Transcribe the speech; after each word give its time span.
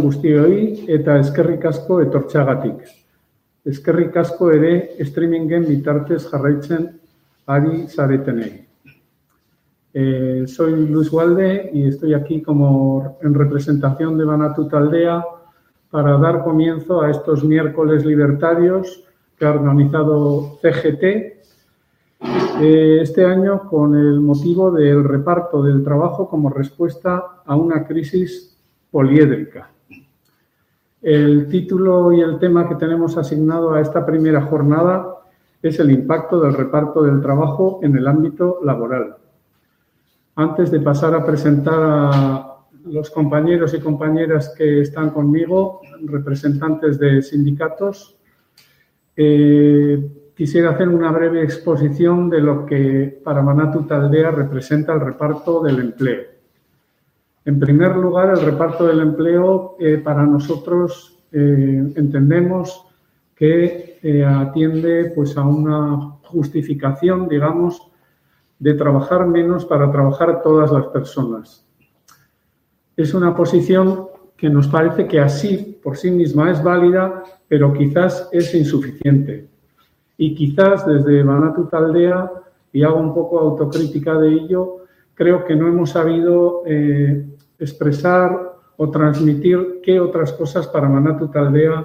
Guztioi 0.00 0.86
eta 0.88 1.18
eskerrik 1.20 1.64
asko 1.66 2.00
etortxagatik. 2.00 2.84
Eskerrik 3.66 4.16
asko 4.16 4.50
ere 4.52 4.70
streamingen 5.04 5.66
bitartez 5.68 6.26
jarraitzen 6.30 6.86
ari 7.46 7.86
zaretenei. 7.88 8.52
Eh, 9.92 10.44
soy 10.46 10.88
Luis 10.88 11.12
Walde 11.12 11.70
y 11.72 11.88
estoy 11.88 12.14
aquí 12.14 12.42
como 12.42 13.18
en 13.22 13.34
representación 13.34 14.18
de 14.18 14.24
Banatu 14.24 14.66
Taldea 14.66 15.22
para 15.90 16.18
dar 16.18 16.42
comienzo 16.42 17.02
a 17.02 17.10
estos 17.10 17.44
miércoles 17.44 18.04
libertarios 18.04 19.04
que 19.38 19.44
ha 19.44 19.50
organizado 19.50 20.58
CGT 20.62 21.02
eh, 22.60 22.98
este 23.02 23.24
año 23.24 23.68
con 23.68 23.94
el 23.94 24.20
motivo 24.20 24.72
del 24.72 25.04
reparto 25.04 25.62
del 25.62 25.84
trabajo 25.84 26.28
como 26.28 26.50
respuesta 26.50 27.42
a 27.44 27.54
una 27.54 27.86
crisis 27.86 28.53
poliédrica. 28.94 29.72
El 31.02 31.48
título 31.48 32.12
y 32.12 32.20
el 32.20 32.38
tema 32.38 32.68
que 32.68 32.76
tenemos 32.76 33.16
asignado 33.16 33.74
a 33.74 33.80
esta 33.80 34.06
primera 34.06 34.42
jornada 34.42 35.16
es 35.60 35.80
el 35.80 35.90
impacto 35.90 36.38
del 36.38 36.54
reparto 36.54 37.02
del 37.02 37.20
trabajo 37.20 37.80
en 37.82 37.96
el 37.96 38.06
ámbito 38.06 38.60
laboral. 38.62 39.16
Antes 40.36 40.70
de 40.70 40.78
pasar 40.78 41.12
a 41.12 41.26
presentar 41.26 41.80
a 41.82 42.56
los 42.84 43.10
compañeros 43.10 43.74
y 43.74 43.80
compañeras 43.80 44.54
que 44.56 44.82
están 44.82 45.10
conmigo, 45.10 45.80
representantes 46.04 46.96
de 46.96 47.20
sindicatos, 47.20 48.16
eh, 49.16 50.30
quisiera 50.36 50.70
hacer 50.70 50.88
una 50.88 51.10
breve 51.10 51.42
exposición 51.42 52.30
de 52.30 52.40
lo 52.40 52.64
que 52.64 53.20
para 53.24 53.42
Manatu 53.42 53.88
Taldea 53.88 54.30
representa 54.30 54.92
el 54.92 55.00
reparto 55.00 55.64
del 55.64 55.80
empleo. 55.80 56.33
En 57.44 57.58
primer 57.58 57.96
lugar, 57.96 58.30
el 58.30 58.44
reparto 58.44 58.86
del 58.86 59.00
empleo 59.00 59.76
eh, 59.78 59.98
para 59.98 60.24
nosotros 60.24 61.18
eh, 61.32 61.92
entendemos 61.96 62.86
que 63.34 63.94
atiende 64.26 65.12
pues, 65.14 65.36
a 65.36 65.42
una 65.42 66.18
justificación, 66.24 67.26
digamos, 67.26 67.90
de 68.58 68.74
trabajar 68.74 69.26
menos 69.26 69.64
para 69.64 69.90
trabajar 69.90 70.42
todas 70.42 70.70
las 70.70 70.86
personas. 70.88 71.66
Es 72.96 73.14
una 73.14 73.34
posición 73.34 74.08
que 74.36 74.48
nos 74.50 74.68
parece 74.68 75.06
que 75.06 75.20
así 75.20 75.80
por 75.82 75.96
sí 75.96 76.10
misma 76.10 76.50
es 76.50 76.62
válida, 76.62 77.22
pero 77.48 77.72
quizás 77.72 78.28
es 78.32 78.54
insuficiente. 78.54 79.48
Y 80.16 80.34
quizás 80.34 80.86
desde 80.86 81.22
Banatu 81.22 81.66
Taldea, 81.66 82.30
y 82.72 82.82
hago 82.82 82.98
un 82.98 83.14
poco 83.14 83.38
autocrítica 83.38 84.18
de 84.18 84.32
ello, 84.32 84.78
creo 85.14 85.44
que 85.44 85.54
no 85.54 85.68
hemos 85.68 85.90
sabido 85.90 86.62
eh, 86.66 87.24
expresar 87.64 88.54
o 88.76 88.90
transmitir 88.90 89.80
qué 89.82 90.00
otras 90.00 90.32
cosas 90.32 90.66
para 90.68 90.88
Manatu 90.88 91.28
Taldea 91.28 91.82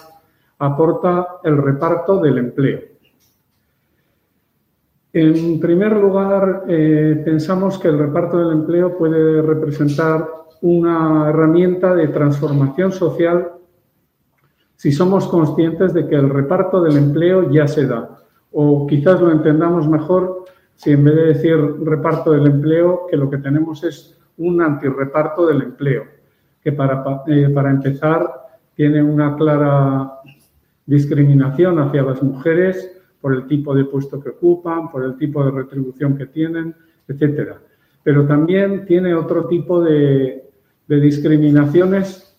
aporta 0.60 1.40
el 1.44 1.58
reparto 1.58 2.20
del 2.20 2.38
empleo. 2.38 2.80
En 5.12 5.60
primer 5.60 5.96
lugar, 5.98 6.66
eh, 6.68 7.22
pensamos 7.26 7.80
que 7.80 7.88
el 7.88 7.98
reparto 7.98 8.38
del 8.38 8.52
empleo 8.52 8.96
puede 8.96 9.42
representar 9.42 10.28
una 10.62 11.30
herramienta 11.30 11.96
de 11.96 12.10
transformación 12.10 12.92
social 12.92 13.54
si 14.76 14.92
somos 14.92 15.28
conscientes 15.28 15.94
de 15.94 16.08
que 16.08 16.16
el 16.16 16.30
reparto 16.30 16.82
del 16.82 16.98
empleo 16.98 17.50
ya 17.52 17.68
se 17.68 17.88
da. 17.88 18.20
O 18.52 18.86
quizás 18.88 19.20
lo 19.20 19.32
entendamos 19.32 19.88
mejor 19.90 20.46
si 20.76 20.92
en 20.92 21.04
vez 21.04 21.16
de 21.16 21.26
decir 21.26 21.58
reparto 21.84 22.32
del 22.32 22.46
empleo, 22.46 23.08
que 23.10 23.18
lo 23.18 23.30
que 23.30 23.40
tenemos 23.40 23.84
es 23.84 24.19
un 24.40 24.62
antirreparto 24.62 25.46
del 25.46 25.62
empleo, 25.62 26.06
que 26.64 26.72
para, 26.72 27.04
eh, 27.28 27.50
para 27.54 27.70
empezar 27.70 28.28
tiene 28.76 29.04
una 29.04 29.36
clara 29.36 30.12
discriminación 30.86 31.78
hacia 31.80 32.02
las 32.02 32.24
mujeres 32.24 32.92
por 33.22 33.34
el 33.34 33.46
tipo 33.48 33.76
de 33.76 33.86
puesto 33.86 34.20
que 34.20 34.30
ocupan, 34.30 34.90
por 34.90 35.04
el 35.04 35.18
tipo 35.18 35.44
de 35.44 35.52
retribución 35.52 36.18
que 36.18 36.26
tienen, 36.26 36.74
etcétera. 37.08 37.58
Pero 38.04 38.26
también 38.26 38.86
tiene 38.86 39.14
otro 39.14 39.48
tipo 39.48 39.82
de, 39.82 40.46
discriminaciones 40.88 42.36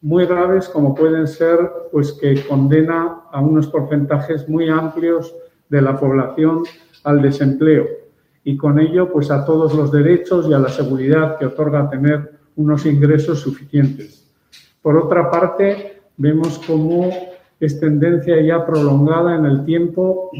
muy 0.00 0.26
graves 0.26 0.68
como 0.68 0.96
pueden 0.96 1.28
ser 1.28 1.58
pues 1.92 2.12
que 2.12 2.44
condena 2.48 3.20
a 3.30 3.40
unos 3.40 3.68
porcentajes 3.68 4.48
muy 4.48 4.68
amplios 4.68 5.32
de 5.68 5.82
la 5.82 5.96
población 5.96 6.64
al 7.04 7.22
desempleo 7.22 7.86
y 8.48 8.56
con 8.56 8.80
ello 8.80 9.12
pues 9.12 9.30
a 9.30 9.44
todos 9.44 9.74
los 9.74 9.92
derechos 9.92 10.48
y 10.48 10.54
a 10.54 10.58
la 10.58 10.70
seguridad 10.70 11.36
que 11.36 11.44
otorga 11.44 11.90
tener 11.90 12.30
unos 12.56 12.86
ingresos 12.86 13.40
suficientes. 13.40 14.26
Por 14.80 14.96
otra 14.96 15.30
parte, 15.30 16.00
vemos 16.16 16.58
cómo 16.66 17.10
es 17.60 17.78
tendencia 17.78 18.40
ya 18.40 18.64
prolongada 18.64 19.36
en 19.36 19.44
el 19.44 19.66
tiempo 19.66 20.30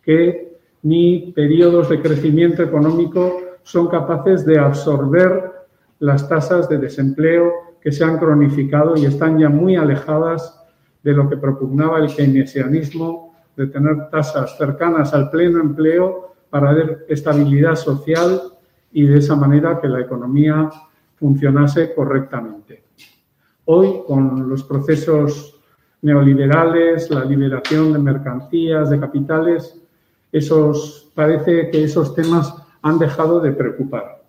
que 0.00 0.56
ni 0.84 1.32
periodos 1.32 1.88
de 1.88 2.00
crecimiento 2.00 2.62
económico 2.62 3.40
son 3.64 3.88
capaces 3.88 4.46
de 4.46 4.56
absorber 4.56 5.50
las 5.98 6.28
tasas 6.28 6.68
de 6.68 6.78
desempleo 6.78 7.50
que 7.80 7.90
se 7.90 8.04
han 8.04 8.18
cronificado 8.18 8.96
y 8.96 9.06
están 9.06 9.36
ya 9.36 9.48
muy 9.48 9.74
alejadas 9.74 10.64
de 11.02 11.12
lo 11.12 11.28
que 11.28 11.36
propugnaba 11.36 11.98
el 11.98 12.14
keynesianismo, 12.14 13.34
de 13.56 13.66
tener 13.66 14.10
tasas 14.10 14.56
cercanas 14.56 15.12
al 15.12 15.28
pleno 15.28 15.60
empleo 15.60 16.28
para 16.50 16.74
dar 16.74 16.98
estabilidad 17.08 17.76
social 17.76 18.40
y 18.92 19.06
de 19.06 19.18
esa 19.18 19.36
manera 19.36 19.80
que 19.80 19.88
la 19.88 20.00
economía 20.00 20.70
funcionase 21.16 21.94
correctamente. 21.94 22.84
Hoy, 23.64 24.02
con 24.06 24.48
los 24.48 24.62
procesos 24.64 25.60
neoliberales, 26.02 27.10
la 27.10 27.24
liberación 27.24 27.92
de 27.92 27.98
mercancías, 27.98 28.88
de 28.88 29.00
capitales, 29.00 29.80
esos, 30.32 31.10
parece 31.14 31.70
que 31.70 31.84
esos 31.84 32.14
temas 32.14 32.54
han 32.82 32.98
dejado 32.98 33.40
de 33.40 33.52
preocupar. 33.52 34.22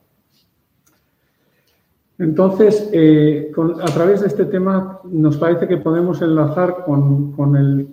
Entonces, 2.17 2.89
eh, 2.91 3.51
a 3.81 3.85
través 3.85 4.21
de 4.21 4.27
este 4.27 4.45
tema 4.45 4.99
nos 5.05 5.37
parece 5.37 5.67
que 5.67 5.77
podemos 5.77 6.21
enlazar 6.21 6.83
con, 6.83 7.55
el, 7.55 7.87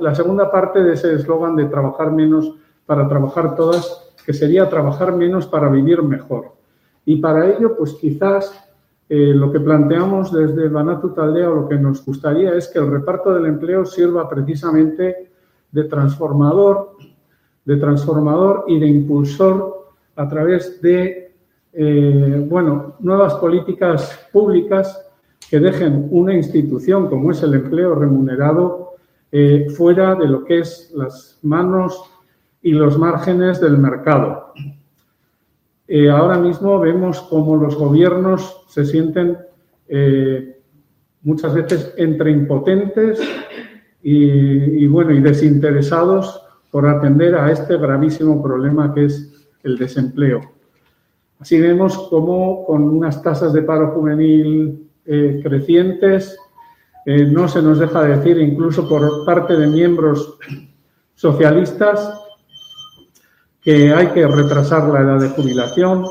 la 0.00 0.14
segunda 0.14 0.50
parte 0.50 0.84
de 0.84 0.92
ese 0.92 1.14
eslogan 1.14 1.56
de 1.56 1.64
trabajar 1.64 2.12
menos 2.12 2.54
para 2.88 3.06
trabajar 3.06 3.54
todas, 3.54 4.14
que 4.24 4.32
sería 4.32 4.66
trabajar 4.66 5.14
menos 5.14 5.46
para 5.46 5.68
vivir 5.68 6.02
mejor. 6.02 6.52
Y 7.04 7.16
para 7.16 7.46
ello, 7.46 7.76
pues 7.76 7.92
quizás 8.00 8.50
eh, 9.10 9.34
lo 9.34 9.52
que 9.52 9.60
planteamos 9.60 10.32
desde 10.32 10.70
Banatu 10.70 11.10
Taldea 11.10 11.50
o 11.50 11.54
lo 11.54 11.68
que 11.68 11.76
nos 11.76 12.02
gustaría 12.02 12.54
es 12.54 12.66
que 12.68 12.78
el 12.78 12.90
reparto 12.90 13.34
del 13.34 13.44
empleo 13.44 13.84
sirva 13.84 14.26
precisamente 14.26 15.30
de 15.70 15.84
transformador, 15.84 16.96
de 17.66 17.76
transformador 17.76 18.64
y 18.68 18.80
de 18.80 18.86
impulsor 18.86 19.90
a 20.16 20.26
través 20.26 20.80
de 20.80 21.34
eh, 21.74 22.46
bueno, 22.48 22.94
nuevas 23.00 23.34
políticas 23.34 24.28
públicas 24.32 24.98
que 25.50 25.60
dejen 25.60 26.08
una 26.10 26.34
institución 26.34 27.06
como 27.08 27.32
es 27.32 27.42
el 27.42 27.52
empleo 27.52 27.94
remunerado 27.94 28.94
eh, 29.30 29.66
fuera 29.76 30.14
de 30.14 30.26
lo 30.26 30.42
que 30.42 30.60
es 30.60 30.90
las 30.94 31.38
manos 31.42 32.02
y 32.62 32.72
los 32.72 32.98
márgenes 32.98 33.60
del 33.60 33.78
mercado. 33.78 34.52
Eh, 35.86 36.10
ahora 36.10 36.38
mismo 36.38 36.78
vemos 36.78 37.20
cómo 37.22 37.56
los 37.56 37.74
gobiernos 37.74 38.64
se 38.68 38.84
sienten 38.84 39.38
eh, 39.88 40.60
muchas 41.22 41.54
veces 41.54 41.94
entre 41.96 42.30
impotentes 42.30 43.18
y, 44.02 44.86
bueno, 44.86 45.12
y 45.12 45.20
desinteresados 45.20 46.42
por 46.70 46.86
atender 46.86 47.34
a 47.34 47.50
este 47.50 47.76
gravísimo 47.78 48.42
problema 48.42 48.94
que 48.94 49.06
es 49.06 49.48
el 49.62 49.76
desempleo. 49.78 50.40
Así 51.40 51.58
vemos 51.58 52.06
cómo 52.10 52.64
con 52.66 52.84
unas 52.84 53.22
tasas 53.22 53.52
de 53.52 53.62
paro 53.62 53.92
juvenil 53.92 54.88
eh, 55.06 55.40
crecientes, 55.42 56.38
no 57.06 57.48
se 57.48 57.62
nos 57.62 57.78
deja 57.78 58.02
decir, 58.02 58.36
incluso 58.38 58.86
por 58.86 59.24
parte 59.24 59.56
de 59.56 59.66
miembros 59.66 60.38
socialistas, 61.14 62.27
que 63.68 63.92
hay 63.92 64.06
que 64.12 64.26
retrasar 64.26 64.88
la 64.88 65.00
edad 65.00 65.20
de 65.20 65.28
jubilación 65.28 66.06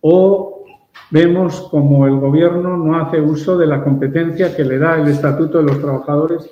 o 0.00 0.64
vemos 1.10 1.68
como 1.70 2.06
el 2.06 2.18
gobierno 2.18 2.78
no 2.78 2.98
hace 2.98 3.20
uso 3.20 3.58
de 3.58 3.66
la 3.66 3.84
competencia 3.84 4.56
que 4.56 4.64
le 4.64 4.78
da 4.78 4.98
el 4.98 5.06
Estatuto 5.08 5.58
de 5.58 5.64
los 5.64 5.78
Trabajadores 5.78 6.50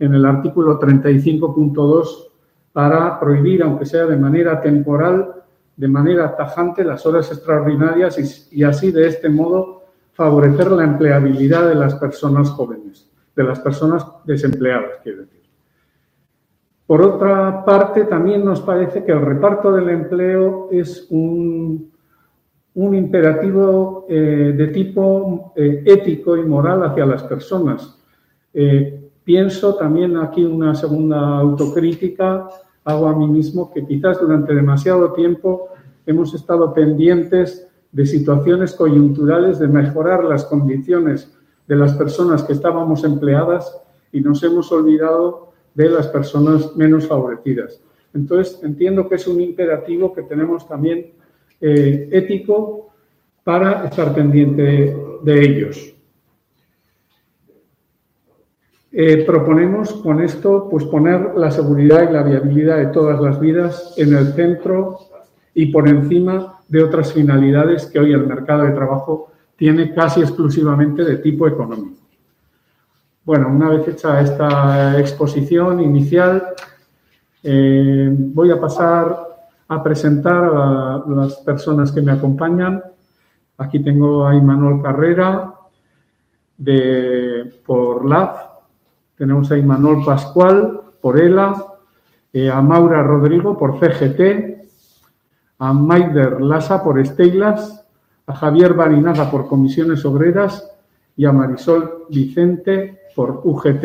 en 0.00 0.14
el 0.14 0.26
artículo 0.26 0.80
35.2 0.80 2.26
para 2.72 3.20
prohibir, 3.20 3.62
aunque 3.62 3.86
sea 3.86 4.04
de 4.06 4.16
manera 4.16 4.60
temporal, 4.60 5.32
de 5.76 5.86
manera 5.86 6.34
tajante 6.34 6.82
las 6.82 7.06
horas 7.06 7.30
extraordinarias 7.30 8.50
y, 8.50 8.64
así 8.64 8.90
de 8.90 9.06
este 9.06 9.28
modo 9.28 9.84
favorecer 10.12 10.72
la 10.72 10.82
empleabilidad 10.82 11.68
de 11.68 11.76
las 11.76 11.94
personas 11.94 12.50
jóvenes, 12.50 13.08
de 13.36 13.44
las 13.44 13.60
personas 13.60 14.04
desempleadas, 14.24 14.98
quiero 15.04 15.20
decir. 15.20 15.41
Por 16.92 17.00
otra 17.00 17.64
parte, 17.64 18.04
también 18.04 18.44
nos 18.44 18.60
parece 18.60 19.02
que 19.02 19.12
el 19.12 19.22
reparto 19.22 19.72
del 19.72 19.88
empleo 19.88 20.68
es 20.70 21.06
un, 21.08 21.90
un 22.74 22.94
imperativo 22.94 24.04
eh, 24.10 24.52
de 24.54 24.68
tipo 24.68 25.54
eh, 25.56 25.82
ético 25.86 26.36
y 26.36 26.44
moral 26.44 26.84
hacia 26.84 27.06
las 27.06 27.22
personas. 27.22 27.98
Eh, 28.52 29.08
pienso 29.24 29.74
también 29.76 30.18
aquí 30.18 30.44
una 30.44 30.74
segunda 30.74 31.38
autocrítica, 31.38 32.48
hago 32.84 33.08
a 33.08 33.16
mí 33.16 33.26
mismo 33.26 33.72
que 33.72 33.86
quizás 33.86 34.20
durante 34.20 34.54
demasiado 34.54 35.14
tiempo 35.14 35.68
hemos 36.04 36.34
estado 36.34 36.74
pendientes 36.74 37.70
de 37.90 38.04
situaciones 38.04 38.74
coyunturales, 38.74 39.58
de 39.58 39.68
mejorar 39.68 40.24
las 40.24 40.44
condiciones 40.44 41.34
de 41.66 41.74
las 41.74 41.94
personas 41.94 42.42
que 42.42 42.52
estábamos 42.52 43.02
empleadas 43.02 43.80
y 44.12 44.20
nos 44.20 44.42
hemos 44.42 44.70
olvidado 44.70 45.51
de 45.74 45.88
las 45.88 46.08
personas 46.08 46.76
menos 46.76 47.06
favorecidas. 47.06 47.80
Entonces, 48.14 48.60
entiendo 48.62 49.08
que 49.08 49.14
es 49.14 49.26
un 49.26 49.40
imperativo 49.40 50.12
que 50.12 50.22
tenemos 50.22 50.68
también 50.68 51.12
eh, 51.60 52.08
ético 52.12 52.92
para 53.42 53.86
estar 53.86 54.14
pendiente 54.14 54.96
de 55.22 55.40
ellos. 55.40 55.94
Eh, 58.94 59.24
proponemos 59.24 59.94
con 59.94 60.20
esto 60.20 60.68
pues 60.70 60.84
poner 60.84 61.32
la 61.34 61.50
seguridad 61.50 62.10
y 62.10 62.12
la 62.12 62.22
viabilidad 62.22 62.76
de 62.76 62.86
todas 62.88 63.18
las 63.22 63.40
vidas 63.40 63.94
en 63.96 64.14
el 64.14 64.34
centro 64.34 64.98
y 65.54 65.72
por 65.72 65.88
encima 65.88 66.60
de 66.68 66.82
otras 66.82 67.14
finalidades 67.14 67.86
que 67.86 67.98
hoy 67.98 68.12
el 68.12 68.26
mercado 68.26 68.64
de 68.64 68.72
trabajo 68.72 69.32
tiene 69.56 69.94
casi 69.94 70.20
exclusivamente 70.20 71.04
de 71.04 71.16
tipo 71.16 71.48
económico. 71.48 72.01
Bueno, 73.24 73.50
una 73.50 73.68
vez 73.68 73.86
hecha 73.86 74.20
esta 74.20 74.98
exposición 74.98 75.78
inicial, 75.80 76.42
eh, 77.44 78.08
voy 78.12 78.50
a 78.50 78.60
pasar 78.60 79.16
a 79.68 79.80
presentar 79.80 80.42
a 80.42 81.04
las 81.06 81.36
personas 81.36 81.92
que 81.92 82.02
me 82.02 82.10
acompañan. 82.10 82.82
Aquí 83.58 83.78
tengo 83.78 84.26
a 84.26 84.34
Imanol 84.34 84.82
Carrera 84.82 85.54
de, 86.58 87.60
por 87.64 88.04
LAF, 88.04 88.40
tenemos 89.16 89.52
a 89.52 89.56
Imanol 89.56 90.04
Pascual 90.04 90.80
por 91.00 91.20
ELA, 91.20 91.64
eh, 92.32 92.50
a 92.50 92.60
Maura 92.60 93.04
Rodrigo 93.04 93.56
por 93.56 93.78
CGT, 93.78 94.66
a 95.60 95.72
Maider 95.72 96.40
Lasa 96.40 96.82
por 96.82 96.98
Estelas, 96.98 97.86
a 98.26 98.34
Javier 98.34 98.74
Barinaga 98.74 99.30
por 99.30 99.46
Comisiones 99.46 100.04
Obreras. 100.04 100.68
Y 101.14 101.26
a 101.26 101.32
Marisol 101.32 102.06
Vicente 102.08 103.01
por 103.14 103.40
UGT. 103.44 103.84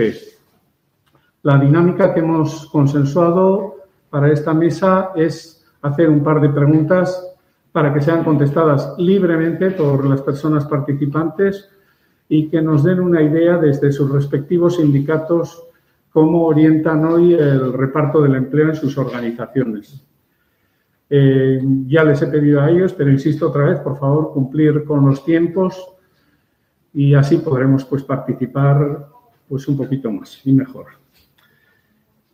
La 1.43 1.57
dinámica 1.57 2.13
que 2.13 2.19
hemos 2.19 2.67
consensuado 2.67 3.75
para 4.09 4.31
esta 4.31 4.53
mesa 4.53 5.11
es 5.15 5.65
hacer 5.81 6.09
un 6.09 6.23
par 6.23 6.41
de 6.41 6.49
preguntas 6.49 7.23
para 7.71 7.93
que 7.93 8.01
sean 8.01 8.23
contestadas 8.23 8.95
libremente 8.97 9.71
por 9.71 10.05
las 10.05 10.21
personas 10.21 10.65
participantes 10.65 11.69
y 12.29 12.49
que 12.49 12.61
nos 12.61 12.83
den 12.83 12.99
una 12.99 13.21
idea 13.21 13.57
desde 13.57 13.91
sus 13.91 14.11
respectivos 14.11 14.77
sindicatos 14.77 15.63
cómo 16.11 16.45
orientan 16.45 17.05
hoy 17.05 17.33
el 17.33 17.71
reparto 17.73 18.21
del 18.21 18.35
empleo 18.35 18.69
en 18.69 18.75
sus 18.75 18.97
organizaciones. 18.97 20.03
Eh, 21.09 21.61
ya 21.85 22.03
les 22.03 22.21
he 22.21 22.27
pedido 22.27 22.59
a 22.59 22.69
ellos, 22.69 22.93
pero 22.93 23.11
insisto 23.11 23.47
otra 23.47 23.65
vez, 23.65 23.79
por 23.79 23.97
favor, 23.97 24.33
cumplir 24.33 24.83
con 24.83 25.05
los 25.05 25.23
tiempos 25.23 25.93
y 26.93 27.13
así 27.13 27.37
podremos 27.37 27.85
pues, 27.85 28.03
participar 28.03 29.07
pues, 29.47 29.67
un 29.67 29.77
poquito 29.77 30.11
más 30.11 30.41
y 30.45 30.51
mejor. 30.51 30.85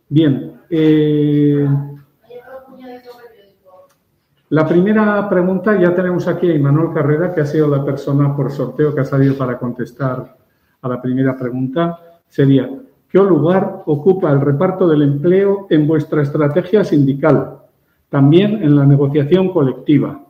Bien, 0.08 0.60
eh, 0.70 1.66
la 4.50 4.68
primera 4.68 5.28
pregunta, 5.28 5.76
ya 5.80 5.94
tenemos 5.94 6.28
aquí 6.28 6.48
a 6.48 6.54
Imanol 6.54 6.92
Carrera, 6.94 7.34
que 7.34 7.40
ha 7.40 7.46
sido 7.46 7.66
la 7.68 7.84
persona 7.84 8.36
por 8.36 8.52
sorteo 8.52 8.94
que 8.94 9.00
ha 9.00 9.04
salido 9.04 9.36
para 9.36 9.58
contestar 9.58 10.36
a 10.80 10.88
la 10.88 11.00
primera 11.00 11.36
pregunta, 11.36 11.98
sería, 12.28 12.70
¿qué 13.08 13.18
lugar 13.18 13.82
ocupa 13.86 14.30
el 14.30 14.40
reparto 14.40 14.86
del 14.86 15.02
empleo 15.02 15.66
en 15.70 15.86
vuestra 15.86 16.22
estrategia 16.22 16.84
sindical? 16.84 17.62
También 18.10 18.62
en 18.62 18.76
la 18.76 18.84
negociación 18.84 19.52
colectiva, 19.52 20.24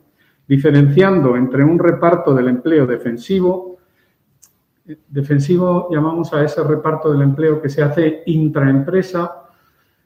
diferenciando 0.47 1.35
entre 1.35 1.63
un 1.63 1.77
reparto 1.77 2.33
del 2.33 2.47
empleo 2.47 2.87
defensivo, 2.87 3.77
defensivo 5.07 5.87
llamamos 5.91 6.33
a 6.33 6.43
ese 6.43 6.63
reparto 6.63 7.11
del 7.11 7.21
empleo 7.21 7.61
que 7.61 7.69
se 7.69 7.81
hace 7.81 8.23
intraempresa, 8.27 9.43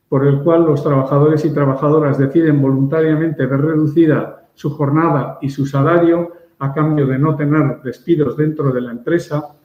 por 0.07 0.25
el 0.25 0.41
cual 0.41 0.63
los 0.65 0.83
trabajadores 0.83 1.45
y 1.45 1.53
trabajadoras 1.53 2.17
deciden 2.17 2.61
voluntariamente 2.61 3.45
ver 3.45 3.61
reducida 3.61 4.47
su 4.53 4.71
jornada 4.71 5.37
y 5.41 5.49
su 5.49 5.65
salario 5.65 6.31
a 6.59 6.73
cambio 6.73 7.07
de 7.07 7.19
no 7.19 7.35
tener 7.35 7.81
despidos 7.83 8.35
dentro 8.35 8.71
de 8.71 8.81
la 8.81 8.91
empresa, 8.91 9.55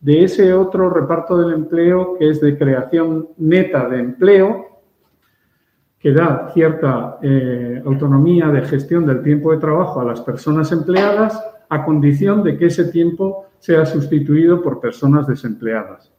de 0.00 0.24
ese 0.24 0.52
otro 0.52 0.90
reparto 0.90 1.38
del 1.38 1.54
empleo 1.54 2.16
que 2.18 2.28
es 2.30 2.40
de 2.40 2.58
creación 2.58 3.28
neta 3.38 3.88
de 3.88 4.00
empleo, 4.00 4.66
que 5.98 6.12
da 6.12 6.50
cierta 6.52 7.18
eh, 7.22 7.80
autonomía 7.86 8.48
de 8.48 8.62
gestión 8.62 9.06
del 9.06 9.22
tiempo 9.22 9.52
de 9.52 9.58
trabajo 9.58 10.00
a 10.00 10.04
las 10.04 10.20
personas 10.20 10.72
empleadas 10.72 11.40
a 11.68 11.84
condición 11.84 12.42
de 12.42 12.58
que 12.58 12.66
ese 12.66 12.86
tiempo 12.86 13.46
sea 13.62 13.86
sustituido 13.86 14.60
por 14.60 14.80
personas 14.80 15.24
desempleadas. 15.28 16.10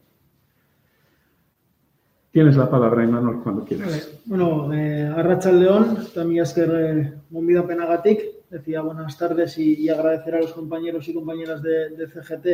Tienes 2.31 2.55
la 2.55 2.69
palabra, 2.69 3.03
Imanol, 3.03 3.43
cuando 3.43 3.65
quieras. 3.65 4.17
Bueno, 4.23 4.73
eh, 4.73 5.05
Arracha 5.13 5.51
León, 5.51 6.07
también 6.15 6.43
es 6.43 6.53
que 6.53 6.61
eh, 6.63 7.61
Penagatic, 7.67 8.47
decía 8.49 8.79
buenas 8.79 9.17
tardes 9.17 9.57
y, 9.57 9.89
agradecer 9.89 10.35
a 10.35 10.39
los 10.39 10.53
compañeros 10.53 11.05
y 11.09 11.13
compañeras 11.13 11.61
de, 11.61 12.07
CGT 12.07 12.47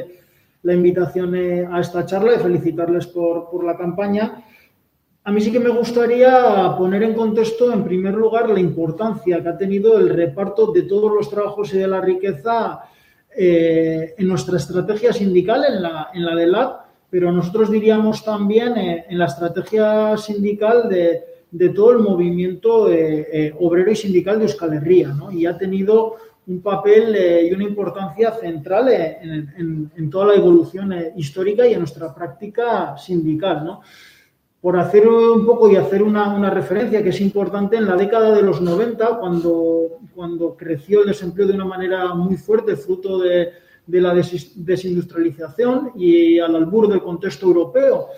la 0.63 0.73
invitación 0.73 1.35
eh, 1.35 1.67
a 1.71 1.79
esta 1.79 2.03
charla 2.07 2.33
y 2.33 2.39
felicitarles 2.39 3.05
por, 3.05 3.47
por, 3.51 3.63
la 3.63 3.77
campaña. 3.77 4.43
A 5.23 5.31
mí 5.31 5.39
sí 5.39 5.51
que 5.51 5.59
me 5.59 5.69
gustaría 5.69 6.75
poner 6.75 7.03
en 7.03 7.13
contexto, 7.13 7.71
en 7.71 7.83
primer 7.83 8.15
lugar, 8.15 8.49
la 8.49 8.59
importancia 8.59 9.41
que 9.43 9.49
ha 9.49 9.57
tenido 9.57 9.99
el 9.99 10.09
reparto 10.09 10.71
de 10.71 10.81
todos 10.81 11.13
los 11.13 11.29
trabajos 11.29 11.71
y 11.75 11.77
de 11.77 11.87
la 11.87 12.01
riqueza 12.01 12.81
eh, 13.35 14.15
en 14.17 14.27
nuestra 14.27 14.57
estrategia 14.57 15.13
sindical, 15.13 15.63
en 15.65 15.81
la, 15.81 16.09
en 16.13 16.25
la 16.25 16.35
de 16.35 16.51
pero 17.09 17.31
nosotros 17.31 17.71
diríamos 17.71 18.23
también 18.23 18.77
eh, 18.77 19.05
en 19.09 19.17
la 19.17 19.25
estrategia 19.25 20.17
sindical 20.17 20.89
de, 20.89 21.69
todo 21.69 21.91
el 21.91 21.99
movimiento 21.99 22.91
eh, 22.91 23.53
obrero 23.59 23.91
y 23.91 23.95
sindical 23.95 24.37
de 24.37 24.45
Euskal 24.45 24.73
Herria, 24.73 25.09
¿no? 25.09 25.31
Y 25.31 25.45
ha 25.45 25.57
tenido 25.57 26.15
un 26.47 26.61
papel 26.61 27.15
y 27.47 27.53
una 27.53 27.63
importancia 27.63 28.31
central 28.31 28.89
en, 28.89 30.09
toda 30.09 30.27
la 30.27 30.35
evolución 30.35 30.93
histórica 31.15 31.67
y 31.67 31.73
en 31.73 31.79
nuestra 31.79 32.13
práctica 32.13 32.97
sindical, 32.97 33.63
¿no? 33.63 33.81
Por 34.61 34.77
hacer 34.77 35.07
un 35.07 35.45
poco 35.45 35.71
y 35.71 35.77
hacer 35.77 36.03
una, 36.03 36.35
una, 36.35 36.49
referencia 36.49 37.01
que 37.01 37.09
es 37.09 37.21
importante, 37.21 37.77
en 37.77 37.85
la 37.85 37.95
década 37.95 38.35
de 38.35 38.41
los 38.41 38.59
90, 38.59 39.19
cuando, 39.19 39.99
cuando 40.13 40.57
creció 40.57 41.01
el 41.01 41.07
desempleo 41.07 41.47
de 41.47 41.53
una 41.53 41.65
manera 41.65 42.13
muy 42.13 42.35
fuerte, 42.35 42.75
fruto 42.75 43.19
de, 43.19 43.53
de 43.89 44.01
la 44.01 44.13
desindustrialización 44.13 45.93
y 45.95 46.39
al 46.39 46.55
albur 46.55 46.87
del 46.87 47.01
contexto 47.01 47.47
europeo, 47.47 48.09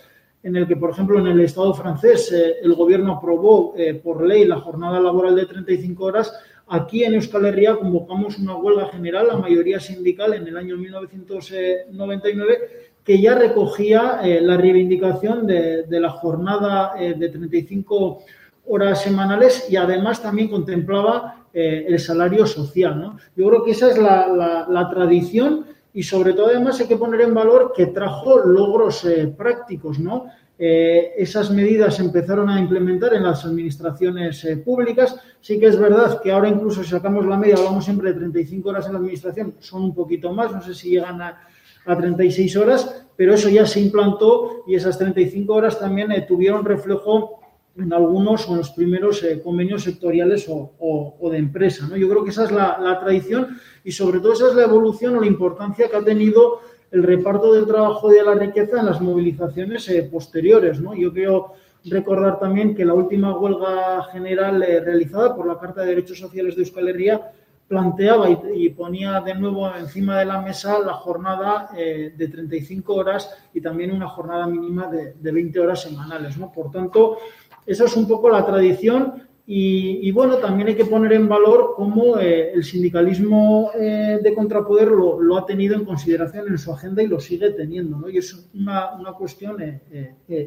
en 0.44 0.58
el 0.58 0.68
que, 0.68 0.76
por 0.76 0.90
ejemplo, 0.90 1.18
en 1.18 1.28
el 1.28 1.40
Estado 1.40 1.74
francés 1.74 2.30
eh, 2.34 2.58
el 2.62 2.74
gobierno 2.74 3.14
aprobó 3.14 3.74
eh, 3.78 3.94
por 3.94 4.26
ley 4.26 4.44
la 4.44 4.60
jornada 4.60 5.00
laboral 5.00 5.34
de 5.34 5.46
35 5.46 6.04
horas, 6.04 6.38
aquí 6.68 7.06
en 7.06 7.14
Euskal 7.14 7.46
Herria 7.46 7.78
convocamos 7.78 8.38
una 8.38 8.58
huelga 8.58 8.88
general, 8.88 9.28
la 9.28 9.38
mayoría 9.38 9.80
sindical, 9.80 10.34
en 10.34 10.46
el 10.46 10.58
año 10.58 10.76
1999, 10.76 12.91
que 13.04 13.22
ya 13.22 13.36
recogía 13.36 14.20
eh, 14.24 14.42
la 14.42 14.58
reivindicación 14.58 15.48
de, 15.48 15.86
la 15.90 16.10
jornada 16.10 16.94
de 16.96 17.30
35 17.30 18.24
horas 18.68 19.02
semanales 19.02 19.68
y 19.70 19.76
además 19.76 20.22
también 20.22 20.50
contemplaba 20.50 21.42
eh, 21.54 21.86
el 21.88 22.00
salario 22.00 22.46
social. 22.46 23.00
¿no? 23.00 23.18
Yo 23.36 23.48
creo 23.50 23.64
que 23.64 23.72
esa 23.72 23.90
es 23.90 23.98
la, 23.98 24.90
tradición 24.90 25.66
y 25.94 26.04
sobre 26.04 26.32
todo 26.32 26.48
además 26.48 26.80
hay 26.80 26.88
que 26.88 26.96
poner 26.96 27.22
en 27.22 27.34
valor 27.34 27.74
que 27.76 27.88
trajo 27.88 28.40
logros 28.40 29.04
eh, 29.04 29.28
prácticos. 29.36 30.00
¿no? 30.00 30.28
Eh, 30.58 31.14
esas 31.18 31.52
medidas 31.52 31.96
se 31.96 32.04
empezaron 32.04 32.50
a 32.50 32.60
implementar 32.60 33.14
en 33.14 33.24
las 33.24 33.44
administraciones 33.44 34.48
públicas. 34.64 35.16
Sí 35.42 35.60
que 35.60 35.68
es 35.68 35.78
verdad 35.78 36.22
que 36.22 36.32
ahora 36.32 36.48
incluso 36.48 36.84
si 36.84 36.92
sacamos 36.92 37.26
la 37.26 37.38
media, 37.38 37.56
hablamos 37.58 37.84
siempre 37.84 38.14
de 38.14 38.20
35 38.20 38.70
horas 38.70 38.86
en 38.86 38.94
la 38.94 39.00
administración, 39.00 39.56
son 39.60 39.84
un 39.84 39.94
poquito 39.94 40.32
más, 40.32 40.54
no 40.54 40.62
sé 40.62 40.74
si 40.74 40.92
llegan 40.92 41.22
a, 41.22 41.42
a 41.86 41.98
36 41.98 42.56
horas, 42.58 43.06
pero 43.16 43.34
eso 43.34 43.50
ya 43.50 43.66
se 43.66 43.80
implantó 43.80 44.64
y 44.68 44.76
esas 44.76 44.98
35 44.98 45.54
horas 45.54 45.80
también 45.80 46.10
tuvieron 46.28 46.66
reflejo 46.66 47.42
en 47.78 47.94
algunos 47.94 48.48
o 48.48 48.52
en 48.52 48.58
los 48.58 48.72
primeros 48.72 49.24
eh, 49.24 49.42
convenios 49.42 49.84
sectoriales 49.84 50.46
o, 50.50 51.30
de 51.32 51.38
empresa. 51.38 51.88
¿no? 51.88 51.96
Yo 51.96 52.10
creo 52.10 52.24
que 52.24 52.32
esa 52.32 52.46
es 52.46 52.52
la, 52.52 53.00
tradición 53.00 53.58
y 53.84 53.92
sobre 53.92 54.20
todo 54.20 54.34
esa 54.34 54.50
es 54.50 54.56
la 54.56 54.64
evolución 54.64 55.16
o 55.16 55.22
la 55.22 55.28
importancia 55.28 55.90
que 55.90 55.96
ha 55.96 56.04
tenido 56.04 56.60
el 56.92 57.04
reparto 57.04 57.54
del 57.54 57.66
trabajo 57.66 58.12
y 58.12 58.16
de 58.16 58.24
la 58.24 58.36
riqueza 58.36 58.80
en 58.80 58.88
las 58.88 59.00
movilizaciones 59.00 59.88
eh, 59.90 60.04
posteriores. 60.12 60.82
¿no? 60.82 60.94
Yo 60.94 61.14
quiero 61.14 61.54
recordar 61.86 62.40
también 62.40 62.76
que 62.76 62.86
la 62.86 62.94
última 62.94 63.38
huelga 63.38 64.04
general 64.12 64.62
eh, 64.62 64.82
realizada 64.82 65.36
por 65.36 65.48
la 65.48 65.58
Carta 65.58 65.82
de 65.82 65.88
Derechos 65.88 66.20
Sociales 66.20 66.56
de 66.56 66.64
Euskal 66.64 66.90
Herria 66.90 67.32
planteaba 67.72 68.28
y, 68.30 68.68
ponía 68.72 69.22
de 69.22 69.34
nuevo 69.34 69.74
encima 69.74 70.20
de 70.20 70.26
la 70.26 70.42
mesa 70.42 70.78
la 70.80 70.92
jornada 70.92 71.70
eh, 71.78 72.14
de 72.18 72.28
35 72.28 72.94
horas 72.94 73.34
y 73.54 73.62
también 73.62 73.94
una 73.94 74.10
jornada 74.10 74.46
mínima 74.46 74.92
de, 74.92 75.32
20 75.32 75.58
horas 75.58 75.82
semanales. 75.84 76.38
¿no? 76.38 76.52
Por 76.52 76.70
tanto, 76.70 77.20
eso 77.66 77.86
es 77.86 77.96
un 77.96 78.10
poco 78.10 78.30
la 78.30 78.46
tradición 78.46 79.24
y, 79.48 80.12
bueno, 80.12 80.36
también 80.36 80.68
hay 80.68 80.76
que 80.76 80.86
poner 80.86 81.14
en 81.14 81.30
valor 81.30 81.74
cómo 81.78 82.18
eh, 82.20 82.52
el 82.54 82.64
sindicalismo 82.66 83.72
eh, 83.74 84.20
de 84.22 84.34
contrapoder 84.34 84.90
lo, 84.90 85.38
ha 85.38 85.46
tenido 85.46 85.76
en 85.76 85.86
consideración 85.86 86.48
en 86.50 86.58
su 86.58 86.74
agenda 86.74 87.02
y 87.02 87.08
lo 87.08 87.22
sigue 87.22 87.52
teniendo, 87.52 87.98
¿no? 87.98 88.10
Y 88.10 88.18
es 88.18 88.50
una, 88.54 88.94
una 88.96 89.14
cuestión 89.14 89.58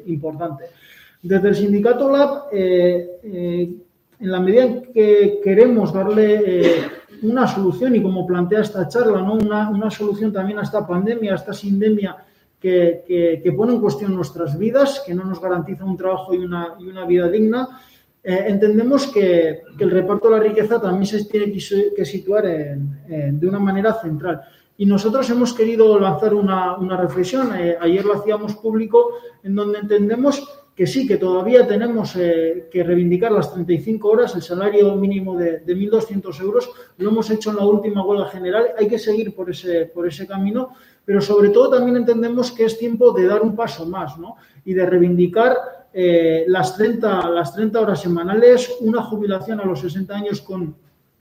importante. 0.07 0.65
Desde 1.23 1.49
el 1.49 1.55
sindicato 1.55 2.11
LAB, 2.11 2.49
en 4.21 4.31
la 4.31 4.41
medida 4.41 4.65
en 4.65 4.93
que 4.93 5.41
queremos 5.43 5.93
darle 5.93 7.04
una 7.25 7.47
solución 7.47 7.95
y 7.97 8.03
como 8.03 8.27
plantea 8.27 8.61
esta 8.61 8.87
charla, 8.89 9.21
¿no? 9.21 9.35
una, 9.35 9.91
solución 9.91 10.33
también 10.33 10.59
a 10.59 10.63
esta 10.63 10.87
pandemia, 10.87 11.33
a 11.33 11.37
esta 11.37 11.53
sindemia 11.53 12.17
que, 12.61 13.05
que, 13.43 13.53
pone 13.53 13.75
en 13.75 13.81
cuestión 13.81 14.15
nuestras 14.15 14.59
vidas, 14.59 15.03
que 15.07 15.15
no 15.15 15.25
nos 15.25 15.41
garantiza 15.41 15.85
un 15.85 15.97
trabajo 15.97 16.33
y 16.35 16.39
una, 16.39 16.75
y 16.79 16.87
una 16.87 17.05
vida 17.05 17.29
digna. 17.29 17.69
Eh, 18.23 18.45
entendemos 18.49 19.09
que, 19.09 19.63
el 19.79 19.91
reparto 19.91 20.31
de 20.31 20.37
la 20.39 20.43
riqueza 20.43 20.81
también 20.81 21.07
se 21.07 21.25
tiene 21.25 21.53
que 21.53 22.05
situar 22.05 22.45
de 22.45 23.47
una 23.47 23.59
manera 23.59 23.93
central. 24.01 24.41
Y 24.77 24.87
nosotros 24.87 25.29
hemos 25.31 25.53
querido 25.53 26.01
lanzar 26.01 26.35
una, 26.35 26.77
una 26.77 26.97
reflexión, 26.97 27.55
eh, 27.55 27.77
ayer 27.81 28.05
lo 28.05 28.15
hacíamos 28.15 28.57
público, 28.57 29.13
en 29.45 29.55
donde 29.55 29.79
entendemos 29.79 30.43
que 30.75 30.87
sí, 30.87 31.07
que 31.07 31.19
todavía 31.19 31.67
tenemos 31.67 32.17
eh, 32.17 32.69
que 32.71 32.83
reivindicar 32.83 33.31
las 33.31 33.53
35 33.53 34.09
horas, 34.09 34.35
el 34.35 34.43
salario 34.43 34.97
mínimo 34.97 35.37
de, 35.37 35.61
de 35.61 35.77
1.200 35.77 36.41
euros, 36.41 36.71
lo 36.99 37.11
hemos 37.11 37.31
hecho 37.31 37.51
en 37.51 37.57
la 37.57 37.65
última 37.65 38.05
huelga 38.05 38.29
general, 38.29 38.69
hay 38.77 38.89
que 38.89 38.99
seguir 38.99 39.35
por 39.35 39.51
ese, 39.51 39.87
por 39.87 40.07
ese 40.09 40.27
camino, 40.27 40.71
pero 41.05 41.21
sobre 41.21 41.51
todo 41.51 41.71
también 41.77 41.99
entendemos 41.99 42.51
que 42.51 42.65
es 42.65 42.77
tiempo 42.77 43.13
de 43.13 43.27
dar 43.27 43.43
un 43.43 43.55
paso 43.55 43.87
más 43.87 44.19
¿no? 44.19 44.37
y 44.65 44.75
de 44.75 44.87
reivindicar 44.87 45.57
eh, 45.93 46.45
las, 46.49 46.77
30, 46.77 47.29
las 47.31 47.55
30 47.55 47.81
horas 47.81 48.01
semanales, 48.01 48.77
una 48.81 49.03
jubilación 49.03 49.61
a 49.61 49.65
los 49.65 49.81
60 49.81 50.13
años 50.15 50.41
con 50.41 50.75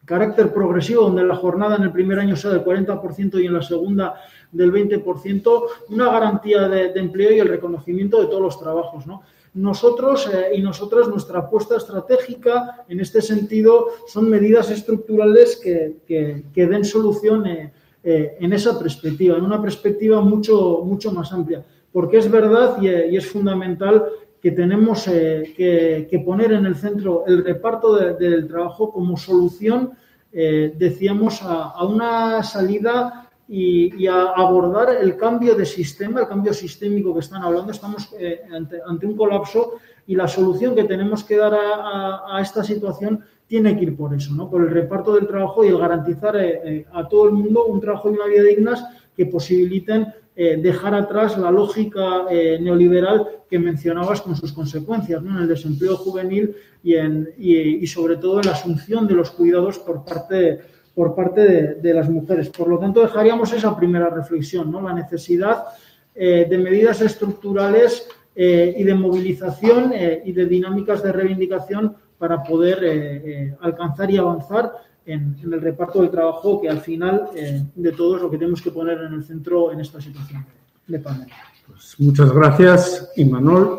carácter 0.03 0.51
progresivo, 0.51 1.03
donde 1.03 1.24
la 1.24 1.36
jornada 1.36 1.75
en 1.75 1.83
el 1.83 1.91
primer 1.91 2.19
año 2.19 2.36
sea 2.36 2.51
del 2.51 2.63
40% 2.63 3.41
y 3.41 3.45
en 3.45 3.53
la 3.53 3.62
segunda 3.62 4.15
del 4.51 4.72
20%, 4.72 5.63
una 5.89 6.12
garantía 6.12 6.67
de, 6.67 6.91
de, 6.91 7.00
empleo 7.00 7.31
y 7.31 7.39
el 7.39 7.48
reconocimiento 7.48 8.19
de 8.19 8.27
todos 8.27 8.41
los 8.41 8.60
trabajos. 8.60 9.05
¿no? 9.07 9.22
Nosotros 9.53 10.27
eh, 10.33 10.55
y 10.55 10.62
nosotras, 10.62 11.07
nuestra 11.07 11.39
apuesta 11.39 11.77
estratégica 11.77 12.86
en 12.89 13.00
este 13.00 13.22
sentido 13.22 13.88
son 14.07 14.27
medidas 14.29 14.72
estructurales 14.72 15.57
que, 15.57 16.43
den 16.55 16.86
solución 16.86 17.45
eh, 17.45 17.74
eh, 18.03 18.38
en 18.39 18.51
esa 18.51 18.79
perspectiva, 18.79 19.38
en 19.38 19.43
una 19.43 19.62
perspectiva 19.62 20.22
mucho, 20.22 20.81
mucho 20.83 21.12
más 21.12 21.31
amplia. 21.31 21.63
Porque 21.91 22.17
es 22.17 22.31
verdad 22.31 22.81
y, 22.81 23.15
es 23.15 23.27
fundamental 23.27 24.05
que 24.41 24.51
tenemos 24.51 25.05
que, 25.05 26.24
poner 26.25 26.51
en 26.53 26.65
el 26.65 26.75
centro 26.75 27.24
el 27.27 27.45
reparto 27.45 27.95
del 27.95 28.48
trabajo 28.48 28.91
como 28.91 29.15
solución, 29.15 29.91
decíamos, 30.31 31.39
a 31.43 31.86
una 31.86 32.43
salida 32.43 33.23
y, 33.47 34.07
a 34.07 34.31
abordar 34.35 34.95
el 35.01 35.17
cambio 35.17 35.55
de 35.55 35.65
sistema, 35.65 36.21
el 36.21 36.27
cambio 36.27 36.53
sistémico 36.53 37.13
que 37.13 37.19
están 37.19 37.43
hablando. 37.43 37.71
Estamos 37.71 38.13
eh, 38.17 38.41
ante, 38.51 39.05
un 39.05 39.17
colapso 39.17 39.73
y 40.07 40.15
la 40.15 40.27
solución 40.27 40.75
que 40.75 40.83
tenemos 40.85 41.23
que 41.23 41.38
dar 41.38 41.53
a, 41.55 42.39
esta 42.41 42.63
situación 42.63 43.23
tiene 43.47 43.77
que 43.77 43.83
ir 43.83 43.95
por 43.95 44.13
eso, 44.13 44.33
¿no? 44.33 44.50
por 44.50 44.62
el 44.62 44.69
reparto 44.69 45.13
del 45.13 45.27
trabajo 45.27 45.63
y 45.63 45.67
el 45.67 45.77
garantizar 45.77 46.35
eh, 46.38 46.62
eh, 46.63 46.85
a 46.93 47.07
todo 47.07 47.25
el 47.25 47.33
mundo 47.33 47.65
un 47.65 47.79
trabajo 47.79 48.09
y 48.09 48.13
una 48.13 48.25
vida 48.25 48.43
dignas 48.43 48.83
que 49.15 49.25
posibiliten 49.25 50.07
dejar 50.35 50.95
atrás 50.95 51.38
la 51.38 51.51
lógica 51.51 52.23
neoliberal 52.59 53.27
que 53.47 53.59
mencionabas 53.59 54.19
con 54.19 54.35
sus 54.35 54.51
consecuencias 54.51 55.21
¿no? 55.21 55.29
en 55.29 55.43
el 55.43 55.47
desempleo 55.47 55.95
juvenil 55.95 56.55
y, 56.81 56.95
en, 56.95 57.29
y, 57.38 57.85
sobre 57.85 58.17
todo 58.17 58.39
en 58.39 58.47
la 58.47 58.53
asunción 58.53 59.05
de 59.05 59.13
los 59.13 59.29
cuidados 59.29 59.77
por 59.77 60.03
parte 60.03 60.35
de 60.35 60.59
por 60.93 61.15
parte 61.15 61.75
de, 61.81 61.93
las 61.93 62.09
mujeres. 62.09 62.50
Por 62.50 62.67
lo 62.67 62.77
tanto, 62.77 63.01
dejaríamos 63.01 63.51
esa 63.53 63.75
primera 63.75 64.09
reflexión, 64.09 64.71
¿no? 64.71 64.81
la 64.81 64.93
necesidad 64.93 65.65
eh, 66.13 66.45
de 66.47 66.57
medidas 66.57 67.01
estructurales 67.01 68.07
eh, 68.35 68.75
y 68.77 68.83
de 68.83 68.93
movilización 68.93 69.91
eh, 69.93 70.21
y 70.25 70.31
de 70.31 70.45
dinámicas 70.45 71.01
de 71.01 71.12
reivindicación 71.12 71.95
para 72.17 72.41
poder 72.41 73.57
alcanzar 73.59 74.09
y 74.09 74.17
avanzar 74.17 74.71
en, 75.05 75.35
el 75.43 75.59
reparto 75.59 76.01
del 76.01 76.09
trabajo, 76.09 76.62
que 76.62 76.69
al 76.69 76.79
final 76.79 77.27
de 77.75 77.91
todo 77.91 78.15
es 78.15 78.21
lo 78.21 78.31
que 78.31 78.38
tenemos 78.38 78.62
que 78.62 78.71
poner 78.71 78.97
en 79.00 79.13
el 79.13 79.23
centro 79.25 79.73
en 79.73 79.81
esta 79.81 80.00
situación 80.00 80.45
de 80.88 81.00
pandemia. 81.00 81.35
Pues 81.67 81.95
muchas 81.97 82.31
gracias, 82.31 83.12
Imanol. 83.17 83.77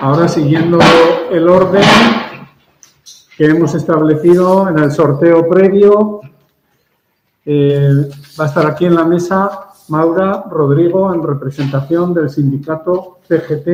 Ahora, 0.00 0.28
siguiendo 0.28 0.78
el 1.30 1.48
orden, 1.48 1.82
que 3.36 3.44
hemos 3.44 3.74
establecido 3.74 4.68
en 4.68 4.78
el 4.78 4.90
sorteo 4.90 5.48
previo. 5.48 6.20
Eh, 7.44 8.08
va 8.38 8.44
a 8.44 8.48
estar 8.48 8.66
aquí 8.66 8.86
en 8.86 8.94
la 8.94 9.04
mesa 9.04 9.66
Maura 9.88 10.44
Rodrigo 10.50 11.14
en 11.14 11.22
representación 11.22 12.12
del 12.14 12.30
sindicato 12.30 13.18
CGT, 13.28 13.66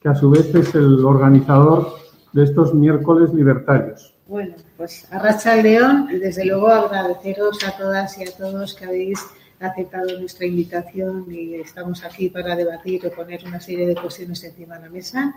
que 0.00 0.08
a 0.08 0.14
su 0.14 0.30
vez 0.30 0.52
es 0.54 0.74
el 0.74 1.04
organizador 1.04 1.96
de 2.32 2.44
estos 2.44 2.74
miércoles 2.74 3.32
libertarios. 3.32 4.14
Bueno, 4.26 4.54
pues 4.76 5.10
a 5.12 5.18
Racha 5.18 5.56
León, 5.56 6.08
desde 6.20 6.44
luego 6.44 6.68
agradeceros 6.68 7.58
a 7.66 7.76
todas 7.76 8.18
y 8.18 8.24
a 8.24 8.36
todos 8.36 8.74
que 8.74 8.84
habéis 8.84 9.20
aceptado 9.60 10.18
nuestra 10.18 10.46
invitación 10.46 11.26
y 11.30 11.54
estamos 11.54 12.04
aquí 12.04 12.28
para 12.28 12.54
debatir 12.54 13.06
o 13.06 13.10
poner 13.10 13.44
una 13.46 13.60
serie 13.60 13.86
de 13.86 13.94
cuestiones 13.96 14.42
encima 14.44 14.76
de 14.76 14.82
la 14.82 14.90
mesa. 14.90 15.34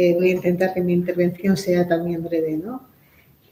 Eh, 0.00 0.14
voy 0.14 0.28
a 0.28 0.34
intentar 0.34 0.72
que 0.72 0.80
mi 0.80 0.92
intervención 0.92 1.56
sea 1.56 1.88
también 1.88 2.22
breve, 2.22 2.56
¿no? 2.56 2.86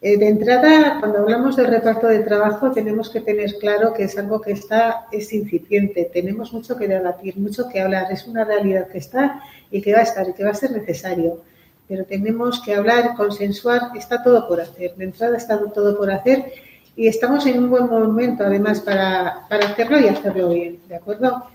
Eh, 0.00 0.16
de 0.16 0.28
entrada, 0.28 0.98
cuando 1.00 1.18
hablamos 1.18 1.56
del 1.56 1.66
reparto 1.66 2.06
de 2.06 2.20
trabajo, 2.20 2.70
tenemos 2.70 3.10
que 3.10 3.20
tener 3.20 3.56
claro 3.58 3.92
que 3.92 4.04
es 4.04 4.16
algo 4.16 4.40
que 4.40 4.52
está, 4.52 5.06
es 5.10 5.32
incipiente. 5.32 6.08
Tenemos 6.12 6.52
mucho 6.52 6.76
que 6.76 6.86
debatir, 6.86 7.36
mucho 7.36 7.68
que 7.68 7.80
hablar. 7.80 8.12
Es 8.12 8.28
una 8.28 8.44
realidad 8.44 8.86
que 8.86 8.98
está 8.98 9.42
y 9.72 9.82
que 9.82 9.92
va 9.92 9.98
a 9.98 10.02
estar 10.02 10.28
y 10.28 10.34
que 10.34 10.44
va 10.44 10.50
a 10.50 10.54
ser 10.54 10.70
necesario. 10.70 11.40
Pero 11.88 12.04
tenemos 12.04 12.62
que 12.62 12.76
hablar, 12.76 13.16
consensuar. 13.16 13.90
Está 13.96 14.22
todo 14.22 14.46
por 14.46 14.60
hacer. 14.60 14.94
De 14.94 15.02
entrada 15.02 15.36
está 15.36 15.58
todo 15.58 15.98
por 15.98 16.12
hacer 16.12 16.52
y 16.94 17.08
estamos 17.08 17.44
en 17.46 17.58
un 17.58 17.70
buen 17.70 17.86
momento, 17.86 18.44
además, 18.44 18.80
para, 18.82 19.48
para 19.48 19.66
hacerlo 19.66 19.98
y 19.98 20.06
hacerlo 20.06 20.50
bien. 20.50 20.78
¿De 20.88 20.94
acuerdo? 20.94 21.46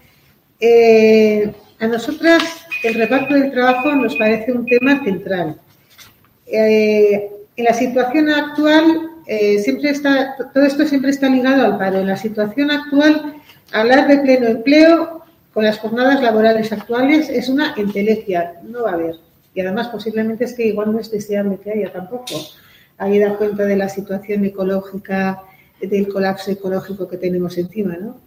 Eh, 0.59 1.53
a 1.79 1.87
nosotras 1.87 2.60
el 2.83 2.93
reparto 2.95 3.33
del 3.33 3.51
trabajo 3.51 3.93
nos 3.93 4.15
parece 4.15 4.51
un 4.51 4.65
tema 4.65 5.03
central. 5.03 5.57
Eh, 6.47 7.29
en 7.55 7.65
la 7.65 7.73
situación 7.73 8.29
actual, 8.29 9.09
eh, 9.27 9.59
siempre 9.59 9.91
está, 9.91 10.35
todo 10.53 10.65
esto 10.65 10.85
siempre 10.85 11.11
está 11.11 11.29
ligado 11.29 11.63
al 11.63 11.77
paro. 11.77 11.99
En 11.99 12.07
la 12.07 12.17
situación 12.17 12.71
actual, 12.71 13.35
hablar 13.71 14.07
de 14.07 14.17
pleno 14.19 14.47
empleo 14.47 15.23
con 15.53 15.63
las 15.63 15.79
jornadas 15.79 16.21
laborales 16.21 16.71
actuales 16.71 17.29
es 17.29 17.49
una 17.49 17.73
entelequia, 17.75 18.61
no 18.63 18.83
va 18.83 18.91
a 18.91 18.93
haber. 18.93 19.15
Y 19.53 19.61
además, 19.61 19.89
posiblemente 19.89 20.45
es 20.45 20.53
que 20.53 20.67
igual 20.67 20.93
no 20.93 20.99
es 20.99 21.11
deseable 21.11 21.59
que 21.61 21.71
haya 21.71 21.91
tampoco. 21.91 22.35
Hay 22.97 23.19
da 23.19 23.35
cuenta 23.35 23.65
de 23.65 23.75
la 23.75 23.89
situación 23.89 24.45
ecológica, 24.45 25.43
del 25.81 26.07
colapso 26.07 26.51
ecológico 26.51 27.07
que 27.07 27.17
tenemos 27.17 27.57
encima, 27.57 27.97
¿no? 27.99 28.17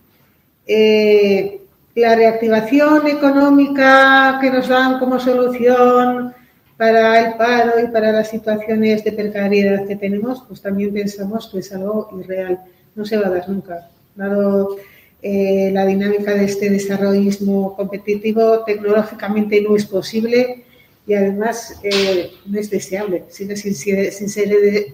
Eh, 0.66 1.60
la 1.94 2.16
reactivación 2.16 3.06
económica 3.06 4.38
que 4.40 4.50
nos 4.50 4.68
dan 4.68 4.98
como 4.98 5.20
solución 5.20 6.34
para 6.76 7.20
el 7.20 7.34
paro 7.34 7.80
y 7.80 7.86
para 7.88 8.10
las 8.10 8.30
situaciones 8.30 9.04
de 9.04 9.12
precariedad 9.12 9.86
que 9.86 9.94
tenemos, 9.94 10.42
pues 10.46 10.60
también 10.60 10.92
pensamos 10.92 11.48
que 11.48 11.60
es 11.60 11.72
algo 11.72 12.08
irreal. 12.18 12.60
No 12.96 13.04
se 13.04 13.16
va 13.16 13.28
a 13.28 13.30
dar 13.30 13.48
nunca. 13.48 13.88
Dado 14.16 14.76
eh, 15.22 15.70
la 15.72 15.86
dinámica 15.86 16.34
de 16.34 16.44
este 16.44 16.68
desarrollismo 16.68 17.76
competitivo, 17.76 18.64
tecnológicamente 18.64 19.60
no 19.60 19.76
es 19.76 19.86
posible 19.86 20.64
y 21.06 21.14
además 21.14 21.78
eh, 21.84 22.32
no 22.46 22.58
es 22.58 22.70
deseable. 22.70 23.24
Sin, 23.28 23.56
sin 23.56 23.74
ser 23.74 24.48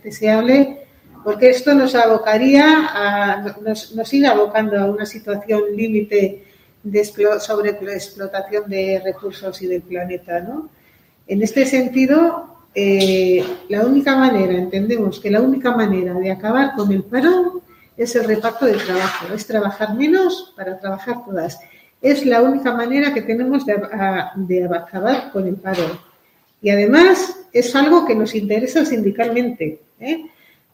deseable, 0.05 0.81
porque 1.25 1.49
esto 1.49 1.75
nos 1.75 1.95
abocaría 1.95 2.89
a, 2.93 3.57
nos, 3.63 3.95
nos 3.95 4.09
sigue 4.09 4.27
abocando 4.27 4.79
a 4.79 4.85
una 4.85 5.07
situación 5.07 5.63
límite 5.75 6.45
de 6.83 7.05
sobre 7.05 7.79
la 7.81 7.93
explotación 7.93 8.69
de 8.69 9.01
recursos 9.05 9.61
y 9.63 9.67
del 9.67 9.83
planeta, 9.83 10.41
¿no? 10.41 10.69
En 11.27 11.43
este 11.43 11.65
sentido, 11.67 12.57
eh, 12.75 13.45
la 13.69 13.85
única 13.85 14.17
manera, 14.17 14.53
entendemos 14.53 15.21
que 15.21 15.31
la 15.31 15.41
única 15.41 15.73
manera 15.77 16.15
de 16.15 16.31
acabar 16.31 16.75
con 16.75 16.91
el 16.93 17.05
paro 17.05 17.63
es 17.97 18.17
el 18.17 18.25
reparto 18.25 18.67
del 18.67 18.83
trabajo, 18.83 19.33
es 19.35 19.47
trabajar 19.47 19.95
menos 19.95 20.53
para 20.57 20.79
trabajar 20.79 21.25
todas. 21.25 21.59
Es 22.01 22.25
la 22.25 22.43
única 22.43 22.73
manera 22.73 23.13
que 23.13 23.23
tenemos 23.23 23.67
de, 23.67 23.75
acabar 24.75 25.31
con 25.33 25.47
el 25.47 25.57
paro. 25.57 26.01
Y 26.63 26.71
además 26.71 27.37
es 27.53 27.77
algo 27.77 28.07
que 28.07 28.15
nos 28.15 28.35
interesa 28.35 28.85
sindicalmente. 28.85 29.81
¿eh? 30.01 30.25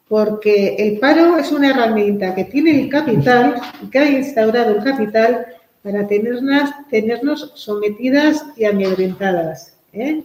porque 0.09 0.77
el 0.79 0.99
paro 1.01 1.37
es 1.37 1.51
una 1.51 1.71
herramienta 1.71 2.35
que 2.35 2.45
tiene 2.45 2.81
el 2.81 2.89
capital, 2.89 3.61
que 3.91 3.99
ha 3.99 4.09
instaurado 4.09 4.77
el 4.77 4.85
capital 4.85 5.47
para 5.87 6.05
tenernos, 6.09 6.71
tenernos 6.91 7.53
sometidas 7.55 8.45
y 8.57 8.65
amedrentadas. 8.65 9.73
¿eh? 9.93 10.25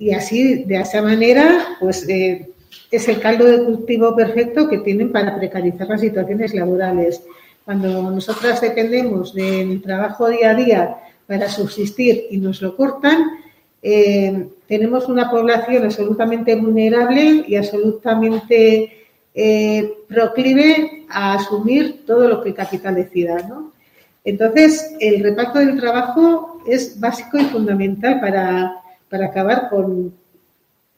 Y 0.00 0.12
así, 0.12 0.64
de 0.64 0.80
esa 0.80 1.00
manera, 1.00 1.76
pues 1.78 2.08
eh, 2.08 2.50
es 2.90 3.06
el 3.06 3.20
caldo 3.20 3.44
de 3.44 3.64
cultivo 3.64 4.16
perfecto 4.16 4.68
que 4.68 4.78
tienen 4.78 5.12
para 5.12 5.36
precarizar 5.38 5.86
las 5.86 6.00
situaciones 6.00 6.52
laborales. 6.54 7.22
Cuando 7.64 8.10
nosotras 8.10 8.60
dependemos 8.60 9.32
del 9.32 9.80
trabajo 9.80 10.28
día 10.28 10.50
a 10.50 10.54
día 10.54 10.96
para 11.28 11.48
subsistir 11.48 12.24
y 12.32 12.38
nos 12.38 12.60
lo 12.60 12.74
cortan, 12.74 13.26
eh, 13.82 14.48
tenemos 14.66 15.08
una 15.08 15.30
población 15.30 15.84
absolutamente 15.84 16.56
vulnerable 16.56 17.44
y 17.46 17.54
absolutamente 17.54 19.06
eh, 19.32 19.98
proclive 20.08 21.04
a 21.08 21.34
asumir 21.34 22.04
todo 22.04 22.28
lo 22.28 22.42
que 22.42 22.48
el 22.48 22.56
capital 22.56 22.96
decida. 22.96 23.36
¿no? 23.48 23.75
Entonces, 24.26 24.96
el 24.98 25.22
reparto 25.22 25.60
del 25.60 25.78
trabajo 25.78 26.60
es 26.66 26.98
básico 26.98 27.38
y 27.38 27.44
fundamental 27.44 28.20
para, 28.20 28.82
acabar 29.08 29.70
con, 29.70 30.12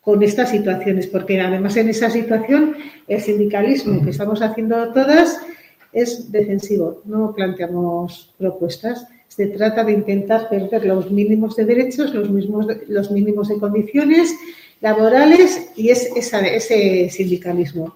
con 0.00 0.22
estas 0.22 0.50
situaciones, 0.50 1.06
porque 1.06 1.38
además 1.38 1.76
en 1.76 1.90
esa 1.90 2.08
situación 2.08 2.74
el 3.06 3.20
sindicalismo 3.20 4.02
que 4.02 4.10
estamos 4.10 4.40
haciendo 4.40 4.94
todas 4.94 5.38
es 5.92 6.32
defensivo, 6.32 7.02
no 7.04 7.34
planteamos 7.34 8.34
propuestas. 8.38 9.06
Se 9.28 9.46
trata 9.48 9.84
de 9.84 9.92
intentar 9.92 10.48
perder 10.48 10.86
los 10.86 11.10
mínimos 11.10 11.54
de 11.54 11.66
derechos, 11.66 12.14
los, 12.14 12.30
mismos, 12.30 12.66
los 12.88 13.10
mínimos 13.10 13.48
de 13.48 13.58
condiciones 13.58 14.34
laborales 14.80 15.70
y 15.76 15.90
es 15.90 16.10
ese 16.16 17.10
sindicalismo. 17.10 17.94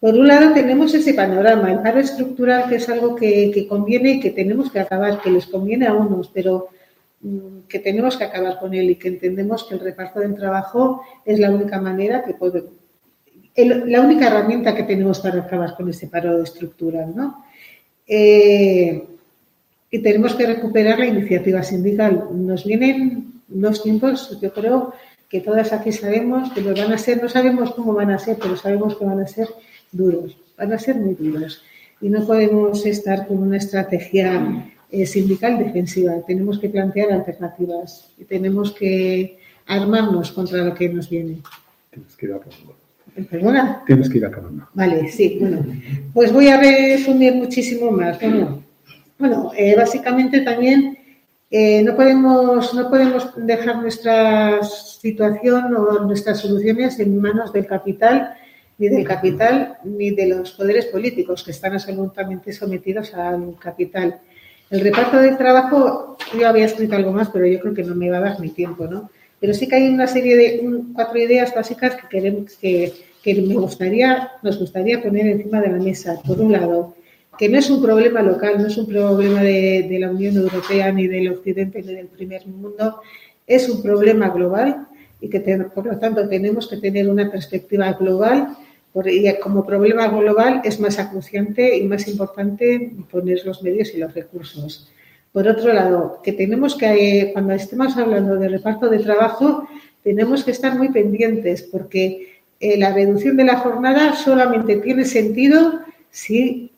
Por 0.00 0.14
un 0.14 0.28
lado 0.28 0.54
tenemos 0.54 0.94
ese 0.94 1.12
panorama, 1.14 1.72
el 1.72 1.80
paro 1.80 1.98
estructural, 1.98 2.68
que 2.68 2.76
es 2.76 2.88
algo 2.88 3.16
que, 3.16 3.66
conviene 3.68 4.12
y 4.12 4.20
que 4.20 4.30
tenemos 4.30 4.70
que 4.70 4.78
acabar, 4.78 5.20
que 5.20 5.30
les 5.30 5.46
conviene 5.46 5.86
a 5.86 5.94
unos, 5.94 6.28
pero 6.28 6.68
mm, 7.20 7.66
que 7.68 7.80
tenemos 7.80 8.16
que 8.16 8.24
acabar 8.24 8.60
con 8.60 8.74
él 8.74 8.90
y 8.90 8.96
que 8.96 9.08
entendemos 9.08 9.64
que 9.64 9.74
el 9.74 9.80
reparto 9.80 10.20
del 10.20 10.36
trabajo 10.36 11.02
es 11.24 11.40
la 11.40 11.50
única 11.50 11.80
manera 11.80 12.22
que 12.22 12.34
podemos, 12.34 12.70
la 13.56 14.00
única 14.00 14.28
herramienta 14.28 14.74
que 14.76 14.84
tenemos 14.84 15.18
para 15.18 15.40
acabar 15.40 15.74
con 15.74 15.88
ese 15.88 16.06
paro 16.06 16.40
estructural, 16.42 17.12
¿no? 17.16 17.44
Eh, 18.06 19.04
y 19.90 19.98
tenemos 19.98 20.34
que 20.34 20.46
recuperar 20.46 21.00
la 21.00 21.06
iniciativa 21.06 21.62
sindical. 21.64 22.28
Nos 22.32 22.64
vienen 22.64 23.42
unos 23.48 23.82
tiempos, 23.82 24.38
yo 24.40 24.52
creo 24.52 24.92
que 25.28 25.40
todas 25.40 25.72
aquí 25.72 25.90
sabemos 25.90 26.52
que 26.52 26.60
los 26.60 26.78
van 26.78 26.92
a 26.92 26.98
ser, 26.98 27.20
no 27.20 27.28
sabemos 27.28 27.72
cómo 27.72 27.94
van 27.94 28.10
a 28.12 28.18
ser, 28.18 28.36
pero 28.40 28.56
sabemos 28.56 28.96
que 28.96 29.04
van 29.04 29.20
a 29.20 29.26
ser 29.26 29.48
duros, 29.92 30.36
van 30.56 30.72
a 30.72 30.78
ser 30.78 30.96
muy 30.96 31.14
duros. 31.14 31.62
Y 32.00 32.08
no 32.08 32.26
podemos 32.26 32.86
estar 32.86 33.26
con 33.26 33.38
una 33.38 33.56
estrategia 33.56 34.70
eh, 34.90 35.06
sindical 35.06 35.58
defensiva. 35.58 36.14
Tenemos 36.26 36.58
que 36.58 36.68
plantear 36.68 37.12
alternativas 37.12 38.08
y 38.18 38.24
tenemos 38.24 38.72
que 38.72 39.38
armarnos 39.66 40.32
contra 40.32 40.64
lo 40.64 40.74
que 40.74 40.88
nos 40.88 41.10
viene. 41.10 41.38
Tienes 41.90 42.16
que 42.16 42.26
ir 42.26 42.32
acabando. 42.32 42.76
¿Perdona? 43.28 43.82
Tienes 43.86 44.08
que 44.08 44.18
ir 44.18 44.26
acabando. 44.26 44.68
Vale, 44.74 45.10
sí, 45.10 45.38
bueno. 45.40 45.64
Pues 46.14 46.32
voy 46.32 46.48
a 46.48 46.60
resumir 46.60 47.34
muchísimo 47.34 47.90
más. 47.90 48.20
Bueno, 48.20 48.62
bueno 49.18 49.50
eh, 49.56 49.74
básicamente 49.76 50.40
también 50.42 50.98
eh, 51.50 51.82
no, 51.82 51.96
podemos, 51.96 52.74
no 52.74 52.90
podemos 52.90 53.32
dejar 53.36 53.78
nuestra 53.78 54.62
situación 54.62 55.74
o 55.74 56.04
nuestras 56.04 56.40
soluciones 56.40 57.00
en 57.00 57.20
manos 57.20 57.52
del 57.52 57.66
capital 57.66 58.34
ni 58.78 58.88
del 58.88 59.04
capital 59.04 59.76
ni 59.84 60.10
de 60.10 60.26
los 60.26 60.52
poderes 60.52 60.86
políticos 60.86 61.42
que 61.42 61.50
están 61.50 61.72
absolutamente 61.72 62.52
sometidos 62.52 63.12
al 63.14 63.56
capital. 63.58 64.20
El 64.70 64.80
reparto 64.80 65.18
del 65.18 65.36
trabajo, 65.36 66.16
yo 66.38 66.48
había 66.48 66.66
escrito 66.66 66.94
algo 66.94 67.12
más, 67.12 67.28
pero 67.30 67.46
yo 67.46 67.58
creo 67.58 67.74
que 67.74 67.82
no 67.82 67.94
me 67.94 68.10
va 68.10 68.18
a 68.18 68.20
dar 68.20 68.40
ni 68.40 68.50
tiempo, 68.50 68.86
¿no? 68.86 69.10
Pero 69.40 69.54
sí 69.54 69.66
que 69.66 69.76
hay 69.76 69.88
una 69.88 70.06
serie 70.06 70.36
de 70.36 70.62
cuatro 70.94 71.18
ideas 71.18 71.54
básicas 71.54 71.96
que 71.96 72.08
queremos 72.08 72.54
que, 72.56 72.92
que 73.22 73.34
me 73.34 73.54
gustaría, 73.54 74.32
nos 74.42 74.58
gustaría 74.58 75.02
poner 75.02 75.26
encima 75.26 75.60
de 75.60 75.70
la 75.70 75.78
mesa. 75.78 76.20
Por 76.26 76.40
un 76.40 76.52
lado, 76.52 76.94
que 77.38 77.48
no 77.48 77.58
es 77.58 77.70
un 77.70 77.80
problema 77.80 78.20
local, 78.20 78.56
no 78.58 78.66
es 78.66 78.76
un 78.76 78.86
problema 78.86 79.42
de, 79.42 79.86
de 79.88 79.98
la 79.98 80.10
Unión 80.10 80.36
Europea, 80.36 80.92
ni 80.92 81.06
del 81.06 81.32
Occidente, 81.32 81.82
ni 81.82 81.94
del 81.94 82.08
primer 82.08 82.46
mundo, 82.46 83.00
es 83.46 83.68
un 83.68 83.80
problema 83.82 84.28
global 84.28 84.86
y 85.20 85.28
que 85.30 85.40
por 85.74 85.86
lo 85.86 85.98
tanto 85.98 86.28
tenemos 86.28 86.68
que 86.68 86.76
tener 86.76 87.08
una 87.08 87.30
perspectiva 87.30 87.92
global 87.94 88.56
y 89.06 89.32
como 89.40 89.64
problema 89.64 90.08
global 90.08 90.62
es 90.64 90.80
más 90.80 90.98
acuciante 90.98 91.76
y 91.76 91.86
más 91.86 92.08
importante 92.08 92.92
poner 93.10 93.44
los 93.44 93.62
medios 93.62 93.94
y 93.94 93.98
los 93.98 94.14
recursos. 94.14 94.90
Por 95.32 95.46
otro 95.46 95.72
lado, 95.72 96.20
que 96.22 96.32
tenemos 96.32 96.74
que, 96.74 97.30
cuando 97.32 97.52
estemos 97.52 97.96
hablando 97.96 98.36
de 98.36 98.48
reparto 98.48 98.88
de 98.88 98.98
trabajo, 98.98 99.68
tenemos 100.02 100.42
que 100.42 100.52
estar 100.52 100.76
muy 100.76 100.88
pendientes 100.88 101.62
porque 101.62 102.40
eh, 102.58 102.78
la 102.78 102.92
reducción 102.92 103.36
de 103.36 103.44
la 103.44 103.58
jornada 103.58 104.14
solamente 104.16 104.76
tiene 104.76 105.04
sentido 105.04 105.80
si 106.10 106.72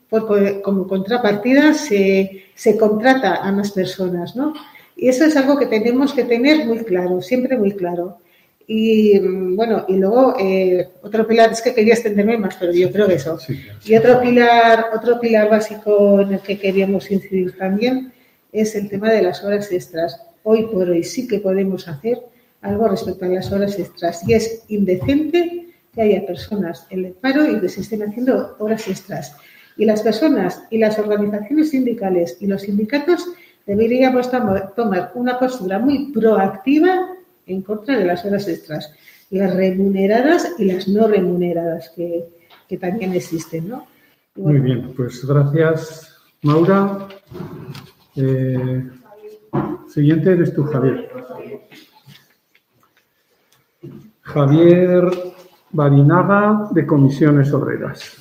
como 0.63 0.89
contrapartida 0.89 1.73
se, 1.73 2.47
se, 2.55 2.77
contrata 2.77 3.37
a 3.37 3.53
más 3.53 3.71
personas, 3.71 4.35
¿no? 4.35 4.55
Y 4.97 5.09
eso 5.09 5.25
es 5.25 5.37
algo 5.37 5.57
que 5.57 5.67
tenemos 5.67 6.13
que 6.13 6.25
tener 6.25 6.67
muy 6.67 6.81
claro, 6.81 7.23
siempre 7.23 7.57
muy 7.57 7.73
claro. 7.73 8.19
Y 8.67 9.19
bueno, 9.19 9.85
y 9.89 9.97
luego 9.97 10.37
eh, 10.39 10.89
otro 11.03 11.27
pilar, 11.27 11.51
es 11.51 11.61
que 11.61 11.75
quería 11.75 11.95
extenderme 11.95 12.39
más, 12.39 12.57
pero 12.59 12.73
yo 12.73 12.91
creo 12.93 13.09
que 13.09 13.15
eso. 13.15 13.39
Y 13.85 13.97
otro 13.97 14.21
pilar, 14.21 14.87
otro 14.95 15.19
pilar 15.19 15.51
básico 15.51 16.21
en 16.21 16.35
el 16.35 16.41
que 16.41 16.59
queríamos 16.59 17.11
incidir 17.11 17.57
también 17.59 18.13
es 18.53 18.75
el 18.77 18.89
tema 18.89 19.11
de 19.11 19.23
las 19.23 19.43
horas 19.43 19.73
extras. 19.73 20.21
Hoy 20.45 20.67
por 20.67 20.89
hoy 20.89 21.03
sí 21.03 21.27
que 21.27 21.41
podemos 21.41 21.89
hacer 21.89 22.19
algo 22.63 22.89
respecto 22.89 23.25
a 23.25 23.29
las 23.29 23.51
horas 23.51 23.79
extras. 23.79 24.27
Y 24.29 24.35
es 24.35 24.65
indecente 24.69 25.69
que 25.93 26.03
haya 26.03 26.25
personas 26.27 26.87
en 26.91 27.07
el 27.07 27.13
paro 27.13 27.51
y 27.51 27.61
que 27.61 27.69
se 27.69 27.81
estén 27.81 28.03
haciendo 28.03 28.57
horas 28.59 28.87
extras. 28.89 29.35
Y 29.77 29.85
las 29.85 30.03
personas 30.03 30.63
y 30.71 30.79
las 30.79 30.99
organizaciones 30.99 31.71
sindicales 31.71 32.37
y 32.41 32.47
los 32.47 32.63
sindicatos 32.63 33.27
deberíamos 33.67 34.31
tomar 34.31 35.13
una 35.15 35.39
postura 35.39 35.79
muy 35.79 36.13
proactiva 36.13 37.10
en 37.53 37.63
contra 37.63 37.99
de 37.99 38.05
las 38.05 38.25
horas 38.25 38.47
extras, 38.49 38.93
las 39.31 39.55
remuneradas 39.55 40.55
y 40.59 40.65
las 40.65 40.89
no 40.89 41.09
remuneradas 41.09 41.93
que, 41.95 42.29
también 42.79 43.13
existen, 43.15 43.69
¿no? 43.69 43.87
Muy 44.37 44.61
bien, 44.61 44.93
pues 44.97 45.25
gracias, 45.27 46.17
Maura. 46.43 47.09
Eh, 48.15 48.89
siguiente 49.89 50.33
eres 50.33 50.55
tú, 50.55 50.63
Javier. 50.65 51.11
Javier 54.23 55.03
Barinaga, 55.73 56.69
de 56.73 56.87
Comisiones 56.87 57.53
Obreras. 57.53 58.17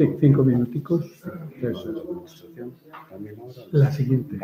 Sí, 0.00 0.08
cinco 0.18 0.42
minuticos. 0.42 1.04
La 3.72 3.92
siguiente. 3.92 4.38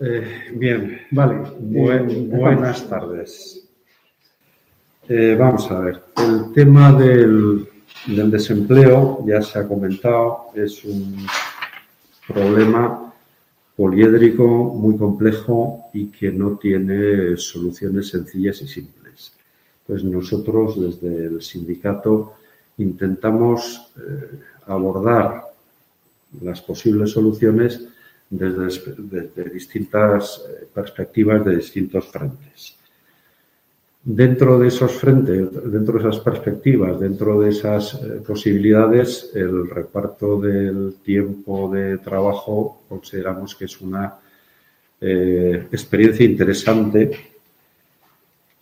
Eh, 0.00 0.52
bien, 0.56 1.02
vale. 1.12 1.48
buenas 1.60 2.88
tardes. 2.88 3.68
Eh, 5.08 5.36
vamos 5.38 5.70
a 5.70 5.78
ver. 5.78 6.02
El 6.16 6.52
tema 6.52 6.92
del, 6.92 7.68
del 8.08 8.30
desempleo, 8.32 9.24
ya 9.24 9.40
se 9.42 9.60
ha 9.60 9.68
comentado, 9.68 10.46
es 10.56 10.84
un 10.84 11.24
problema 12.26 13.14
poliédrico 13.76 14.74
muy 14.74 14.96
complejo 14.96 15.84
y 15.92 16.06
que 16.06 16.32
no 16.32 16.56
tiene 16.56 17.36
soluciones 17.36 18.08
sencillas 18.08 18.60
y 18.62 18.66
simples. 18.66 19.34
Pues 19.86 20.02
nosotros 20.02 20.80
desde 20.80 21.26
el 21.26 21.42
sindicato 21.42 22.39
intentamos 22.80 23.92
eh, 23.96 24.38
abordar 24.66 25.44
las 26.42 26.60
posibles 26.62 27.10
soluciones 27.10 27.86
desde, 28.28 29.50
distintas 29.52 30.42
eh, 30.48 30.66
perspectivas, 30.72 31.44
de 31.44 31.56
distintos 31.56 32.06
frentes. 32.06 32.76
Dentro 34.02 34.58
de 34.58 34.68
esos 34.68 34.92
frentes, 34.92 35.50
dentro 35.70 35.98
de 35.98 36.08
esas 36.08 36.20
perspectivas, 36.20 36.98
dentro 36.98 37.40
de 37.40 37.50
esas 37.50 37.94
eh, 37.94 38.22
posibilidades, 38.26 39.30
el 39.34 39.68
reparto 39.68 40.40
del 40.40 40.94
tiempo 41.04 41.70
de 41.70 41.98
trabajo 41.98 42.82
consideramos 42.88 43.54
que 43.54 43.66
es 43.66 43.80
una 43.80 44.14
experiencia 45.02 46.26
interesante, 46.26 47.10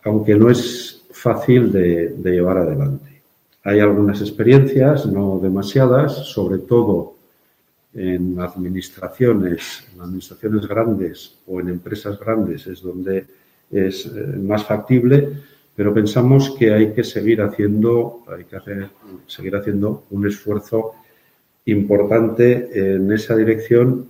aunque 0.05 0.35
no 0.35 0.49
es 0.49 1.03
fácil 1.11 1.69
de 1.69 2.31
llevar 2.31 2.59
adelante. 2.59 3.08
Hay 3.63 3.79
algunas 3.79 4.21
experiencias, 4.21 5.05
no 5.05 5.39
demasiadas, 5.39 6.13
sobre 6.27 6.59
todo 6.59 7.15
en 7.93 8.39
administraciones, 8.39 9.87
en 9.93 10.01
administraciones 10.01 10.67
grandes 10.67 11.39
o 11.47 11.59
en 11.59 11.69
empresas 11.69 12.19
grandes 12.19 12.67
es 12.67 12.81
donde 12.81 13.25
es 13.71 14.05
eh, 14.05 14.37
más 14.37 14.63
factible, 14.63 15.29
pero 15.75 15.93
pensamos 15.93 16.51
que 16.57 16.73
hay 16.73 16.93
que 16.93 17.03
seguir 17.03 17.41
haciendo, 17.41 18.23
hay 18.27 18.45
que 18.45 18.55
hacer, 18.55 18.89
seguir 19.27 19.55
haciendo 19.55 20.03
un 20.11 20.27
esfuerzo 20.27 20.93
importante 21.65 22.95
en 22.95 23.11
esa 23.11 23.35
dirección 23.35 24.07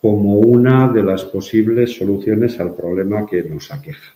como 0.00 0.38
una 0.38 0.88
de 0.92 1.02
las 1.02 1.24
posibles 1.24 1.96
soluciones 1.96 2.58
al 2.58 2.74
problema 2.74 3.24
que 3.24 3.42
nos 3.44 3.70
aqueja. 3.70 4.14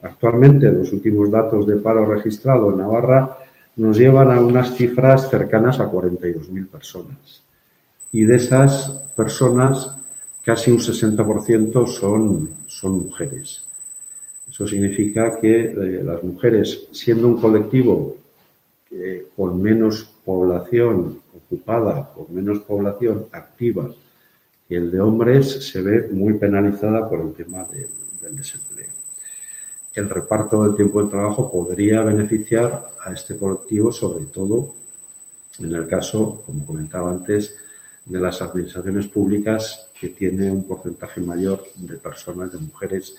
Actualmente, 0.00 0.70
los 0.70 0.92
últimos 0.92 1.30
datos 1.30 1.66
de 1.66 1.76
paro 1.76 2.06
registrado 2.06 2.70
en 2.70 2.78
Navarra 2.78 3.38
nos 3.76 3.98
llevan 3.98 4.30
a 4.30 4.40
unas 4.40 4.74
cifras 4.74 5.30
cercanas 5.30 5.80
a 5.80 5.90
42.000 5.90 6.68
personas. 6.68 7.42
Y 8.12 8.24
de 8.24 8.36
esas 8.36 8.90
personas, 9.16 9.96
casi 10.44 10.70
un 10.70 10.78
60% 10.78 11.86
son, 11.86 12.50
son 12.66 13.04
mujeres. 13.04 13.64
Eso 14.50 14.66
significa 14.66 15.38
que 15.40 15.64
eh, 15.64 16.02
las 16.04 16.22
mujeres, 16.22 16.88
siendo 16.92 17.28
un 17.28 17.40
colectivo 17.40 18.16
con 19.36 19.62
menos 19.62 20.04
población 20.24 21.20
ocupada, 21.34 22.12
con 22.14 22.34
menos 22.34 22.60
población 22.60 23.26
activa 23.32 23.90
que 24.68 24.76
el 24.76 24.90
de 24.90 25.00
hombres, 25.00 25.66
se 25.66 25.82
ve 25.82 26.08
muy 26.10 26.34
penalizada 26.34 27.08
por 27.08 27.20
el 27.20 27.32
tema 27.32 27.66
del 27.72 28.36
desempleo. 28.36 28.61
El 29.94 30.08
reparto 30.08 30.62
del 30.64 30.74
tiempo 30.74 31.02
de 31.02 31.10
trabajo 31.10 31.50
podría 31.50 32.02
beneficiar 32.02 32.90
a 33.04 33.12
este 33.12 33.36
colectivo, 33.36 33.92
sobre 33.92 34.26
todo 34.26 34.74
en 35.58 35.74
el 35.74 35.86
caso, 35.86 36.42
como 36.46 36.64
comentaba 36.64 37.10
antes, 37.10 37.56
de 38.04 38.18
las 38.18 38.42
administraciones 38.42 39.06
públicas 39.06 39.88
que 39.98 40.08
tiene 40.08 40.50
un 40.50 40.64
porcentaje 40.64 41.20
mayor 41.20 41.62
de 41.76 41.96
personas, 41.98 42.50
de 42.52 42.58
mujeres 42.58 43.16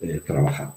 eh, 0.00 0.20
trabajando. 0.24 0.74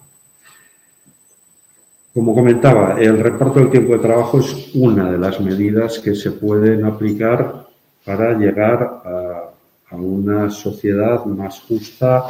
Como 2.13 2.35
comentaba, 2.35 2.99
el 2.99 3.19
reparto 3.19 3.59
del 3.59 3.69
tiempo 3.69 3.93
de 3.93 3.99
trabajo 3.99 4.39
es 4.39 4.75
una 4.75 5.09
de 5.11 5.17
las 5.17 5.39
medidas 5.39 5.99
que 5.99 6.13
se 6.13 6.31
pueden 6.31 6.83
aplicar 6.83 7.67
para 8.05 8.37
llegar 8.37 9.01
a, 9.05 9.47
una 9.93 10.49
sociedad 10.49 11.25
más 11.25 11.59
justa, 11.61 12.25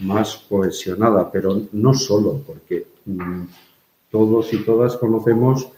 más 0.00 0.44
cohesionada, 0.48 1.30
pero 1.30 1.62
no 1.72 1.94
solo, 1.94 2.42
porque 2.46 2.86
mm, 3.04 3.42
todos 4.10 4.52
y 4.52 4.64
todas 4.64 4.96
conocemos 4.96 5.68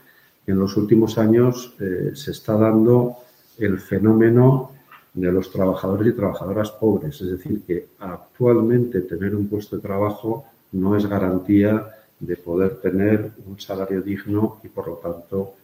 que 0.44 0.52
en 0.52 0.58
los 0.58 0.76
últimos 0.76 1.18
años 1.18 1.74
eh, 1.80 2.12
se 2.14 2.30
está 2.30 2.56
dando 2.56 3.16
el 3.58 3.80
fenómeno 3.80 4.72
de 5.14 5.32
los 5.32 5.50
trabajadores 5.50 6.12
y 6.12 6.16
trabajadoras 6.16 6.70
pobres. 6.72 7.20
Es 7.20 7.30
decir, 7.30 7.62
que 7.66 7.88
actualmente 7.98 9.00
tener 9.00 9.34
un 9.34 9.48
puesto 9.48 9.76
de 9.76 9.82
trabajo 9.82 10.44
no 10.72 10.96
es 10.96 11.06
garantía 11.06 11.86
de 12.20 12.36
poder 12.36 12.76
tener 12.76 13.32
un 13.46 13.58
salario 13.58 14.02
digno 14.02 14.60
y, 14.62 14.68
por 14.68 14.88
lo 14.88 14.94
tanto, 14.96 15.54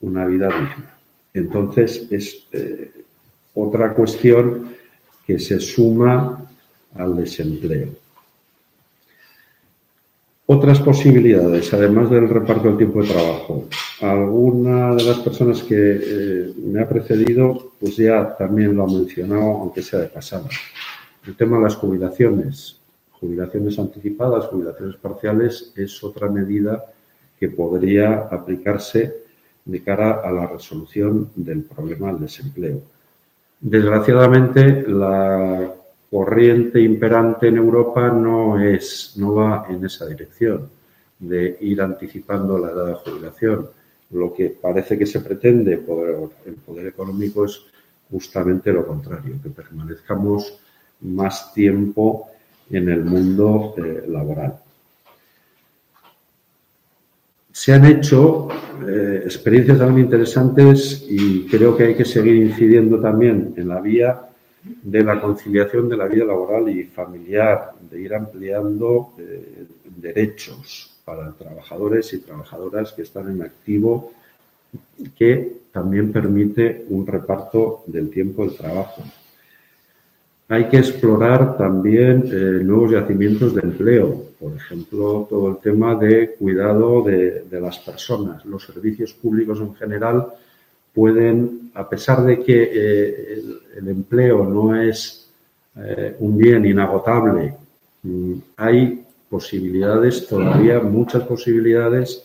una 0.00 0.26
vida 0.26 0.46
digna. 0.48 0.96
Entonces, 1.34 2.06
es 2.10 2.46
eh, 2.52 3.04
otra 3.54 3.94
cuestión 3.94 4.74
que 5.26 5.38
se 5.38 5.60
suma 5.60 6.42
al 6.94 7.16
desempleo. 7.16 8.01
Otras 10.54 10.80
posibilidades, 10.80 11.72
además 11.72 12.10
del 12.10 12.28
reparto 12.28 12.68
del 12.68 12.76
tiempo 12.76 13.00
de 13.02 13.08
trabajo. 13.08 13.68
Alguna 14.02 14.94
de 14.94 15.02
las 15.02 15.18
personas 15.20 15.62
que 15.62 15.76
eh, 15.78 16.52
me 16.62 16.82
ha 16.82 16.86
precedido, 16.86 17.72
pues 17.80 17.96
ya 17.96 18.36
también 18.36 18.76
lo 18.76 18.84
ha 18.84 18.86
mencionado, 18.86 19.62
aunque 19.62 19.80
sea 19.80 20.00
de 20.00 20.08
pasada. 20.08 20.50
El 21.26 21.36
tema 21.36 21.56
de 21.56 21.62
las 21.62 21.76
jubilaciones. 21.76 22.78
Jubilaciones 23.12 23.78
anticipadas, 23.78 24.44
jubilaciones 24.44 24.96
parciales, 24.96 25.72
es 25.74 26.04
otra 26.04 26.28
medida 26.28 26.84
que 27.40 27.48
podría 27.48 28.28
aplicarse 28.30 29.10
de 29.64 29.82
cara 29.82 30.20
a 30.22 30.30
la 30.30 30.48
resolución 30.48 31.30
del 31.34 31.62
problema 31.62 32.08
del 32.12 32.20
desempleo. 32.20 32.82
Desgraciadamente, 33.58 34.84
la 34.86 35.72
corriente 36.12 36.78
imperante 36.78 37.48
en 37.48 37.56
Europa 37.56 38.10
no 38.10 38.60
es, 38.60 39.14
no 39.16 39.32
va 39.32 39.64
en 39.70 39.82
esa 39.86 40.04
dirección 40.04 40.68
de 41.18 41.56
ir 41.62 41.80
anticipando 41.80 42.58
la 42.58 42.70
edad 42.70 42.86
de 42.88 42.94
jubilación. 42.96 43.66
Lo 44.10 44.34
que 44.34 44.50
parece 44.50 44.98
que 44.98 45.06
se 45.06 45.20
pretende 45.20 45.78
por 45.78 46.30
el 46.44 46.54
poder 46.56 46.88
económico 46.88 47.46
es 47.46 47.62
justamente 48.10 48.74
lo 48.74 48.86
contrario, 48.86 49.36
que 49.42 49.48
permanezcamos 49.48 50.60
más 51.00 51.54
tiempo 51.54 52.28
en 52.68 52.90
el 52.90 53.06
mundo 53.06 53.74
eh, 53.78 54.04
laboral. 54.06 54.54
Se 57.50 57.72
han 57.72 57.86
hecho 57.86 58.48
eh, 58.86 59.22
experiencias 59.24 59.78
también 59.78 60.04
interesantes 60.04 61.06
y 61.08 61.46
creo 61.46 61.74
que 61.74 61.84
hay 61.84 61.94
que 61.94 62.04
seguir 62.04 62.34
incidiendo 62.36 63.00
también 63.00 63.54
en 63.56 63.68
la 63.68 63.80
vía 63.80 64.28
de 64.64 65.02
la 65.02 65.20
conciliación 65.20 65.88
de 65.88 65.96
la 65.96 66.06
vida 66.06 66.24
laboral 66.24 66.68
y 66.68 66.84
familiar, 66.84 67.72
de 67.90 68.00
ir 68.00 68.14
ampliando 68.14 69.12
eh, 69.18 69.66
derechos 69.96 70.96
para 71.04 71.32
trabajadores 71.32 72.12
y 72.12 72.20
trabajadoras 72.20 72.92
que 72.92 73.02
están 73.02 73.30
en 73.30 73.42
activo, 73.42 74.12
que 75.16 75.62
también 75.72 76.12
permite 76.12 76.84
un 76.88 77.06
reparto 77.06 77.82
del 77.86 78.08
tiempo 78.10 78.44
del 78.44 78.56
trabajo. 78.56 79.02
Hay 80.48 80.68
que 80.68 80.78
explorar 80.78 81.56
también 81.56 82.24
eh, 82.26 82.62
nuevos 82.62 82.92
yacimientos 82.92 83.54
de 83.54 83.62
empleo, 83.62 84.26
por 84.38 84.52
ejemplo, 84.52 85.26
todo 85.28 85.50
el 85.50 85.56
tema 85.58 85.94
de 85.94 86.34
cuidado 86.34 87.02
de, 87.02 87.42
de 87.42 87.60
las 87.60 87.78
personas, 87.78 88.44
los 88.44 88.64
servicios 88.64 89.12
públicos 89.12 89.58
en 89.60 89.74
general 89.74 90.26
pueden, 90.94 91.70
a 91.74 91.88
pesar 91.88 92.24
de 92.24 92.40
que 92.40 92.62
eh, 92.62 93.42
el, 93.76 93.88
empleo 93.88 94.44
no 94.44 94.80
es 94.80 95.30
eh, 95.76 96.16
un 96.20 96.36
bien 96.36 96.64
inagotable, 96.66 97.54
mm, 98.02 98.34
hay 98.56 99.04
posibilidades, 99.28 100.26
todavía 100.26 100.80
muchas 100.80 101.22
posibilidades 101.24 102.24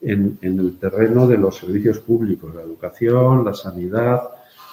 en, 0.00 0.38
el 0.42 0.76
terreno 0.78 1.26
de 1.26 1.38
los 1.38 1.56
servicios 1.56 1.98
públicos, 1.98 2.54
la 2.54 2.62
educación, 2.62 3.44
la 3.44 3.54
sanidad, 3.54 4.22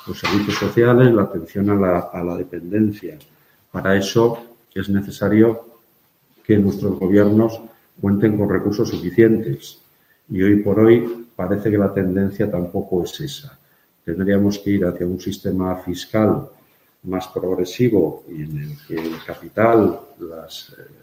los 0.06 0.20
servicios 0.20 0.58
sociales, 0.58 1.14
la 1.14 1.24
atención 1.24 1.70
a 1.70 1.76
la, 1.76 2.00
a 2.14 2.24
la 2.24 2.38
dependencia. 2.38 3.18
Para 3.72 3.96
eso 3.96 4.38
es 4.76 4.90
necesario 4.90 5.66
que 6.44 6.58
nuestros 6.58 7.00
gobiernos 7.00 7.62
cuenten 8.00 8.38
con 8.38 8.50
recursos 8.50 8.90
suficientes. 8.90 9.80
Y 10.30 10.42
hoy 10.42 10.58
por 10.58 10.80
hoy 10.80 11.28
parece 11.36 11.72
que 11.72 11.78
la 11.78 11.94
tendencia 11.94 12.50
tampoco 12.50 13.04
es 13.04 13.20
esa. 13.20 13.58
Tendríamos 14.04 14.60
que 14.60 14.72
ir 14.72 14.86
hacia 14.86 15.06
un 15.06 15.20
sistema 15.20 15.76
fiscal 15.78 16.48
más 17.04 17.28
progresivo 17.28 18.24
y 18.30 18.44
en 18.44 18.58
el 18.60 18.78
que 18.88 18.96
el 18.96 19.24
capital, 19.26 20.00
eh, 20.20 20.26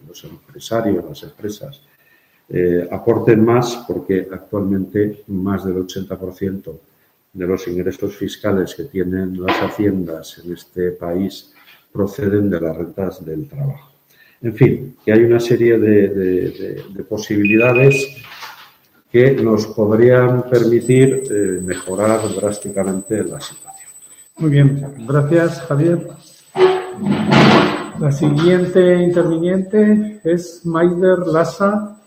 los 0.06 0.24
empresarios, 0.24 1.04
las 1.04 1.22
empresas, 1.24 1.80
eh, 2.48 2.88
aporten 2.90 3.44
más 3.44 3.84
porque 3.86 4.28
actualmente 4.30 5.24
más 5.26 5.64
del 5.64 5.76
80% 5.76 6.80
de 7.32 7.46
los 7.46 7.66
ingresos 7.68 8.16
fiscales 8.16 8.74
que 8.74 8.84
tienen 8.84 9.42
las 9.42 9.56
haciendas 9.60 10.40
en 10.42 10.52
este 10.52 10.92
país 10.92 11.52
proceden 11.92 12.48
de 12.48 12.60
las 12.60 12.76
rentas 12.76 13.24
del 13.24 13.48
trabajo. 13.48 13.92
En 14.40 14.54
fin, 14.54 14.96
que 15.04 15.12
hay 15.12 15.24
una 15.24 15.40
serie 15.40 15.78
de 15.78 17.04
posibilidades 17.08 18.22
que 19.10 19.32
nos 19.32 19.66
podrían 19.68 20.42
permitir 20.42 21.22
eh, 21.30 21.60
mejorar 21.62 22.20
drásticamente 22.34 23.24
la 23.24 23.40
situación. 23.40 23.88
Muy 24.36 24.50
bien, 24.50 24.94
gracias 25.06 25.60
Javier. 25.62 26.08
La 27.98 28.12
siguiente 28.12 29.02
interviniente 29.02 30.20
es 30.22 30.64
Maider 30.64 31.26
Lassa, 31.26 32.00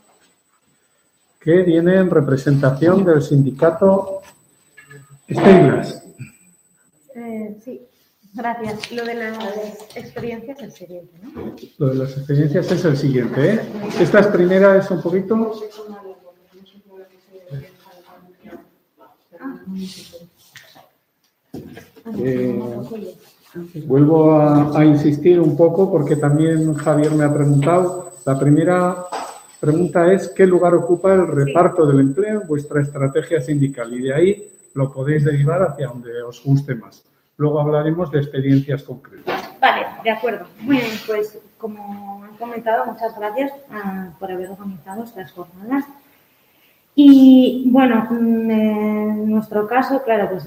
que 1.39 1.63
viene 1.63 1.97
en 1.97 2.09
representación 2.09 3.03
del 3.03 3.21
sindicato 3.21 4.21
Stenglas. 5.29 6.03
Eh, 7.15 7.57
sí, 7.63 7.81
gracias. 8.33 8.91
Lo 8.91 9.03
de 9.03 9.15
las 9.15 9.95
experiencias 9.95 10.57
es 10.59 10.63
el 10.63 10.71
siguiente, 10.71 11.19
¿no? 11.21 11.55
Lo 11.77 11.87
de 11.87 11.95
las 11.95 12.17
experiencias 12.17 12.71
es 12.71 12.85
el 12.85 12.95
siguiente. 12.95 13.55
¿eh? 13.55 13.59
Esta 13.99 14.31
primera 14.31 14.77
es 14.77 14.89
un 14.91 15.01
poquito 15.01 15.61
Eh, 22.15 22.60
vuelvo 23.86 24.39
a, 24.39 24.86
insistir 24.86 25.39
un 25.39 25.55
poco 25.57 25.91
porque 25.91 26.15
también 26.15 26.73
Javier 26.73 27.12
me 27.12 27.25
ha 27.25 27.34
preguntado. 27.34 28.12
La 28.25 28.39
primera 28.39 29.05
pregunta 29.60 30.12
es 30.12 30.29
¿qué 30.29 30.47
lugar 30.47 30.73
ocupa 30.73 31.13
el 31.13 31.27
reparto 31.27 31.86
del 31.86 31.99
empleo 31.99 32.41
en 32.41 32.47
vuestra 32.47 32.81
estrategia 32.81 33.41
sindical? 33.41 33.93
Y 33.93 34.01
de 34.01 34.13
ahí 34.13 34.51
lo 34.73 34.91
podéis 34.91 35.25
derivar 35.25 35.62
hacia 35.63 35.88
donde 35.88 36.21
os 36.23 36.43
guste 36.43 36.75
más. 36.75 37.03
luego 37.38 37.60
hablaremos 37.60 38.12
de 38.12 38.19
experiencias 38.19 38.84
concretas. 38.84 39.49
Vale, 39.60 39.86
de 40.03 40.12
acuerdo. 40.12 40.45
Muy 40.60 40.77
bien, 40.77 40.91
pues 41.07 41.39
como 41.57 42.23
han 42.23 42.38
comentado, 42.38 42.86
muchas 42.86 43.17
gracias 43.17 43.51
ah, 43.71 44.10
por 44.19 44.31
haber 44.31 44.49
organizado 44.51 45.03
estas 45.03 45.31
jornadas. 45.31 45.86
Y 46.95 47.63
bueno, 47.67 48.08
mm, 48.10 48.51
en 48.51 49.30
nuestro 49.30 49.67
caso, 49.67 50.04
claro, 50.04 50.30
pues 50.30 50.45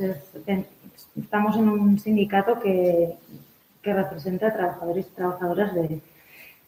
estamos 1.17 1.57
en 1.57 1.69
un 1.69 1.99
sindicato 1.99 2.61
que, 2.61 3.15
que 3.83 3.95
representa 3.95 4.49
a 4.49 4.53
trabajadores 4.53 5.07
y 5.07 5.15
trabajadoras 5.15 5.75
de, 5.75 6.01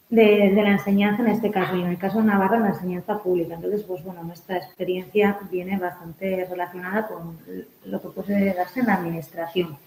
de, 0.09 0.61
la 0.63 0.71
enseñanza, 0.71 1.23
en 1.23 1.29
este 1.29 1.51
caso, 1.51 1.75
y 1.75 1.81
en 1.81 1.87
el 1.87 1.97
caso 1.97 2.19
de 2.19 2.25
Navarra, 2.25 2.57
en 2.57 2.63
la 2.63 2.69
enseñanza 2.69 3.19
pública. 3.19 3.55
Entonces, 3.55 3.83
pues 3.83 4.03
bueno, 4.03 4.23
nuestra 4.23 4.57
experiencia 4.57 5.37
viene 5.51 5.77
bastante 5.77 6.45
relacionada 6.49 7.07
con 7.07 7.37
lo 7.85 8.01
que 8.01 8.07
puede 8.09 8.53
darse 8.53 8.79
en 8.79 8.87
la 8.87 8.95
administración. 8.95 9.77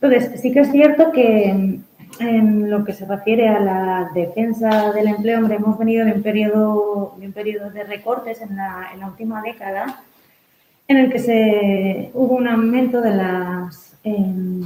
Entonces, 0.00 0.40
sí 0.40 0.52
que 0.52 0.60
es 0.60 0.70
cierto 0.70 1.12
que 1.12 1.80
en 2.20 2.70
lo 2.70 2.84
que 2.84 2.92
se 2.92 3.06
refiere 3.06 3.48
a 3.48 3.60
la 3.60 4.10
defensa 4.14 4.92
del 4.92 5.08
empleo, 5.08 5.38
hombre, 5.38 5.56
hemos 5.56 5.78
venido 5.78 6.04
de 6.04 6.12
un 6.12 6.22
periodo 6.22 7.14
de, 7.18 7.26
un 7.26 7.32
periodo 7.32 7.70
de 7.70 7.84
recortes 7.84 8.40
en 8.40 8.56
la, 8.56 8.90
en 8.92 9.00
la 9.00 9.06
última 9.06 9.42
década 9.42 10.02
en 10.88 10.96
el 10.96 11.12
que 11.12 11.18
se 11.18 12.10
hubo 12.14 12.34
un 12.34 12.48
aumento 12.48 13.02
de 13.02 13.14
las, 13.14 13.94
em, 14.02 14.62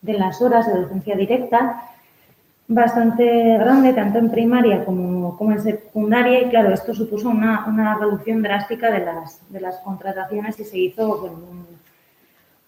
de 0.00 0.12
las 0.12 0.40
horas 0.40 0.66
de 0.66 0.80
docencia 0.80 1.16
directa 1.16 1.82
bastante 2.68 3.58
grande, 3.58 3.94
tanto 3.94 4.18
en 4.18 4.30
primaria 4.30 4.84
como, 4.84 5.36
como 5.36 5.52
en 5.52 5.62
secundaria, 5.62 6.42
y 6.42 6.50
claro, 6.50 6.72
esto 6.72 6.94
supuso 6.94 7.30
una, 7.30 7.66
una, 7.66 7.96
reducción 7.96 8.42
drástica 8.42 8.90
de 8.90 9.04
las, 9.04 9.40
de 9.50 9.60
las 9.60 9.78
contrataciones 9.78 10.60
y 10.60 10.64
se 10.64 10.78
hizo 10.78 11.24
un, 11.24 11.77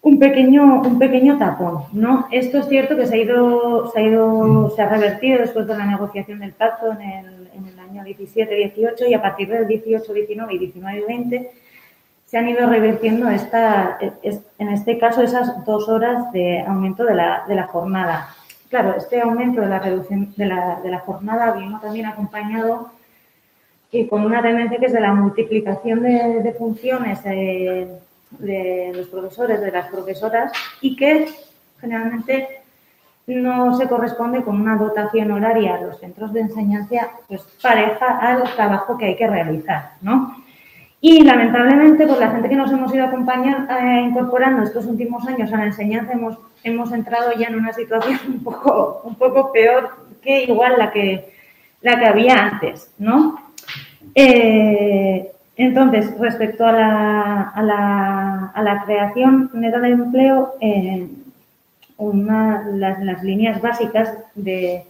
un, 0.01 0.19
pequeño, 0.19 0.81
un 0.81 0.99
pequeño 0.99 1.37
tapón. 1.37 1.83
¿no? 1.93 2.27
Esto 2.31 2.59
es 2.59 2.67
cierto 2.67 2.95
que 2.95 3.05
se 3.05 3.15
ha, 3.15 3.17
ido, 3.17 3.91
se, 3.91 3.99
ha 3.99 4.03
ido, 4.03 4.69
se 4.75 4.81
ha 4.81 4.89
revertido 4.89 5.39
después 5.39 5.67
de 5.67 5.77
la 5.77 5.85
negociación 5.85 6.39
del 6.39 6.53
pacto 6.53 6.91
en 6.91 7.01
el, 7.01 7.49
en 7.53 7.67
el 7.67 7.79
año 7.79 8.03
17-18 8.03 9.09
y 9.09 9.13
a 9.13 9.21
partir 9.21 9.49
del 9.49 9.67
18-19 9.67 10.47
y 10.51 10.73
19-20 10.73 11.49
se 12.31 12.37
han 12.37 12.47
ido 12.47 12.65
revirtiendo 12.69 13.27
esta, 13.29 13.99
en 14.21 14.69
este 14.69 14.97
caso 14.97 15.21
esas 15.21 15.65
dos 15.65 15.89
horas 15.89 16.31
de 16.31 16.61
aumento 16.61 17.03
de 17.03 17.13
la, 17.13 17.43
de 17.45 17.55
la 17.55 17.67
jornada. 17.67 18.29
Claro, 18.69 18.95
este 18.95 19.19
aumento 19.19 19.59
de 19.59 19.67
la 19.67 19.79
reducción 19.79 20.33
de 20.37 20.45
la, 20.45 20.79
de 20.81 20.91
la 20.91 20.99
jornada 20.99 21.51
vino 21.51 21.81
también 21.81 22.05
acompañado 22.05 22.89
y 23.91 24.07
con 24.07 24.23
una 24.23 24.41
tendencia 24.41 24.79
que 24.79 24.85
es 24.85 24.93
de 24.93 25.01
la 25.01 25.13
multiplicación 25.13 26.03
de, 26.03 26.55
funciones 26.57 27.19
eh, 27.25 27.99
de 28.39 28.91
los 28.95 29.07
profesores, 29.07 29.61
de 29.61 29.71
las 29.71 29.89
profesoras, 29.89 30.51
y 30.81 30.95
que 30.95 31.27
generalmente 31.79 32.47
no 33.27 33.77
se 33.77 33.87
corresponde 33.87 34.43
con 34.43 34.59
una 34.59 34.75
dotación 34.75 35.31
horaria 35.31 35.75
a 35.75 35.81
los 35.81 35.99
centros 35.99 36.33
de 36.33 36.41
enseñanza 36.41 37.09
pues 37.27 37.41
pareja 37.61 38.17
al 38.17 38.43
trabajo 38.55 38.97
que 38.97 39.05
hay 39.05 39.15
que 39.15 39.27
realizar, 39.27 39.91
¿no? 40.01 40.35
Y 40.99 41.23
lamentablemente, 41.23 42.05
pues 42.05 42.19
la 42.19 42.29
gente 42.29 42.49
que 42.49 42.55
nos 42.55 42.71
hemos 42.71 42.93
ido 42.93 43.05
acompañando, 43.05 43.73
eh, 43.73 44.01
incorporando 44.01 44.63
estos 44.63 44.85
últimos 44.85 45.25
años 45.27 45.51
a 45.51 45.57
la 45.57 45.65
enseñanza 45.65 46.13
hemos 46.13 46.37
hemos 46.63 46.91
entrado 46.91 47.31
ya 47.33 47.47
en 47.47 47.55
una 47.55 47.73
situación 47.73 48.19
un 48.27 48.43
poco, 48.43 49.01
un 49.03 49.15
poco 49.15 49.51
peor 49.51 49.89
que 50.21 50.43
igual 50.43 50.75
la 50.77 50.91
que, 50.91 51.33
la 51.81 51.99
que 51.99 52.05
había 52.05 52.35
antes, 52.35 52.91
¿no? 52.97 53.41
Eh, 54.13 55.30
entonces, 55.55 56.17
respecto 56.17 56.65
a 56.65 56.71
la, 56.71 57.41
a 57.49 57.61
la, 57.61 58.51
a 58.53 58.61
la 58.63 58.83
creación 58.85 59.49
neta 59.53 59.79
de 59.79 59.89
empleo, 59.89 60.53
eh, 60.61 61.07
una, 61.97 62.67
las, 62.73 63.03
las, 63.03 63.23
líneas 63.23 63.61
básicas 63.61 64.17
de, 64.33 64.85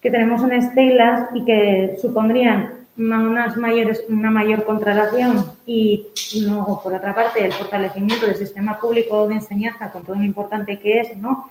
que 0.00 0.10
tenemos 0.10 0.42
en 0.42 0.52
Estelas 0.52 1.28
y 1.34 1.44
que 1.44 1.96
supondrían 2.00 2.70
unas 2.96 3.56
mayores, 3.56 4.04
una 4.08 4.30
mayor 4.30 4.64
contratación 4.64 5.44
y 5.66 6.06
luego, 6.40 6.80
por 6.82 6.94
otra 6.94 7.14
parte, 7.14 7.44
el 7.44 7.52
fortalecimiento 7.52 8.26
del 8.26 8.36
sistema 8.36 8.78
público 8.78 9.28
de 9.28 9.34
enseñanza 9.34 9.90
con 9.90 10.04
todo 10.04 10.16
lo 10.16 10.24
importante 10.24 10.78
que 10.78 11.00
es, 11.00 11.16
¿no? 11.16 11.50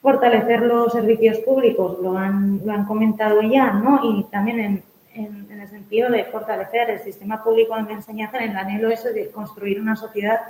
Fortalecer 0.00 0.62
los 0.62 0.92
servicios 0.92 1.38
públicos, 1.38 1.98
lo 2.02 2.18
han, 2.18 2.60
lo 2.64 2.72
han 2.72 2.84
comentado 2.84 3.40
ya, 3.42 3.72
¿no? 3.72 4.00
Y 4.02 4.24
también 4.24 4.60
en, 4.60 4.82
en, 5.14 5.60
el 5.60 5.68
sentido 5.68 6.10
de 6.10 6.24
fortalecer 6.24 6.90
el 6.90 7.00
sistema 7.00 7.42
público 7.42 7.76
de 7.82 7.92
enseñanza 7.92 8.38
en 8.38 8.50
el 8.50 8.56
anhelo 8.56 8.90
ese 8.90 9.12
de 9.12 9.30
construir 9.30 9.80
una 9.80 9.96
sociedad 9.96 10.40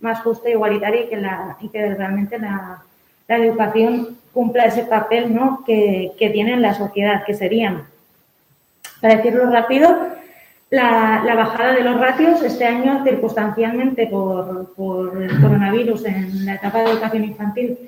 más 0.00 0.20
justa 0.20 0.48
e 0.48 0.52
igualitaria 0.52 1.02
y 1.02 1.08
que, 1.08 1.16
la, 1.16 1.56
y 1.60 1.68
que 1.68 1.94
realmente 1.94 2.38
la, 2.38 2.82
la 3.26 3.36
educación 3.36 4.18
cumpla 4.32 4.64
ese 4.64 4.84
papel 4.84 5.34
¿no? 5.34 5.64
que, 5.64 6.12
que 6.18 6.30
tiene 6.30 6.54
en 6.54 6.62
la 6.62 6.74
sociedad, 6.74 7.24
que 7.24 7.34
serían 7.34 7.86
para 9.00 9.16
decirlo 9.16 9.50
rápido, 9.50 10.08
la, 10.70 11.34
bajada 11.34 11.72
de 11.72 11.82
los 11.82 11.98
ratios 11.98 12.42
este 12.42 12.64
año, 12.64 13.02
circunstancialmente 13.04 14.06
por, 14.06 14.74
por, 14.74 15.22
el 15.22 15.40
coronavirus 15.40 16.04
en 16.06 16.44
la 16.44 16.54
etapa 16.54 16.80
de 16.80 16.90
educación 16.90 17.24
infantil, 17.24 17.78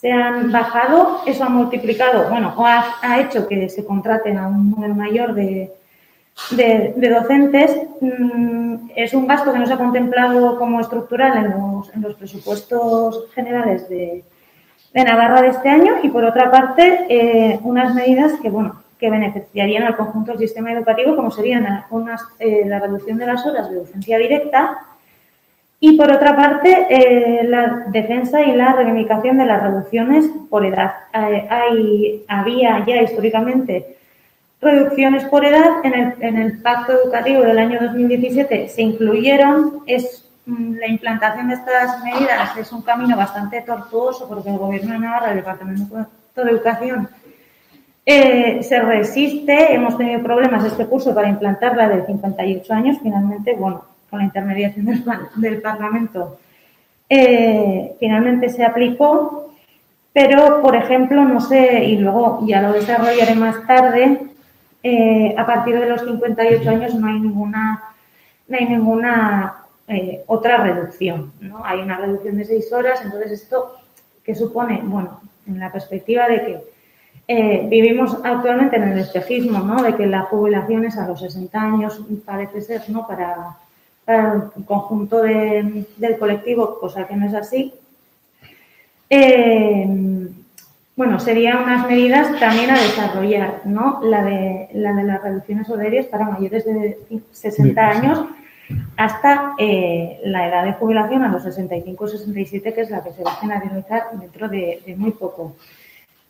se 0.00 0.10
han 0.10 0.50
bajado. 0.50 1.20
Eso 1.26 1.44
ha 1.44 1.48
multiplicado, 1.48 2.28
bueno, 2.30 2.54
o 2.56 2.64
ha, 2.64 3.20
hecho 3.20 3.46
que 3.46 3.68
se 3.68 3.84
contraten 3.84 4.38
a 4.38 4.48
un 4.48 4.70
número 4.70 4.94
mayor 4.94 5.34
de, 5.34 5.70
de, 6.52 7.08
docentes. 7.08 7.76
Mm, 8.00 8.90
es 8.96 9.12
un 9.12 9.26
gasto 9.26 9.52
que 9.52 9.58
no 9.58 9.66
se 9.66 9.74
ha 9.74 9.78
contemplado 9.78 10.58
como 10.58 10.80
estructural 10.80 11.36
en 11.36 11.50
los, 11.50 11.94
en 11.94 12.02
los 12.02 12.14
presupuestos 12.14 13.26
generales 13.34 13.88
de, 13.90 14.24
de 14.94 15.04
Navarra 15.04 15.42
de 15.42 15.48
este 15.48 15.68
año 15.68 15.98
y, 16.02 16.08
por 16.08 16.24
otra 16.24 16.50
parte, 16.50 17.06
eh, 17.08 17.60
unas 17.62 17.94
medidas 17.94 18.32
que, 18.40 18.48
bueno, 18.48 18.82
que 18.98 19.10
beneficiarían 19.10 19.82
al 19.82 19.96
conjunto 19.96 20.32
del 20.32 20.40
sistema 20.40 20.72
educativo, 20.72 21.14
como 21.14 21.30
serían 21.30 21.84
unas, 21.90 22.22
eh, 22.38 22.62
la 22.66 22.80
reducción 22.80 23.18
de 23.18 23.26
las 23.26 23.44
horas 23.46 23.70
de 23.70 23.76
docencia 23.76 24.18
directa 24.18 24.78
y, 25.82 25.96
por 25.96 26.12
otra 26.12 26.36
parte, 26.36 26.86
eh, 26.90 27.44
la 27.44 27.84
defensa 27.86 28.42
y 28.42 28.54
la 28.54 28.74
reivindicación 28.74 29.38
de 29.38 29.46
las 29.46 29.62
reducciones 29.62 30.26
por 30.50 30.66
edad. 30.66 30.92
Eh, 31.14 31.46
hay, 31.48 32.24
había 32.28 32.84
ya 32.86 33.00
históricamente 33.02 33.96
reducciones 34.60 35.24
por 35.24 35.42
edad. 35.42 35.82
En 35.82 35.94
el, 35.94 36.14
en 36.20 36.36
el 36.36 36.60
pacto 36.60 36.92
educativo 36.92 37.40
del 37.40 37.58
año 37.58 37.78
2017 37.80 38.68
se 38.68 38.82
incluyeron. 38.82 39.80
Es 39.86 40.28
mm, 40.44 40.74
la 40.74 40.86
implantación 40.86 41.48
de 41.48 41.54
estas 41.54 42.04
medidas 42.04 42.56
es 42.58 42.70
un 42.72 42.82
camino 42.82 43.16
bastante 43.16 43.62
tortuoso 43.62 44.28
porque 44.28 44.50
el 44.50 44.58
Gobierno 44.58 44.92
de 44.92 44.98
Navarra, 44.98 45.30
el 45.30 45.36
Departamento 45.36 45.96
de 45.96 46.50
Educación, 46.50 47.08
eh, 48.04 48.62
se 48.62 48.80
resiste, 48.80 49.74
hemos 49.74 49.96
tenido 49.96 50.22
problemas 50.22 50.64
este 50.64 50.86
curso 50.86 51.14
para 51.14 51.28
implantarla 51.28 51.88
de 51.88 52.04
58 52.04 52.74
años, 52.74 52.98
finalmente, 53.02 53.54
bueno, 53.54 53.84
con 54.10 54.18
la 54.18 54.26
intermediación 54.26 54.86
del, 55.36 55.62
Parlamento, 55.62 56.38
eh, 57.08 57.96
finalmente 57.98 58.48
se 58.48 58.64
aplicó, 58.64 59.54
pero, 60.12 60.60
por 60.60 60.74
ejemplo, 60.76 61.24
no 61.24 61.40
sé, 61.40 61.84
y 61.84 61.96
luego 61.96 62.44
ya 62.46 62.60
lo 62.60 62.72
desarrollaré 62.72 63.34
más 63.36 63.66
tarde, 63.66 64.20
eh, 64.82 65.34
a 65.36 65.46
partir 65.46 65.78
de 65.78 65.88
los 65.88 66.02
58 66.02 66.68
años 66.68 66.94
no 66.94 67.06
hay 67.06 67.20
ninguna, 67.20 67.82
no 68.48 68.56
hay 68.58 68.66
ninguna 68.66 69.56
otra 70.26 70.58
reducción, 70.58 71.32
¿no? 71.40 71.64
Hay 71.64 71.80
una 71.80 71.96
reducción 71.96 72.36
de 72.36 72.44
6 72.44 72.72
horas, 72.72 73.00
entonces 73.04 73.32
esto, 73.32 73.74
que 74.22 74.36
supone? 74.36 74.80
Bueno, 74.84 75.20
en 75.48 75.58
la 75.58 75.72
perspectiva 75.72 76.28
de 76.28 76.44
que 76.44 76.60
eh, 77.32 77.66
vivimos 77.68 78.18
actualmente 78.24 78.74
en 78.74 78.88
el 78.88 78.98
espejismo, 78.98 79.60
¿no? 79.60 79.82
De 79.82 79.94
que 79.94 80.04
la 80.06 80.22
jubilación 80.22 80.84
es 80.84 80.98
a 80.98 81.06
los 81.06 81.20
60 81.20 81.60
años, 81.60 82.02
parece 82.24 82.60
ser, 82.60 82.90
¿no? 82.90 83.06
Para, 83.06 83.56
el 84.14 84.64
conjunto 84.64 85.22
del 85.22 86.18
colectivo, 86.18 86.78
cosa 86.78 87.06
que 87.06 87.16
no 87.16 87.26
es 87.26 87.34
así. 87.34 87.74
Eh, 89.08 89.86
bueno, 90.96 91.18
serían 91.18 91.62
unas 91.62 91.88
medidas 91.88 92.38
también 92.38 92.70
a 92.70 92.80
desarrollar, 92.80 93.62
¿no? 93.64 94.00
La 94.02 94.22
de, 94.22 94.68
la 94.74 94.92
de 94.92 95.04
las 95.04 95.22
reducciones 95.22 95.68
horarias 95.70 96.06
para 96.06 96.28
mayores 96.28 96.64
de 96.64 96.98
60 97.32 97.88
años 97.88 98.24
hasta 98.96 99.54
eh, 99.58 100.20
la 100.24 100.46
edad 100.46 100.64
de 100.64 100.74
jubilación 100.74 101.22
a 101.24 101.28
los 101.28 101.42
65 101.42 102.04
o 102.04 102.08
67, 102.08 102.74
que 102.74 102.80
es 102.82 102.90
la 102.90 103.02
que 103.02 103.12
se 103.12 103.24
va 103.24 103.32
a 103.32 103.36
generalizar 103.36 104.02
dentro 104.12 104.48
de 104.48 104.94
muy 104.96 105.12
poco. 105.12 105.56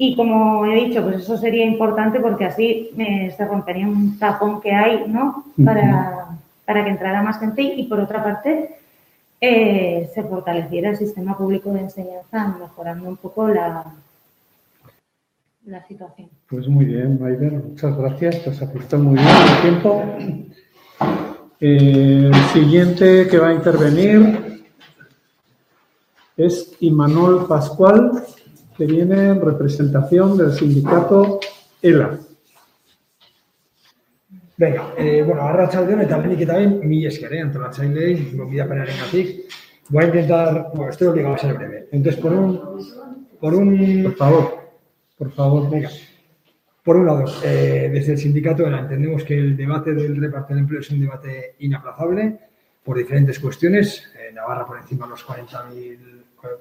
Y 0.02 0.16
como 0.16 0.64
he 0.64 0.86
dicho, 0.86 1.02
pues 1.02 1.16
eso 1.16 1.36
sería 1.36 1.66
importante 1.66 2.20
porque 2.20 2.46
así 2.46 2.90
eh, 2.96 3.34
se 3.36 3.44
rompería 3.44 3.86
un 3.86 4.18
tapón 4.18 4.58
que 4.58 4.72
hay, 4.72 5.04
¿no? 5.06 5.44
Para, 5.62 6.38
para 6.70 6.84
que 6.84 6.90
entrara 6.90 7.20
más 7.20 7.40
gente 7.40 7.62
y 7.62 7.88
por 7.88 7.98
otra 7.98 8.22
parte 8.22 8.76
eh, 9.40 10.08
se 10.14 10.22
fortaleciera 10.22 10.90
el 10.90 10.96
sistema 10.96 11.36
público 11.36 11.72
de 11.72 11.80
enseñanza, 11.80 12.56
mejorando 12.60 13.08
un 13.08 13.16
poco 13.16 13.48
la, 13.48 13.86
la 15.66 15.84
situación. 15.88 16.28
Pues 16.48 16.68
muy 16.68 16.84
bien, 16.84 17.20
Maider, 17.20 17.54
muchas 17.54 17.96
gracias, 17.96 18.44
te 18.44 18.50
has 18.50 18.62
ajustado 18.62 19.02
muy 19.02 19.16
bien 19.16 19.28
el 19.28 19.62
tiempo. 19.62 20.04
El 21.58 22.34
siguiente 22.52 23.26
que 23.26 23.38
va 23.38 23.48
a 23.48 23.54
intervenir 23.54 24.62
es 26.36 26.76
Imanol 26.78 27.48
Pascual, 27.48 28.12
que 28.76 28.86
viene 28.86 29.30
en 29.30 29.40
representación 29.40 30.38
del 30.38 30.52
sindicato 30.52 31.40
ELA. 31.82 32.16
Venga, 34.60 34.92
eh, 34.98 35.22
bueno, 35.26 35.40
arratsaldeon 35.48 36.02
eta 36.04 36.18
lehenik 36.20 36.42
eta 36.44 36.58
behin, 36.58 36.72
mi 36.84 36.98
esker, 37.08 37.30
eh, 37.32 37.38
antolatzaileei, 37.46 38.16
gonbida 38.36 38.66
penarengatik. 38.68 39.30
Voy 39.88 40.04
a 40.04 40.08
intentar, 40.08 40.66
bueno, 40.74 40.90
estoy 40.90 41.08
obligado 41.08 41.34
a 41.34 41.38
ser 41.38 41.54
breve. 41.54 41.88
Entonces, 41.90 42.20
por 42.20 42.34
un, 42.34 42.60
por 43.40 43.54
un... 43.54 44.02
Por 44.02 44.16
favor, 44.16 44.58
por 45.16 45.32
favor. 45.32 45.70
Venga. 45.70 45.88
Por 46.84 46.96
un 46.96 47.06
lado, 47.06 47.24
eh, 47.42 47.88
desde 47.90 48.12
el 48.12 48.18
sindicato 48.18 48.66
ELA 48.66 48.80
entendemos 48.80 49.24
que 49.24 49.38
el 49.38 49.56
debate 49.56 49.94
del 49.94 50.20
reparto 50.20 50.52
del 50.52 50.64
empleo 50.64 50.80
es 50.80 50.90
un 50.90 51.00
debate 51.00 51.54
inaplazable 51.60 52.38
por 52.84 52.98
diferentes 52.98 53.38
cuestiones. 53.38 54.12
En 54.28 54.34
Navarra 54.34 54.66
por 54.66 54.76
encima 54.76 55.06
de 55.06 55.10
los 55.12 55.26
40.000, 55.26 55.98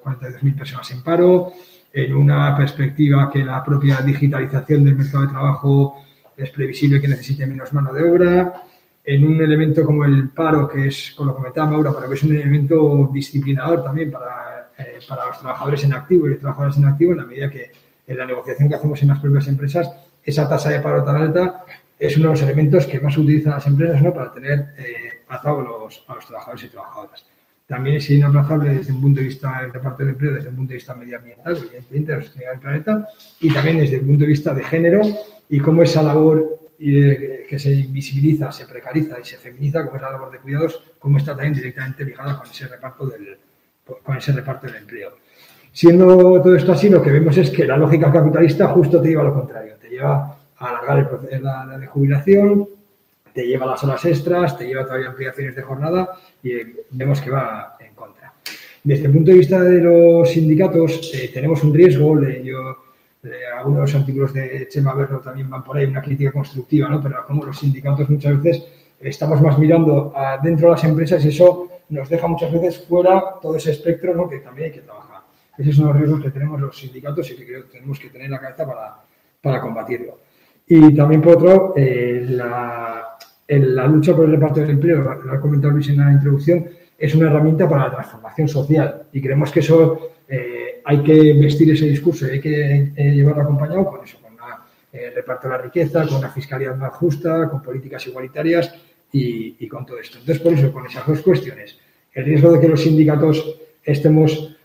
42.000 0.02 0.56
personas 0.56 0.90
en 0.90 1.02
paro, 1.02 1.52
en 1.92 2.14
una 2.14 2.56
perspectiva 2.56 3.30
que 3.30 3.44
la 3.44 3.62
propia 3.62 4.00
digitalización 4.00 4.84
del 4.84 4.96
mercado 4.96 5.24
de 5.24 5.32
trabajo 5.32 5.96
es 6.44 6.50
previsible 6.50 7.00
que 7.00 7.08
necesite 7.08 7.46
menos 7.46 7.72
mano 7.72 7.92
de 7.92 8.02
obra, 8.02 8.62
en 9.04 9.26
un 9.26 9.40
elemento 9.40 9.84
como 9.84 10.04
el 10.04 10.28
paro, 10.30 10.68
que 10.68 10.88
es, 10.88 11.12
con 11.16 11.26
lo 11.26 11.32
que 11.32 11.38
comentaba 11.38 11.70
Maura, 11.70 11.92
pero 11.94 12.08
que 12.08 12.14
es 12.14 12.22
un 12.22 12.36
elemento 12.36 13.10
disciplinador 13.12 13.82
también 13.82 14.10
para, 14.10 14.70
eh, 14.78 14.98
para 15.08 15.26
los 15.26 15.38
trabajadores 15.40 15.84
en 15.84 15.94
activo 15.94 16.26
y 16.26 16.30
los 16.30 16.38
trabajadores 16.40 16.76
en 16.76 16.84
activo, 16.84 17.12
en 17.12 17.18
la 17.18 17.26
medida 17.26 17.50
que 17.50 17.70
en 18.06 18.18
la 18.18 18.26
negociación 18.26 18.68
que 18.68 18.74
hacemos 18.74 19.02
en 19.02 19.08
las 19.08 19.20
propias 19.20 19.48
empresas, 19.48 19.90
esa 20.22 20.48
tasa 20.48 20.70
de 20.70 20.80
paro 20.80 21.02
tan 21.04 21.16
alta 21.16 21.64
es 21.98 22.16
uno 22.16 22.28
de 22.28 22.32
los 22.32 22.42
elementos 22.42 22.86
que 22.86 23.00
más 23.00 23.16
utilizan 23.16 23.52
las 23.52 23.66
empresas 23.66 24.02
¿no? 24.02 24.12
para 24.12 24.32
tener 24.32 24.74
eh, 24.78 25.22
atado 25.28 25.60
a 25.60 25.62
los, 25.62 26.04
a 26.08 26.14
los 26.14 26.26
trabajadores 26.26 26.64
y 26.64 26.68
trabajadoras. 26.68 27.24
También 27.70 27.98
es 27.98 28.10
inaplazable 28.10 28.74
desde 28.74 28.92
un 28.92 29.00
punto 29.00 29.20
de 29.20 29.26
vista 29.26 29.60
del 29.62 29.72
reparto 29.72 29.98
del 30.02 30.08
empleo, 30.08 30.34
desde 30.34 30.48
un 30.48 30.56
punto 30.56 30.70
de 30.70 30.74
vista 30.74 30.92
medioambiental, 30.92 31.56
evidentemente, 31.56 32.10
de 32.10 32.18
la 32.18 32.24
sostenibilidad 32.24 32.52
del 32.52 32.60
planeta, 32.60 33.08
y 33.38 33.54
también 33.54 33.78
desde 33.78 33.94
el 33.94 34.00
punto 34.00 34.20
de 34.22 34.26
vista 34.26 34.52
de 34.52 34.64
género 34.64 35.02
y 35.48 35.60
cómo 35.60 35.84
esa 35.84 36.02
labor 36.02 36.58
que 36.76 37.58
se 37.60 37.70
invisibiliza, 37.70 38.50
se 38.50 38.66
precariza 38.66 39.20
y 39.20 39.24
se 39.24 39.36
feminiza, 39.36 39.84
como 39.84 39.94
es 39.94 40.02
la 40.02 40.10
labor 40.10 40.32
de 40.32 40.38
cuidados, 40.38 40.82
cómo 40.98 41.18
está 41.18 41.36
también 41.36 41.54
directamente 41.54 42.04
ligada 42.04 42.38
con 42.38 42.50
ese 42.50 42.66
reparto 42.66 43.06
del, 43.06 43.38
con 44.02 44.16
ese 44.16 44.32
reparto 44.32 44.66
del 44.66 44.74
empleo. 44.74 45.12
Siendo 45.70 46.42
todo 46.42 46.56
esto 46.56 46.72
así, 46.72 46.88
lo 46.88 47.00
que 47.00 47.12
vemos 47.12 47.36
es 47.36 47.50
que 47.50 47.66
la 47.66 47.76
lógica 47.76 48.10
capitalista 48.10 48.66
justo 48.66 49.00
te 49.00 49.10
lleva 49.10 49.22
a 49.22 49.26
lo 49.26 49.34
contrario, 49.34 49.74
te 49.80 49.90
lleva 49.90 50.36
a 50.58 50.68
alargar 50.70 50.98
el 50.98 51.06
proceso 51.06 51.78
de 51.78 51.86
jubilación, 51.86 52.68
te 53.32 53.46
lleva 53.46 53.66
las 53.66 53.82
horas 53.84 54.04
extras, 54.04 54.56
te 54.56 54.66
lleva 54.66 54.84
todavía 54.84 55.08
ampliaciones 55.08 55.54
de 55.54 55.62
jornada 55.62 56.10
y 56.42 56.52
vemos 56.90 57.20
que 57.20 57.30
va 57.30 57.76
en 57.80 57.94
contra. 57.94 58.32
Desde 58.82 59.06
el 59.06 59.12
punto 59.12 59.30
de 59.30 59.38
vista 59.38 59.62
de 59.62 59.80
los 59.80 60.30
sindicatos, 60.30 61.12
eh, 61.14 61.30
tenemos 61.32 61.62
un 61.62 61.74
riesgo, 61.74 62.18
de, 62.18 62.42
yo, 62.42 62.76
algunos 63.58 63.94
artículos 63.94 64.32
de 64.32 64.66
Chema 64.68 64.94
Berro 64.94 65.20
también 65.20 65.50
van 65.50 65.62
por 65.62 65.76
ahí, 65.76 65.84
una 65.84 66.02
crítica 66.02 66.32
constructiva, 66.32 66.88
¿no? 66.88 67.02
pero 67.02 67.24
como 67.26 67.44
los 67.44 67.58
sindicatos 67.58 68.08
muchas 68.08 68.42
veces 68.42 68.66
estamos 68.98 69.40
más 69.42 69.58
mirando 69.58 70.12
a, 70.16 70.38
dentro 70.38 70.68
de 70.68 70.72
las 70.72 70.84
empresas 70.84 71.24
y 71.24 71.28
eso 71.28 71.68
nos 71.90 72.08
deja 72.08 72.26
muchas 72.26 72.52
veces 72.52 72.84
fuera 72.86 73.34
todo 73.42 73.56
ese 73.56 73.72
espectro 73.72 74.14
¿no? 74.14 74.28
que 74.28 74.38
también 74.38 74.66
hay 74.66 74.72
que 74.72 74.82
trabajar. 74.82 75.20
Esos 75.58 75.76
son 75.76 75.88
los 75.88 75.96
riesgos 75.96 76.22
que 76.22 76.30
tenemos 76.30 76.58
los 76.58 76.78
sindicatos 76.78 77.30
y 77.30 77.36
que 77.36 77.46
creo 77.46 77.62
que 77.64 77.72
tenemos 77.72 77.98
que 77.98 78.08
tener 78.08 78.26
en 78.26 78.32
la 78.32 78.40
cabeza 78.40 78.66
para, 78.66 78.96
para 79.42 79.60
combatirlo. 79.60 80.18
Y 80.72 80.94
también, 80.94 81.20
por 81.20 81.36
otro, 81.36 81.74
eh, 81.76 82.24
la, 82.28 82.99
la, 83.58 83.86
lucha 83.86 84.14
por 84.14 84.26
el 84.26 84.32
reparto 84.32 84.60
del 84.60 84.70
empleo, 84.70 85.02
lo 85.02 85.32
ha 85.32 85.40
comentado 85.40 85.72
Luis 85.72 85.88
en 85.88 85.98
la 85.98 86.12
introducción, 86.12 86.66
es 86.96 87.14
una 87.14 87.28
herramienta 87.28 87.68
para 87.68 87.84
la 87.84 87.90
transformación 87.90 88.48
social 88.48 89.02
y 89.12 89.20
creemos 89.20 89.50
que 89.50 89.60
eso 89.60 90.10
eh, 90.28 90.80
hay 90.84 91.02
que 91.02 91.32
vestir 91.32 91.70
ese 91.70 91.86
discurso 91.86 92.26
y 92.26 92.30
hay 92.32 92.40
que 92.40 92.92
eh, 92.94 93.12
llevarlo 93.12 93.42
acompañado 93.42 93.86
con 93.86 94.04
eso, 94.04 94.18
con 94.20 94.30
el 94.92 95.14
reparto 95.14 95.48
de 95.48 95.54
la 95.54 95.62
riqueza, 95.62 96.06
con 96.06 96.18
una 96.18 96.30
fiscalidad 96.30 96.76
más 96.76 96.92
justa, 96.92 97.48
con 97.48 97.62
políticas 97.62 98.06
igualitarias 98.06 98.74
y, 99.12 99.66
con 99.68 99.86
todo 99.86 99.98
esto. 99.98 100.18
Entonces, 100.18 100.42
por 100.42 100.52
eso, 100.52 100.72
con 100.72 100.86
esas 100.86 101.06
dos 101.06 101.20
cuestiones, 101.20 101.78
el 102.12 102.24
riesgo 102.24 102.52
de 102.52 102.60
que 102.60 102.68
los 102.68 102.82
sindicatos 102.82 103.56
estemos 103.82 104.56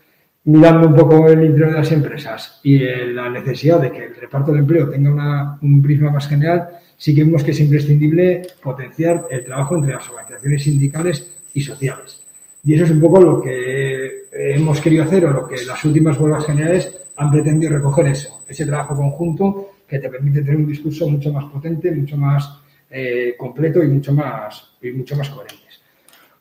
mirando 0.44 0.88
un 0.88 0.94
poco 0.94 1.28
el 1.28 1.44
interior 1.44 1.70
de 1.70 1.78
las 1.78 1.92
empresas 1.92 2.60
y 2.62 2.78
la 2.78 3.28
necesidad 3.30 3.80
de 3.80 3.90
que 3.90 4.04
el 4.04 4.16
reparto 4.16 4.52
de 4.52 4.60
empleo 4.60 4.88
tenga 4.88 5.58
un 5.62 5.82
prisma 5.82 6.10
más 6.10 6.28
general, 6.28 6.68
sí 6.96 7.14
que 7.14 7.24
vemos 7.24 7.44
que 7.44 7.50
es 7.50 7.60
imprescindible 7.60 8.46
potenciar 8.62 9.26
el 9.30 9.44
trabajo 9.44 9.76
entre 9.76 9.94
las 9.94 10.08
organizaciones 10.08 10.62
sindicales 10.62 11.36
y 11.54 11.60
sociales. 11.60 12.22
Y 12.64 12.74
eso 12.74 12.84
es 12.84 12.90
un 12.90 13.00
poco 13.00 13.20
lo 13.20 13.40
que 13.40 14.24
hemos 14.32 14.80
querido 14.80 15.04
hacer 15.04 15.24
o 15.26 15.30
lo 15.30 15.46
que 15.46 15.64
las 15.64 15.84
últimas 15.84 16.18
huelgas 16.18 16.46
generales 16.46 16.96
han 17.16 17.30
pretendido 17.30 17.72
recoger 17.72 18.06
eso, 18.06 18.40
ese 18.48 18.66
trabajo 18.66 18.96
conjunto 18.96 19.70
que 19.88 19.98
te 19.98 20.08
permite 20.08 20.42
tener 20.42 20.56
un 20.56 20.66
discurso 20.66 21.08
mucho 21.08 21.32
más 21.32 21.44
potente, 21.44 21.90
mucho 21.92 22.16
más 22.16 22.60
eh, 22.90 23.34
completo 23.38 23.82
y 23.82 23.88
mucho 23.88 24.12
más, 24.12 24.72
y 24.82 24.90
mucho 24.90 25.16
más 25.16 25.30
coherentes. 25.30 25.80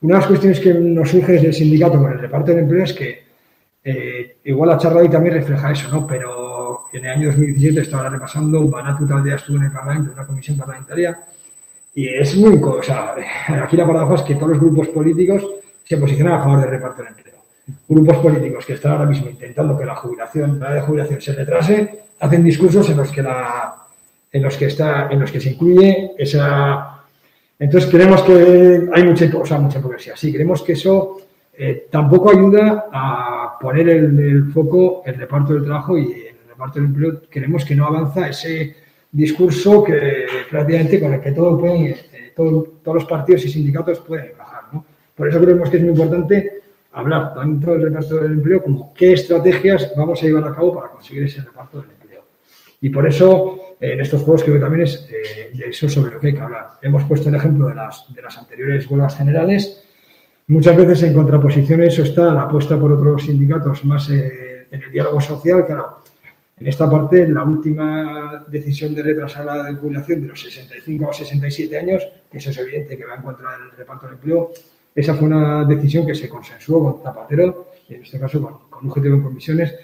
Una 0.01 0.15
de 0.15 0.19
las 0.19 0.27
cuestiones 0.27 0.59
que 0.59 0.73
nos 0.73 1.09
surge 1.09 1.33
desde 1.33 1.47
el 1.47 1.53
sindicato 1.53 1.99
con 1.99 2.11
el 2.11 2.19
reparto 2.19 2.51
de 2.51 2.59
empleo 2.59 2.83
es 2.83 2.93
que 2.93 3.23
eh, 3.83 4.37
igual 4.43 4.69
la 4.69 4.77
charla 4.77 5.01
hoy 5.01 5.09
también 5.09 5.35
refleja 5.35 5.71
eso, 5.71 5.89
¿no? 5.89 6.05
Pero 6.05 6.44
en 6.97 7.05
el 7.05 7.11
año 7.11 7.27
2017 7.27 7.81
estaba 7.81 8.09
repasando, 8.09 8.67
Banatu 8.67 9.05
día 9.23 9.35
estuvo 9.35 9.57
en 9.57 9.63
el 9.63 9.71
Parlamento, 9.71 10.11
en 10.11 10.17
una 10.17 10.27
comisión 10.27 10.57
parlamentaria, 10.57 11.19
y 11.93 12.07
es 12.07 12.35
muy, 12.35 12.61
o 12.61 12.79
aquí 13.63 13.77
la 13.77 13.87
paradoja 13.87 14.15
es 14.15 14.21
que 14.21 14.35
todos 14.35 14.49
los 14.49 14.59
grupos 14.59 14.87
políticos 14.89 15.45
se 15.83 15.97
posicionan 15.97 16.33
a 16.33 16.43
favor 16.43 16.61
del 16.61 16.69
reparto 16.69 17.03
del 17.03 17.13
empleo. 17.13 17.35
Grupos 17.87 18.17
políticos 18.17 18.65
que 18.65 18.73
están 18.73 18.93
ahora 18.93 19.05
mismo 19.05 19.29
intentando 19.29 19.77
que 19.77 19.85
la 19.85 19.95
jubilación, 19.95 20.59
la 20.59 20.73
de 20.73 20.81
jubilación 20.81 21.21
se 21.21 21.33
retrase, 21.33 21.99
hacen 22.19 22.43
discursos 22.43 22.89
en 22.89 22.97
los 22.97 23.11
que 23.11 23.21
la, 23.21 23.75
en 24.31 24.43
los 24.43 24.57
que 24.57 24.65
está, 24.65 25.07
en 25.09 25.19
los 25.19 25.31
que 25.31 25.41
se 25.41 25.51
incluye 25.51 26.11
esa. 26.17 27.01
Entonces 27.57 27.89
creemos 27.89 28.21
que 28.23 28.87
hay 28.93 29.03
mucha, 29.03 29.25
o 29.37 29.45
sea, 29.45 29.57
mucha 29.59 29.79
hipocresía. 29.79 30.15
Sí, 30.15 30.31
creemos 30.33 30.61
que 30.61 30.73
eso 30.73 31.17
eh, 31.57 31.87
tampoco 31.89 32.31
ayuda 32.31 32.87
a 32.91 33.57
poner 33.59 33.87
el, 33.89 34.19
el, 34.19 34.51
foco 34.51 35.03
el 35.05 35.15
reparto 35.15 35.53
del 35.53 35.63
trabajo 35.63 35.97
y 35.97 36.24
reparto 36.55 36.79
del 36.79 36.89
empleo. 36.89 37.21
Creemos 37.29 37.63
que 37.65 37.75
no 37.75 37.85
avanza 37.85 38.29
ese 38.29 38.75
discurso 39.11 39.83
que 39.83 40.25
prácticamente 40.49 40.99
con 40.99 41.13
el 41.13 41.21
que 41.21 41.31
todo 41.31 41.59
pueden, 41.59 41.85
eh, 41.85 42.33
todos 42.35 42.95
los 42.95 43.05
partidos 43.05 43.45
y 43.45 43.49
sindicatos 43.49 43.99
pueden 43.99 44.33
trabajar. 44.33 44.63
¿no? 44.73 44.85
Por 45.15 45.29
eso 45.29 45.39
creemos 45.41 45.69
que 45.69 45.77
es 45.77 45.83
muy 45.83 45.91
importante 45.91 46.61
hablar 46.93 47.33
tanto 47.33 47.71
del 47.71 47.83
reparto 47.83 48.15
del 48.17 48.33
empleo 48.33 48.63
como 48.63 48.93
qué 48.93 49.13
estrategias 49.13 49.93
vamos 49.95 50.21
a 50.21 50.25
llevar 50.25 50.45
a 50.45 50.55
cabo 50.55 50.73
para 50.73 50.89
conseguir 50.89 51.23
ese 51.23 51.41
reparto 51.41 51.81
del 51.81 51.91
empleo. 51.91 52.23
Y 52.81 52.89
por 52.89 53.07
eso, 53.07 53.75
en 53.79 53.99
estos 53.99 54.21
juegos 54.21 54.43
creo 54.43 54.55
que 54.55 54.61
también 54.61 54.83
es 54.83 55.07
eh, 55.11 55.51
eso 55.67 55.89
sobre 55.89 56.13
lo 56.13 56.19
que 56.19 56.27
hay 56.27 56.33
que 56.33 56.41
hablar. 56.41 56.71
Hemos 56.81 57.03
puesto 57.03 57.29
el 57.29 57.35
ejemplo 57.35 57.67
de 57.67 57.75
las, 57.75 58.13
de 58.13 58.21
las 58.21 58.37
anteriores 58.37 58.89
huelgas 58.89 59.17
generales 59.17 59.85
Muchas 60.47 60.77
veces 60.77 61.01
en 61.01 61.13
contraposición 61.13 61.81
a 61.81 61.85
eso 61.85 62.03
está 62.03 62.31
la 62.31 62.43
apuesta 62.43 62.79
por 62.79 62.91
otros 62.91 63.23
sindicatos 63.23 63.83
más 63.83 64.07
eh, 64.11 64.67
en 64.69 64.83
el 64.83 64.91
diálogo 64.91 65.19
social. 65.19 65.65
Claro, 65.65 66.01
en 66.57 66.67
esta 66.67 66.89
parte, 66.89 67.27
la 67.27 67.43
última 67.43 68.45
decisión 68.47 68.95
de 68.95 69.03
retrasar 69.03 69.45
la 69.45 69.73
jubilación 69.75 70.21
de 70.21 70.27
los 70.29 70.41
65 70.41 71.09
a 71.09 71.13
67 71.13 71.77
años, 71.77 72.07
que 72.31 72.37
eso 72.37 72.49
es 72.49 72.57
evidente 72.57 72.97
que 72.97 73.05
va 73.05 73.15
en 73.15 73.21
contra 73.21 73.51
del 73.51 73.71
reparto 73.77 74.05
del 74.05 74.15
empleo, 74.15 74.51
esa 74.95 75.13
fue 75.13 75.27
una 75.27 75.65
decisión 75.65 76.07
que 76.07 76.15
se 76.15 76.29
consensuó 76.29 76.81
con 76.81 77.03
Zapatero, 77.03 77.71
en 77.89 78.01
este 78.01 78.19
caso 78.19 78.41
con, 78.41 78.69
con 78.69 78.89
UGT 78.89 79.05
en 79.05 79.21
comisiones. 79.21 79.75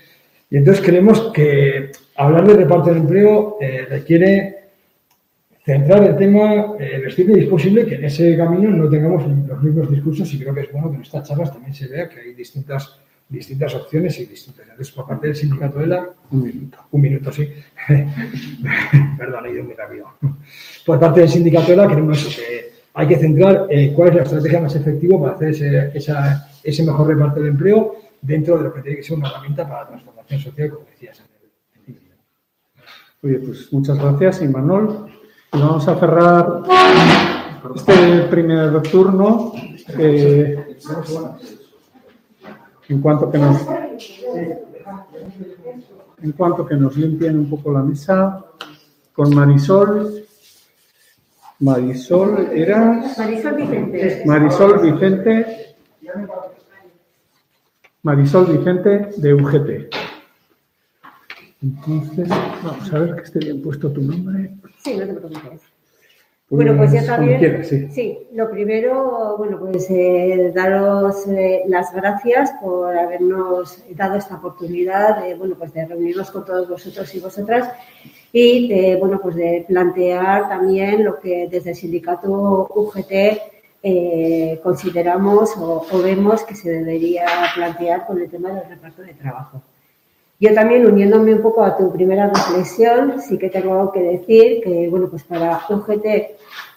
Y 0.50 0.58
entonces 0.58 0.84
creemos 0.86 1.32
que 1.34 1.92
hablar 2.16 2.48
de 2.48 2.56
reparto 2.56 2.90
del 2.90 3.00
empleo 3.00 3.58
eh, 3.60 3.86
requiere 3.90 4.62
centrar 5.64 6.04
el 6.04 6.18
tema, 6.18 6.76
eh, 6.80 7.02
vestir 7.04 7.30
es 7.38 7.48
posible 7.48 7.86
que 7.86 7.96
en 7.96 8.06
ese 8.06 8.36
camino 8.36 8.70
no 8.72 8.90
tengamos 8.90 9.24
los 9.48 9.64
mismos 9.64 9.92
discursos 9.92 10.34
y 10.34 10.40
creo 10.40 10.54
que 10.54 10.62
es 10.62 10.72
bueno 10.72 10.90
que 10.90 10.96
en 10.98 11.02
estas 11.04 11.28
charlas 11.28 11.52
también 11.52 11.74
se 11.74 11.88
vea 11.88 12.10
que 12.10 12.20
hay 12.20 12.34
distintas, 12.34 13.00
distintas 13.32 13.74
opciones 13.76 14.20
y 14.20 14.26
distintas. 14.26 14.64
Entonces, 14.64 14.92
por 14.94 15.08
parte 15.08 15.28
del 15.28 15.36
sindicato 15.36 15.80
de 15.80 15.88
la... 15.88 16.10
Un 16.32 16.44
minuto. 16.44 16.78
Un 16.92 17.02
minuto, 17.02 17.32
sí. 17.32 17.48
Perdón, 19.18 19.46
he 19.46 19.52
ido 19.52 19.64
muy 19.64 19.74
rápido. 19.74 20.08
Por 20.86 21.00
parte 21.00 21.22
del 21.22 21.30
sindicato 21.30 21.72
de 21.72 21.78
la 21.78 21.88
queremos 21.88 22.20
eso, 22.20 22.42
que 22.42 22.72
hay 22.94 23.08
que 23.08 23.18
centrar 23.18 23.68
eh, 23.70 23.94
cuál 23.96 24.10
es 24.10 24.16
la 24.16 24.24
estrategia 24.24 24.62
más 24.62 24.76
efectiva 24.76 25.20
para 25.20 25.36
hacer 25.36 25.50
ese, 25.50 25.92
esa, 25.98 26.52
ese 26.62 26.84
mejor 26.84 27.08
reparto 27.08 27.40
del 27.40 27.50
empleo 27.50 27.96
dentro 28.22 28.58
de 28.58 28.66
lo 28.66 28.74
que 28.74 28.82
tiene 28.82 28.98
que 28.98 29.04
ser 29.04 29.18
una 29.18 29.30
herramienta 29.30 29.68
para 29.68 29.82
la 29.82 29.88
transformación 29.88 30.40
social, 30.42 30.70
como 30.70 30.86
decías. 30.86 31.24
Oye, 33.24 33.40
pues 33.40 33.72
muchas 33.72 33.98
gracias, 33.98 34.42
Imanol. 34.42 35.06
Y 35.54 35.58
vamos 35.58 35.88
a 35.88 35.96
cerrar 35.96 36.64
este 37.76 38.24
primer 38.30 38.82
turno. 38.84 39.54
Eh, 39.98 40.78
en 42.92 43.02
cuanto 43.02 43.32
que 43.32 43.38
nos 43.38 43.58
en 46.22 46.32
cuanto 46.34 46.66
que 46.66 46.76
nos 46.76 46.96
limpien 46.98 47.40
un 47.40 47.50
poco 47.50 47.72
la 47.72 47.82
mesa 47.82 48.46
con 49.14 49.34
Marisol. 49.34 50.26
Marisol 51.60 52.50
era 52.54 53.02
Marisol 53.18 53.56
Vicente. 53.56 54.24
Marisol 54.26 54.82
Vicente. 54.82 55.76
Marisol 58.04 58.58
Vicente, 58.58 59.10
de 59.18 59.34
UGT. 59.34 59.96
Entonces, 61.62 62.30
vamos 62.64 62.94
a 62.94 63.00
ver 63.00 63.16
que 63.16 63.22
esté 63.22 63.40
bien 63.40 63.62
puesto 63.62 63.92
tu 63.92 64.02
nombre. 64.02 64.52
Sí, 64.84 64.98
no 64.98 65.06
te 65.06 65.14
preocupes. 65.14 65.71
Bueno, 66.52 66.76
pues 66.76 66.92
ya 66.92 67.06
también. 67.06 67.64
sí. 67.64 68.28
lo 68.34 68.52
primero, 68.52 69.38
bueno, 69.38 69.58
pues 69.58 69.90
eh, 69.90 70.52
daros 70.54 71.26
eh, 71.28 71.62
las 71.68 71.94
gracias 71.94 72.52
por 72.62 72.94
habernos 72.98 73.82
dado 73.96 74.18
esta 74.18 74.36
oportunidad 74.36 75.24
de, 75.24 75.36
bueno, 75.36 75.56
pues 75.58 75.74
de 75.74 75.86
reunirnos 75.86 76.30
con 76.30 76.44
todos 76.44 76.68
vosotros 76.68 77.16
y 77.16 77.22
vosotras 77.22 77.70
y 78.34 78.68
de, 78.68 78.98
bueno, 78.98 79.22
pues 79.22 79.36
de 79.36 79.64
plantear 79.66 80.50
también 80.50 81.06
lo 81.06 81.22
que 81.22 81.48
desde 81.50 81.70
el 81.70 81.76
sindicato 81.78 82.68
UGT 82.76 83.12
eh, 83.82 84.60
consideramos 84.62 85.56
o, 85.58 85.86
vemos 86.04 86.44
que 86.44 86.56
se 86.56 86.70
debería 86.70 87.28
plantear 87.56 88.06
con 88.06 88.22
el 88.22 88.30
tema 88.30 88.50
del 88.50 88.68
reparto 88.68 89.04
de 89.04 89.14
trabajo. 89.14 89.62
Yo 90.42 90.52
también, 90.56 90.88
uniéndome 90.88 91.36
un 91.36 91.42
poco 91.44 91.64
a 91.64 91.78
tu 91.78 91.92
primera 91.94 92.28
reflexión, 92.28 93.22
sí 93.22 93.38
que 93.38 93.52
tengo 93.52 93.92
que 93.92 94.02
decir 94.02 94.64
que, 94.64 94.88
bueno, 94.90 95.08
pues 95.08 95.24
para 95.24 95.62
UGT 95.70 96.06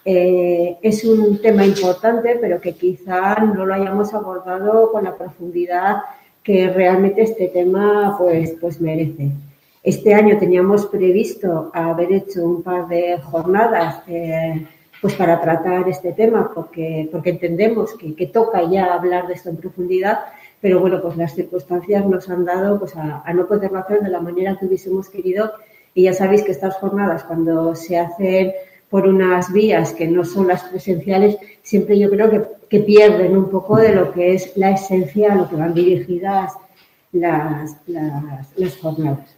eh, 0.05 0.77
es 0.83 1.03
un 1.03 1.41
tema 1.41 1.65
importante, 1.65 2.37
pero 2.39 2.61
que 2.61 2.75
quizá 2.75 3.37
no 3.37 3.65
lo 3.65 3.73
hayamos 3.73 4.13
abordado 4.13 4.93
con 4.93 5.05
la 5.05 5.17
profundidad 5.17 6.03
que 6.43 6.69
realmente 6.69 7.23
este 7.23 7.49
tema 7.49 8.15
pues, 8.19 8.55
pues 8.61 8.83
merece. 8.83 9.31
Este 9.83 10.13
año 10.13 10.37
teníamos 10.37 10.85
previsto 10.85 11.71
haber 11.73 12.13
hecho 12.13 12.45
un 12.45 12.63
par 12.63 12.87
de 12.87 13.17
jornadas 13.17 14.03
eh, 14.09 14.67
pues 15.01 15.15
para 15.15 15.41
tratar 15.41 15.89
este 15.89 16.13
tema, 16.13 16.51
porque, 16.55 17.09
porque 17.11 17.31
entendemos 17.31 17.95
que 17.95 18.27
toca 18.27 18.63
ya 18.71 18.93
hablar 18.93 19.27
de 19.27 19.35
esto 19.35 19.49
en 19.49 19.57
profundidad, 19.57 20.19
pero 20.65 20.81
bueno, 20.81 20.99
pues 21.03 21.19
las 21.19 21.35
circunstancias 21.35 22.07
nos 22.07 22.31
han 22.31 22.47
dado 22.47 22.79
pues 22.79 22.97
a, 22.97 23.31
no 23.35 23.47
poderlo 23.47 23.81
hacer 23.81 24.01
de 24.01 24.09
la 24.09 24.19
manera 24.19 24.57
que 24.59 24.65
hubiésemos 24.65 25.11
querido 25.11 25.53
y 25.93 26.05
ya 26.05 26.15
sabéis 26.15 26.43
que 26.43 26.53
estas 26.53 26.77
jornadas 26.77 27.23
cuando 27.25 27.75
se 27.75 27.99
hacen 27.99 28.55
por 28.89 29.07
unas 29.07 29.53
vías 29.53 29.93
que 29.93 30.09
no 30.09 30.25
son 30.25 30.49
las 30.49 30.63
presenciales, 30.63 31.37
siempre 31.63 31.99
yo 31.99 32.09
creo 32.09 32.31
que, 32.31 32.43
que 32.71 32.81
pierden 32.81 33.37
un 33.37 33.51
poco 33.51 33.77
de 33.77 33.95
lo 33.95 34.11
que 34.11 34.37
es 34.37 34.57
la 34.57 34.71
esencia 34.71 35.35
a 35.35 35.37
lo 35.37 35.51
que 35.51 35.57
van 35.57 35.75
dirigidas 35.75 36.55
las, 37.13 37.77
las, 37.87 38.49
las 38.57 38.77
jornadas. 38.79 39.37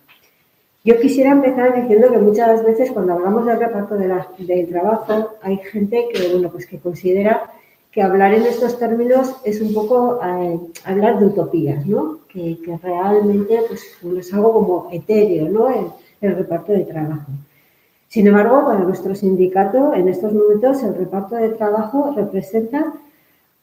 Yo 0.84 0.96
quisiera 1.00 1.32
empezar 1.32 1.74
diciendo 1.74 2.08
que 2.08 2.18
muchas 2.18 2.64
veces 2.64 2.92
cuando 2.92 3.14
hablamos 3.14 3.46
del 3.46 3.58
reparto 3.58 3.96
de 3.96 4.14
del 4.38 4.68
trabajo 4.68 5.30
hay 5.42 5.56
gente 5.56 6.06
que, 6.14 6.28
bueno, 6.28 6.52
pues 6.52 6.66
que 6.66 6.78
considera 6.78 7.50
que 7.96 8.02
hablar 8.02 8.34
en 8.34 8.44
estos 8.44 8.78
términos 8.78 9.36
es 9.42 9.62
un 9.62 9.72
poco 9.72 10.20
eh, 10.22 10.60
hablar 10.84 11.18
de 11.18 11.28
utopías, 11.28 11.86
¿no? 11.86 12.18
Que, 12.28 12.58
realmente 12.82 13.58
pues, 13.66 13.82
es 14.18 14.34
algo 14.34 14.52
como 14.52 14.88
etéreo, 14.92 15.48
¿no? 15.48 15.70
El, 16.20 16.36
reparto 16.36 16.72
de 16.72 16.84
trabajo. 16.84 17.32
Sin 18.08 18.26
embargo, 18.26 18.66
para 18.66 18.80
nuestro 18.80 19.14
sindicato, 19.14 19.94
en 19.94 20.08
estos 20.08 20.34
momentos, 20.34 20.82
el 20.82 20.94
reparto 20.94 21.36
de 21.36 21.48
trabajo 21.50 22.12
representa 22.14 22.92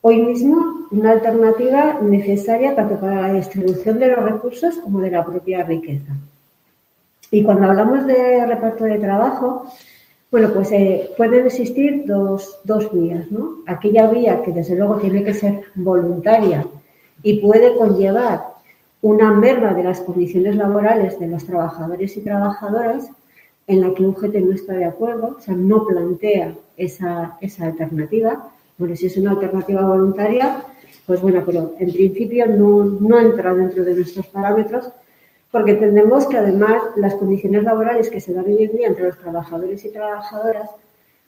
hoy 0.01 0.19
mismo 0.23 0.87
una 0.89 1.11
alternativa 1.11 1.99
necesaria 2.01 2.75
tanto 2.75 2.99
para 2.99 3.27
la 3.27 3.33
distribución 3.33 3.99
de 3.99 4.07
los 4.07 4.23
recursos 4.23 4.77
como 4.77 4.99
de 4.99 5.11
la 5.11 5.23
propia 5.23 5.63
riqueza. 5.63 6.11
Y 7.29 7.43
cuando 7.43 7.67
hablamos 7.67 8.07
de 8.07 8.47
reparto 8.47 8.85
de 8.85 8.97
trabajo, 8.97 9.67
bueno, 10.33 10.51
pues 10.51 10.71
eh, 10.71 11.11
pueden 11.15 11.45
existir 11.45 12.05
dos, 12.07 12.57
dos 12.63 12.91
vías, 12.91 13.29
¿no? 13.29 13.59
Aquella 13.67 14.07
vía 14.07 14.41
que 14.41 14.51
desde 14.51 14.75
luego 14.75 14.95
tiene 14.95 15.23
que 15.23 15.35
ser 15.35 15.61
voluntaria 15.75 16.65
y 17.21 17.39
puede 17.39 17.77
conllevar 17.77 18.41
una 19.03 19.31
merma 19.31 19.75
de 19.75 19.83
las 19.83 20.01
condiciones 20.01 20.55
laborales 20.55 21.19
de 21.19 21.27
los 21.27 21.45
trabajadores 21.45 22.17
y 22.17 22.21
trabajadoras 22.21 23.09
en 23.67 23.81
la 23.81 23.93
que 23.93 24.01
un 24.01 24.15
GT 24.15 24.41
no 24.41 24.55
está 24.55 24.73
de 24.73 24.85
acuerdo, 24.85 25.35
o 25.37 25.39
sea, 25.39 25.53
no 25.53 25.85
plantea 25.85 26.55
esa, 26.77 27.37
esa 27.39 27.65
alternativa. 27.67 28.49
Bueno, 28.79 28.95
si 28.95 29.05
es 29.05 29.17
una 29.17 29.33
alternativa 29.33 29.85
voluntaria, 29.85 30.63
pues 31.05 31.21
bueno, 31.21 31.43
pero 31.45 31.75
en 31.77 31.93
principio 31.93 32.47
no, 32.47 32.85
no 32.85 33.19
entra 33.19 33.53
dentro 33.53 33.83
de 33.83 33.93
nuestros 33.93 34.25
parámetros 34.25 34.89
porque 35.53 35.73
entendemos 35.73 36.25
que 36.25 36.37
además 36.37 36.81
las 36.95 37.13
condiciones 37.13 37.61
laborales 37.61 38.09
que 38.09 38.19
se 38.19 38.33
dan 38.33 38.45
hoy 38.45 38.63
en 38.63 38.75
día 38.75 38.87
entre 38.87 39.05
los 39.05 39.19
trabajadores 39.19 39.85
y 39.85 39.89
trabajadoras 39.89 40.67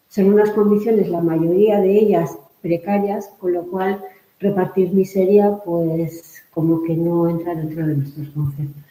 son 0.09 0.33
unas 0.33 0.49
condiciones, 0.49 1.09
la 1.09 1.21
mayoría 1.21 1.79
de 1.79 1.91
ellas 1.91 2.35
precarias, 2.59 3.29
con 3.39 3.53
lo 3.53 3.67
cual 3.67 4.01
repartir 4.39 4.91
miseria, 4.93 5.59
pues 5.63 6.41
como 6.49 6.81
que 6.81 6.95
no 6.95 7.29
entra 7.29 7.53
dentro 7.53 7.85
de 7.85 7.97
nuestros 7.97 8.29
conceptos. 8.29 8.83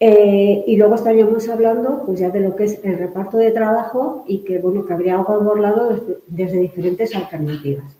Eh, 0.00 0.64
y 0.66 0.76
luego 0.78 0.94
estaríamos 0.94 1.46
hablando 1.50 2.04
pues 2.06 2.20
ya 2.20 2.30
de 2.30 2.40
lo 2.40 2.56
que 2.56 2.64
es 2.64 2.80
el 2.82 2.96
reparto 2.96 3.36
de 3.36 3.50
trabajo 3.50 4.24
y 4.26 4.38
que 4.38 4.58
bueno 4.58 4.86
que 4.86 4.94
habría 4.94 5.16
abordado 5.16 5.90
desde, 5.90 6.18
desde 6.28 6.60
diferentes 6.60 7.14
alternativas. 7.14 7.94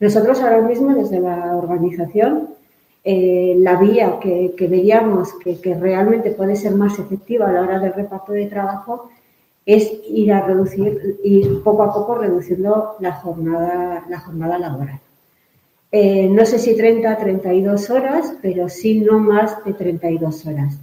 Nosotros 0.00 0.40
ahora 0.40 0.62
mismo 0.62 0.94
desde 0.94 1.20
la 1.20 1.54
organización 1.58 2.56
eh, 3.04 3.54
la 3.58 3.76
vía 3.76 4.18
que, 4.20 4.54
veríamos 4.68 5.34
que, 5.34 5.74
realmente 5.74 6.32
puede 6.32 6.56
ser 6.56 6.74
más 6.74 6.98
efectiva 6.98 7.48
a 7.48 7.52
la 7.52 7.62
hora 7.62 7.78
del 7.78 7.94
reparto 7.94 8.32
de 8.32 8.46
trabajo 8.46 9.10
es 9.64 9.90
ir 10.08 10.32
a 10.32 10.46
reducir, 10.46 11.18
ir 11.22 11.62
poco 11.62 11.82
a 11.82 11.92
poco 11.92 12.16
reduciendo 12.16 12.96
la 13.00 13.12
jornada, 13.12 14.04
la 14.08 14.20
jornada 14.20 14.58
laboral. 14.58 15.00
Eh, 15.90 16.28
no 16.28 16.44
sé 16.44 16.58
si 16.58 16.76
30, 16.76 17.16
32 17.16 17.90
horas, 17.90 18.34
pero 18.42 18.68
sí 18.68 19.00
no 19.00 19.18
más 19.18 19.64
de 19.64 19.74
32 19.74 20.46
horas. 20.46 20.78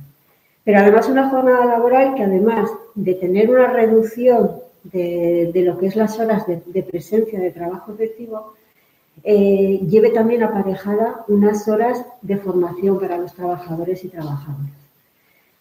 Pero 0.63 0.79
además 0.79 1.09
una 1.09 1.29
jornada 1.29 1.65
laboral 1.65 2.15
que 2.15 2.23
además 2.23 2.71
de 2.95 3.13
tener 3.15 3.49
una 3.49 3.67
reducción 3.67 4.51
de, 4.83 5.51
lo 5.53 5.77
que 5.77 5.87
es 5.87 5.95
las 5.95 6.19
horas 6.19 6.45
de 6.47 6.83
presencia 6.83 7.39
de 7.39 7.51
trabajo 7.51 7.93
efectivo, 7.93 8.53
eh, 9.27 9.79
lleve 9.89 10.11
también 10.11 10.43
aparejada 10.43 11.25
unas 11.27 11.67
horas 11.67 12.05
de 12.21 12.37
formación 12.37 12.99
para 12.99 13.17
los 13.17 13.33
trabajadores 13.33 14.03
y 14.03 14.09
trabajadoras. 14.09 14.69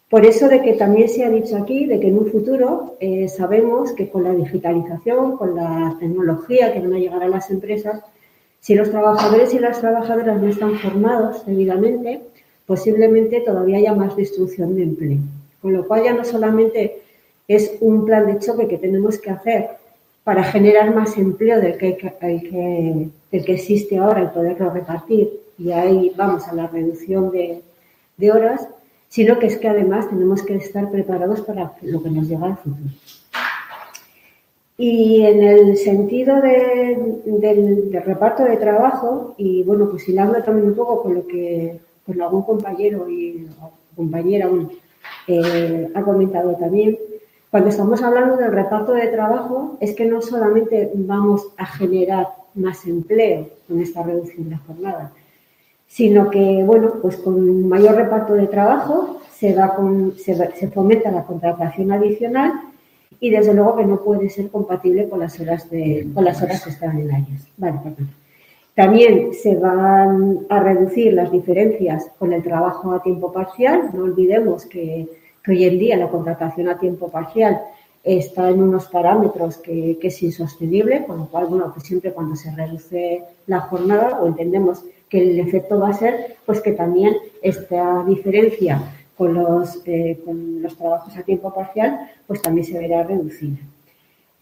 Por 0.07 0.23
eso 0.23 0.47
de 0.47 0.61
que 0.61 0.73
también 0.73 1.09
se 1.09 1.25
ha 1.25 1.31
dicho 1.31 1.57
aquí, 1.57 1.87
de 1.87 1.99
que 1.99 2.09
en 2.09 2.19
un 2.19 2.27
futuro 2.27 2.95
eh, 2.99 3.27
sabemos 3.27 3.91
que 3.93 4.07
con 4.07 4.23
la 4.23 4.35
digitalización, 4.35 5.35
con 5.35 5.55
la 5.55 5.97
tecnología 5.99 6.71
que 6.71 6.79
van 6.79 6.93
a 6.93 6.99
llegar 6.99 7.23
a 7.23 7.27
las 7.27 7.49
empresas, 7.49 8.03
si 8.59 8.75
los 8.75 8.91
trabajadores 8.91 9.51
y 9.55 9.59
las 9.59 9.81
trabajadoras 9.81 10.39
no 10.39 10.47
están 10.47 10.75
formados 10.77 11.43
debidamente, 11.47 12.21
posiblemente 12.67 13.41
todavía 13.41 13.77
haya 13.77 13.95
más 13.95 14.15
destrucción 14.15 14.75
de 14.75 14.83
empleo. 14.83 15.19
Con 15.59 15.73
lo 15.73 15.87
cual 15.87 16.03
ya 16.03 16.13
no 16.13 16.23
solamente 16.23 17.01
es 17.47 17.77
un 17.81 18.05
plan 18.05 18.27
de 18.27 18.37
choque 18.37 18.67
que 18.67 18.77
tenemos 18.77 19.17
que 19.17 19.31
hacer 19.31 19.69
para 20.25 20.43
generar 20.43 20.93
más 20.93 21.17
empleo 21.17 21.61
del 21.61 21.77
que, 21.77 23.11
existe 23.31 23.97
ahora 23.99 24.23
y 24.23 24.27
poderlo 24.35 24.71
repartir. 24.71 25.29
Y 25.59 25.71
ahí 25.71 26.11
vamos 26.17 26.47
a 26.47 26.55
la 26.55 26.65
reducción 26.65 27.31
de, 27.31 28.31
horas, 28.31 28.67
sino 29.07 29.37
que 29.37 29.45
es 29.45 29.57
que 29.57 29.69
además 29.69 30.09
tenemos 30.09 30.41
que 30.41 30.55
estar 30.55 30.89
preparados 30.89 31.41
para 31.41 31.73
lo 31.83 32.01
que 32.01 32.09
nos 32.09 32.27
llega 32.27 32.47
al 32.47 32.57
futuro. 32.57 32.89
Y 34.79 35.21
en 35.21 35.43
el 35.43 35.77
sentido 35.77 36.41
del, 36.41 37.91
reparto 38.03 38.43
de 38.45 38.57
trabajo, 38.57 39.35
y 39.37 39.61
bueno, 39.61 39.91
pues 39.91 40.05
hablo 40.17 40.43
también 40.43 40.69
un 40.69 40.75
poco 40.75 41.03
con 41.03 41.13
lo 41.13 41.27
que 41.27 41.79
algún 42.19 42.41
compañero 42.41 43.07
y 43.07 43.47
compañera 43.95 44.49
eh, 45.27 45.87
ha 45.93 46.01
comentado 46.01 46.55
también, 46.55 46.97
cuando 47.55 47.69
estamos 47.69 48.03
hablando 48.03 48.35
del 48.35 48.51
reparto 48.51 48.91
de 48.91 49.07
trabajo, 49.07 49.77
es 49.79 49.95
que 49.95 50.03
no 50.03 50.21
solamente 50.21 50.91
vamos 50.93 51.47
a 51.55 51.65
generar 51.65 52.27
más 52.53 52.85
empleo 52.85 53.47
con 53.65 53.79
esta 53.79 54.03
reducción 54.03 54.49
de 54.49 54.57
jornada, 54.57 55.13
sino 55.87 56.29
que, 56.29 56.63
bueno, 56.65 56.95
pues 57.01 57.15
con 57.15 57.69
mayor 57.69 57.95
reparto 57.95 58.33
de 58.33 58.47
trabajo 58.47 59.21
se, 59.31 59.55
va 59.55 59.73
se, 60.17 60.67
fomenta 60.67 61.09
la 61.11 61.23
contratación 61.23 61.93
adicional 61.93 62.59
y 63.21 63.29
desde 63.29 63.53
luego 63.53 63.77
que 63.77 63.85
no 63.85 64.01
puede 64.03 64.29
ser 64.29 64.49
compatible 64.49 65.07
con 65.07 65.21
las 65.21 65.39
horas, 65.39 65.69
de, 65.69 66.09
con 66.13 66.25
las 66.25 66.41
horas 66.41 66.67
extraordinarias. 66.67 67.47
Vale, 67.55 67.79
También 68.73 69.33
se 69.33 69.55
van 69.55 70.39
a 70.49 70.59
reducir 70.59 71.13
las 71.13 71.31
diferencias 71.31 72.11
con 72.19 72.33
el 72.33 72.43
trabajo 72.43 72.91
a 72.91 73.01
tiempo 73.01 73.31
parcial. 73.31 73.91
No 73.93 74.03
olvidemos 74.03 74.65
que 74.65 75.07
que 75.45 75.51
hoy 75.51 75.65
en 75.65 75.77
día 75.77 75.95
la 75.97 76.09
contratación 76.09 76.67
a 76.69 76.79
tiempo 76.79 77.09
parcial 77.09 77.61
está 78.03 78.49
en 78.49 78.61
unos 78.61 78.87
parámetros 78.87 79.57
que, 79.57 79.97
es 80.01 80.23
insostenible, 80.23 81.05
con 81.05 81.17
lo 81.17 81.25
cual, 81.27 81.45
bueno, 81.47 81.71
pues 81.73 81.87
siempre 81.87 82.11
cuando 82.11 82.35
se 82.35 82.51
reduce 82.55 83.23
la 83.47 83.61
jornada 83.61 84.19
o 84.21 84.27
entendemos 84.27 84.83
que 85.09 85.21
el 85.21 85.39
efecto 85.39 85.79
va 85.79 85.89
a 85.89 85.93
ser 85.93 86.37
pues 86.45 86.61
que 86.61 86.71
también 86.71 87.15
esta 87.41 88.03
diferencia 88.05 88.81
con 89.17 89.33
los, 89.33 89.81
eh, 89.85 90.19
con 90.25 90.61
los 90.61 90.75
trabajos 90.75 91.15
a 91.15 91.23
tiempo 91.23 91.53
parcial 91.53 92.11
pues 92.27 92.41
también 92.41 92.65
se 92.65 92.77
verá 92.77 93.03
reducida. 93.03 93.57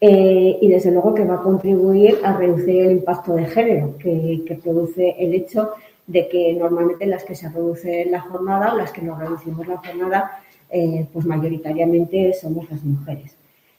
Eh, 0.05 0.57
y 0.59 0.67
desde 0.67 0.91
luego 0.91 1.13
que 1.13 1.23
va 1.23 1.35
a 1.35 1.41
contribuir 1.41 2.19
a 2.25 2.35
reducir 2.35 2.81
el 2.81 2.91
impacto 2.91 3.35
de 3.35 3.45
género 3.45 3.97
que, 3.97 4.59
produce 4.61 5.15
el 5.17 5.33
hecho 5.33 5.69
de 6.07 6.27
que 6.27 6.51
normalmente 6.59 7.05
las 7.05 7.23
que 7.23 7.35
se 7.35 7.47
reduce 7.47 8.03
la 8.11 8.19
jornada 8.19 8.73
o 8.73 8.77
las 8.77 8.91
que 8.91 9.01
nos 9.01 9.17
reducimos 9.17 9.65
la 9.65 9.77
jornada, 9.77 10.42
eh, 10.75 11.05
pues 11.13 11.25
mayoritariamente 11.25 12.33
somos 12.33 12.67
las 12.71 12.83
mujeres. 12.83 13.35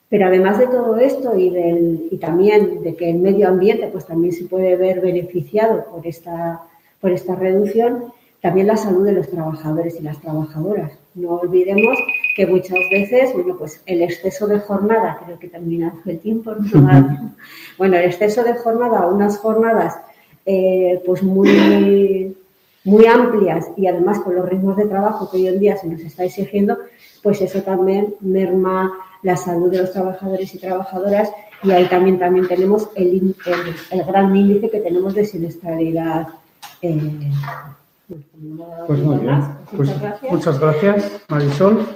Pero 0.08 0.26
además 0.26 0.60
de 0.60 0.68
todo 0.68 0.96
esto 0.98 1.36
y, 1.36 1.50
del, 1.50 2.08
y 2.12 2.18
también 2.18 2.84
de 2.84 2.94
que 2.94 3.10
el 3.10 3.18
medio 3.18 3.48
ambiente 3.48 3.88
pues 3.88 4.06
también 4.06 4.32
se 4.32 4.44
puede 4.44 4.76
ver 4.76 5.00
beneficiado 5.00 5.86
por 5.90 6.06
esta, 6.06 6.62
por 7.00 7.10
esta 7.10 7.34
reducción, 7.34 8.12
también 8.40 8.68
la 8.68 8.76
salud 8.76 9.04
de 9.04 9.12
los 9.12 9.28
trabajadores 9.28 9.98
y 9.98 10.02
las 10.04 10.20
trabajadoras. 10.20 10.92
No 11.16 11.36
olvidemos 11.36 11.98
que 12.36 12.46
muchas 12.46 12.78
veces, 12.92 13.32
bueno, 13.32 13.56
pues 13.58 13.82
el 13.86 14.02
exceso 14.02 14.46
de 14.46 14.60
jornada, 14.60 15.18
creo 15.24 15.38
que 15.40 15.48
termina 15.48 15.94
el 16.06 16.20
tiempo, 16.20 16.54
bueno, 17.78 17.96
el 17.96 18.04
exceso 18.04 18.44
de 18.44 18.54
jornada, 18.54 19.08
unas 19.08 19.38
jornadas 19.38 19.98
eh, 20.46 21.02
pues 21.04 21.24
muy, 21.24 22.36
muy 22.84 23.06
amplias 23.06 23.66
y 23.76 23.86
además 23.86 24.20
con 24.20 24.34
los 24.34 24.48
ritmos 24.48 24.76
de 24.76 24.86
trabajo 24.86 25.30
que 25.30 25.38
hoy 25.38 25.48
en 25.48 25.58
día 25.58 25.76
se 25.76 25.88
nos 25.88 26.00
está 26.00 26.24
exigiendo, 26.24 26.78
pues 27.22 27.40
eso 27.40 27.62
también 27.62 28.14
merma 28.20 28.92
la 29.22 29.36
salud 29.36 29.70
de 29.70 29.78
los 29.78 29.92
trabajadores 29.92 30.54
y 30.54 30.58
trabajadoras 30.58 31.30
y 31.62 31.70
ahí 31.70 31.86
también, 31.86 32.18
también 32.18 32.46
tenemos 32.46 32.88
el, 32.94 33.34
el, 33.90 34.04
gran 34.04 34.36
índice 34.36 34.70
que 34.70 34.80
tenemos 34.80 35.14
de 35.14 35.24
siniestralidad. 35.24 36.28
Eh, 36.82 37.30
pues 38.86 38.98
muy 38.98 39.16
bien. 39.16 39.42
Pues 39.74 39.88
muchas, 39.88 40.02
gracias. 40.02 40.32
muchas 40.32 40.60
gracias, 40.60 41.20
Marisol. 41.28 41.86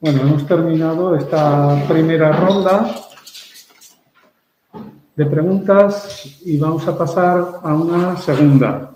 Bueno, 0.00 0.22
hemos 0.22 0.46
terminado 0.46 1.14
esta 1.14 1.84
primera 1.86 2.32
ronda 2.32 2.90
de 5.20 5.26
preguntas 5.26 6.38
y 6.46 6.56
vamos 6.56 6.88
a 6.88 6.96
pasar 6.96 7.60
a 7.62 7.74
una 7.74 8.16
segunda. 8.16 8.92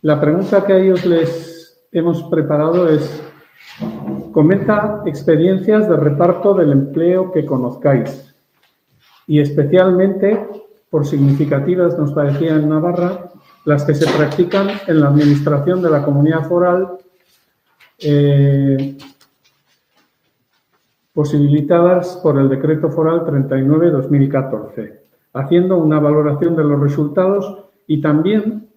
La 0.00 0.18
pregunta 0.18 0.64
que 0.64 0.72
a 0.72 0.78
ellos 0.78 1.04
les 1.04 1.86
hemos 1.92 2.22
preparado 2.30 2.88
es, 2.88 3.22
comenta 4.32 5.02
experiencias 5.04 5.86
de 5.86 5.96
reparto 5.96 6.54
del 6.54 6.72
empleo 6.72 7.30
que 7.30 7.44
conozcáis 7.44 8.34
y 9.26 9.38
especialmente, 9.38 10.48
por 10.88 11.06
significativas 11.06 11.98
nos 11.98 12.12
parecía 12.12 12.54
en 12.54 12.70
Navarra, 12.70 13.28
las 13.66 13.84
que 13.84 13.94
se 13.94 14.10
practican 14.10 14.70
en 14.86 14.98
la 14.98 15.08
administración 15.08 15.82
de 15.82 15.90
la 15.90 16.02
comunidad 16.02 16.48
foral 16.48 16.96
eh, 17.98 18.96
posibilitadas 21.18 22.20
por 22.22 22.38
el 22.38 22.48
Decreto 22.48 22.90
Foral 22.90 23.26
39-2014, 23.26 25.00
haciendo 25.32 25.76
una 25.76 25.98
valoración 25.98 26.54
de 26.54 26.62
los 26.62 26.80
resultados 26.80 27.64
y 27.88 28.00
también, 28.00 28.68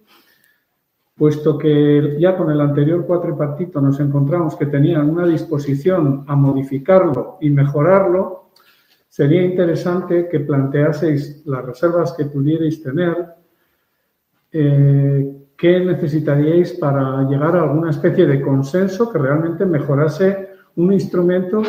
puesto 1.16 1.56
que 1.56 2.18
ya 2.20 2.36
con 2.36 2.50
el 2.50 2.60
anterior 2.60 3.06
cuatripartito 3.06 3.80
nos 3.80 4.00
encontramos 4.00 4.56
que 4.56 4.66
tenían 4.66 5.08
una 5.08 5.28
disposición 5.28 6.26
a 6.26 6.36
modificarlo 6.36 7.38
y 7.42 7.52
mejorarlo, 7.52 8.50
sería 9.08 9.44
interesante 9.44 10.28
que 10.28 10.40
planteaseis 10.40 11.46
las 11.46 11.64
reservas 11.64 12.14
que 12.14 12.26
pudierais 12.26 12.82
tener, 12.82 13.36
eh, 14.52 15.46
qué 15.56 15.80
necesitaríais 15.82 16.74
para 16.74 17.22
llegar 17.22 17.56
a 17.56 17.62
alguna 17.62 17.92
especie 17.92 18.26
de 18.26 18.42
consenso 18.42 19.12
que 19.12 19.20
realmente 19.20 19.64
mejorase 19.64 20.50
un 20.76 20.92
instrumento 20.92 21.62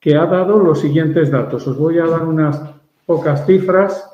que 0.00 0.16
ha 0.16 0.26
dado 0.26 0.58
los 0.58 0.80
siguientes 0.80 1.30
datos. 1.30 1.66
Os 1.66 1.76
voy 1.76 1.98
a 1.98 2.06
dar 2.06 2.24
unas 2.24 2.60
pocas 3.06 3.46
cifras 3.46 4.08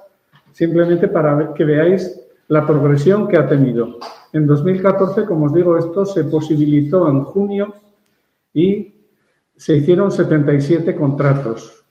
simplemente 0.53 1.09
para 1.09 1.53
que 1.53 1.65
veáis 1.65 2.21
la 2.49 2.67
progresión 2.67 3.29
que 3.29 3.37
ha 3.37 3.49
tenido. 3.49 3.99
En 4.33 4.47
2014, 4.47 5.25
como 5.25 5.47
os 5.47 5.55
digo, 5.55 5.77
esto 5.77 6.05
se 6.07 6.25
posibilitó 6.25 7.09
en 7.09 7.25
junio 7.25 7.75
y 8.53 8.95
se 9.57 9.77
hicieron 9.77 10.11
77 10.11 10.95
contratos. 10.95 11.85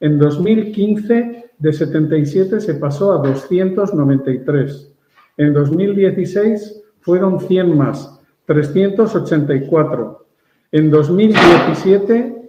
En 0.00 0.18
2015, 0.18 1.46
de 1.58 1.72
77 1.72 2.60
se 2.60 2.74
pasó 2.74 3.12
a 3.12 3.18
293. 3.18 4.92
En 5.38 5.52
2016 5.52 6.82
fueron 7.00 7.40
100 7.40 7.76
más, 7.76 8.20
384. 8.46 10.26
En 10.72 10.90
2017 10.90 12.45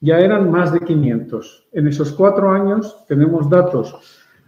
ya 0.00 0.18
eran 0.18 0.50
más 0.50 0.72
de 0.72 0.80
500. 0.80 1.68
En 1.72 1.86
esos 1.86 2.10
cuatro 2.12 2.50
años 2.50 3.04
tenemos 3.06 3.48
datos 3.48 3.94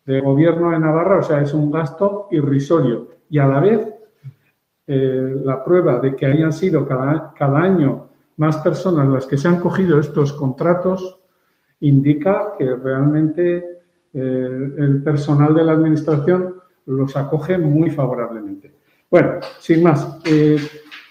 del 0.05 0.22
Gobierno 0.22 0.70
de 0.70 0.78
Navarra, 0.78 1.18
o 1.18 1.22
sea, 1.22 1.40
es 1.42 1.53
un 1.55 1.70
gasto 1.70 2.28
irrisorio. 2.30 3.09
Y 3.28 3.38
a 3.38 3.46
la 3.46 3.61
vez, 3.61 3.94
eh, 4.91 5.43
la 5.45 5.62
prueba 5.62 6.01
de 6.01 6.16
que 6.16 6.24
hayan 6.24 6.51
sido 6.51 6.89
cada, 6.89 7.61
año 7.61 8.09
más 8.39 8.57
personas 8.57 9.07
las 9.07 9.26
que 9.26 9.36
se 9.36 9.47
han 9.47 9.61
cogido 9.61 10.01
estos 10.01 10.32
contratos 10.32 11.18
indica 11.80 12.55
que 12.59 12.74
realmente 12.74 13.82
eh, 14.14 14.72
el 14.78 15.03
personal 15.03 15.55
de 15.55 15.64
la 15.64 15.72
Administración 15.72 16.55
los 16.86 17.14
acoge 17.18 17.59
muy 17.59 17.91
favorablemente. 17.91 18.72
Bueno, 19.11 19.41
sin 19.59 19.82
más, 19.82 20.20
eh, 20.24 20.57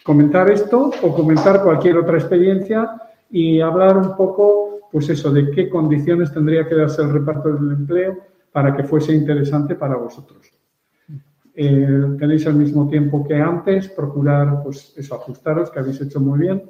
comentar 0.01 0.49
esto 0.49 0.89
o 1.03 1.13
comentar 1.13 1.61
cualquier 1.61 1.97
otra 1.97 2.17
experiencia 2.17 2.99
y 3.29 3.61
hablar 3.61 3.95
un 3.95 4.15
poco, 4.15 4.89
pues 4.91 5.07
eso, 5.09 5.31
de 5.31 5.51
qué 5.51 5.69
condiciones 5.69 6.33
tendría 6.33 6.67
que 6.67 6.73
darse 6.73 7.03
el 7.03 7.13
reparto 7.13 7.53
del 7.53 7.73
empleo 7.73 8.17
para 8.51 8.75
que 8.75 8.83
fuese 8.83 9.13
interesante 9.13 9.75
para 9.75 9.97
vosotros. 9.97 10.56
Eh, 11.59 12.15
tenéis 12.19 12.45
el 12.45 12.53
mismo 12.53 12.87
tiempo 12.87 13.27
que 13.27 13.35
antes, 13.35 13.89
procurar, 13.89 14.61
pues 14.63 14.93
eso, 14.95 15.15
ajustaros, 15.15 15.71
que 15.71 15.79
habéis 15.79 15.99
hecho 15.99 16.19
muy 16.19 16.39
bien, 16.39 16.69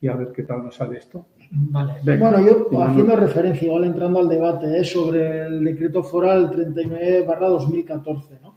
y 0.00 0.08
a 0.08 0.16
ver 0.16 0.32
qué 0.32 0.44
tal 0.44 0.64
nos 0.64 0.76
sale 0.76 0.96
esto. 0.96 1.26
Vale. 1.50 2.00
bueno, 2.16 2.40
yo 2.40 2.82
haciendo 2.82 3.14
referencia, 3.16 3.66
igual 3.66 3.84
entrando 3.84 4.20
al 4.20 4.28
debate 4.28 4.78
¿eh? 4.78 4.84
sobre 4.84 5.46
el 5.46 5.64
decreto 5.64 6.02
foral 6.02 6.50
39 6.50 7.26
2014, 7.26 8.38
¿no? 8.42 8.56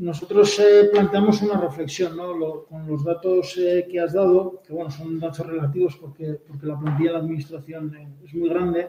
nosotros 0.00 0.58
eh, 0.60 0.88
planteamos 0.90 1.42
una 1.42 1.60
reflexión 1.60 2.16
¿no? 2.16 2.64
con 2.64 2.86
los 2.86 3.04
datos 3.04 3.54
eh, 3.58 3.86
que 3.90 4.00
has 4.00 4.14
dado, 4.14 4.62
que 4.66 4.72
bueno, 4.72 4.90
son 4.90 5.20
datos 5.20 5.46
relativos 5.46 5.96
porque, 5.96 6.40
porque 6.46 6.66
la 6.66 6.78
plantilla 6.78 7.10
de 7.10 7.12
la 7.18 7.22
administración 7.22 7.94
eh, 7.94 8.08
es 8.24 8.34
muy 8.34 8.48
grande. 8.48 8.88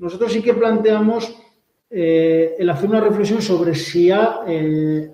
Nosotros 0.00 0.32
sí 0.32 0.42
que 0.42 0.54
planteamos 0.54 1.36
el 1.90 2.70
hacer 2.70 2.88
una 2.88 3.00
reflexión 3.00 3.42
sobre 3.42 3.74
si 3.74 4.10
ha 4.10 4.40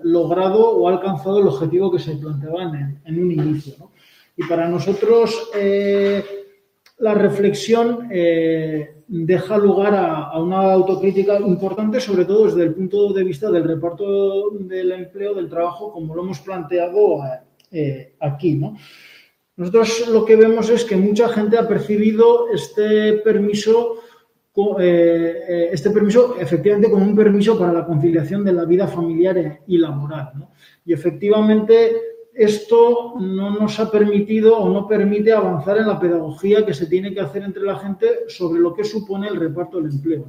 logrado 0.03 0.77
o 0.77 0.87
ha 0.87 0.93
alcanzado 0.93 1.39
el 1.39 1.47
objetivo 1.47 1.91
que 1.91 1.99
se 1.99 2.15
planteaba 2.15 2.63
en, 2.63 3.19
un 3.19 3.31
inicio. 3.31 3.91
Y 4.35 4.43
para 4.43 4.67
nosotros 4.69 5.49
la 6.99 7.13
reflexión 7.15 8.07
deja 9.07 9.57
lugar 9.57 9.95
a, 9.95 10.39
una 10.39 10.73
autocrítica 10.73 11.39
importante, 11.39 11.99
sobre 11.99 12.25
todo 12.25 12.45
desde 12.45 12.63
el 12.63 12.73
punto 12.75 13.11
de 13.11 13.23
vista 13.23 13.49
del 13.49 13.63
reparto 13.63 14.51
del 14.51 14.91
empleo, 14.91 15.33
del 15.33 15.49
trabajo, 15.49 15.91
como 15.91 16.13
lo 16.13 16.23
hemos 16.23 16.39
planteado 16.39 17.21
aquí. 18.19 18.53
¿no? 18.53 18.77
Nosotros 19.57 20.07
lo 20.09 20.23
que 20.23 20.35
vemos 20.35 20.69
es 20.69 20.85
que 20.85 20.95
mucha 20.95 21.29
gente 21.29 21.57
ha 21.57 21.67
percibido 21.67 22.47
este 22.53 23.13
permiso, 23.23 23.95
eh, 24.79 25.43
eh, 25.47 25.69
este 25.71 25.91
permiso 25.91 26.35
efectivamente 26.39 26.89
como 26.89 27.05
un 27.05 27.15
permiso 27.15 27.59
para 27.59 27.71
la 27.71 27.85
conciliación 27.85 28.43
de 28.43 28.53
la 28.53 28.65
vida 28.65 28.87
familiar 28.87 29.61
y 29.67 29.77
laboral. 29.77 30.47
Y 30.83 30.93
efectivamente 30.93 31.91
esto 32.33 33.15
no 33.19 33.51
nos 33.51 33.79
ha 33.79 33.91
permitido 33.91 34.57
o 34.57 34.69
no 34.69 34.87
permite 34.87 35.31
avanzar 35.31 35.77
en 35.77 35.87
la 35.87 35.99
pedagogía 35.99 36.65
que 36.65 36.73
se 36.73 36.87
tiene 36.87 37.13
que 37.13 37.21
hacer 37.21 37.43
entre 37.43 37.63
la 37.63 37.77
gente 37.77 38.07
sobre 38.29 38.59
lo 38.59 38.73
que 38.73 38.83
supone 38.83 39.27
el 39.27 39.35
reparto 39.35 39.77
del 39.77 39.91
empleo. 39.91 40.25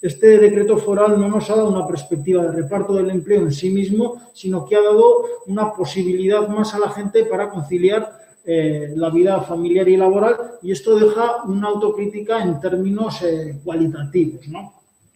Este 0.00 0.38
decreto 0.38 0.78
foral 0.78 1.20
no 1.20 1.28
nos 1.28 1.50
ha 1.50 1.56
dado 1.56 1.70
una 1.70 1.86
perspectiva 1.86 2.44
de 2.44 2.52
reparto 2.52 2.94
del 2.94 3.10
empleo 3.10 3.42
en 3.42 3.52
sí 3.52 3.68
mismo, 3.68 4.22
sino 4.32 4.64
que 4.64 4.76
ha 4.76 4.82
dado 4.82 5.24
una 5.46 5.72
posibilidad 5.72 6.48
más 6.48 6.74
a 6.74 6.78
la 6.78 6.90
gente 6.90 7.24
para 7.24 7.50
conciliar 7.50 8.27
eh, 8.50 8.94
la 8.96 9.10
vida 9.10 9.42
familiar 9.42 9.86
y 9.90 9.98
laboral 9.98 10.34
y 10.62 10.72
esto 10.72 10.98
deja 10.98 11.44
una 11.44 11.68
autocrítica 11.68 12.42
en 12.42 12.58
términos 12.58 13.20
eh, 13.20 13.60
cualitativos, 13.62 14.48
¿no? 14.48 14.72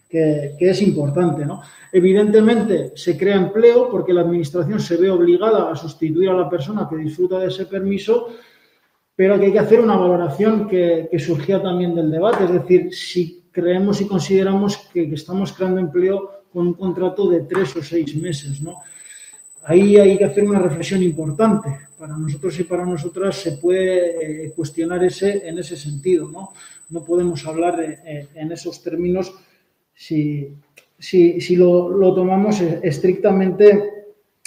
Que, 0.07 0.55
es 0.59 0.81
importante. 0.83 1.43
¿no? 1.43 1.63
Evidentemente 1.91 2.91
se 2.95 3.17
crea 3.17 3.37
empleo 3.37 3.89
porque 3.89 4.13
la 4.13 4.21
Administración 4.21 4.79
se 4.79 4.97
ve 4.97 5.09
obligada 5.09 5.71
a 5.71 5.75
sustituir 5.75 6.29
a 6.29 6.35
la 6.35 6.47
persona 6.47 6.87
que 6.87 6.97
disfruta 6.97 7.39
de 7.39 7.47
ese 7.47 7.65
permiso, 7.65 8.27
pero 9.15 9.39
que 9.39 9.47
hay 9.47 9.51
que 9.51 9.57
hacer 9.57 9.81
una 9.81 9.97
valoración 9.97 10.67
que, 10.67 11.09
surgía 11.17 11.59
también 11.59 11.95
del 11.95 12.11
debate, 12.11 12.43
es 12.43 12.51
decir, 12.51 12.93
si 12.93 13.45
creemos 13.51 13.99
y 13.99 14.05
consideramos 14.05 14.77
que, 14.93 15.09
que 15.09 15.15
estamos 15.15 15.53
creando 15.53 15.79
empleo 15.79 16.43
con 16.53 16.67
un 16.67 16.73
contrato 16.75 17.27
de 17.27 17.41
tres 17.41 17.75
o 17.75 17.81
seis 17.81 18.15
meses. 18.15 18.61
¿no? 18.61 18.75
Ahí 19.65 19.97
hay 19.97 20.17
que 20.17 20.25
hacer 20.25 20.43
una 20.43 20.59
reflexión 20.59 21.01
importante. 21.03 21.69
Para 21.97 22.17
nosotros 22.17 22.59
y 22.59 22.63
para 22.65 22.85
nosotras 22.85 23.37
se 23.37 23.53
puede 23.53 24.45
eh, 24.47 24.51
cuestionar 24.53 25.03
ese, 25.05 25.47
en 25.47 25.57
ese 25.57 25.77
sentido. 25.77 26.29
No, 26.29 26.53
no 26.89 27.03
podemos 27.03 27.45
hablar 27.47 27.79
eh, 27.79 27.99
eh, 28.05 28.27
en 28.35 28.51
esos 28.51 28.83
términos 28.83 29.33
si, 29.93 30.53
si, 30.99 31.55
lo, 31.55 32.13
tomamos 32.13 32.59
estrictamente 32.59 33.91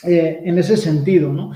en 0.03 0.59
ese 0.59 0.77
sentido. 0.77 1.33
¿no? 1.33 1.53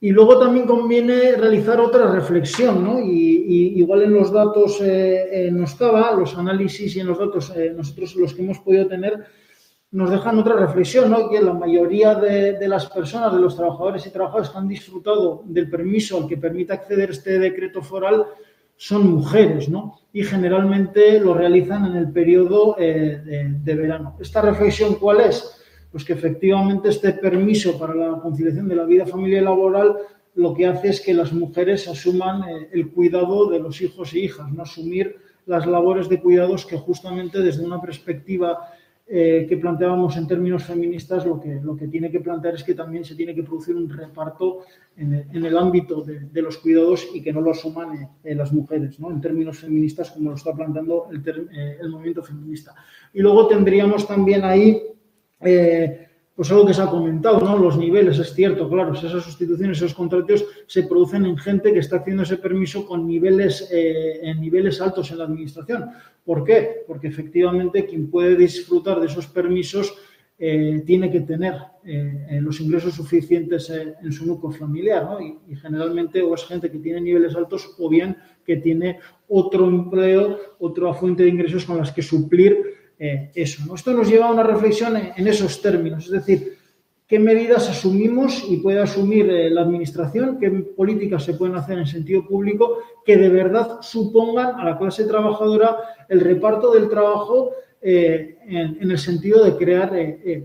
Y 0.00 0.10
luego 0.10 0.38
también 0.38 0.66
conviene 0.66 1.36
realizar 1.36 1.80
otra 1.80 2.10
reflexión, 2.10 2.82
¿no? 2.82 2.98
Y, 3.00 3.74
igual 3.76 4.02
en 4.02 4.14
los 4.14 4.32
datos 4.32 4.80
no 4.80 5.64
estaba, 5.64 6.14
los 6.14 6.36
análisis 6.38 6.96
y 6.96 7.00
en 7.00 7.08
los 7.08 7.18
datos 7.18 7.52
nosotros 7.76 8.16
los 8.16 8.34
que 8.34 8.42
hemos 8.42 8.58
podido 8.60 8.86
tener, 8.86 9.24
nos 9.92 10.10
dejan 10.10 10.38
otra 10.38 10.56
reflexión, 10.56 11.10
¿no? 11.10 11.28
que 11.28 11.40
la 11.40 11.52
mayoría 11.52 12.14
de, 12.14 12.66
las 12.66 12.86
personas, 12.86 13.34
de 13.34 13.40
los 13.40 13.54
trabajadores 13.54 14.06
y 14.06 14.10
trabajadoras 14.10 14.48
que 14.48 14.58
han 14.58 14.68
disfrutado 14.68 15.42
del 15.44 15.68
permiso 15.68 16.16
al 16.16 16.26
que 16.26 16.38
permite 16.38 16.72
acceder 16.72 17.10
este 17.10 17.38
decreto 17.38 17.82
foral 17.82 18.24
son 18.74 19.10
mujeres, 19.12 19.68
¿no? 19.68 20.00
Y 20.12 20.24
generalmente 20.24 21.20
lo 21.20 21.34
realizan 21.34 21.84
en 21.84 21.96
el 21.96 22.10
periodo 22.10 22.74
eh, 22.78 23.20
de, 23.62 23.74
verano. 23.74 24.16
¿Esta 24.18 24.40
reflexión 24.40 24.94
cuál 24.94 25.20
es? 25.20 25.62
Pues 25.92 26.04
que 26.04 26.14
efectivamente 26.14 26.88
este 26.88 27.12
permiso 27.12 27.78
para 27.78 27.94
la 27.94 28.18
conciliación 28.18 28.66
de 28.68 28.76
la 28.76 28.84
vida 28.84 29.06
familiar 29.06 29.42
y 29.42 29.44
laboral 29.44 29.98
lo 30.34 30.54
que 30.54 30.66
hace 30.66 30.88
es 30.88 31.00
que 31.02 31.12
las 31.12 31.32
mujeres 31.34 31.86
asuman 31.86 32.48
eh, 32.48 32.70
el 32.72 32.90
cuidado 32.90 33.50
de 33.50 33.60
los 33.60 33.80
hijos 33.82 34.14
e 34.14 34.20
hijas, 34.20 34.50
no 34.50 34.62
asumir 34.62 35.16
las 35.44 35.66
labores 35.66 36.08
de 36.08 36.20
cuidados 36.20 36.64
que 36.64 36.78
justamente 36.78 37.40
desde 37.40 37.64
una 37.64 37.80
perspectiva 37.80 38.58
eh, 39.06 39.46
que 39.48 39.56
planteábamos 39.56 40.16
en 40.16 40.26
términos 40.26 40.64
feministas, 40.64 41.26
lo 41.26 41.40
que, 41.40 41.60
lo 41.60 41.76
que 41.76 41.88
tiene 41.88 42.10
que 42.10 42.20
plantear 42.20 42.54
es 42.54 42.64
que 42.64 42.74
también 42.74 43.04
se 43.04 43.14
tiene 43.14 43.34
que 43.34 43.42
producir 43.42 43.76
un 43.76 43.88
reparto 43.88 44.60
en 44.96 45.12
el, 45.12 45.58
ámbito 45.58 46.02
de, 46.02 46.42
los 46.42 46.58
cuidados 46.58 47.08
y 47.12 47.22
que 47.22 47.32
no 47.32 47.40
lo 47.40 47.50
asuman 47.50 47.96
eh, 47.96 48.08
eh, 48.24 48.34
las 48.34 48.52
mujeres, 48.52 48.98
¿no? 49.00 49.10
en 49.10 49.20
términos 49.20 49.58
feministas, 49.58 50.12
como 50.12 50.30
lo 50.30 50.36
está 50.36 50.54
planteando 50.54 51.08
el, 51.10 51.48
el 51.80 51.88
movimiento 51.90 52.22
feminista. 52.22 52.74
Y 53.12 53.20
luego 53.20 53.48
tendríamos 53.48 54.06
también 54.06 54.44
ahí 54.44 54.82
pues 56.42 56.50
algo 56.50 56.66
que 56.66 56.74
se 56.74 56.82
ha 56.82 56.90
comentado, 56.90 57.38
¿no? 57.38 57.56
Los 57.56 57.78
niveles, 57.78 58.18
es 58.18 58.34
cierto, 58.34 58.68
claro, 58.68 58.92
esas 58.94 59.22
sustituciones, 59.22 59.76
esos 59.76 59.94
contratos 59.94 60.44
se 60.66 60.82
producen 60.82 61.24
en 61.24 61.38
gente 61.38 61.72
que 61.72 61.78
está 61.78 61.98
haciendo 61.98 62.24
ese 62.24 62.36
permiso 62.36 62.84
con 62.84 63.06
niveles, 63.06 63.68
eh, 63.70 64.18
en 64.22 64.40
niveles 64.40 64.80
altos 64.80 65.12
en 65.12 65.18
la 65.18 65.24
administración. 65.26 65.90
¿Por 66.24 66.42
qué? 66.42 66.82
Porque 66.84 67.06
efectivamente 67.06 67.86
quien 67.86 68.10
puede 68.10 68.34
disfrutar 68.34 68.98
de 68.98 69.06
esos 69.06 69.28
permisos 69.28 69.94
eh, 70.36 70.82
tiene 70.84 71.12
que 71.12 71.20
tener 71.20 71.54
eh, 71.84 72.40
los 72.40 72.60
ingresos 72.60 72.94
suficientes 72.94 73.70
en 73.70 74.10
su 74.10 74.26
núcleo 74.26 74.50
familiar, 74.50 75.04
¿no? 75.04 75.20
Y, 75.20 75.38
y, 75.48 75.54
generalmente 75.54 76.22
o 76.22 76.34
es 76.34 76.44
gente 76.44 76.72
que 76.72 76.78
tiene 76.80 77.02
niveles 77.02 77.36
altos 77.36 77.76
o 77.78 77.88
bien 77.88 78.16
que 78.44 78.56
tiene 78.56 78.98
otro 79.28 79.64
empleo, 79.68 80.40
otra 80.58 80.92
fuente 80.92 81.22
de 81.22 81.28
ingresos 81.28 81.64
con 81.64 81.78
las 81.78 81.92
que 81.92 82.02
suplir 82.02 82.81
eh, 83.04 83.32
eso. 83.34 83.74
Esto 83.74 83.92
nos 83.92 84.08
lleva 84.08 84.28
a 84.28 84.32
una 84.32 84.44
reflexión 84.44 84.96
en, 84.96 85.26
esos 85.26 85.60
términos, 85.60 86.04
es 86.04 86.12
decir, 86.12 86.56
qué 87.08 87.18
medidas 87.18 87.68
asumimos 87.68 88.44
y 88.48 88.58
puede 88.58 88.80
asumir 88.80 89.28
eh, 89.28 89.50
la 89.50 89.62
Administración, 89.62 90.38
qué 90.38 90.48
políticas 90.52 91.24
se 91.24 91.34
pueden 91.34 91.56
hacer 91.56 91.78
en 91.78 91.86
sentido 91.88 92.24
público 92.24 92.78
que 93.04 93.16
de 93.16 93.28
verdad 93.28 93.78
supongan 93.80 94.54
a 94.54 94.64
la 94.64 94.78
clase 94.78 95.02
trabajadora 95.04 95.78
el 96.08 96.20
reparto 96.20 96.72
del 96.72 96.88
trabajo 96.88 97.50
eh, 97.80 98.38
en, 98.46 98.88
el 98.88 98.98
sentido 98.98 99.42
de 99.42 99.56
crear 99.56 99.90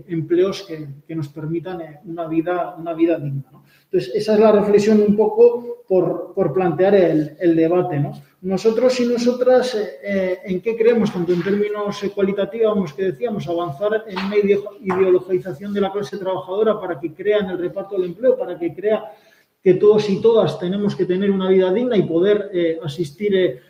empleos 0.08 0.66
que, 0.66 1.14
nos 1.14 1.28
permitan 1.28 1.80
una, 2.06 2.26
vida, 2.26 2.74
una 2.76 2.92
vida 2.92 3.20
digna. 3.20 3.52
Entonces, 3.84 4.16
esa 4.16 4.34
es 4.34 4.40
la 4.40 4.50
reflexión 4.50 5.00
un 5.00 5.16
poco 5.16 5.84
por, 5.86 6.52
plantear 6.52 6.96
el, 6.96 7.54
debate. 7.54 8.00
¿no? 8.00 8.20
Nosotros 8.40 9.00
y 9.00 9.06
nosotras, 9.06 9.74
eh, 9.74 9.98
eh, 10.00 10.38
¿en 10.44 10.60
qué 10.60 10.76
creemos? 10.76 11.12
Tanto 11.12 11.32
en 11.32 11.42
términos 11.42 12.00
cualitativos 12.14 12.92
que 12.92 13.10
decíamos, 13.10 13.48
avanzar 13.48 14.04
en 14.06 14.16
una 14.16 14.36
ideologización 14.80 15.74
de 15.74 15.80
la 15.80 15.90
clase 15.90 16.18
trabajadora 16.18 16.78
para 16.80 17.00
que 17.00 17.12
crean 17.12 17.50
el 17.50 17.58
reparto 17.58 17.96
del 17.96 18.10
empleo, 18.10 18.38
para 18.38 18.56
que 18.56 18.72
crea 18.72 19.12
que 19.60 19.74
todos 19.74 20.08
y 20.08 20.20
todas 20.20 20.56
tenemos 20.60 20.94
que 20.94 21.04
tener 21.04 21.32
una 21.32 21.48
vida 21.48 21.72
digna 21.72 21.96
y 21.96 22.02
poder 22.02 22.50
eh, 22.52 22.78
asistir 22.82 23.60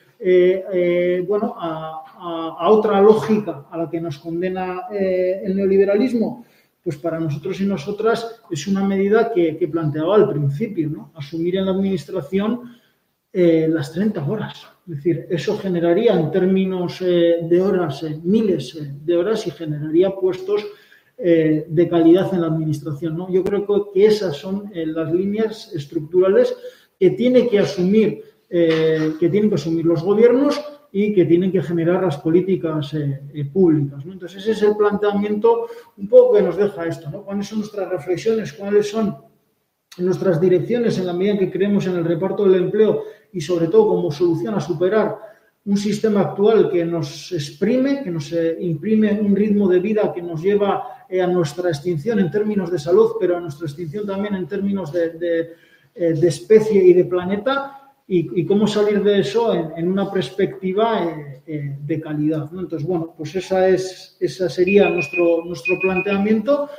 bueno, 1.26 1.54
a, 1.56 2.68
otra 2.68 3.00
lógica 3.00 3.66
a 3.70 3.78
la 3.78 3.88
que 3.88 4.00
nos 4.00 4.18
condena 4.18 4.88
el 4.90 5.54
neoliberalismo 5.54 6.44
pues 6.82 6.96
para 6.96 7.20
nosotros 7.20 7.60
y 7.60 7.66
nosotras 7.66 8.42
es 8.50 8.66
una 8.66 8.82
medida 8.82 9.32
que, 9.32 9.68
planteaba 9.70 10.16
al 10.16 10.28
principio, 10.28 10.88
¿no? 10.88 11.12
Asumir 11.14 11.56
en 11.56 11.66
la 11.66 11.70
administración 11.70 12.77
eh, 13.30 13.68
las 13.68 13.92
30 13.92 14.24
horas. 14.24 14.66
Es 14.88 14.96
decir, 14.96 15.26
eso 15.28 15.58
generaría 15.58 16.18
en 16.18 16.30
términos 16.30 17.02
eh, 17.02 17.36
de 17.42 17.60
horas, 17.60 18.02
eh, 18.02 18.18
miles 18.22 18.78
de 19.04 19.16
horas 19.16 19.46
y 19.46 19.50
generaría 19.50 20.10
puestos 20.10 20.66
de 21.20 21.88
calidad 21.90 22.32
en 22.32 22.42
la 22.42 22.46
administración. 22.46 23.16
¿no? 23.16 23.28
Yo 23.28 23.42
creo 23.42 23.90
que 23.92 24.06
esas 24.06 24.36
son 24.36 24.70
las 24.72 25.12
líneas 25.12 25.72
estructurales 25.74 26.54
que 26.96 27.10
tiene 27.10 27.48
que 27.48 27.58
asumir, 27.58 28.22
que 28.48 29.28
tienen 29.28 29.48
que 29.48 29.56
asumir 29.56 29.84
los 29.84 30.04
gobiernos 30.04 30.60
y 30.92 31.12
que 31.12 31.24
tienen 31.24 31.50
que 31.50 31.60
generar 31.60 32.04
las 32.04 32.18
políticas 32.18 32.94
públicas. 33.52 34.04
Entonces, 34.04 34.42
ese 34.42 34.52
es 34.52 34.62
el 34.62 34.76
planteamiento 34.76 35.66
un 35.96 36.08
poco 36.08 36.36
que 36.36 36.42
nos 36.42 36.56
deja 36.56 36.86
esto. 36.86 37.10
¿no? 37.10 37.24
¿Cuáles 37.24 37.48
son 37.48 37.58
nuestras 37.58 37.90
reflexiones? 37.90 38.52
¿Cuáles 38.52 38.88
son 38.88 39.16
nuestras 39.98 40.40
direcciones 40.40 40.98
en 40.98 41.06
la 41.06 41.12
medida 41.12 41.32
en 41.32 41.38
que 41.38 41.50
creemos 41.50 41.86
en 41.86 41.96
el 41.96 42.04
reparto 42.04 42.44
del 42.44 42.62
empleo 42.62 43.04
y, 43.32 43.40
sobre 43.40 43.68
todo, 43.68 43.88
como 43.88 44.10
solución 44.10 44.54
a 44.54 44.60
superar 44.60 45.16
un 45.64 45.76
sistema 45.76 46.20
actual 46.20 46.70
que 46.70 46.84
nos 46.84 47.30
exprime, 47.32 48.02
que 48.02 48.10
nos 48.10 48.32
eh, 48.32 48.56
imprime 48.60 49.20
un 49.20 49.36
ritmo 49.36 49.68
de 49.68 49.80
vida 49.80 50.12
que 50.14 50.22
nos 50.22 50.42
lleva 50.42 51.06
a 51.10 51.26
nuestra 51.26 51.68
extinción 51.70 52.18
en 52.18 52.30
términos 52.30 52.70
de 52.70 52.78
salud, 52.78 53.12
pero 53.18 53.36
a 53.36 53.40
nuestra 53.40 53.66
extinción 53.66 54.06
también 54.06 54.34
en 54.34 54.46
términos 54.46 54.92
de, 54.92 55.10
de 55.94 56.28
especie 56.28 56.84
y 56.84 56.92
de 56.92 57.04
planeta? 57.06 57.78
y, 58.10 58.46
cómo 58.46 58.66
salir 58.66 59.02
de 59.02 59.20
eso 59.20 59.52
en, 59.54 59.86
una 59.86 60.10
perspectiva 60.10 61.04
eh, 61.04 61.42
eh, 61.46 61.76
de 61.78 62.00
calidad. 62.00 62.48
Entonces, 62.52 62.88
bueno, 62.88 63.14
pues 63.14 63.34
esa, 63.36 63.68
es, 63.68 64.16
esa 64.18 64.48
sería 64.48 64.88
nuestro, 64.88 65.44
nuestro 65.44 65.78
planteamiento 65.78 66.70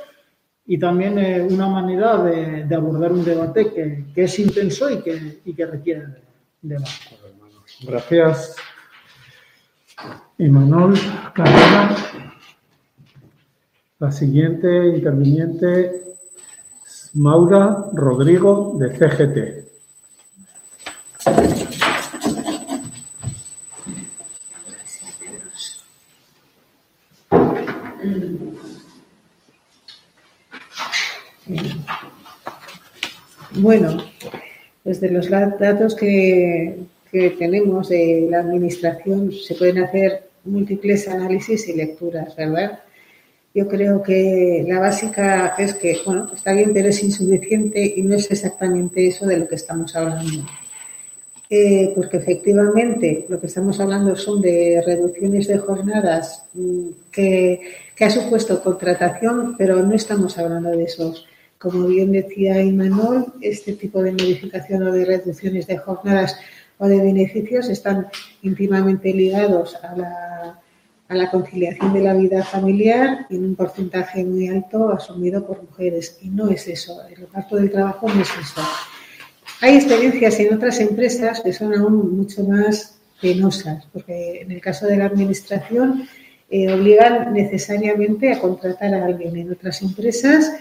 y 0.66 0.76
también 0.76 1.18
eh, 1.18 1.40
una 1.40 1.68
manera 1.68 2.20
de, 2.24 2.74
abordar 2.74 3.12
un 3.12 3.24
debate 3.24 3.72
que, 4.12 4.24
es 4.24 4.38
intenso 4.40 4.90
y 4.90 5.02
que, 5.02 5.40
y 5.44 5.54
que 5.54 5.66
requiere 5.66 6.02
de 6.62 6.76
Gracias. 7.82 8.56
Imanol 10.38 10.98
Carrera. 11.34 11.96
La 13.98 14.10
siguiente 14.10 14.88
interviniente 14.88 16.02
es 16.84 17.10
Maura 17.14 17.86
Rodrigo 17.92 18.76
de 18.78 18.96
CGT. 18.96 19.60
Bueno, 33.60 34.09
desde 34.84 35.10
los 35.10 35.28
datos 35.28 35.94
que, 35.94 36.78
que 37.10 37.30
tenemos 37.30 37.88
de 37.88 38.28
la 38.30 38.40
administración 38.40 39.32
se 39.32 39.54
pueden 39.54 39.78
hacer 39.78 40.24
múltiples 40.44 41.08
análisis 41.08 41.68
y 41.68 41.74
lecturas, 41.74 42.34
¿verdad? 42.36 42.80
Yo 43.52 43.66
creo 43.66 44.00
que 44.02 44.64
la 44.66 44.78
básica 44.78 45.54
es 45.58 45.74
que, 45.74 45.98
bueno, 46.06 46.30
está 46.34 46.52
bien, 46.52 46.72
pero 46.72 46.88
es 46.88 47.02
insuficiente 47.02 47.94
y 47.96 48.02
no 48.02 48.14
es 48.14 48.30
exactamente 48.30 49.08
eso 49.08 49.26
de 49.26 49.38
lo 49.38 49.48
que 49.48 49.56
estamos 49.56 49.94
hablando. 49.96 50.46
Eh, 51.52 51.92
porque 51.96 52.18
efectivamente 52.18 53.26
lo 53.28 53.40
que 53.40 53.48
estamos 53.48 53.80
hablando 53.80 54.14
son 54.14 54.40
de 54.40 54.80
reducciones 54.86 55.48
de 55.48 55.58
jornadas 55.58 56.44
mm, 56.54 56.90
que, 57.10 57.60
que, 57.96 58.04
ha 58.04 58.10
supuesto 58.10 58.62
contratación, 58.62 59.56
pero 59.58 59.82
no 59.82 59.92
estamos 59.96 60.38
hablando 60.38 60.70
de 60.70 60.84
esos. 60.84 61.26
Como 61.60 61.86
bien 61.88 62.10
decía 62.10 62.62
Imanol, 62.62 63.34
este 63.42 63.74
tipo 63.74 64.02
de 64.02 64.12
modificación 64.12 64.82
o 64.82 64.92
de 64.92 65.04
reducciones 65.04 65.66
de 65.66 65.76
jornadas 65.76 66.38
o 66.78 66.88
de 66.88 66.96
beneficios 66.96 67.68
están 67.68 68.06
íntimamente 68.40 69.12
ligados 69.12 69.76
a 69.82 69.94
la, 69.94 70.58
a 71.06 71.14
la 71.14 71.30
conciliación 71.30 71.92
de 71.92 72.00
la 72.00 72.14
vida 72.14 72.42
familiar 72.44 73.26
en 73.28 73.44
un 73.44 73.56
porcentaje 73.56 74.24
muy 74.24 74.48
alto 74.48 74.90
asumido 74.90 75.46
por 75.46 75.62
mujeres. 75.62 76.16
Y 76.22 76.30
no 76.30 76.48
es 76.48 76.66
eso, 76.66 77.02
el 77.06 77.16
reparto 77.16 77.56
del 77.56 77.70
trabajo 77.70 78.08
no 78.08 78.22
es 78.22 78.30
eso. 78.30 78.62
Hay 79.60 79.76
experiencias 79.76 80.40
en 80.40 80.54
otras 80.54 80.80
empresas 80.80 81.42
que 81.42 81.52
son 81.52 81.74
aún 81.74 82.16
mucho 82.16 82.42
más 82.42 82.98
penosas, 83.20 83.84
porque 83.92 84.40
en 84.40 84.50
el 84.50 84.62
caso 84.62 84.86
de 84.86 84.96
la 84.96 85.04
administración 85.04 86.08
eh, 86.48 86.72
obligan 86.72 87.34
necesariamente 87.34 88.32
a 88.32 88.40
contratar 88.40 88.94
a 88.94 89.04
alguien. 89.04 89.36
En 89.36 89.52
otras 89.52 89.82
empresas, 89.82 90.52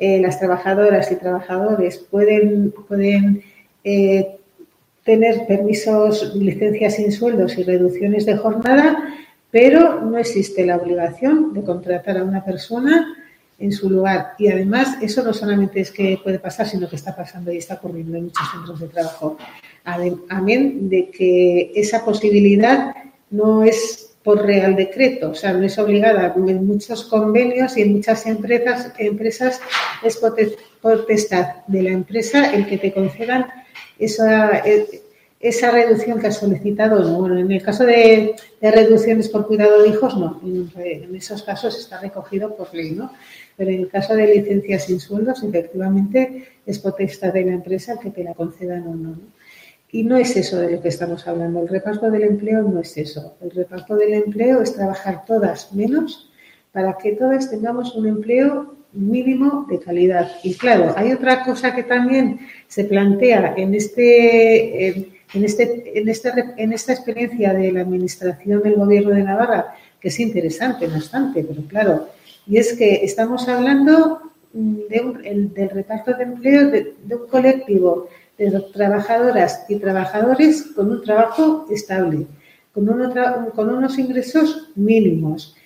eh, 0.00 0.18
las 0.18 0.38
trabajadoras 0.38 1.12
y 1.12 1.16
trabajadores 1.16 1.98
pueden, 1.98 2.72
pueden 2.88 3.42
eh, 3.84 4.38
tener 5.04 5.46
permisos, 5.46 6.34
licencias 6.34 6.94
sin 6.94 7.12
sueldos 7.12 7.58
y 7.58 7.64
reducciones 7.64 8.24
de 8.24 8.38
jornada, 8.38 8.96
pero 9.50 10.00
no 10.00 10.16
existe 10.16 10.64
la 10.64 10.76
obligación 10.76 11.52
de 11.52 11.62
contratar 11.62 12.16
a 12.16 12.24
una 12.24 12.42
persona 12.42 13.14
en 13.58 13.72
su 13.72 13.90
lugar. 13.90 14.28
Y 14.38 14.48
además, 14.48 14.96
eso 15.02 15.22
no 15.22 15.34
solamente 15.34 15.80
es 15.80 15.90
que 15.90 16.18
puede 16.24 16.38
pasar, 16.38 16.66
sino 16.66 16.88
que 16.88 16.96
está 16.96 17.14
pasando 17.14 17.52
y 17.52 17.58
está 17.58 17.74
ocurriendo 17.74 18.16
en 18.16 18.24
muchos 18.24 18.50
centros 18.50 18.80
de 18.80 18.88
trabajo. 18.88 19.36
Amén 19.84 20.88
de 20.88 21.10
que 21.10 21.72
esa 21.74 22.02
posibilidad 22.02 22.94
no 23.28 23.64
es 23.64 24.09
por 24.22 24.44
real 24.44 24.76
decreto, 24.76 25.30
o 25.30 25.34
sea, 25.34 25.52
no 25.52 25.64
es 25.64 25.78
obligada. 25.78 26.34
En 26.36 26.66
muchos 26.66 27.04
convenios 27.04 27.76
y 27.76 27.82
en 27.82 27.92
muchas 27.94 28.26
empresas, 28.26 28.92
empresas 28.98 29.60
es 30.02 30.20
potestad 30.80 31.64
de 31.66 31.82
la 31.82 31.90
empresa 31.90 32.52
el 32.52 32.66
que 32.66 32.78
te 32.78 32.92
concedan 32.92 33.46
esa, 33.98 34.62
esa 35.40 35.70
reducción 35.70 36.20
que 36.20 36.26
has 36.26 36.36
solicitado. 36.36 37.16
Bueno, 37.16 37.38
en 37.38 37.50
el 37.50 37.62
caso 37.62 37.84
de, 37.84 38.36
reducciones 38.60 39.30
por 39.30 39.46
cuidado 39.46 39.82
de 39.82 39.88
hijos, 39.88 40.16
no. 40.18 40.38
En, 40.76 41.16
esos 41.16 41.42
casos 41.42 41.78
está 41.78 41.98
recogido 41.98 42.54
por 42.54 42.74
ley, 42.74 42.90
¿no? 42.90 43.12
Pero 43.56 43.70
en 43.70 43.80
el 43.80 43.88
caso 43.88 44.14
de 44.14 44.34
licencias 44.34 44.84
sin 44.84 45.00
sueldos, 45.00 45.42
efectivamente, 45.42 46.48
es 46.66 46.78
potestad 46.78 47.32
de 47.32 47.46
la 47.46 47.52
empresa 47.52 47.94
el 47.94 47.98
que 48.00 48.10
te 48.10 48.22
la 48.22 48.34
concedan 48.34 48.86
o 48.86 48.94
no. 48.94 49.18
Y 49.92 50.04
no 50.04 50.16
es 50.16 50.36
eso 50.36 50.58
de 50.58 50.70
lo 50.72 50.82
que 50.82 50.88
estamos 50.88 51.26
hablando. 51.26 51.62
El 51.62 51.68
reparto 51.68 52.10
del 52.10 52.22
empleo 52.22 52.62
no 52.62 52.80
es 52.80 52.96
eso. 52.96 53.36
El 53.40 53.50
reparto 53.50 53.96
del 53.96 54.14
empleo 54.14 54.62
es 54.62 54.74
trabajar 54.74 55.24
todas 55.26 55.72
menos 55.72 56.30
para 56.72 56.96
que 56.96 57.12
todas 57.12 57.50
tengamos 57.50 57.94
un 57.96 58.06
empleo 58.06 58.76
mínimo 58.92 59.66
de 59.68 59.78
calidad. 59.80 60.30
Y 60.42 60.54
claro, 60.54 60.94
hay 60.96 61.12
otra 61.12 61.44
cosa 61.44 61.74
que 61.74 61.82
también 61.82 62.40
se 62.68 62.84
plantea 62.84 63.54
en 63.56 63.74
este, 63.74 64.88
en, 64.88 65.44
este, 65.44 65.98
en, 65.98 66.08
esta, 66.08 66.34
en 66.56 66.72
esta 66.72 66.92
experiencia 66.92 67.52
de 67.52 67.72
la 67.72 67.82
administración 67.82 68.62
del 68.62 68.74
gobierno 68.74 69.10
de 69.10 69.22
Navarra, 69.22 69.74
que 70.00 70.08
es 70.08 70.20
interesante, 70.20 70.86
bastante, 70.86 71.44
pero 71.44 71.62
claro, 71.68 72.08
y 72.46 72.56
es 72.56 72.72
que 72.74 73.04
estamos 73.04 73.48
hablando 73.48 74.20
de 74.52 75.50
del 75.54 75.70
reparto 75.70 76.12
de 76.14 76.24
empleo 76.24 76.70
de, 76.70 76.94
un 77.10 77.28
colectivo 77.28 78.08
trabajadoras 78.72 79.64
y 79.68 79.76
trabajadores 79.76 80.62
con 80.74 80.90
un 80.90 81.02
trabajo 81.02 81.66
estable, 81.70 82.26
con, 82.72 82.88
unos 82.88 83.98
ingresos 83.98 84.70
mínimos 84.74 85.56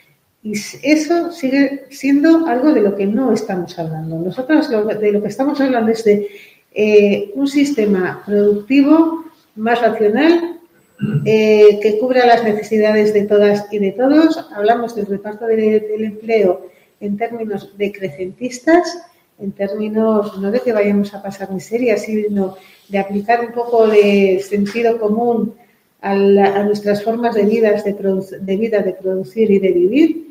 y 0.43 0.53
eso 0.83 1.33
sigue 1.33 1.87
siendo 1.91 2.47
algo 2.47 2.73
de 2.73 2.83
lo 2.83 2.95
que 2.95 3.07
no 3.07 3.33
estamos 3.33 3.79
hablando. 3.79 4.19
Nosotros 4.19 4.69
de 4.69 5.13
lo 5.13 5.23
que 5.23 5.29
estamos 5.29 5.59
hablando 5.59 5.91
es 5.91 6.05
de 6.05 6.29
eh, 6.75 7.31
un 7.35 7.49
sistema 7.49 8.23
productivo 8.27 9.25
más 9.57 9.81
racional 9.81 10.61
eh, 11.25 11.81
que 11.81 11.99
cubra 11.99 12.27
las 12.27 12.45
necesidades 12.45 13.15
de 13.15 13.23
todas 13.23 13.73
y 13.73 13.79
de 13.79 13.93
todos. 13.93 14.51
Hablamos 14.55 14.95
del 14.95 15.07
reparto 15.07 15.47
del 15.47 16.05
empleo 16.05 16.67
en 17.01 17.17
términos 17.17 17.73
decrecentistas, 17.79 18.99
en 19.39 19.53
términos 19.53 20.39
no 20.39 20.51
de 20.51 20.61
que 20.61 20.73
vayamos 20.73 21.13
a 21.15 21.23
pasar 21.23 21.51
miseria, 21.53 21.97
sino 21.97 22.57
de 22.89 22.99
aplicar 22.99 23.41
un 23.45 23.53
poco 23.53 23.87
de 23.87 24.45
sentido 24.47 24.99
común 24.99 25.55
a, 26.01 26.15
nuestras 26.65 27.03
formas 27.03 27.35
de, 27.35 27.45
vida 27.45 27.71
de 27.73 28.57
vida, 28.57 28.81
de 28.81 28.93
producir 28.93 29.51
y 29.51 29.59
de 29.59 29.73
vivir 29.73 30.25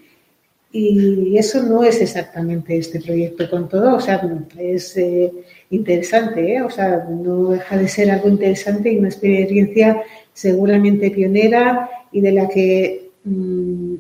y 0.76 1.38
eso 1.38 1.62
no 1.62 1.84
es 1.84 2.02
exactamente 2.02 2.76
este 2.76 3.00
proyecto 3.00 3.48
con 3.48 3.70
todo, 3.70 3.96
o 3.96 4.00
sea, 4.00 4.28
es 4.58 4.98
eh, 4.98 5.32
interesante, 5.70 6.56
¿eh? 6.56 6.64
o 6.64 6.70
sea, 6.72 7.06
no 7.08 7.52
deja 7.52 7.78
de 7.78 7.88
ser 7.88 8.10
algo 8.10 8.28
interesante 8.28 8.92
y 8.92 8.98
una 8.98 9.10
experiencia 9.10 10.02
seguramente 10.34 11.12
pionera 11.12 11.88
y 12.12 12.22
de 12.22 12.32
la 12.32 12.50
que 12.50 13.12
mm, 13.24 13.96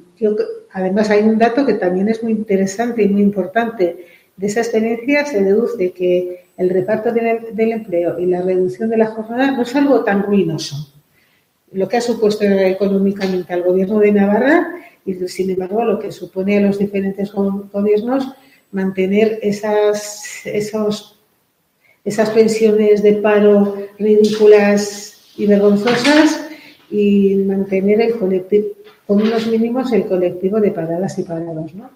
además 0.71 1.11
hay 1.11 1.21
un 1.21 1.37
dato 1.37 1.63
que 1.63 1.75
también 1.75 2.09
es 2.09 2.23
muy 2.23 2.31
interesante 2.31 3.03
y 3.03 3.07
muy 3.07 3.21
importante. 3.21 4.07
De 4.35 4.47
esa 4.47 4.61
experiencia 4.61 5.25
se 5.25 5.43
deduce 5.43 5.91
que 5.91 6.45
el 6.57 6.69
reparto 6.69 7.11
del, 7.11 7.55
del 7.55 7.71
empleo 7.71 8.19
y 8.19 8.25
la 8.25 8.41
reducción 8.41 8.89
de 8.89 8.97
la 8.97 9.07
jornada 9.07 9.51
no 9.51 9.61
es 9.61 9.75
algo 9.75 10.03
tan 10.03 10.23
ruinoso. 10.23 10.93
Lo 11.71 11.87
que 11.87 11.97
ha 11.97 12.01
supuesto 12.01 12.43
económicamente 12.43 13.53
al 13.53 13.63
gobierno 13.63 13.99
de 13.99 14.11
Navarra 14.11 14.73
y 15.05 15.13
sin 15.27 15.49
embargo 15.49 15.83
lo 15.83 15.99
que 15.99 16.11
supone 16.11 16.57
a 16.57 16.61
los 16.61 16.77
diferentes 16.79 17.31
gobiernos 17.33 18.27
mantener 18.71 19.39
esas, 19.41 20.43
pensiones 22.33 23.03
de 23.03 23.13
paro 23.13 23.77
ridículas 23.99 25.31
y 25.37 25.45
vergonzosas 25.45 26.47
y 26.89 27.35
mantener 27.45 28.17
con 28.17 29.21
unos 29.21 29.47
mínimos 29.47 29.91
el 29.93 30.05
colectivo 30.05 30.59
de 30.59 30.71
paradas 30.71 31.17
y 31.19 31.23
parados. 31.23 31.73
¿no? 31.73 31.89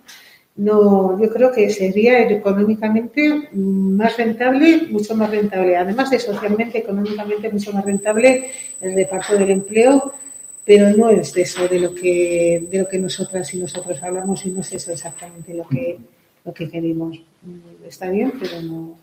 No, 0.58 1.22
yo 1.22 1.30
creo 1.32 1.52
que 1.52 1.70
sería 1.70 2.28
económicamente 2.28 3.50
más 3.54 4.18
rentable, 4.18 4.88
mucho 4.90 5.16
más 5.16 5.30
rentable, 5.30 5.78
además 5.78 6.10
de 6.10 6.18
socialmente, 6.18 6.80
económicamente 6.80 7.52
mucho 7.52 7.72
más 7.74 7.86
rentable 7.86 8.50
el 8.82 8.96
reparto 8.96 9.38
del 9.38 9.52
empleo 9.52 10.14
pero 10.68 10.90
no 10.90 11.10
es 11.10 11.34
de 11.34 11.44
eso 11.44 11.66
de 11.66 11.80
lo 11.80 11.96
que 11.96 12.68
de 12.70 12.80
lo 12.80 12.88
que 12.90 13.00
nosotras 13.00 13.54
y 13.54 13.58
nosotros 13.58 14.04
hablamos 14.04 14.46
y 14.46 14.52
no 14.52 14.60
es 14.60 14.74
eso 14.74 14.92
exactamente 14.92 15.54
lo 15.54 15.66
que 15.66 15.98
lo 16.44 16.54
que 16.54 16.70
queremos. 16.70 17.18
Está 17.88 18.10
bien 18.10 18.34
pero 18.38 18.62
no 18.62 18.98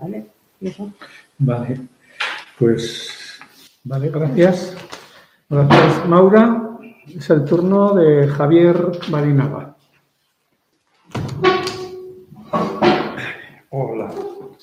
vale 0.00 0.24
eso 0.60 0.90
vale. 1.38 1.80
Pues 2.58 3.38
vale 3.84 4.08
gracias. 4.08 4.74
Gracias 5.50 6.08
Maura. 6.08 6.78
Es 7.06 7.28
el 7.28 7.44
turno 7.44 7.94
de 7.94 8.26
Javier 8.28 8.76
Marinaga 9.10 9.69
hola 13.70 14.10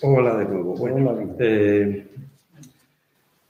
hola 0.01 0.37
de 0.37 0.45
nuevo. 0.45 0.75
Bueno, 0.75 1.09
hola, 1.09 1.35
eh, 1.39 2.07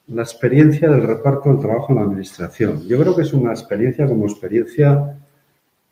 la 0.07 0.21
experiencia 0.21 0.89
del 0.89 1.03
reparto 1.03 1.49
del 1.49 1.59
trabajo 1.59 1.87
en 1.89 1.95
la 1.95 2.03
administración. 2.03 2.87
Yo 2.87 2.99
creo 2.99 3.15
que 3.15 3.23
es 3.23 3.33
una 3.33 3.51
experiencia 3.51 4.07
como 4.07 4.25
experiencia 4.25 5.17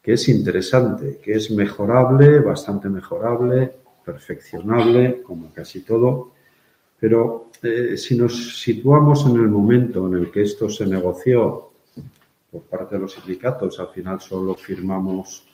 que 0.01 0.13
es 0.13 0.29
interesante, 0.29 1.19
que 1.21 1.33
es 1.33 1.51
mejorable, 1.51 2.39
bastante 2.39 2.89
mejorable, 2.89 3.73
perfeccionable, 4.05 5.21
como 5.23 5.51
casi 5.51 5.81
todo, 5.81 6.31
pero 6.99 7.49
eh, 7.63 7.97
si 7.97 8.15
nos 8.15 8.61
situamos 8.61 9.25
en 9.25 9.35
el 9.35 9.49
momento 9.49 10.07
en 10.07 10.13
el 10.13 10.31
que 10.31 10.43
esto 10.43 10.69
se 10.69 10.85
negoció 10.85 11.71
por 12.51 12.61
parte 12.63 12.95
de 12.95 13.01
los 13.01 13.13
sindicatos, 13.13 13.79
al 13.79 13.89
final 13.89 14.21
solo 14.21 14.53
firmamos 14.53 15.47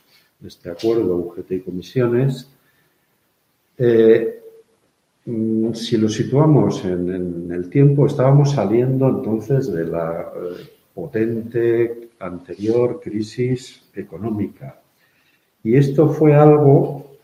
este 0.45 0.69
acuerdo, 0.69 1.15
UGT 1.15 1.51
y 1.51 1.59
comisiones, 1.61 2.49
eh, 3.77 4.41
Mm, 5.25 5.73
si 5.73 5.97
lo 5.97 6.09
situamos 6.09 6.83
en, 6.83 7.51
el 7.51 7.69
tiempo, 7.69 8.07
estábamos 8.07 8.51
saliendo 8.51 9.07
entonces 9.07 9.71
de 9.71 9.85
la 9.85 10.21
eh, 10.21 10.69
potente 10.95 12.09
anterior 12.19 12.99
crisis 13.01 13.83
económica. 13.93 14.81
Y 15.63 15.75
esto 15.75 16.09
fue 16.09 16.33
algo 16.33 17.17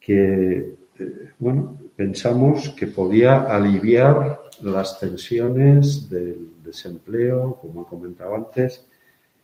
que, 0.00 0.76
eh, 0.98 1.30
bueno, 1.38 1.76
pensamos 1.96 2.68
que 2.70 2.86
podía 2.86 3.42
aliviar 3.42 4.40
las 4.62 5.00
tensiones 5.00 6.08
del 6.08 6.50
desempleo, 6.64 7.58
como 7.60 7.82
he 7.82 7.86
comentado 7.86 8.34
antes, 8.36 8.86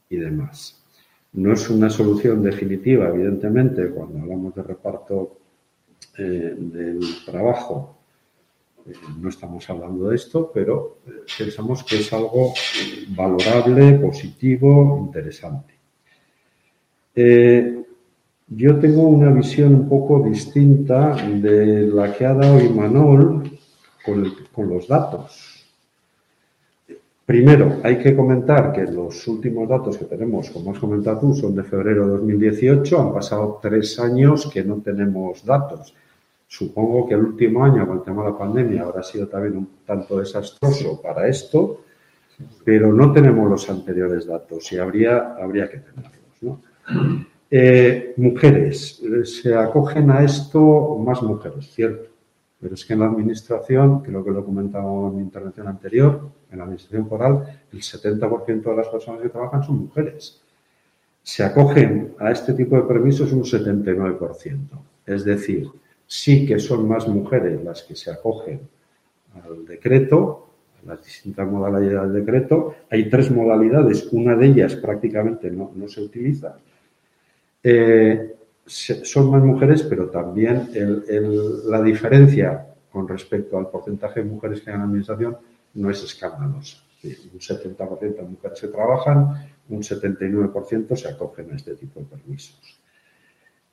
y 0.09 0.17
demás. 0.17 0.84
No 1.35 1.53
es 1.53 1.69
una 1.69 1.91
solución 1.91 2.43
definitiva, 2.43 3.09
evidentemente, 3.09 3.91
cuando 3.91 4.21
hablamos 4.21 4.55
de 4.55 4.63
reparto 4.63 5.39
eh, 6.17 6.55
del 6.57 7.01
trabajo. 7.27 7.99
Eh, 8.87 8.93
no 9.21 9.29
estamos 9.29 9.69
hablando 9.69 10.11
de 10.11 10.15
esto, 10.15 10.53
pero 10.55 10.99
eh, 11.09 11.11
pensamos 11.37 11.83
que 11.83 11.97
es 11.97 12.13
algo 12.13 12.55
valorable, 13.09 13.95
positivo, 13.95 15.03
interesante. 15.07 15.75
yo 18.47 18.79
tengo 18.79 19.03
una 19.09 19.31
visión 19.31 19.75
un 19.75 19.89
poco 19.89 20.21
distinta 20.21 21.17
de 21.17 21.89
la 21.89 22.13
que 22.13 22.27
ha 22.27 22.35
dado 22.35 22.61
Imanol 22.61 23.59
con, 24.05 24.35
con 24.53 24.69
los 24.69 24.87
datos. 24.87 25.54
Primero, 27.27 27.81
hay 27.83 27.99
que 27.99 28.15
comentar 28.15 28.71
que 28.71 28.83
los 28.83 29.27
últimos 29.27 29.67
datos 29.67 29.97
que 29.97 30.05
tenemos, 30.05 30.51
como 30.51 30.73
has 30.73 30.79
comentado 30.79 31.21
tú, 31.21 31.35
son 31.35 31.55
de 31.55 31.63
febrero 31.63 32.05
de 32.05 32.13
2018. 32.19 33.01
Han 33.01 33.15
pasado 33.15 33.59
tres 33.63 33.99
años 33.99 34.51
que 34.53 34.63
no 34.63 34.77
tenemos 34.83 35.43
datos. 35.43 35.95
Supongo 36.47 37.09
que 37.09 37.15
el 37.15 37.21
último 37.21 37.65
año, 37.65 37.87
con 37.87 37.99
el 37.99 38.05
tema 38.05 38.25
de 38.25 38.31
la 38.31 38.37
pandemia, 38.37 38.83
habrá 38.83 39.03
sido 39.03 39.27
también 39.27 39.57
un 39.57 39.69
tanto 39.87 40.19
desastroso 40.19 41.01
para 41.01 41.27
esto, 41.27 41.85
pero 42.63 42.93
no 42.93 43.11
tenemos 43.11 43.49
los 43.49 43.71
anteriores 43.71 44.27
datos 44.27 44.71
y 44.73 44.77
habría, 44.77 45.35
habría 45.35 45.71
que 45.71 45.79
tenerlos. 45.79 46.59
Eh, 47.51 48.15
mujeres, 48.19 49.03
se 49.25 49.55
acogen 49.55 50.11
a 50.11 50.23
esto 50.23 50.99
más 50.99 51.23
mujeres, 51.23 51.73
cierto 51.73 52.15
pero 52.65 52.77
es 52.77 52.85
que 52.87 52.95
en 52.95 53.01
la 53.01 53.07
administración, 53.09 54.01
creo 54.01 54.25
que 54.25 54.31
lo 54.31 54.41
he 54.41 54.45
comentado 54.45 55.09
en 55.09 55.17
mi 55.17 55.23
intervención 55.23 55.69
anterior, 55.69 56.31
en 56.55 56.59
la 56.59 56.65
administración 56.65 57.09
foral, 57.09 57.61
el 57.73 57.81
70% 57.81 58.63
de 58.63 58.77
las 58.77 58.89
personas 58.89 59.21
que 59.21 59.29
trabajan 59.29 59.63
son 59.63 59.79
mujeres. 59.79 60.41
Se 61.23 61.43
acogen 61.43 62.15
a 62.19 62.31
este 62.31 62.55
tipo 62.55 62.77
de 62.77 62.83
permisos 62.83 63.33
un 63.33 63.43
79%. 63.43 64.59
Es 65.07 65.25
decir, 65.25 65.69
sí 66.07 66.47
que 66.47 66.59
son 66.59 66.89
más 66.89 67.07
mujeres 67.09 67.63
las 67.63 67.83
que 67.83 67.97
se 67.97 68.11
acogen 68.11 68.61
al 69.43 69.67
decreto, 69.67 70.47
a 70.83 70.89
las 70.91 71.05
distintas 71.05 71.47
modalidades 71.49 72.13
del 72.13 72.25
decreto. 72.25 72.75
Hay 72.91 73.09
tres 73.09 73.31
modalidades, 73.31 74.09
una 74.13 74.37
de 74.37 74.47
ellas 74.47 74.77
prácticamente 74.77 75.51
no, 75.51 75.73
se 75.89 76.01
utiliza. 76.03 76.57
Eh, 77.63 78.35
son 78.67 79.31
más 79.31 79.43
mujeres, 79.43 79.83
pero 79.83 80.09
también 80.09 80.69
la 81.67 81.83
diferencia 81.83 82.67
con 82.91 83.09
respecto 83.09 83.59
al 83.59 83.69
porcentaje 83.69 84.23
de 84.23 84.31
mujeres 84.31 84.61
que 84.61 84.71
hay 84.71 84.75
en 84.75 84.81
la 84.81 84.87
administración 84.87 85.37
no 85.75 85.91
es 85.91 86.03
escandalosa. 86.03 86.79
Un 87.05 87.39
70% 87.39 88.17
de 88.17 88.23
mujeres 88.23 88.61
que 88.61 88.69
trabajan, 88.69 89.53
un 89.69 89.83
79% 89.83 90.97
se 90.97 91.09
acogen 91.09 91.53
a 91.53 91.57
este 91.57 91.75
tipo 91.75 92.01
de 92.01 92.07
permisos. 92.07 92.81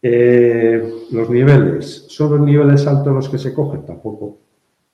Eh, 0.01 1.05
los 1.11 1.29
niveles, 1.29 2.05
¿son 2.09 2.31
los 2.31 2.41
niveles 2.41 2.85
altos 2.87 3.13
los 3.13 3.29
que 3.29 3.37
se 3.37 3.53
cogen? 3.53 3.85
Tampoco. 3.85 4.37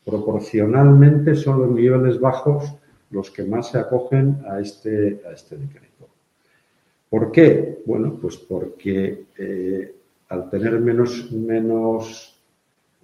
Proporcionalmente 0.06 1.36
son 1.36 1.62
los 1.62 1.72
niveles 1.72 2.20
bajos 2.20 2.76
los 3.10 3.32
que 3.32 3.44
más 3.44 3.72
se 3.72 3.80
acogen 3.80 4.44
a 4.50 4.60
este, 4.60 5.22
a 5.28 5.32
este 5.32 5.58
decreto. 5.58 6.10
¿Por 7.10 7.32
qué? 7.32 7.84
Bueno, 7.86 8.18
pues 8.22 8.38
porque 8.38 9.28
eh, 9.38 9.96
al 10.30 10.50
tener 10.50 10.80
menos, 10.80 11.32
menos 11.32 12.42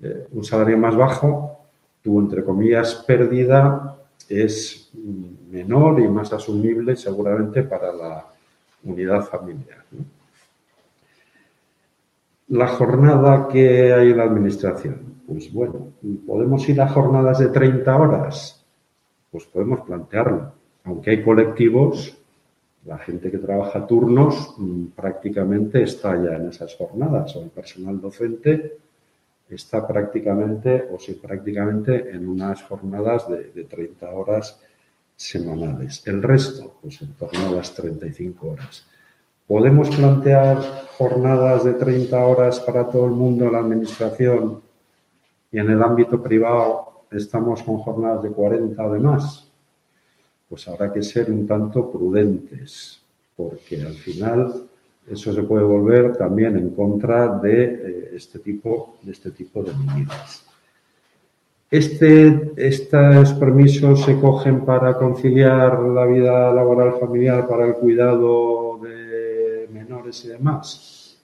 eh, 0.02 0.28
un 0.32 0.44
salario 0.44 0.78
más 0.78 0.96
bajo, 0.96 1.63
tu, 2.04 2.20
entre 2.20 2.44
comillas, 2.44 2.96
pérdida 3.08 3.98
es 4.30 4.92
menor 5.50 6.00
y 6.00 6.08
más 6.08 6.34
asumible 6.34 6.96
seguramente 6.96 7.64
para 7.64 7.94
la 7.94 8.26
unidad 8.84 9.22
familiar. 9.24 9.84
La 12.50 12.68
jornada 12.68 13.48
que 13.48 13.94
hay 13.94 14.12
en 14.12 14.18
la 14.18 14.26
administración, 14.26 15.22
pues 15.26 15.52
bueno, 15.52 15.88
¿podemos 16.28 16.68
ir 16.70 16.82
a 16.82 16.90
jornadas 16.90 17.40
de 17.40 17.48
30 17.48 17.96
horas? 17.96 18.64
Pues 19.32 19.46
podemos 19.46 19.80
plantearlo, 19.82 20.52
aunque 20.84 21.12
hay 21.12 21.24
colectivos 21.24 22.18
la 22.86 22.98
gente 22.98 23.32
que 23.32 23.38
trabaja 23.38 23.88
turnos 23.88 24.56
mm, 24.58 24.88
prácticamente 24.88 25.84
está 25.84 26.22
ya 26.22 26.36
en 26.36 26.50
esas 26.50 26.76
jornadas, 26.76 27.36
o 27.36 27.44
el 27.44 27.50
personal 27.50 28.00
docente 28.02 28.78
está 29.50 29.86
prácticamente, 29.88 30.88
o 30.92 31.00
sí, 31.00 31.14
prácticamente 31.14 32.12
en 32.12 32.28
unas 32.28 32.64
jornadas 32.64 33.28
de, 33.30 33.64
30 33.64 34.10
horas 34.10 34.60
semanales. 35.16 36.02
El 36.08 36.24
resto, 36.24 36.78
pues 36.82 37.02
en 37.02 37.14
torno 37.14 37.48
a 37.48 37.52
las 37.52 37.74
35 37.74 38.48
horas. 38.48 38.86
¿Podemos 39.48 39.96
plantear 39.96 40.58
jornadas 40.98 41.64
de 41.64 41.74
30 41.74 42.26
horas 42.26 42.60
para 42.60 42.88
todo 42.88 43.06
el 43.06 43.12
mundo 43.12 43.46
en 43.46 43.52
la 43.52 43.60
administración 43.60 44.62
y 45.52 45.60
en 45.60 45.70
el 45.70 45.84
ámbito 45.84 46.22
privado 46.22 47.06
estamos 47.12 47.62
con 47.62 47.78
jornadas 47.78 48.24
de 48.24 48.32
40 48.32 48.86
o 48.86 48.94
de 48.94 49.00
más? 49.00 49.54
pues 50.54 50.68
habrá 50.68 50.94
que 50.94 51.02
ser 51.02 51.32
un 51.32 51.48
tanto 51.48 51.92
prudentes, 51.92 53.02
porque 53.36 53.82
al 53.82 53.96
final 53.96 54.70
eso 55.08 55.34
se 55.34 55.44
puede 55.44 55.64
volver 55.64 56.16
también 56.16 56.58
en 56.58 56.70
contra 56.70 57.38
de 57.40 57.64
eh, 57.64 58.10
este 58.14 58.40
tipo 58.40 58.98
de, 59.02 59.12
este 59.12 59.32
tipo 59.32 59.64
de 59.64 59.74
medidas. 59.74 60.46
Este, 61.70 62.52
estos 62.56 63.34
permisos 63.34 64.06
se 64.06 64.20
cogen 64.20 64.64
para 64.64 64.96
conciliar 64.96 65.80
la 65.80 66.06
vida 66.06 66.54
laboral 66.54 67.00
familiar, 67.00 67.48
para 67.48 67.66
el 67.66 67.74
cuidado 67.74 68.78
de 68.78 69.68
menores 69.74 70.24
y 70.26 70.28
demás. 70.30 71.18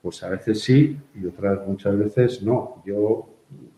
Pues 0.00 0.22
a 0.22 0.30
veces 0.30 0.62
sí 0.62 0.96
y 1.14 1.26
otras 1.26 1.66
muchas 1.66 1.98
veces 1.98 2.42
no. 2.42 2.82
Yo 2.86 3.28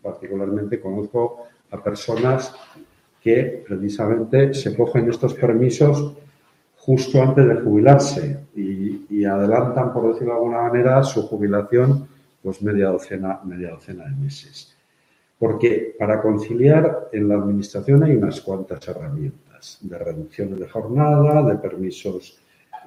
particularmente 0.01 0.79
conozco 0.79 1.47
a 1.71 1.83
personas 1.83 2.55
que 3.21 3.63
precisamente 3.67 4.53
se 4.53 4.75
cogen 4.75 5.09
estos 5.09 5.33
permisos 5.33 6.13
justo 6.85 7.21
antes 7.21 7.47
de 7.47 7.55
jubilarse 7.55 8.39
y, 8.55 9.23
adelantan, 9.23 9.93
por 9.93 10.09
decirlo 10.09 10.33
de 10.33 10.39
alguna 10.39 10.63
manera, 10.63 11.01
su 11.01 11.25
jubilación 11.25 12.09
pues 12.41 12.61
media 12.61 12.89
docena, 12.89 13.39
media 13.45 13.69
docena 13.69 14.03
de 14.03 14.15
meses. 14.17 14.75
Porque 15.39 15.95
para 15.97 16.21
conciliar 16.21 17.07
en 17.13 17.29
la 17.29 17.35
administración 17.35 18.03
hay 18.03 18.17
unas 18.17 18.41
cuantas 18.41 18.85
herramientas 18.85 19.77
de 19.79 19.97
reducciones 19.97 20.59
de 20.59 20.67
jornada, 20.67 21.41
de 21.43 21.55
permisos 21.55 22.37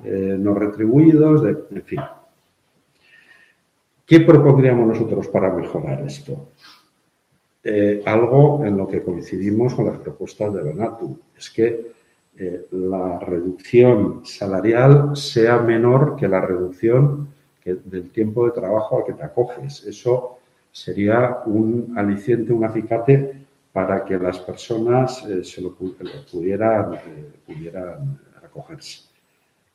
eh, 0.04 0.36
no 0.38 0.52
retribuidos, 0.52 1.42
en 1.70 1.82
fin. 1.82 2.00
¿Qué 4.04 4.20
propondríamos 4.20 4.88
nosotros 4.88 5.26
para 5.28 5.50
mejorar 5.54 6.02
esto? 6.02 6.50
Eh, 7.64 8.02
algo 8.04 8.62
en 8.62 8.76
lo 8.76 8.86
que 8.86 9.02
coincidimos 9.02 9.74
con 9.74 9.86
las 9.86 9.98
propuestas 9.98 10.52
de 10.52 10.62
Benatu, 10.62 11.18
es 11.36 11.48
que 11.48 11.95
eh, 12.38 12.66
la 12.70 13.18
reducción 13.18 14.24
salarial 14.24 15.16
sea 15.16 15.58
menor 15.58 16.16
que 16.16 16.28
la 16.28 16.40
reducción 16.40 17.28
del 17.64 18.10
tiempo 18.10 18.46
de 18.46 18.52
trabajo 18.52 18.98
al 18.98 19.04
que 19.04 19.12
te 19.14 19.24
acoges. 19.24 19.84
Eso 19.84 20.38
sería 20.70 21.38
un 21.46 21.94
aliciente, 21.96 22.52
un 22.52 22.64
acicate 22.64 23.46
para 23.72 24.04
que 24.04 24.18
las 24.18 24.38
personas 24.38 25.24
eh, 25.26 25.42
se 25.42 25.60
lo, 25.60 25.74
pudieran, 25.74 26.92
pudieran 27.44 28.18
acogerse. 28.44 29.08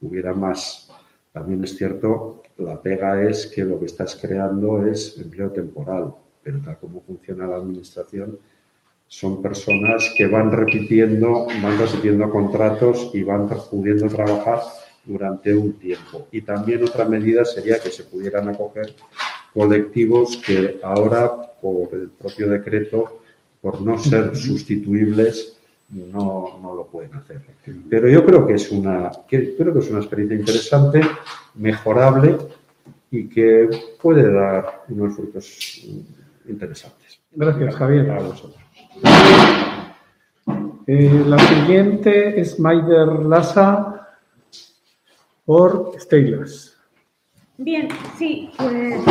Hubiera 0.01 0.34
más. 0.34 0.89
También 1.34 1.64
es 1.64 1.76
cierto, 1.76 2.43
la 2.57 2.82
pega 2.82 3.22
es 3.22 3.47
que 3.47 3.64
lo 3.64 3.80
que 3.80 3.86
estás 3.86 4.16
creando 4.16 4.86
es 4.86 5.18
empleo 5.18 5.51
temporal 5.51 6.14
pero 6.43 6.59
tal 6.59 6.78
como 6.78 7.01
funciona 7.01 7.47
la 7.47 7.57
administración, 7.57 8.38
son 9.12 9.41
personas 9.41 10.14
que 10.16 10.26
van 10.26 10.53
repitiendo, 10.53 11.45
van 11.62 11.78
repitiendo 11.78 12.30
contratos 12.30 13.12
y 13.14 13.24
van 13.24 13.49
pudiendo 13.70 14.07
trabajar 14.07 14.62
durante 15.03 15.53
un 15.53 15.74
tiempo. 15.74 16.30
Y 16.32 16.43
también 16.43 16.82
otra 16.82 17.03
medida 17.03 17.43
sería 17.43 17.78
que 17.82 17.89
se 17.89 18.05
pudieran 18.05 18.47
acoger 18.47 18.95
colectivos 19.53 20.38
que 20.38 20.80
ahora, 20.82 21.30
por 21.62 21.89
el 21.91 22.07
propio 22.12 22.47
decreto, 22.47 23.20
por 23.59 23.82
no 23.82 23.99
ser 23.99 24.34
sustituibles, 24.34 25.57
no, 25.89 26.57
no 26.62 26.74
lo 26.74 26.88
pueden 26.88 27.14
hacer. 27.16 27.41
Pero 27.89 28.07
yo 28.07 28.26
creo 28.26 28.47
que 28.47 28.53
es 28.53 28.72
una, 28.72 29.12
creo 29.28 29.74
que 29.74 29.80
es 29.80 29.89
una 29.89 29.99
experiencia 29.99 30.38
interesante, 30.38 31.01
mejorable 31.55 32.38
y 33.12 33.28
que 33.28 33.70
puede 34.01 34.32
dar 34.32 34.84
unos 34.88 35.18
frutos 35.18 35.86
interesantes. 36.47 37.20
Gracias, 37.34 37.76
Javier. 37.76 38.09
A 38.09 38.22
vosotros. 38.22 38.61
Eh, 40.88 41.24
la 41.26 41.39
siguiente 41.39 42.39
es 42.39 42.60
Maider 42.60 43.08
Lassa 43.26 44.10
por 45.46 45.94
Steilers. 46.00 46.78
Bien, 47.58 47.88
sí, 48.18 48.52
pues 48.58 49.02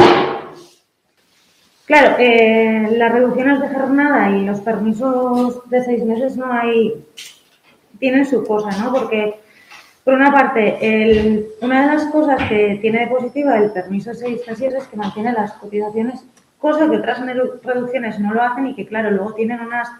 Claro, 1.90 2.18
eh, 2.20 2.88
las 2.92 3.10
reducciones 3.10 3.60
de 3.60 3.68
jornada 3.68 4.30
y 4.30 4.44
los 4.44 4.60
permisos 4.60 5.68
de 5.68 5.82
seis 5.82 6.04
meses 6.04 6.36
no 6.36 6.52
hay, 6.52 7.04
tienen 7.98 8.24
su 8.24 8.44
cosa, 8.44 8.70
¿no? 8.78 8.92
Porque, 8.92 9.40
por 10.04 10.14
una 10.14 10.30
parte, 10.30 11.48
una 11.60 11.80
de 11.80 11.96
las 11.96 12.04
cosas 12.12 12.48
que 12.48 12.78
tiene 12.80 13.00
de 13.00 13.06
positiva 13.08 13.58
el 13.58 13.72
permiso 13.72 14.10
de 14.10 14.16
seis 14.16 14.40
meses 14.46 14.72
es 14.72 14.86
que 14.86 14.96
mantiene 14.96 15.32
las 15.32 15.54
cotizaciones, 15.54 16.24
cosa 16.60 16.88
que 16.88 16.96
otras 16.96 17.20
reducciones 17.64 18.20
no 18.20 18.34
lo 18.34 18.42
hacen 18.42 18.68
y 18.68 18.74
que, 18.74 18.86
claro, 18.86 19.10
luego 19.10 19.34
tienen 19.34 19.60
unas, 19.60 19.90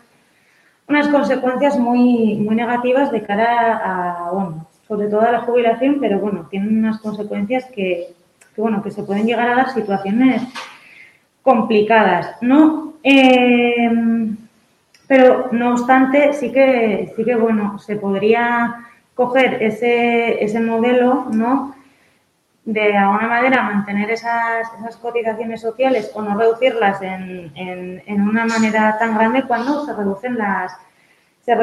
unas 0.89 1.09
consecuencias 1.09 1.79
muy, 1.79 2.37
muy 2.37 2.55
negativas 2.55 3.11
de 3.11 3.23
cara 3.23 3.81
a, 3.83 4.31
bueno, 4.31 4.67
sobre 4.87 5.09
todo 5.09 5.23
a 5.23 5.33
la 5.33 5.41
jubilación, 5.41 5.99
pero 6.01 6.19
bueno, 6.19 6.47
tienen 6.51 6.79
unas 6.79 7.01
consecuencias 7.01 7.65
que, 7.75 8.15
que 8.55 8.61
bueno, 8.61 8.83
que 8.83 8.91
se 8.91 9.03
pueden 9.03 9.27
llegar 9.27 9.49
a 9.49 9.57
dar 9.57 9.71
situaciones 9.71 10.43
complicadas, 11.43 12.37
¿no? 12.43 12.95
Eh, 13.03 13.91
pero 15.07 15.49
no 15.53 15.73
obstante, 15.73 16.33
sí 16.35 16.53
que, 16.53 17.13
sí 17.17 17.25
que 17.25 17.35
bueno, 17.35 17.79
se 17.79 17.97
podría 17.97 18.87
coger 19.15 19.63
ese, 19.63 20.45
ese 20.45 20.61
modelo, 20.61 21.27
¿no? 21.33 21.75
De 22.65 22.97
alguna 22.97 23.27
manera 23.27 23.63
mantener 23.63 24.11
esas, 24.11 24.69
esas 24.79 24.97
cotizaciones 24.97 25.61
sociales 25.61 26.11
o 26.15 26.23
no 26.23 26.39
reducirlas 26.39 27.01
en, 27.03 27.51
en, 27.57 28.21
una 28.21 28.45
manera 28.45 28.97
tan 28.99 29.15
grande 29.15 29.45
cuando 29.45 29.85
se 29.87 29.95
reducen 29.95 30.37
las 30.37 30.73
se, 31.41 31.57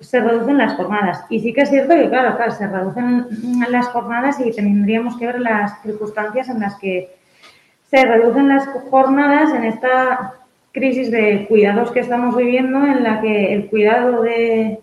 se, 0.00 0.20
reducen 0.20 0.58
las 0.58 0.74
jornadas. 0.74 1.24
Y 1.28 1.40
sí 1.40 1.52
que 1.52 1.62
es 1.62 1.70
cierto 1.70 1.94
que, 1.94 2.08
claro, 2.08 2.36
claro, 2.36 2.52
se 2.52 2.68
reducen 2.68 3.26
las 3.68 3.88
jornadas 3.88 4.38
y 4.40 4.52
tendríamos 4.52 5.16
que 5.18 5.26
ver 5.26 5.40
las 5.40 5.82
circunstancias 5.82 6.48
en 6.48 6.60
las 6.60 6.76
que 6.76 7.14
se 7.90 8.04
reducen 8.04 8.48
las 8.48 8.66
jornadas 8.90 9.52
en 9.54 9.64
esta 9.64 10.34
crisis 10.74 11.10
de 11.10 11.46
cuidados 11.46 11.92
que 11.92 12.00
estamos 12.00 12.36
viviendo, 12.36 12.84
en 12.84 13.04
la 13.04 13.20
que 13.20 13.54
el 13.54 13.68
cuidado 13.68 14.22
de, 14.22 14.80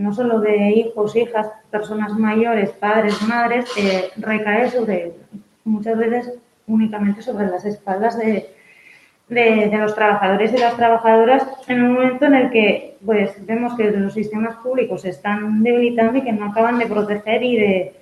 no 0.00 0.14
solo 0.14 0.40
de 0.40 0.70
hijos, 0.70 1.14
hijas, 1.14 1.48
personas 1.70 2.12
mayores, 2.14 2.70
padres, 2.70 3.20
madres, 3.22 3.66
eh, 3.76 4.10
recae 4.16 4.70
sobre 4.70 5.12
muchas 5.64 5.98
veces 5.98 6.34
únicamente 6.66 7.22
sobre 7.22 7.48
las 7.48 7.64
espaldas 7.64 8.18
de, 8.18 8.50
de, 9.28 9.70
los 9.78 9.94
trabajadores 9.94 10.52
y 10.52 10.58
las 10.58 10.76
trabajadoras 10.76 11.46
en 11.68 11.82
un 11.82 11.92
momento 11.94 12.24
en 12.24 12.34
el 12.34 12.50
que 12.50 12.96
pues 13.04 13.44
vemos 13.46 13.76
que 13.76 13.90
los 13.90 14.14
sistemas 14.14 14.56
públicos 14.56 15.02
se 15.02 15.10
están 15.10 15.62
debilitando 15.62 16.18
y 16.18 16.22
que 16.22 16.32
no 16.32 16.46
acaban 16.46 16.78
de 16.78 16.86
proteger 16.86 17.42
y 17.42 17.56
de 17.56 17.94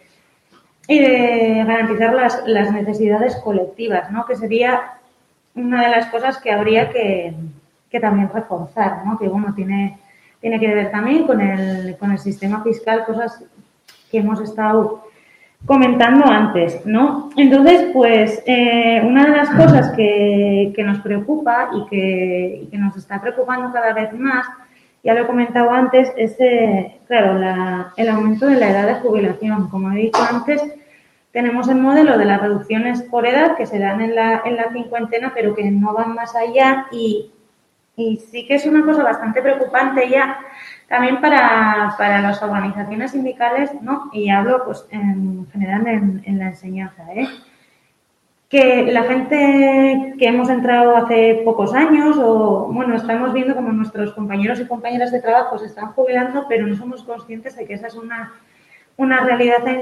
y 0.90 1.00
de 1.00 1.64
garantizar 1.66 2.14
las, 2.14 2.42
las 2.46 2.72
necesidades 2.72 3.36
colectivas, 3.36 4.10
¿no? 4.10 4.24
que 4.24 4.36
sería 4.36 4.94
una 5.54 5.82
de 5.82 5.90
las 5.90 6.06
cosas 6.06 6.38
que 6.38 6.50
habría 6.50 6.88
que, 6.88 7.34
que 7.90 8.00
también 8.00 8.30
reforzar, 8.32 9.04
¿no? 9.04 9.18
que 9.18 9.28
bueno, 9.28 9.52
tiene, 9.54 9.98
tiene 10.40 10.60
que 10.60 10.74
ver 10.74 10.90
también 10.90 11.26
con 11.26 11.40
el, 11.40 11.96
con 11.96 12.12
el 12.12 12.18
sistema 12.18 12.62
fiscal, 12.62 13.04
cosas 13.04 13.44
que 14.10 14.18
hemos 14.18 14.40
estado 14.40 15.04
comentando 15.66 16.24
antes, 16.26 16.86
¿no? 16.86 17.30
Entonces, 17.36 17.90
pues, 17.92 18.42
eh, 18.46 19.02
una 19.04 19.26
de 19.26 19.36
las 19.36 19.50
cosas 19.50 19.92
que, 19.96 20.72
que 20.74 20.84
nos 20.84 21.00
preocupa 21.00 21.70
y 21.74 21.86
que, 21.86 22.60
y 22.62 22.66
que, 22.66 22.78
nos 22.78 22.96
está 22.96 23.20
preocupando 23.20 23.72
cada 23.72 23.92
vez 23.92 24.12
más, 24.12 24.46
ya 25.02 25.14
lo 25.14 25.22
he 25.22 25.26
comentado 25.26 25.70
antes, 25.70 26.12
es, 26.16 26.36
eh, 26.38 26.98
claro, 27.06 27.38
la, 27.38 27.92
el 27.96 28.08
aumento 28.08 28.46
de 28.46 28.56
la 28.56 28.70
edad 28.70 28.86
de 28.86 29.00
jubilación. 29.00 29.68
Como 29.68 29.90
he 29.92 29.96
dicho 29.96 30.20
antes, 30.22 30.62
tenemos 31.32 31.68
el 31.68 31.80
modelo 31.80 32.16
de 32.18 32.24
las 32.24 32.40
reducciones 32.40 33.02
por 33.02 33.26
edad 33.26 33.56
que 33.56 33.66
se 33.66 33.78
dan 33.78 34.00
en 34.00 34.14
la, 34.14 34.42
en 34.44 34.56
la 34.56 34.72
cincuentena, 34.72 35.32
pero 35.34 35.54
que 35.54 35.70
no 35.70 35.92
van 35.92 36.14
más 36.14 36.34
allá 36.36 36.86
y, 36.92 37.32
y 37.98 38.16
sí 38.16 38.46
que 38.46 38.54
es 38.54 38.64
una 38.64 38.84
cosa 38.84 39.02
bastante 39.02 39.42
preocupante 39.42 40.08
ya 40.08 40.38
también 40.88 41.20
para, 41.20 41.94
para 41.98 42.22
las 42.22 42.42
organizaciones 42.42 43.10
sindicales, 43.10 43.70
¿no? 43.82 44.08
Y 44.12 44.30
hablo 44.30 44.64
pues 44.64 44.86
en 44.90 45.46
general 45.52 45.86
en, 45.86 46.22
en 46.24 46.38
la 46.38 46.48
enseñanza, 46.48 47.02
¿eh? 47.14 47.28
que 48.48 48.90
la 48.90 49.02
gente 49.02 50.14
que 50.18 50.26
hemos 50.26 50.48
entrado 50.48 50.96
hace 50.96 51.42
pocos 51.44 51.74
años 51.74 52.16
o, 52.18 52.70
bueno, 52.72 52.96
estamos 52.96 53.34
viendo 53.34 53.54
como 53.54 53.72
nuestros 53.72 54.14
compañeros 54.14 54.58
y 54.58 54.66
compañeras 54.66 55.12
de 55.12 55.20
trabajo 55.20 55.58
se 55.58 55.66
están 55.66 55.92
jubilando, 55.92 56.46
pero 56.48 56.66
no 56.66 56.74
somos 56.74 57.02
conscientes 57.02 57.56
de 57.56 57.66
que 57.66 57.74
esa 57.74 57.88
es 57.88 57.94
una 57.94 58.32
una 58.98 59.20
realidad 59.20 59.66
a 59.66 59.72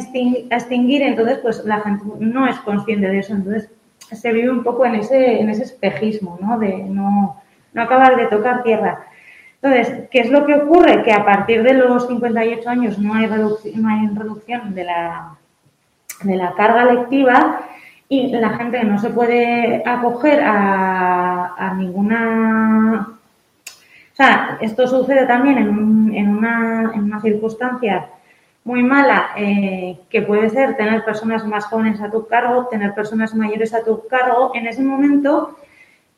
extinguir, 0.57 1.03
entonces 1.03 1.39
pues 1.39 1.65
la 1.65 1.81
gente 1.81 2.05
no 2.21 2.47
es 2.47 2.59
consciente 2.61 3.09
de 3.09 3.19
eso, 3.19 3.33
entonces 3.33 3.71
se 3.99 4.33
vive 4.33 4.51
un 4.51 4.63
poco 4.63 4.85
en 4.85 4.97
ese, 4.97 5.41
en 5.41 5.49
ese 5.49 5.63
espejismo, 5.63 6.39
¿no? 6.41 6.59
De 6.59 6.85
no, 6.85 7.41
no 7.77 7.83
acabar 7.83 8.17
de 8.17 8.27
tocar 8.27 8.63
tierra. 8.63 9.05
Entonces, 9.61 10.09
¿qué 10.11 10.21
es 10.21 10.31
lo 10.31 10.47
que 10.47 10.55
ocurre? 10.55 11.03
Que 11.03 11.13
a 11.13 11.25
partir 11.25 11.63
de 11.63 11.75
los 11.75 12.09
58 12.09 12.69
años 12.69 12.99
no 12.99 13.15
hay, 13.15 13.27
reducción, 13.27 13.83
no 13.83 13.89
hay 13.91 14.09
reducción 14.09 14.75
de 14.75 14.85
la, 14.85 15.37
de 16.23 16.37
la 16.37 16.55
carga 16.55 16.87
lectiva 16.87 17.61
y 18.09 18.29
la 18.29 18.51
gente 18.51 18.83
no 18.83 18.99
se 18.99 19.11
puede 19.11 19.83
acoger 19.85 20.43
a, 20.43 21.75
ninguna... 21.77 23.09
O 23.11 24.17
sea, 24.17 24.57
esto 24.63 24.87
sucede 24.89 25.27
también 25.27 25.59
en, 25.59 26.15
en, 26.15 26.29
una, 26.29 26.93
en 26.95 27.05
una 27.05 27.21
circunstancia 27.21 28.09
muy 28.65 28.83
mala, 28.83 29.33
eh, 29.37 29.99
que 30.09 30.23
puede 30.23 30.49
ser 30.49 30.77
tener 30.79 31.05
personas 31.05 31.47
más 31.47 31.67
jóvenes 31.67 32.01
a 32.01 32.11
tu 32.11 32.27
cargo, 32.27 32.69
tener 32.69 32.95
personas 32.95 33.35
mayores 33.35 33.75
a 33.75 33.85
tu 33.85 34.07
cargo, 34.09 34.53
en 34.55 34.67
ese 34.67 34.83
momento 34.83 35.59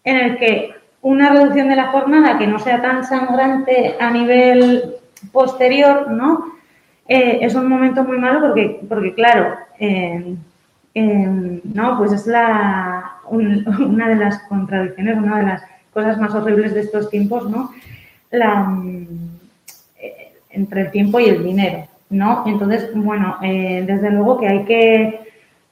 en 0.04 0.16
el 0.16 0.38
que 0.38 0.74
una 1.02 1.30
reducción 1.30 1.68
de 1.68 1.76
la 1.76 1.88
jornada 1.88 2.38
que 2.38 2.46
no 2.46 2.58
sea 2.58 2.82
tan 2.82 3.04
sangrante 3.04 3.96
a 4.00 4.10
nivel 4.10 4.96
posterior, 5.32 6.10
¿no? 6.10 6.52
Eh, 7.06 7.38
es 7.42 7.54
un 7.54 7.68
momento 7.68 8.04
muy 8.04 8.18
malo 8.18 8.40
porque, 8.40 8.80
porque 8.88 9.14
claro, 9.14 9.56
eh, 9.78 10.36
no, 10.94 11.98
pues 11.98 12.12
es 12.12 12.26
la, 12.26 13.12
una 13.30 14.08
de 14.08 14.16
las 14.16 14.40
contradicciones, 14.48 15.16
una 15.16 15.38
de 15.38 15.44
las 15.44 15.62
cosas 15.92 16.18
más 16.18 16.34
horribles 16.34 16.74
de 16.74 16.80
estos 16.80 17.08
tiempos, 17.08 17.48
¿no? 17.48 17.70
La, 18.30 18.76
entre 20.50 20.80
el 20.82 20.90
tiempo 20.90 21.20
y 21.20 21.26
el 21.26 21.44
dinero. 21.44 21.88
¿no? 22.10 22.44
Entonces, 22.46 22.90
bueno, 22.94 23.36
eh, 23.42 23.84
desde 23.86 24.10
luego 24.10 24.38
que 24.38 24.48
hay 24.48 24.64
que, 24.64 25.20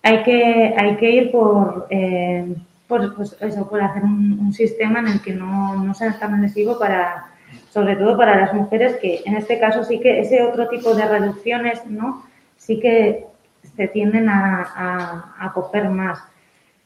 hay 0.03 0.22
que, 0.22 0.74
hay 0.77 0.97
que 0.97 1.11
ir 1.11 1.31
por, 1.31 1.87
eh, 1.91 2.55
por, 2.89 3.14
pues 3.14 3.37
eso, 3.41 3.68
por 3.68 3.80
hacer 3.80 4.05
un, 4.05 4.53
sistema 4.53 5.01
en 5.01 5.09
el 5.09 5.20
que 5.20 5.32
no, 5.32 5.76
no 5.76 5.95
sea 5.95 6.18
tan 6.18 6.41
lesivo 6.41 6.78
para, 6.78 7.26
sobre 7.70 7.97
todo 7.97 8.16
para 8.16 8.41
las 8.41 8.55
mujeres, 8.55 8.97
que 8.97 9.22
en 9.24 9.37
este 9.37 9.59
caso 9.59 9.84
sí 9.84 10.01
que 10.01 10.20
ese 10.20 10.43
otro 10.43 10.68
tipo 10.68 10.95
de 10.95 11.07
reducciones, 11.07 11.84
¿no? 11.87 12.24
Sí 12.57 12.80
que 12.80 13.26
se 13.76 13.89
tienden 13.89 14.28
a, 14.28 15.34
a, 15.39 15.53
coger 15.53 15.91
más. 15.91 16.20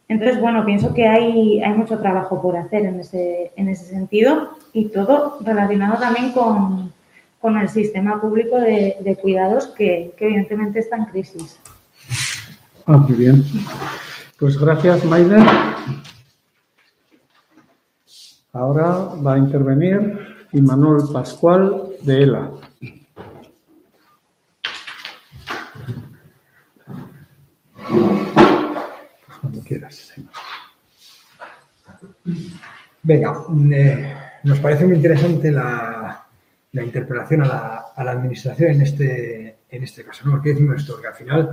Entonces, 0.09 0.41
bueno, 0.41 0.65
pienso 0.65 0.93
que 0.93 1.07
hay, 1.07 1.63
hay 1.63 1.73
mucho 1.75 1.99
trabajo 1.99 2.43
por 2.43 2.57
hacer 2.57 2.85
en 2.85 3.01
ese, 3.01 3.53
en 3.55 3.69
ese 3.69 3.85
sentido 3.85 4.59
y 4.73 4.87
todo 4.87 5.39
relacionado 5.41 5.99
también 5.99 6.33
con, 6.33 6.93
con 7.41 7.57
el 7.57 7.69
sistema 7.69 8.21
público 8.21 8.59
de, 8.59 9.19
cuidados 9.21 9.69
que, 9.69 10.15
evidentemente 10.19 10.81
está 10.81 10.97
en 10.97 11.05
crisis. 11.07 11.59
Ah, 12.87 12.99
muy 12.99 13.17
bien. 13.17 13.45
Pues 14.41 14.57
gracias, 14.57 15.05
Maider. 15.05 15.43
Ahora 18.55 18.89
va 19.23 19.35
a 19.35 19.39
intervenir 19.39 20.47
Imanol 20.53 21.13
Pascual 21.13 21.91
de 22.01 22.23
ELA. 22.23 22.51
Cuando 29.43 29.61
quieras. 29.63 30.15
Venga, 33.03 33.45
eh, 33.73 34.15
nos 34.45 34.59
parece 34.61 34.87
muy 34.87 34.97
interesante 34.97 35.53
la, 35.53 36.27
la 36.73 36.83
interpelación 36.83 37.43
a 37.43 37.47
la, 37.47 37.77
a 37.95 38.05
la 38.05 38.13
administración 38.13 38.71
en 38.71 38.81
este, 38.81 39.59
en 39.69 39.83
este 39.85 40.03
caso. 40.03 40.25
¿no? 40.25 40.31
¿Por 40.33 40.43
qué 40.43 40.49
decimos 40.55 40.81
esto? 40.81 40.95
Porque 40.95 41.09
al 41.09 41.15
final 41.15 41.51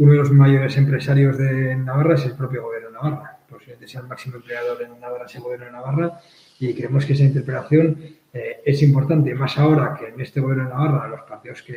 uno 0.00 0.12
de 0.12 0.18
los 0.18 0.32
mayores 0.32 0.76
empresarios 0.76 1.36
de 1.38 1.76
Navarra 1.76 2.14
es 2.14 2.24
el 2.24 2.32
propio 2.32 2.62
gobierno 2.62 2.88
de 2.88 2.94
Navarra. 2.94 3.38
Posiblemente 3.48 3.86
sea 3.86 4.00
el 4.00 4.06
máximo 4.06 4.36
empleador 4.36 4.82
en 4.82 4.98
Navarra, 4.98 5.26
es 5.26 5.34
el 5.34 5.42
gobierno 5.42 5.66
de 5.66 5.72
Navarra, 5.72 6.20
y 6.58 6.74
creemos 6.74 7.04
que 7.04 7.12
esa 7.12 7.24
interpelación 7.24 8.02
eh, 8.32 8.62
es 8.64 8.82
importante, 8.82 9.34
más 9.34 9.58
ahora 9.58 9.96
que 9.98 10.08
en 10.08 10.20
este 10.20 10.40
gobierno 10.40 10.64
de 10.64 10.70
Navarra 10.70 11.08
los 11.08 11.22
partidos 11.22 11.62
que 11.62 11.76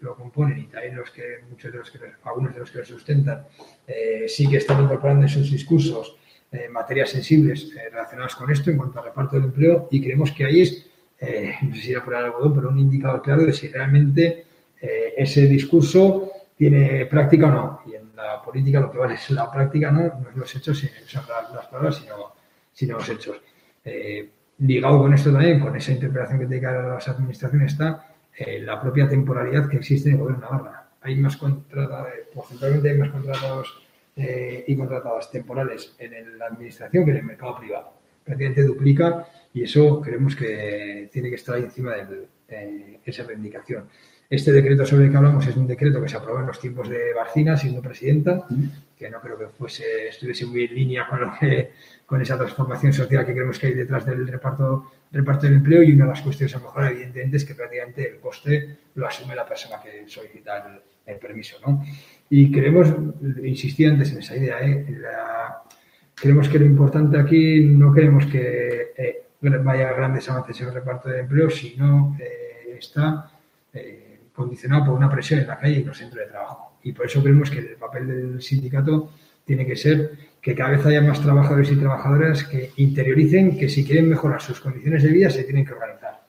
lo 0.00 0.16
componen 0.16 0.58
y 0.58 0.66
también 0.66 0.96
los 0.96 1.10
que, 1.10 1.38
muchos 1.48 1.72
de 1.72 1.78
los 1.78 1.90
que, 1.90 1.98
algunos 2.24 2.52
de 2.52 2.60
los 2.60 2.70
que 2.70 2.78
lo 2.78 2.84
sustentan, 2.84 3.46
eh, 3.86 4.24
sí 4.26 4.48
que 4.48 4.56
están 4.56 4.82
incorporando 4.82 5.22
en 5.22 5.28
sus 5.28 5.50
discursos 5.50 6.16
eh, 6.50 6.68
materias 6.68 7.10
sensibles 7.10 7.72
relacionadas 7.92 8.34
con 8.34 8.50
esto 8.50 8.70
en 8.70 8.76
cuanto 8.76 8.98
al 8.98 9.06
reparto 9.06 9.36
del 9.36 9.44
empleo, 9.46 9.88
y 9.90 10.02
creemos 10.02 10.32
que 10.32 10.44
ahí 10.44 10.62
es 10.62 10.90
eh, 11.22 11.54
no 11.62 11.74
sé 11.76 11.82
si 11.82 11.92
era 11.92 12.04
por 12.04 12.14
el 12.14 12.24
algodón, 12.24 12.52
pero 12.52 12.68
un 12.70 12.80
indicador 12.80 13.22
claro 13.22 13.46
de 13.46 13.52
si 13.52 13.68
realmente 13.68 14.44
eh, 14.80 15.14
ese 15.16 15.46
discurso 15.46 16.31
tiene 16.56 17.06
práctica 17.06 17.46
o 17.46 17.50
no. 17.50 17.80
Y 17.86 17.94
en, 17.94 18.12
la 18.16 18.42
política 18.42 18.80
lo 18.80 18.90
que 18.90 18.98
vale 18.98 19.14
es 19.14 19.30
la 19.30 19.50
práctica, 19.50 19.90
no, 19.90 20.00
no 20.00 20.30
es 20.30 20.36
los 20.36 20.54
hechos, 20.54 20.78
son 21.06 21.22
las 21.54 21.66
palabras, 21.66 21.96
sino, 21.96 22.34
sino 22.72 22.96
los 22.96 23.08
hechos. 23.08 23.40
Eh, 23.84 24.30
ligado 24.58 24.98
con 24.98 25.12
esto 25.12 25.32
también, 25.32 25.58
con 25.60 25.74
esa 25.76 25.92
interpretación 25.92 26.38
que 26.38 26.46
tiene 26.46 26.60
que 26.60 26.66
dar 26.66 26.84
las 26.84 27.08
administraciones, 27.08 27.72
está 27.72 28.14
eh, 28.36 28.60
la 28.60 28.80
propia 28.80 29.08
temporalidad 29.08 29.68
que 29.68 29.78
existe 29.78 30.10
en 30.10 30.16
el 30.16 30.20
gobierno 30.20 30.46
de 30.46 30.52
Navarra. 30.52 30.88
Hay 31.00 31.16
más 31.16 31.36
contratados, 31.36 32.08
porcentualmente 32.32 32.90
hay 32.90 32.98
más 32.98 33.10
contratados 33.10 33.82
eh, 34.14 34.64
y 34.66 34.76
contratadas 34.76 35.30
temporales 35.30 35.96
en 35.98 36.38
la 36.38 36.46
administración 36.46 37.04
que 37.04 37.10
en 37.10 37.16
el 37.16 37.24
mercado 37.24 37.58
privado. 37.58 37.92
Prácticamente 38.24 38.62
duplica 38.62 39.26
y 39.52 39.64
eso 39.64 40.00
creemos 40.00 40.36
que 40.36 41.08
tiene 41.12 41.28
que 41.28 41.34
estar 41.34 41.56
ahí 41.56 41.64
encima 41.64 41.94
de 41.96 43.00
esa 43.04 43.24
reivindicación. 43.24 43.88
Este 44.32 44.50
decreto 44.50 44.86
sobre 44.86 45.04
el 45.04 45.10
que 45.10 45.18
hablamos 45.18 45.46
es 45.46 45.54
un 45.58 45.66
decreto 45.66 46.00
que 46.00 46.08
se 46.08 46.16
aprobó 46.16 46.40
en 46.40 46.46
los 46.46 46.58
tiempos 46.58 46.88
de 46.88 47.12
Barcina, 47.12 47.54
siendo 47.54 47.82
presidenta, 47.82 48.46
que 48.98 49.10
no 49.10 49.20
creo 49.20 49.36
que 49.36 49.48
fuese, 49.48 50.08
estuviese 50.08 50.46
muy 50.46 50.64
en 50.64 50.74
línea 50.74 51.06
con, 51.06 51.20
lo 51.20 51.34
que, 51.38 51.72
con 52.06 52.22
esa 52.22 52.38
transformación 52.38 52.94
social 52.94 53.26
que 53.26 53.34
creemos 53.34 53.58
que 53.58 53.66
hay 53.66 53.74
detrás 53.74 54.06
del 54.06 54.26
reparto, 54.26 54.90
reparto 55.12 55.44
del 55.44 55.56
empleo. 55.56 55.82
Y 55.82 55.92
una 55.92 56.06
de 56.06 56.10
las 56.12 56.22
cuestiones 56.22 56.56
a 56.56 56.60
lo 56.60 56.64
mejor, 56.64 56.84
evidentemente, 56.86 57.36
es 57.36 57.44
que 57.44 57.54
prácticamente 57.54 58.08
el 58.08 58.20
coste 58.20 58.78
lo 58.94 59.06
asume 59.06 59.36
la 59.36 59.46
persona 59.46 59.76
que 59.82 60.08
solicita 60.08 60.80
el, 61.04 61.16
permiso. 61.18 61.58
¿no? 61.66 61.84
Y 62.30 62.50
queremos, 62.50 62.88
insistí 63.44 63.84
antes 63.84 64.12
en 64.12 64.20
esa 64.20 64.34
idea, 64.34 64.66
¿eh? 64.66 64.86
creemos 66.14 66.48
que 66.48 66.58
lo 66.58 66.64
importante 66.64 67.20
aquí 67.20 67.66
no 67.66 67.92
queremos 67.92 68.24
que 68.24 68.92
eh, 68.96 69.24
vaya 69.42 69.92
grandes 69.92 70.26
avances 70.30 70.58
en 70.62 70.68
el 70.68 70.74
reparto 70.74 71.10
del 71.10 71.20
empleo, 71.20 71.50
sino 71.50 72.16
eh, 72.18 72.78
está 72.78 73.28
condicionado 74.32 74.86
por 74.86 74.94
una 74.94 75.10
presión 75.10 75.40
en 75.40 75.46
la 75.46 75.58
calle 75.58 75.78
y 75.78 75.80
en 75.82 75.88
los 75.88 75.98
centros 75.98 76.24
de 76.24 76.30
trabajo. 76.30 76.78
Y 76.82 76.92
por 76.92 77.06
eso 77.06 77.22
creemos 77.22 77.50
que 77.50 77.58
el 77.58 77.76
papel 77.76 78.06
del 78.06 78.42
sindicato 78.42 79.12
tiene 79.44 79.66
que 79.66 79.76
ser 79.76 80.12
que 80.40 80.54
cada 80.54 80.70
vez 80.70 80.86
haya 80.86 81.00
más 81.00 81.20
trabajadores 81.20 81.70
y 81.70 81.76
trabajadoras 81.76 82.44
que 82.44 82.72
interioricen 82.76 83.56
que 83.56 83.68
si 83.68 83.84
quieren 83.84 84.08
mejorar 84.08 84.40
sus 84.40 84.60
condiciones 84.60 85.02
de 85.02 85.10
vida 85.10 85.30
se 85.30 85.44
tienen 85.44 85.64
que 85.64 85.72
organizar. 85.72 86.20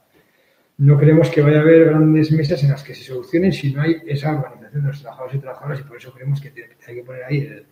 No 0.78 0.98
creemos 0.98 1.30
que 1.30 1.42
vaya 1.42 1.60
a 1.60 1.62
haber 1.62 1.86
grandes 1.86 2.32
mesas 2.32 2.64
en 2.64 2.72
las 2.72 2.84
que 2.84 2.96
se 2.96 3.04
solucionen 3.04 3.54
si 3.54 3.74
no 3.74 3.82
hay 3.82 4.02
esa 4.06 4.36
organización 4.36 4.84
de 4.84 4.88
los 4.90 5.02
trabajadores 5.02 5.36
y 5.36 5.40
trabajadoras 5.40 5.80
y 5.80 5.84
por 5.84 5.98
eso 5.98 6.14
creemos 6.14 6.42
que 6.42 6.54
hay 6.88 6.96
que 6.96 7.04
poner 7.04 7.24
ahí 7.24 7.66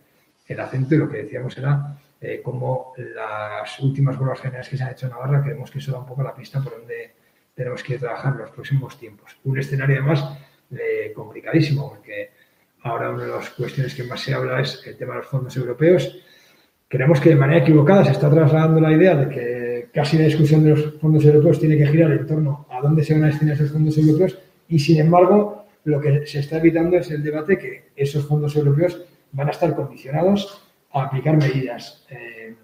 el, 0.48 0.60
acento 0.60 0.94
y 0.94 0.98
lo 0.98 1.08
que 1.08 1.22
decíamos 1.22 1.56
era 1.56 1.98
eh, 2.20 2.40
como 2.42 2.92
las 2.96 3.80
últimas 3.80 4.18
huelgas 4.18 4.40
generales 4.40 4.68
que 4.68 4.76
se 4.76 4.82
han 4.82 4.92
hecho 4.92 5.06
en 5.06 5.12
Navarra, 5.12 5.42
creemos 5.42 5.70
que 5.70 5.78
eso 5.78 5.92
da 5.92 5.98
un 5.98 6.06
poco 6.06 6.22
la 6.22 6.34
pista 6.34 6.62
por 6.62 6.76
donde 6.76 7.12
tenemos 7.54 7.82
que 7.82 7.98
trabajar 7.98 8.32
en 8.32 8.38
los 8.40 8.50
próximos 8.50 8.98
tiempos. 8.98 9.36
Un 9.44 9.58
escenario 9.58 9.96
además 9.96 10.38
eh, 10.70 11.12
complicadísimo, 11.14 11.90
porque 11.90 12.30
ahora 12.82 13.10
una 13.10 13.24
de 13.24 13.30
las 13.30 13.50
cuestiones 13.50 13.94
que 13.94 14.04
más 14.04 14.20
se 14.20 14.34
habla 14.34 14.60
es 14.60 14.86
el 14.86 14.96
tema 14.96 15.12
de 15.14 15.18
los 15.18 15.28
fondos 15.28 15.56
europeos. 15.56 16.18
Creemos 16.88 17.20
que 17.20 17.30
de 17.30 17.36
manera 17.36 17.62
equivocada 17.62 18.04
se 18.04 18.12
está 18.12 18.30
trasladando 18.30 18.80
la 18.80 18.92
idea 18.92 19.16
de 19.16 19.28
que 19.28 19.88
casi 19.92 20.18
la 20.18 20.24
discusión 20.24 20.64
de 20.64 20.70
los 20.70 20.94
fondos 21.00 21.24
europeos 21.24 21.58
tiene 21.58 21.76
que 21.76 21.86
girar 21.86 22.12
en 22.12 22.26
torno 22.26 22.66
a 22.70 22.80
dónde 22.80 23.04
se 23.04 23.14
van 23.14 23.24
a 23.24 23.26
destinar 23.26 23.54
esos 23.54 23.72
fondos 23.72 23.96
europeos 23.98 24.38
y, 24.68 24.78
sin 24.78 25.00
embargo, 25.00 25.66
lo 25.84 26.00
que 26.00 26.26
se 26.26 26.40
está 26.40 26.58
evitando 26.58 26.96
es 26.96 27.10
el 27.10 27.22
debate 27.22 27.58
que 27.58 27.90
esos 27.96 28.26
fondos 28.26 28.56
europeos 28.56 29.02
van 29.32 29.48
a 29.48 29.50
estar 29.50 29.74
condicionados 29.74 30.62
a 30.92 31.04
aplicar 31.04 31.36
medidas 31.36 32.06
eh, 32.10 32.54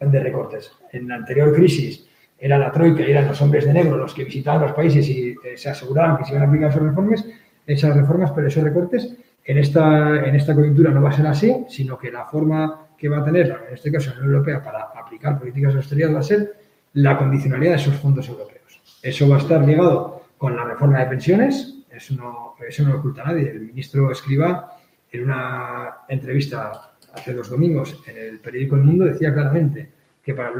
de 0.00 0.20
recortes. 0.20 0.72
En 0.92 1.08
la 1.08 1.16
anterior 1.16 1.54
crisis, 1.54 2.08
era 2.40 2.58
la 2.58 2.72
troika 2.72 3.02
eran 3.02 3.28
los 3.28 3.40
hombres 3.42 3.66
de 3.66 3.74
negro 3.74 3.98
los 3.98 4.14
que 4.14 4.24
visitaban 4.24 4.62
los 4.62 4.72
países 4.72 5.06
y 5.08 5.36
eh, 5.44 5.56
se 5.56 5.68
aseguraban 5.68 6.16
que 6.16 6.24
se 6.24 6.32
iban 6.32 6.44
a 6.44 6.46
aplicar 6.46 6.70
esas 6.70 6.82
reformas, 6.82 7.26
esas 7.66 7.96
reformas, 7.96 8.32
pero 8.32 8.48
esos 8.48 8.64
recortes. 8.64 9.14
En 9.44 9.58
esta, 9.58 10.26
en 10.26 10.34
esta 10.34 10.54
coyuntura 10.54 10.90
no 10.90 11.02
va 11.02 11.10
a 11.10 11.12
ser 11.12 11.26
así, 11.26 11.64
sino 11.68 11.98
que 11.98 12.10
la 12.10 12.24
forma 12.24 12.88
que 12.96 13.08
va 13.08 13.18
a 13.18 13.24
tener, 13.24 13.46
en 13.68 13.74
este 13.74 13.90
caso 13.92 14.10
la 14.10 14.16
Unión 14.20 14.34
Europea, 14.34 14.62
para 14.62 14.84
aplicar 14.84 15.38
políticas 15.38 15.72
de 15.72 15.78
austeridad 15.80 16.14
va 16.14 16.20
a 16.20 16.22
ser 16.22 16.56
la 16.94 17.18
condicionalidad 17.18 17.72
de 17.72 17.76
esos 17.76 17.94
fondos 17.96 18.28
europeos. 18.28 18.80
Eso 19.02 19.28
va 19.28 19.36
a 19.36 19.38
estar 19.38 19.66
ligado 19.66 20.22
con 20.38 20.56
la 20.56 20.64
reforma 20.64 21.00
de 21.00 21.06
pensiones, 21.06 21.74
eso 21.90 22.14
no, 22.14 22.54
eso 22.66 22.82
no 22.84 22.90
lo 22.90 22.98
oculta 23.00 23.24
nadie. 23.24 23.50
El 23.50 23.60
ministro 23.60 24.10
Escriba, 24.10 24.76
en 25.10 25.24
una 25.24 25.96
entrevista 26.08 26.92
hace 27.12 27.34
dos 27.34 27.50
domingos 27.50 28.02
en 28.06 28.16
el 28.16 28.38
periódico 28.38 28.76
El 28.76 28.84
Mundo, 28.84 29.04
decía 29.04 29.32
claramente 29.32 29.99
que 30.22 30.34
para, 30.34 30.52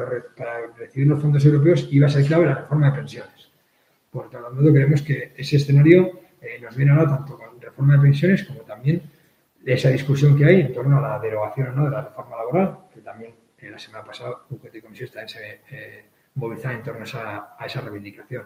recibir 0.76 1.08
los 1.08 1.20
fondos 1.20 1.44
europeos 1.44 1.88
iba 1.90 2.06
a 2.06 2.10
ser 2.10 2.24
clave 2.24 2.46
la 2.46 2.54
reforma 2.54 2.90
de 2.90 2.98
pensiones. 2.98 3.50
Por 4.10 4.30
tanto, 4.30 4.50
creemos 4.72 5.02
que 5.02 5.32
ese 5.36 5.56
escenario 5.56 6.20
eh, 6.40 6.58
nos 6.60 6.74
viene 6.76 6.92
ahora 6.92 7.08
tanto 7.08 7.36
con 7.36 7.60
reforma 7.60 7.96
de 7.96 8.02
pensiones 8.02 8.44
como 8.44 8.60
también 8.62 9.02
de 9.60 9.72
esa 9.74 9.90
discusión 9.90 10.36
que 10.36 10.44
hay 10.46 10.60
en 10.62 10.72
torno 10.72 10.98
a 10.98 11.00
la 11.00 11.18
derogación 11.18 11.76
no 11.76 11.84
de 11.84 11.90
la 11.90 12.02
reforma 12.02 12.36
laboral, 12.36 12.78
que 12.92 13.00
también 13.00 13.32
eh, 13.58 13.70
la 13.70 13.78
semana 13.78 14.04
pasada 14.04 14.36
UGT 14.48 14.76
y 14.76 14.80
Comisión 14.80 15.10
también 15.10 15.28
se 15.28 15.60
eh, 15.70 16.04
movilizaron 16.34 16.78
en 16.78 16.82
torno 16.82 17.00
a 17.00 17.04
esa, 17.04 17.56
a 17.58 17.66
esa 17.66 17.80
reivindicación. 17.82 18.44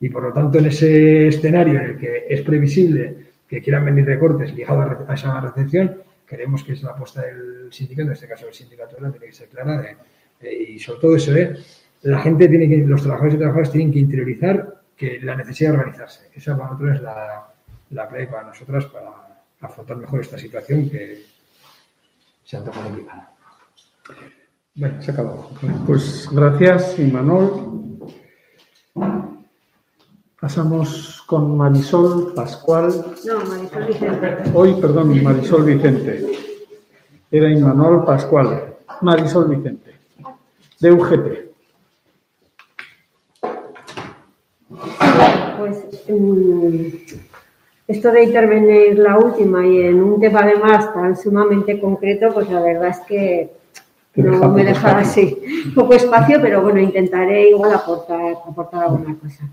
Y 0.00 0.08
por 0.10 0.24
lo 0.24 0.32
tanto, 0.32 0.58
en 0.58 0.66
ese 0.66 1.28
escenario 1.28 1.78
en 1.78 1.86
el 1.86 1.96
que 1.96 2.26
es 2.28 2.42
previsible 2.42 3.26
que 3.48 3.62
quieran 3.62 3.84
venir 3.84 4.04
recortes 4.04 4.54
ligados 4.54 5.08
a 5.08 5.14
esa 5.14 5.40
recepción, 5.40 6.02
creemos 6.26 6.64
que 6.64 6.72
es 6.72 6.82
la 6.82 6.90
apuesta 6.90 7.22
del 7.22 7.72
sindicato, 7.72 8.08
en 8.08 8.12
este 8.12 8.28
caso 8.28 8.48
el 8.48 8.54
sindicato 8.54 8.96
tiene 8.96 9.18
que 9.18 9.32
ser 9.32 9.48
clara 9.48 9.80
de 9.80 9.96
y 10.42 10.78
sobre 10.78 11.00
todo 11.00 11.16
eso, 11.16 11.34
¿eh? 11.34 11.56
la 12.02 12.20
gente 12.20 12.48
tiene 12.48 12.68
que, 12.68 12.78
los 12.78 13.02
trabajadores 13.02 13.34
y 13.34 13.38
trabajadoras 13.38 13.72
tienen 13.72 13.92
que 13.92 13.98
interiorizar 13.98 14.82
que 14.96 15.20
la 15.20 15.36
necesidad 15.36 15.72
de 15.72 15.78
organizarse. 15.78 16.30
Esa 16.34 16.56
para 16.56 16.70
nosotros 16.70 16.96
es 16.96 17.02
la, 17.02 17.48
la 17.90 18.08
clave 18.08 18.26
para 18.28 18.44
nosotras 18.44 18.84
para 18.86 19.44
afrontar 19.60 19.96
mejor 19.96 20.20
esta 20.20 20.38
situación 20.38 20.88
que 20.88 21.22
se 22.44 22.56
antoja 22.56 22.82
complicada. 22.82 23.32
Bueno, 24.74 25.02
se 25.02 25.10
acabó. 25.10 25.50
Pues 25.86 26.28
gracias, 26.30 26.98
Imanol. 26.98 27.98
Pasamos 30.40 31.22
con 31.26 31.56
Marisol 31.56 32.34
Pascual. 32.34 33.16
No, 33.26 33.44
Marisol 33.44 33.86
Vicente. 33.86 34.50
Hoy, 34.54 34.80
perdón, 34.80 35.22
Marisol 35.22 35.64
Vicente. 35.64 36.24
Era 37.30 37.50
Imanol 37.50 38.04
Pascual. 38.04 38.76
Marisol 39.00 39.48
Vicente 39.48 39.95
de 40.80 40.92
UGT. 40.92 41.46
Pues 45.58 45.84
mm, 46.08 46.86
esto 47.88 48.12
de 48.12 48.24
intervenir 48.24 48.98
la 48.98 49.18
última 49.18 49.66
y 49.66 49.82
en 49.82 50.02
un 50.02 50.20
tema 50.20 50.40
además 50.40 50.92
tan 50.92 51.16
sumamente 51.16 51.80
concreto, 51.80 52.32
pues 52.34 52.50
la 52.50 52.60
verdad 52.60 52.88
es 52.88 53.00
que 53.00 53.55
no 54.16 54.48
me 54.50 54.64
deja 54.64 54.98
así 54.98 55.36
poco 55.74 55.94
espacio, 55.94 56.38
pero 56.40 56.62
bueno, 56.62 56.80
intentaré 56.80 57.50
igual 57.50 57.74
aportar, 57.74 58.36
aportar 58.46 58.84
alguna 58.84 59.16
cosa. 59.18 59.48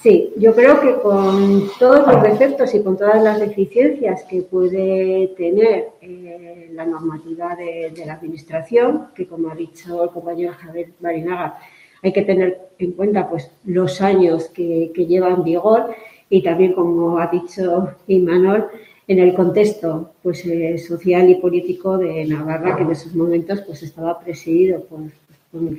sí. 0.00 0.32
yo 0.36 0.54
creo 0.54 0.80
que 0.80 0.94
con 1.00 1.68
todos 1.78 2.06
los 2.06 2.22
defectos 2.22 2.74
y 2.74 2.82
con 2.82 2.96
todas 2.96 3.22
las 3.22 3.40
deficiencias 3.40 4.24
que 4.24 4.42
puede 4.42 5.34
tener 5.36 5.88
eh, 6.00 6.70
la 6.72 6.86
normativa 6.86 7.56
de, 7.56 7.92
la 8.06 8.14
Administración, 8.14 9.08
que 9.14 9.26
como 9.26 9.50
ha 9.50 9.54
dicho 9.54 10.04
el 10.04 10.10
compañero 10.10 10.52
Javier 10.58 10.92
Marinaga, 11.00 11.58
hay 12.02 12.12
que 12.12 12.22
tener 12.22 12.70
en 12.78 12.92
cuenta 12.92 13.28
pues 13.28 13.50
los 13.64 14.00
años 14.00 14.48
que, 14.48 14.90
que 14.94 15.06
lleva 15.06 15.28
en 15.28 15.42
vigor 15.42 15.90
y 16.30 16.42
también, 16.42 16.72
como 16.72 17.18
ha 17.18 17.26
dicho 17.26 17.90
Imanol, 18.06 18.68
en 19.06 19.18
el 19.18 19.34
contexto 19.34 20.12
pues, 20.22 20.44
eh, 20.46 20.78
social 20.78 21.28
y 21.30 21.36
político 21.36 21.98
de 21.98 22.24
Navarra, 22.26 22.76
que 22.76 22.82
en 22.82 22.90
esos 22.90 23.14
momentos 23.14 23.60
pues, 23.62 23.82
estaba 23.82 24.18
presidido 24.20 24.84
por, 24.84 25.00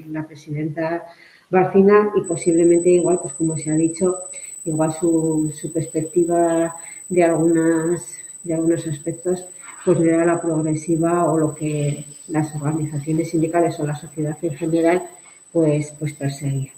la 0.09 0.27
presidenta 0.27 1.05
Barcina 1.49 2.11
y 2.15 2.21
posiblemente 2.21 2.89
igual, 2.89 3.19
pues 3.21 3.33
como 3.35 3.57
se 3.57 3.71
ha 3.71 3.75
dicho, 3.75 4.17
igual 4.65 4.93
su, 4.93 5.53
perspectiva 5.73 6.75
de 7.09 7.23
algunas 7.23 8.01
de 8.43 8.53
algunos 8.55 8.87
aspectos 8.87 9.45
pues 9.85 9.99
era 9.99 10.25
la 10.25 10.41
progresiva 10.41 11.31
o 11.31 11.37
lo 11.37 11.53
que 11.53 12.05
las 12.27 12.55
organizaciones 12.55 13.29
sindicales 13.29 13.79
o 13.79 13.85
la 13.85 13.95
sociedad 13.95 14.37
en 14.41 14.55
general 14.55 15.03
pues 15.51 15.93
pues 15.99 16.13
perseguía. 16.13 16.71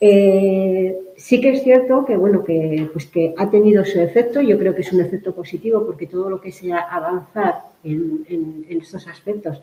Eh, 0.00 0.96
sí 1.16 1.40
que 1.40 1.50
es 1.50 1.64
cierto 1.64 2.04
que 2.04 2.16
bueno 2.16 2.44
que 2.44 2.88
pues 2.92 3.06
que 3.06 3.34
ha 3.36 3.50
tenido 3.50 3.84
su 3.84 4.00
efecto. 4.00 4.40
Yo 4.40 4.58
creo 4.58 4.74
que 4.74 4.82
es 4.82 4.92
un 4.92 5.00
efecto 5.00 5.34
positivo 5.34 5.84
porque 5.84 6.06
todo 6.06 6.30
lo 6.30 6.40
que 6.40 6.52
sea 6.52 6.78
avanzar 6.78 7.64
en, 7.84 8.64
estos 8.68 9.06
aspectos 9.08 9.62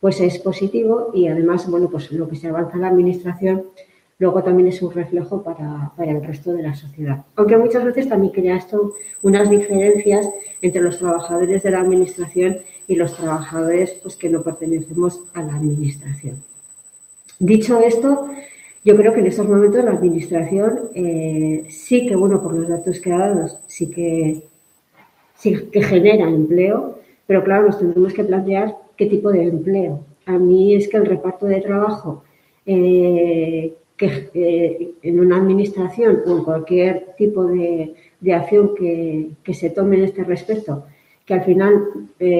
pues 0.00 0.20
es 0.20 0.38
positivo 0.38 1.10
y 1.14 1.28
además 1.28 1.68
bueno 1.70 1.88
pues 1.90 2.10
lo 2.12 2.28
que 2.28 2.36
se 2.36 2.48
avanza 2.48 2.74
en 2.74 2.82
la 2.82 2.88
administración 2.88 3.64
luego 4.18 4.42
también 4.42 4.68
es 4.68 4.82
un 4.82 4.92
reflejo 4.92 5.42
para, 5.42 5.92
para, 5.96 6.10
el 6.10 6.24
resto 6.24 6.52
de 6.52 6.62
la 6.62 6.74
sociedad. 6.74 7.24
Aunque 7.36 7.56
muchas 7.56 7.84
veces 7.84 8.08
también 8.08 8.32
crea 8.32 8.56
esto 8.56 8.94
unas 9.22 9.48
diferencias 9.48 10.28
entre 10.60 10.82
los 10.82 10.98
trabajadores 10.98 11.62
de 11.62 11.70
la 11.70 11.80
administración 11.80 12.58
y 12.88 12.96
los 12.96 13.16
trabajadores 13.16 13.92
pues 14.02 14.16
que 14.16 14.28
no 14.28 14.42
pertenecemos 14.42 15.20
a 15.34 15.42
la 15.42 15.54
administración. 15.54 16.42
Dicho 17.38 17.78
esto, 17.78 18.28
yo 18.88 18.96
creo 18.96 19.12
que 19.12 19.20
en 19.20 19.26
estos 19.26 19.46
momentos 19.46 19.84
la 19.84 19.90
Administración 19.90 20.88
eh, 20.94 21.66
sí 21.68 22.06
que, 22.06 22.16
bueno, 22.16 22.42
por 22.42 22.54
los 22.54 22.70
datos 22.70 22.98
que 23.00 23.12
ha 23.12 23.18
dado, 23.18 23.46
sí 23.66 23.90
que, 23.90 24.44
que 25.42 25.82
genera 25.82 26.26
empleo, 26.26 26.98
pero 27.26 27.44
claro, 27.44 27.66
nos 27.66 27.78
tenemos 27.78 28.14
que 28.14 28.24
plantear 28.24 28.74
qué 28.96 29.04
tipo 29.04 29.30
de 29.30 29.42
empleo. 29.42 30.00
A 30.24 30.38
mí 30.38 30.74
es 30.74 30.88
que 30.88 30.96
el 30.96 31.04
reparto 31.04 31.44
de 31.44 31.60
trabajo 31.60 32.24
eh, 32.64 33.74
que 33.94 34.30
eh, 34.32 34.92
en 35.02 35.20
una 35.20 35.36
administración 35.36 36.22
o 36.26 36.38
en 36.38 36.44
cualquier 36.44 37.14
tipo 37.18 37.44
de, 37.44 37.94
acción 38.32 38.74
que, 38.74 39.52
se 39.52 39.68
tome 39.68 39.98
en 39.98 40.04
este 40.04 40.24
respecto, 40.24 40.86
que 41.26 41.34
al 41.34 41.44
final 41.44 41.88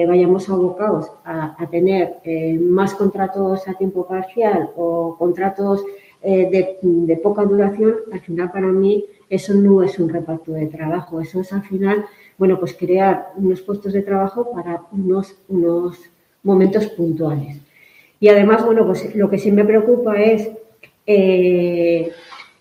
vayamos 0.07 0.49
abocados 0.49 1.11
a, 1.23 1.67
tener 1.69 2.15
más 2.59 2.95
contratos 2.95 3.67
a 3.67 3.75
tiempo 3.75 4.07
parcial 4.07 4.71
o 4.75 5.15
contratos 5.15 5.85
de, 6.21 6.77
de, 6.81 7.17
poca 7.17 7.43
duración, 7.43 7.95
al 8.11 8.19
final 8.21 8.51
para 8.51 8.67
mí 8.67 9.05
eso 9.29 9.53
no 9.53 9.83
es 9.83 9.99
un 9.99 10.09
reparto 10.09 10.51
de 10.53 10.67
trabajo, 10.67 11.21
eso 11.21 11.41
es 11.41 11.53
al 11.53 11.63
final 11.63 12.05
bueno, 12.39 12.57
pues 12.57 12.73
crear 12.73 13.33
unos 13.35 13.61
puestos 13.61 13.91
de 13.91 14.01
trabajo 14.01 14.49
para 14.53 14.83
unos, 14.93 15.35
unos 15.49 15.99
momentos 16.41 16.87
puntuales. 16.87 17.57
Y 18.21 18.29
además, 18.29 18.65
bueno, 18.65 18.85
pues 18.87 19.13
lo 19.13 19.29
que 19.29 19.37
sí 19.37 19.51
me 19.51 19.65
preocupa 19.65 20.19
es 20.19 20.49
eh, 21.05 22.11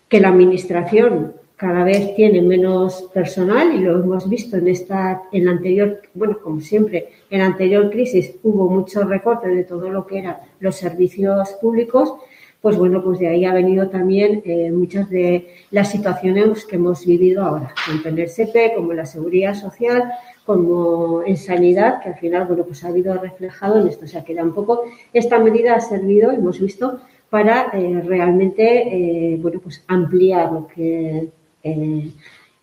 que 0.08 0.20
la 0.20 0.30
administración 0.30 1.34
cada 1.54 1.84
vez 1.84 2.14
tiene 2.16 2.42
menos 2.42 3.08
personal 3.14 3.72
y 3.72 3.78
lo 3.78 4.00
hemos 4.02 4.28
visto 4.28 4.56
en 4.56 4.66
esta, 4.66 5.22
en 5.30 5.44
la 5.44 5.52
anterior, 5.52 6.00
bueno, 6.12 6.38
como 6.40 6.60
siempre, 6.60 7.10
en 7.30 7.38
la 7.38 7.46
anterior 7.46 7.88
crisis 7.88 8.34
hubo 8.42 8.68
muchos 8.68 9.08
recortes 9.08 9.54
de 9.54 9.62
todo 9.62 9.90
lo 9.90 10.06
que 10.06 10.18
eran 10.18 10.38
los 10.58 10.74
servicios 10.74 11.50
públicos 11.60 12.14
pues 12.60 12.76
bueno, 12.76 13.02
pues 13.02 13.20
de 13.20 13.28
ahí 13.28 13.44
ha 13.44 13.54
venido 13.54 13.88
también 13.88 14.42
eh, 14.44 14.70
muchas 14.72 15.08
de 15.10 15.48
las 15.70 15.90
situaciones 15.90 16.64
que 16.64 16.76
hemos 16.76 17.06
vivido 17.06 17.44
ahora, 17.44 17.72
tanto 17.86 18.08
en 18.08 18.18
el 18.18 18.28
CP 18.28 18.74
como 18.74 18.90
en 18.90 18.96
la 18.98 19.06
seguridad 19.06 19.54
social, 19.54 20.10
como 20.44 21.22
en 21.24 21.36
sanidad, 21.36 22.02
que 22.02 22.08
al 22.08 22.16
final, 22.16 22.46
bueno, 22.46 22.64
pues 22.64 22.82
ha 22.84 22.88
habido 22.88 23.14
reflejado 23.14 23.80
en 23.80 23.88
esto. 23.88 24.06
O 24.06 24.08
sea, 24.08 24.24
que 24.24 24.34
tampoco 24.34 24.82
esta 25.12 25.38
medida 25.38 25.76
ha 25.76 25.80
servido, 25.80 26.32
hemos 26.32 26.60
visto, 26.60 27.00
para 27.30 27.70
eh, 27.74 28.02
realmente, 28.04 29.34
eh, 29.34 29.36
bueno, 29.40 29.60
pues 29.60 29.84
ampliar 29.86 30.50
lo 30.52 30.66
que 30.66 31.28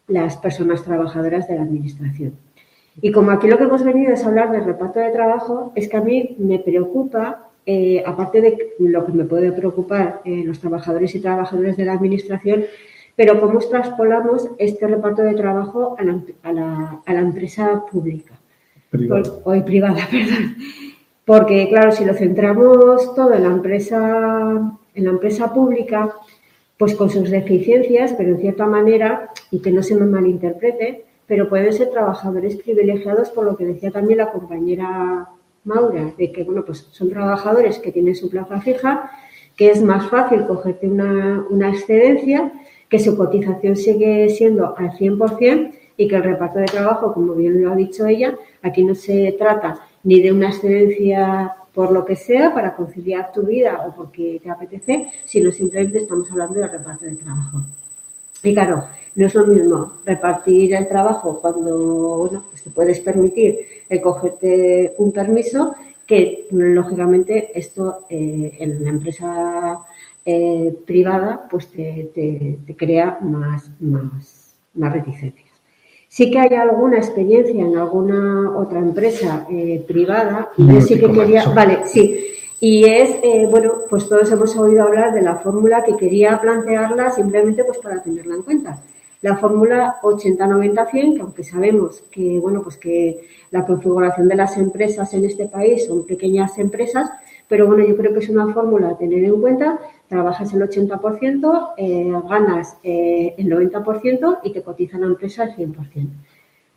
las 0.08 0.38
personas 0.38 0.84
trabajadoras 0.84 1.48
de 1.48 1.56
la 1.56 1.62
administración. 1.62 2.34
Y 3.02 3.12
como 3.12 3.32
aquí 3.32 3.48
lo 3.48 3.58
que 3.58 3.66
hemos 3.66 3.84
venido 3.84 4.14
es 4.14 4.26
hablar 4.26 4.52
del 4.52 4.66
reparto 4.66 5.00
de 5.00 5.12
trabajo, 5.12 5.72
es 5.76 5.88
que 5.88 5.98
a 5.98 6.02
mí 6.02 6.36
me 6.40 6.60
preocupa 6.60 7.45
eh, 7.66 8.04
aparte 8.06 8.42
de 8.42 8.74
lo 8.80 9.06
que 9.06 9.12
me 9.12 9.26
puede 9.26 9.52
preocupar 9.52 10.22
eh, 10.24 10.44
los 10.46 10.60
trabajadores 10.60 11.16
y 11.16 11.20
trabajadoras 11.20 11.76
de 11.76 11.86
la 11.86 11.94
Administración, 11.94 12.66
pero 13.16 13.40
cómo 13.40 13.60
traspolamos 13.60 14.50
este 14.60 14.86
reparto 14.88 15.24
de 15.24 15.34
trabajo 15.34 15.96
a 15.98 16.54
la, 16.54 17.20
empresa 17.20 17.84
pública. 17.92 18.34
O, 19.44 19.66
privada, 19.66 20.08
perdón. 20.12 20.56
Porque, 21.26 21.68
claro, 21.70 21.92
si 21.92 22.06
lo 22.06 22.14
centramos 22.14 23.16
todo 23.16 23.34
en 23.34 23.44
la 23.44 23.50
empresa, 23.50 24.78
en 24.94 25.04
la 25.04 25.10
empresa 25.10 25.52
pública, 25.52 26.14
pues 26.78 26.94
con 26.94 27.10
sus 27.10 27.32
deficiencias, 27.32 28.14
pero 28.14 28.32
en 28.32 28.42
cierta 28.42 28.68
manera, 28.68 29.32
y 29.50 29.60
que 29.60 29.72
no 29.72 29.82
se 29.82 29.96
me 29.96 30.06
malinterprete, 30.06 31.06
pero 31.26 31.50
pueden 31.50 31.74
ser 31.74 31.90
trabajadores 31.90 32.58
privilegiados 32.58 33.32
por 33.32 33.46
lo 33.46 33.58
que 33.58 33.66
decía 33.66 33.90
también 33.90 34.20
la 34.20 34.32
compañera 34.32 35.30
Maura, 35.66 36.14
de 36.18 36.32
que 36.32 36.44
bueno, 36.44 36.64
pues 36.64 36.88
son 36.92 37.10
trabajadores 37.10 37.80
que 37.80 37.92
tienen 37.92 38.16
su 38.16 38.30
plaza 38.30 38.62
fija, 38.62 39.12
que 39.56 39.72
es 39.72 39.82
más 39.82 40.10
fácil 40.10 40.46
cogerte 40.46 40.88
una, 40.88 41.70
excedencia, 41.70 42.52
que 42.90 43.00
su 43.00 43.18
cotización 43.18 43.76
sigue 43.76 44.30
siendo 44.30 44.76
al 44.78 44.92
100% 44.92 45.74
y 45.98 46.08
que 46.08 46.16
el 46.16 46.24
reparto 46.24 46.60
de 46.60 46.66
trabajo, 46.66 47.14
como 47.14 47.34
bien 47.34 47.62
lo 47.62 47.72
ha 47.72 47.76
dicho 47.76 48.06
ella, 48.06 48.36
aquí 48.62 48.84
no 48.84 48.96
se 48.96 49.36
trata 49.38 49.80
ni 50.04 50.22
de 50.22 50.32
una 50.32 50.50
excedencia 50.50 51.56
por 51.74 51.92
lo 51.92 52.06
que 52.06 52.16
sea, 52.16 52.54
para 52.54 52.76
conciliar 52.76 53.34
tu 53.34 53.42
vida 53.42 53.86
o 53.86 53.94
porque 53.94 54.40
te 54.42 54.50
apetece, 54.50 55.12
sino 55.26 55.52
simplemente 55.52 55.98
estamos 55.98 56.32
hablando 56.32 56.60
del 56.60 56.72
reparto 56.72 57.06
de 57.06 57.16
trabajo. 57.16 57.58
Y 58.46 58.54
claro, 58.54 58.84
no 59.16 59.26
es 59.26 59.34
lo 59.34 59.48
mismo 59.48 59.94
repartir 60.06 60.74
el 60.76 60.88
trabajo 60.88 61.40
cuando 61.42 62.18
bueno, 62.18 62.46
pues 62.50 62.62
te 62.62 62.70
puedes 62.70 63.00
permitir 63.00 63.58
el 63.90 64.02
cogerte 64.02 64.94
un 64.98 65.12
permiso 65.12 65.76
que 66.06 66.46
lógicamente 66.52 67.58
esto 67.58 68.06
eh, 68.10 68.56
en 68.60 68.84
la 68.84 68.90
empresa 68.90 69.80
eh, 70.24 70.76
privada 70.86 71.48
pues 71.50 71.68
te, 71.72 72.60
crea 72.78 73.18
más, 73.22 73.72
más, 73.80 74.56
más, 74.76 74.94
reticencias. 74.94 75.50
Sí 76.08 76.30
que 76.30 76.40
hay 76.40 76.56
alguna 76.56 76.98
experiencia 76.98 77.64
en 77.64 77.78
alguna 77.78 78.58
otra 78.58 78.80
empresa 78.80 79.48
eh, 79.50 79.84
privada 79.88 80.50
y 80.58 80.68
yo 80.68 80.82
sí 80.82 81.00
que 81.00 81.12
quería, 81.12 81.46
vale, 81.50 81.80
sí, 81.86 82.28
y 82.60 82.86
es, 82.86 83.18
bueno, 83.50 83.74
pues 83.90 84.08
todos 84.08 84.32
hemos 84.32 84.56
oído 84.56 84.84
hablar 84.84 85.14
de 85.14 85.22
la 85.22 85.36
fórmula 85.38 85.84
que 85.84 85.98
quería 85.98 86.40
plantearla 86.40 87.12
simplemente 87.12 87.64
pues 87.64 87.78
para 87.80 88.02
tenerla 88.02 88.36
en 88.36 88.44
cuenta 88.44 88.82
la 89.26 89.38
fórmula 89.38 89.96
80-90-100, 90.04 91.16
que 91.16 91.22
aunque 91.22 91.44
sabemos 91.44 92.04
que, 92.12 92.38
bueno, 92.38 92.62
pues 92.62 92.78
que 92.78 93.22
la 93.50 93.66
configuración 93.66 94.28
de 94.28 94.36
las 94.36 94.56
empresas 94.56 95.12
en 95.16 95.26
este 95.26 95.48
país 95.48 95.88
son 95.88 96.06
pequeñas 96.06 96.60
empresas, 96.60 97.10
pero 97.48 97.66
bueno, 97.66 97.84
yo 97.88 97.98
creo 97.98 98.14
que 98.14 98.20
es 98.20 98.30
una 98.30 98.54
fórmula 98.54 98.90
a 98.90 98.98
tener 98.98 99.24
en 99.24 99.42
cuenta. 99.42 99.80
Trabajas 100.08 100.54
el 100.54 100.62
80%, 100.62 101.74
eh, 101.76 102.14
ganas 102.30 102.78
eh, 102.84 103.34
el 103.36 103.48
90% 103.48 104.42
y 104.44 104.54
te 104.54 104.62
cotiza 104.62 105.00
la 105.00 105.08
empresa 105.08 105.46
el 105.46 105.56
100%. 105.56 106.08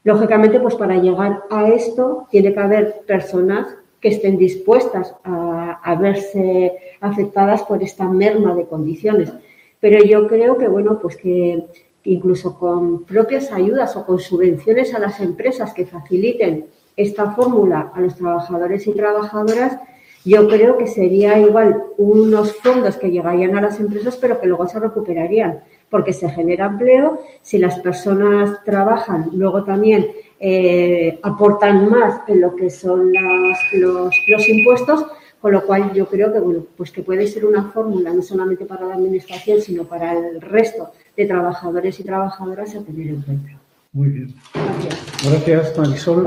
Lógicamente, 0.05 0.59
pues 0.59 0.74
para 0.74 0.96
llegar 0.96 1.42
a 1.50 1.68
esto 1.68 2.28
tiene 2.30 2.55
que 2.55 2.60
haber 2.60 3.02
personas 3.06 3.66
que 4.00 4.08
estén 4.08 4.38
dispuestas 4.38 5.14
a, 5.24 5.94
verse 6.00 6.78
afectadas 7.00 7.62
por 7.62 7.82
esta 7.82 8.08
merma 8.08 8.54
de 8.54 8.66
condiciones. 8.66 9.32
Pero 9.80 10.04
yo 10.04 10.26
creo 10.28 10.56
que, 10.56 10.68
bueno, 10.68 10.98
pues 11.00 11.16
que 11.16 11.64
incluso 12.04 12.58
con 12.58 13.04
propias 13.04 13.52
ayudas 13.52 13.96
o 13.96 14.06
con 14.06 14.18
subvenciones 14.18 14.94
a 14.94 14.98
las 14.98 15.20
empresas 15.20 15.74
que 15.74 15.86
faciliten 15.86 16.66
esta 16.96 17.32
fórmula 17.32 17.92
a 17.94 18.00
los 18.00 18.16
trabajadores 18.16 18.86
y 18.86 18.92
trabajadoras, 18.92 19.78
yo 20.24 20.48
creo 20.48 20.76
que 20.76 20.86
sería 20.86 21.38
igual 21.38 21.84
unos 21.96 22.52
fondos 22.56 22.96
que 22.96 23.10
llegarían 23.10 23.56
a 23.56 23.62
las 23.62 23.78
empresas, 23.78 24.16
pero 24.16 24.40
que 24.40 24.46
luego 24.46 24.66
se 24.66 24.80
recuperarían, 24.80 25.60
porque 25.90 26.12
se 26.12 26.28
genera 26.28 26.66
empleo, 26.66 27.20
si 27.40 27.58
las 27.58 27.78
personas 27.78 28.62
trabajan, 28.64 29.30
luego 29.32 29.64
también 29.64 30.08
eh, 30.40 31.19
aportan 31.23 31.90
más 31.90 32.20
en 32.28 32.40
lo 32.40 32.55
que 32.55 32.70
son 32.70 33.12
los, 33.12 34.12
los 34.28 34.48
impuestos, 34.48 35.06
con 35.40 35.52
lo 35.52 35.65
cual 35.65 35.93
yo 35.93 36.06
creo 36.06 36.32
que 36.32 36.40
bueno, 36.40 36.65
pues 36.77 36.90
que 36.90 37.02
puede 37.02 37.27
ser 37.27 37.44
una 37.44 37.65
fórmula 37.70 38.12
no 38.12 38.23
solamente 38.23 38.65
para 38.65 38.86
la 38.86 38.94
administración, 38.94 39.60
sino 39.60 39.85
para 39.85 40.12
el 40.12 40.40
resto 40.40 40.93
de 41.16 41.27
trabajadores 41.27 41.98
y 42.01 42.05
trabajadoras 42.05 42.74
a 42.74 42.81
tener 42.82 43.09
en 43.09 43.23
cuenta. 43.23 43.51
Muy 43.93 44.09
bien. 44.09 44.35
Gracias. 45.24 45.77
Marisol. 45.78 46.27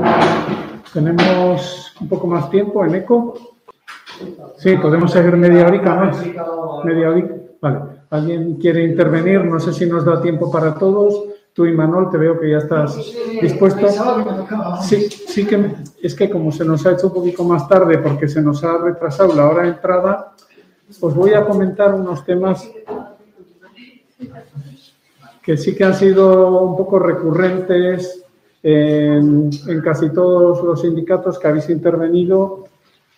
Tenemos 0.92 1.94
un 2.00 2.08
poco 2.08 2.26
más 2.26 2.50
tiempo 2.50 2.84
en 2.84 2.96
ECO. 2.96 3.34
Sí, 4.58 4.76
podemos 4.76 5.12
seguir 5.12 5.36
media 5.36 5.66
horita 5.66 5.94
más. 5.94 6.18
Media 6.84 7.08
horita. 7.08 7.34
Vale. 7.60 7.78
¿Alguien 8.10 8.56
quiere 8.56 8.84
intervenir? 8.84 9.44
No 9.44 9.58
sé 9.58 9.72
si 9.72 9.86
nos 9.86 10.04
da 10.04 10.20
tiempo 10.20 10.50
para 10.50 10.74
todos. 10.74 11.24
Tú 11.54 11.66
y 11.66 11.72
Manuel, 11.72 12.08
te 12.10 12.16
veo 12.16 12.40
que 12.40 12.50
ya 12.50 12.58
estás 12.58 12.96
dispuesto. 13.40 13.86
Sí, 14.82 15.08
sí 15.08 15.46
que 15.46 15.74
es 16.02 16.14
que 16.14 16.30
como 16.30 16.50
se 16.50 16.64
nos 16.64 16.86
ha 16.86 16.92
hecho 16.92 17.08
un 17.08 17.14
poquito 17.14 17.44
más 17.44 17.68
tarde 17.68 17.98
porque 17.98 18.26
se 18.26 18.40
nos 18.40 18.64
ha 18.64 18.78
retrasado 18.78 19.34
la 19.34 19.48
hora 19.48 19.62
de 19.64 19.68
entrada, 19.68 20.32
os 21.00 21.14
voy 21.14 21.34
a 21.34 21.44
comentar 21.44 21.94
unos 21.94 22.24
temas 22.24 22.68
que 25.42 25.56
sí 25.56 25.74
que 25.74 25.84
han 25.84 25.94
sido 25.94 26.60
un 26.60 26.76
poco 26.76 26.98
recurrentes 26.98 28.24
en, 28.62 29.50
casi 29.82 30.10
todos 30.10 30.62
los 30.62 30.80
sindicatos 30.80 31.38
que 31.38 31.48
habéis 31.48 31.68
intervenido. 31.68 32.64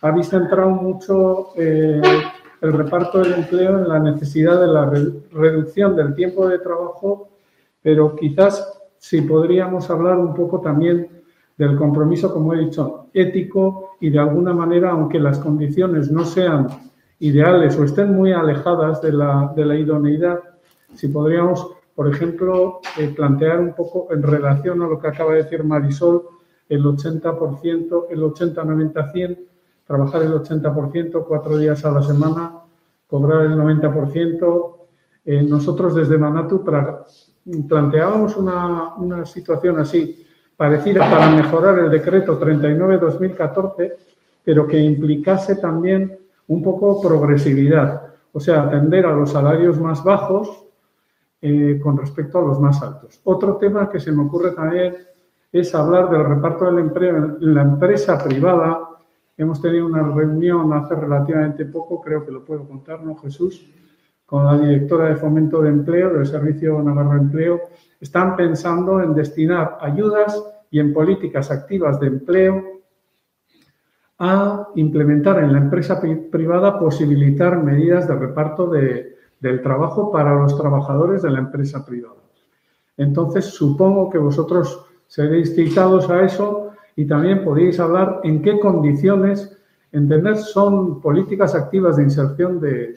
Habéis 0.01 0.29
centrado 0.29 0.71
mucho 0.71 1.51
eh, 1.57 2.01
el 2.61 2.73
reparto 2.73 3.21
del 3.21 3.35
empleo 3.35 3.79
en 3.79 3.89
la 3.89 3.99
necesidad 3.99 4.61
de 4.61 4.67
la 4.67 4.91
reducción 5.33 5.95
del 5.97 6.15
tiempo 6.15 6.49
de 6.49 6.59
trabajo, 6.59 7.29
pero 7.85 8.17
quizás 8.17 8.81
si 8.99 9.21
podríamos 9.21 9.89
hablar 9.91 10.19
un 10.19 10.35
poco 10.35 10.61
también 10.61 11.23
del 11.57 11.77
compromiso, 11.77 12.33
como 12.33 12.53
he 12.53 12.59
dicho, 12.59 13.07
ético 13.15 13.97
y 14.01 14.11
de 14.11 14.19
alguna 14.19 14.53
manera, 14.53 14.91
aunque 14.91 15.21
las 15.21 15.39
condiciones 15.39 16.11
no 16.11 16.25
sean 16.25 16.67
ideales 17.21 17.79
o 17.79 17.85
estén 17.85 18.13
muy 18.13 18.33
alejadas 18.33 19.01
de 19.01 19.13
la, 19.13 19.53
de 19.55 19.65
la 19.65 19.77
idoneidad, 19.77 20.41
si 20.95 21.07
podríamos 21.07 21.71
por 21.95 22.09
ejemplo, 22.09 22.81
eh, 22.99 23.13
plantear 23.15 23.61
un 23.61 23.73
poco 23.73 24.09
en 24.13 24.23
relación 24.23 24.83
a 24.83 24.89
lo 24.89 24.99
que 24.99 25.09
acaba 25.09 25.33
de 25.33 25.45
decir 25.45 25.63
Marisol, 25.63 26.25
el 26.69 26.83
80%, 26.83 28.07
el 28.11 28.21
80-90-100, 28.21 29.39
trabajar 29.87 30.23
el 30.23 30.33
80%, 30.33 31.25
cuatro 31.27 31.57
días 31.57 31.85
a 31.85 31.93
la 31.93 32.03
semana, 32.03 32.63
cobrar 33.07 33.45
el 33.45 33.57
90%. 33.57 34.77
Eh, 35.27 35.43
nosotros 35.43 35.95
desde 35.95 36.19
Manatu 36.19 36.65
planteábamos 37.69 38.37
una, 38.37 38.95
una, 38.97 39.27
situación 39.27 39.79
así. 39.79 40.27
parecida 40.57 41.09
para 41.11 41.31
mejorar 41.31 41.79
el 41.81 41.91
decreto 41.91 42.41
39-2014, 42.41 43.93
pero 44.45 44.67
que 44.67 44.79
implicase 44.79 45.57
también 45.57 46.17
un 46.49 46.63
poco 46.63 47.01
progresividad, 47.01 48.15
o 48.33 48.41
sea, 48.41 48.63
atender 48.63 49.07
a 49.07 49.13
los 49.13 49.33
salarios 49.33 49.81
más 49.81 50.05
bajos 50.05 50.65
eh, 51.41 51.79
con 51.83 51.97
respecto 51.97 52.39
a 52.39 52.43
los 52.43 52.61
más 52.61 52.83
altos. 52.83 53.21
Otro 53.25 53.57
tema 53.57 53.91
que 53.91 54.01
se 54.01 54.13
me 54.13 54.23
ocurre 54.23 54.53
también 54.53 54.97
es 55.53 55.75
hablar 55.75 56.11
del 56.11 56.25
reparto 56.25 56.67
del 56.67 56.79
empleo 56.79 57.37
en 57.41 57.55
la 57.55 57.63
empresa 57.63 58.23
privada. 58.23 58.81
Hemos 59.37 59.61
tenido 59.61 59.87
una 59.87 60.03
reunión 60.03 60.73
hace 60.73 60.95
relativamente 60.95 61.65
poco, 61.67 62.01
creo 62.01 62.25
que 62.25 62.33
lo 62.33 62.45
puedo 62.45 62.67
contar, 62.67 63.03
¿no, 63.03 63.17
Jesús? 63.17 63.65
Con 64.27 64.45
la 64.45 64.59
directora 64.59 65.09
de 65.09 65.17
Fomento 65.17 65.61
de 65.61 65.69
Empleo 65.69 66.15
del 66.15 66.27
Servicio 66.27 66.83
Navarro 66.83 67.13
de 67.13 67.19
Empleo. 67.19 67.61
Están 68.01 68.37
pensando 68.37 69.03
en 69.03 69.15
destinar 69.15 69.79
ayudas 69.81 70.43
y 70.71 70.81
en 70.81 70.93
políticas 70.93 71.51
activas 71.51 72.01
de 72.01 72.09
empleo 72.09 72.75
a 74.19 74.69
implementar 74.77 75.43
en 75.43 75.53
la 75.53 75.59
empresa 75.59 76.01
privada 76.31 76.79
posibilitar 76.79 77.63
medidas 77.63 78.09
de 78.09 78.15
reparto 78.15 78.69
del 78.69 79.63
trabajo 79.63 80.11
para 80.11 80.35
los 80.35 80.57
trabajadores 80.57 81.23
de 81.23 81.31
la 81.31 81.41
empresa 81.41 81.85
privada. 81.85 82.17
Entonces, 82.97 83.47
supongo 83.47 84.09
que 84.11 84.19
vosotros 84.19 84.87
seréis 85.07 85.55
citados 85.55 86.09
a 86.11 86.23
eso 86.23 86.71
y 86.97 87.07
también 87.07 87.45
podéis 87.45 87.81
hablar 87.81 88.21
en 88.23 88.41
qué 88.41 88.59
condiciones, 88.61 89.59
entender, 89.93 90.37
son 90.37 91.01
políticas 91.01 91.55
activas 91.55 91.97
de 91.97 92.05
inserción 92.05 92.61
de... 92.61 92.97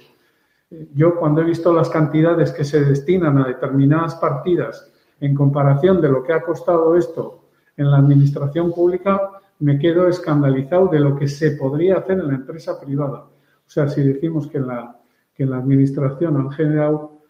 Yo 0.70 1.16
cuando 1.16 1.42
he 1.42 1.46
visto 1.46 1.74
las 1.74 1.90
cantidades 1.90 2.52
que 2.52 2.66
se 2.66 2.84
destinan 2.84 3.38
a 3.38 3.48
determinadas 3.48 4.16
partidas 4.16 4.92
en 5.20 5.34
comparación 5.34 6.02
de 6.02 6.10
lo 6.10 6.24
que 6.24 6.34
ha 6.34 6.42
costado 6.42 6.96
esto 6.98 7.46
en 7.78 7.90
la 7.90 7.98
administración 7.98 8.74
pública, 8.74 9.32
me 9.60 9.80
quedo 9.80 10.08
escandalizado 10.08 10.88
de 10.88 11.00
lo 11.00 11.16
que 11.16 11.28
se 11.28 11.52
podría 11.52 11.98
hacer 11.98 12.20
en 12.20 12.28
la 12.28 12.36
empresa 12.36 12.80
privada. 12.80 13.20
O 13.20 13.70
sea, 13.70 13.88
si 13.88 14.04
decimos 14.04 14.48
que 14.48 14.60
la, 14.60 15.00
que 15.34 15.46
la 15.46 15.58
administración 15.58 16.38
han 16.38 16.52
generado, 16.52 17.22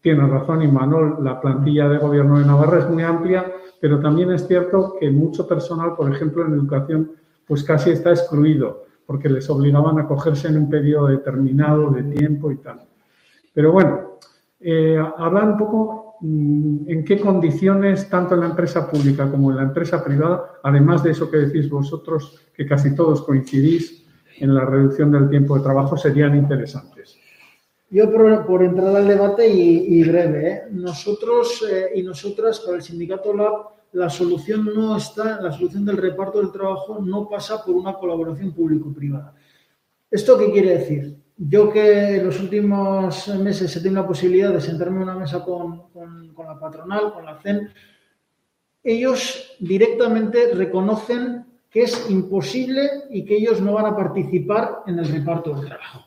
tiene 0.00 0.26
razón 0.26 0.62
y 0.62 0.68
Manuel, 0.68 1.14
la 1.22 1.40
plantilla 1.40 1.88
de 1.88 1.98
gobierno 1.98 2.38
de 2.38 2.46
Navarra 2.46 2.78
es 2.78 2.88
muy 2.88 3.02
amplia, 3.02 3.52
pero 3.80 4.00
también 4.00 4.32
es 4.32 4.46
cierto 4.46 4.94
que 4.98 5.10
mucho 5.10 5.46
personal, 5.46 5.94
por 5.94 6.10
ejemplo, 6.10 6.46
en 6.46 6.54
educación, 6.54 7.12
pues 7.46 7.62
casi 7.64 7.90
está 7.90 8.10
excluido, 8.10 8.84
porque 9.08 9.28
les 9.28 9.50
obligaban 9.50 9.98
a 9.98 10.06
cogerse 10.06 10.46
en 10.46 10.58
un 10.58 10.70
periodo 10.70 11.08
determinado 11.08 11.90
de 11.90 12.04
tiempo 12.04 12.52
y 12.52 12.58
tal. 12.58 12.86
Pero 13.52 13.72
bueno, 13.72 14.18
eh, 14.60 15.02
hablar 15.16 15.44
un 15.48 15.56
poco 15.56 16.08
Mm, 16.20 16.90
en 16.90 17.04
qué 17.04 17.20
condiciones, 17.20 18.08
tanto 18.08 18.34
en 18.34 18.40
la 18.40 18.46
empresa 18.46 18.90
pública 18.90 19.30
como 19.30 19.50
en 19.50 19.56
la 19.58 19.62
empresa 19.62 20.02
privada, 20.02 20.58
además 20.64 21.02
de 21.04 21.12
eso 21.12 21.30
que 21.30 21.36
decís 21.36 21.70
vosotros, 21.70 22.40
que 22.54 22.66
casi 22.66 22.94
todos 22.94 23.22
coincidís 23.22 24.04
en 24.38 24.52
la 24.54 24.64
reducción 24.64 25.12
del 25.12 25.28
tiempo 25.28 25.56
de 25.56 25.62
trabajo, 25.62 25.96
serían 25.96 26.36
interesantes. 26.36 27.16
Yo 27.90 28.10
por, 28.12 28.62
entrar 28.62 28.96
al 28.96 29.06
debate 29.06 29.48
y, 29.48 30.02
breve, 30.04 30.48
¿eh? 30.48 30.62
nosotros 30.72 31.64
eh, 31.70 31.92
y 31.94 32.02
nosotras 32.02 32.60
para 32.60 32.76
el 32.76 32.82
sindicato 32.82 33.32
Lab 33.32 33.77
la 33.92 34.10
solución 34.10 34.64
no 34.74 34.96
está, 34.96 35.40
la 35.40 35.52
solución 35.52 35.84
del 35.84 35.96
reparto 35.96 36.38
del 36.38 36.52
trabajo 36.52 37.00
no 37.00 37.28
pasa 37.28 37.64
por 37.64 37.74
una 37.74 37.94
colaboración 37.94 38.52
público-privada. 38.52 39.34
¿Esto 40.10 40.38
qué 40.38 40.50
quiere 40.52 40.78
decir? 40.78 41.16
Yo 41.36 41.70
que 41.70 42.16
en 42.16 42.26
los 42.26 42.40
últimos 42.40 43.28
meses 43.28 43.74
he 43.76 43.80
tenido 43.80 44.02
la 44.02 44.08
posibilidad 44.08 44.52
de 44.52 44.60
sentarme 44.60 44.96
en 44.96 45.02
una 45.04 45.14
mesa 45.14 45.44
con, 45.44 45.84
la 46.36 46.58
patronal, 46.58 47.12
con 47.12 47.24
la 47.24 47.38
CEN, 47.38 47.70
ellos 48.82 49.56
directamente 49.60 50.52
reconocen 50.54 51.46
que 51.70 51.82
es 51.82 52.10
imposible 52.10 52.88
y 53.10 53.24
que 53.24 53.36
ellos 53.36 53.60
no 53.60 53.74
van 53.74 53.86
a 53.86 53.96
participar 53.96 54.82
en 54.86 54.98
el 54.98 55.08
reparto 55.08 55.54
del 55.54 55.66
trabajo. 55.66 56.06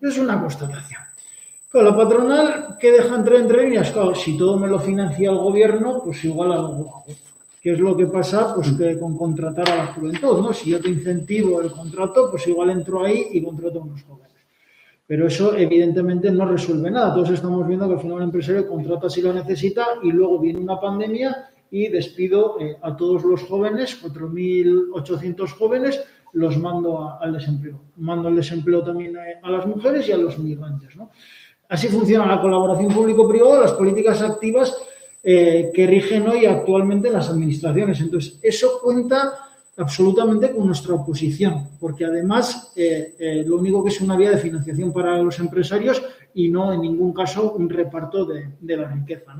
Es 0.00 0.18
una 0.18 0.40
constatación. 0.40 1.02
La 1.82 1.96
patronal, 1.96 2.76
¿qué 2.78 2.92
deja 2.92 3.16
entre 3.16 3.38
entre 3.38 3.64
líneas? 3.64 3.90
Claro, 3.90 4.14
si 4.14 4.38
todo 4.38 4.56
me 4.58 4.68
lo 4.68 4.78
financia 4.78 5.28
el 5.30 5.38
gobierno, 5.38 6.00
pues 6.04 6.24
igual 6.24 6.52
algo 6.52 7.04
¿Qué 7.60 7.72
es 7.72 7.80
lo 7.80 7.96
que 7.96 8.06
pasa? 8.06 8.54
Pues 8.54 8.72
que 8.72 8.96
con 8.98 9.16
contratar 9.16 9.68
a 9.70 9.76
la 9.76 9.86
juventud, 9.86 10.40
¿no? 10.40 10.52
Si 10.52 10.70
yo 10.70 10.80
te 10.80 10.88
incentivo 10.88 11.60
el 11.60 11.72
contrato, 11.72 12.30
pues 12.30 12.46
igual 12.46 12.70
entro 12.70 13.04
ahí 13.04 13.26
y 13.32 13.42
contrato 13.42 13.80
a 13.80 13.82
unos 13.82 14.02
jóvenes. 14.04 14.30
Pero 15.06 15.26
eso 15.26 15.56
evidentemente 15.56 16.30
no 16.30 16.46
resuelve 16.46 16.90
nada. 16.90 17.12
Todos 17.12 17.30
estamos 17.30 17.66
viendo 17.66 17.88
que 17.88 17.94
al 17.94 18.00
final 18.00 18.18
un 18.18 18.22
empresario 18.22 18.68
contrata 18.68 19.10
si 19.10 19.22
lo 19.22 19.32
necesita 19.32 19.86
y 20.02 20.12
luego 20.12 20.38
viene 20.38 20.60
una 20.60 20.78
pandemia 20.78 21.48
y 21.70 21.88
despido 21.88 22.60
eh, 22.60 22.76
a 22.82 22.94
todos 22.94 23.24
los 23.24 23.42
jóvenes, 23.42 24.00
4.800 24.00 25.48
jóvenes, 25.48 26.04
los 26.34 26.56
mando 26.58 27.18
al 27.20 27.32
desempleo. 27.32 27.80
Mando 27.96 28.28
el 28.28 28.36
desempleo 28.36 28.84
también 28.84 29.16
a, 29.42 29.50
las 29.50 29.66
mujeres 29.66 30.06
y 30.08 30.12
a 30.12 30.16
los 30.16 30.38
migrantes. 30.38 30.94
Así 31.68 31.88
funciona 31.88 32.26
la 32.26 32.40
colaboración 32.40 32.92
público-privada, 32.92 33.62
las 33.62 33.72
políticas 33.72 34.20
activas 34.22 34.76
eh, 35.26 35.70
que 35.72 35.86
rigen 35.86 36.28
hoy 36.28 36.44
actualmente 36.44 37.10
las 37.10 37.30
administraciones. 37.30 37.98
Entonces, 37.98 38.38
eso 38.42 38.78
cuenta 38.82 39.32
absolutamente 39.78 40.52
con 40.52 40.66
nuestra 40.66 40.94
oposición, 40.94 41.70
porque 41.80 42.04
además 42.04 42.72
eh, 42.76 43.14
eh, 43.18 43.44
lo 43.46 43.56
único 43.56 43.82
que 43.82 43.88
es 43.88 44.00
una 44.02 44.18
vía 44.18 44.32
de 44.32 44.36
financiación 44.36 44.92
para 44.92 45.16
los 45.22 45.38
empresarios 45.38 46.02
y 46.34 46.50
no 46.50 46.74
en 46.74 46.82
ningún 46.82 47.14
caso 47.14 47.52
un 47.52 47.70
reparto 47.70 48.26
de, 48.26 48.76
la 48.76 48.88
riqueza. 48.88 49.34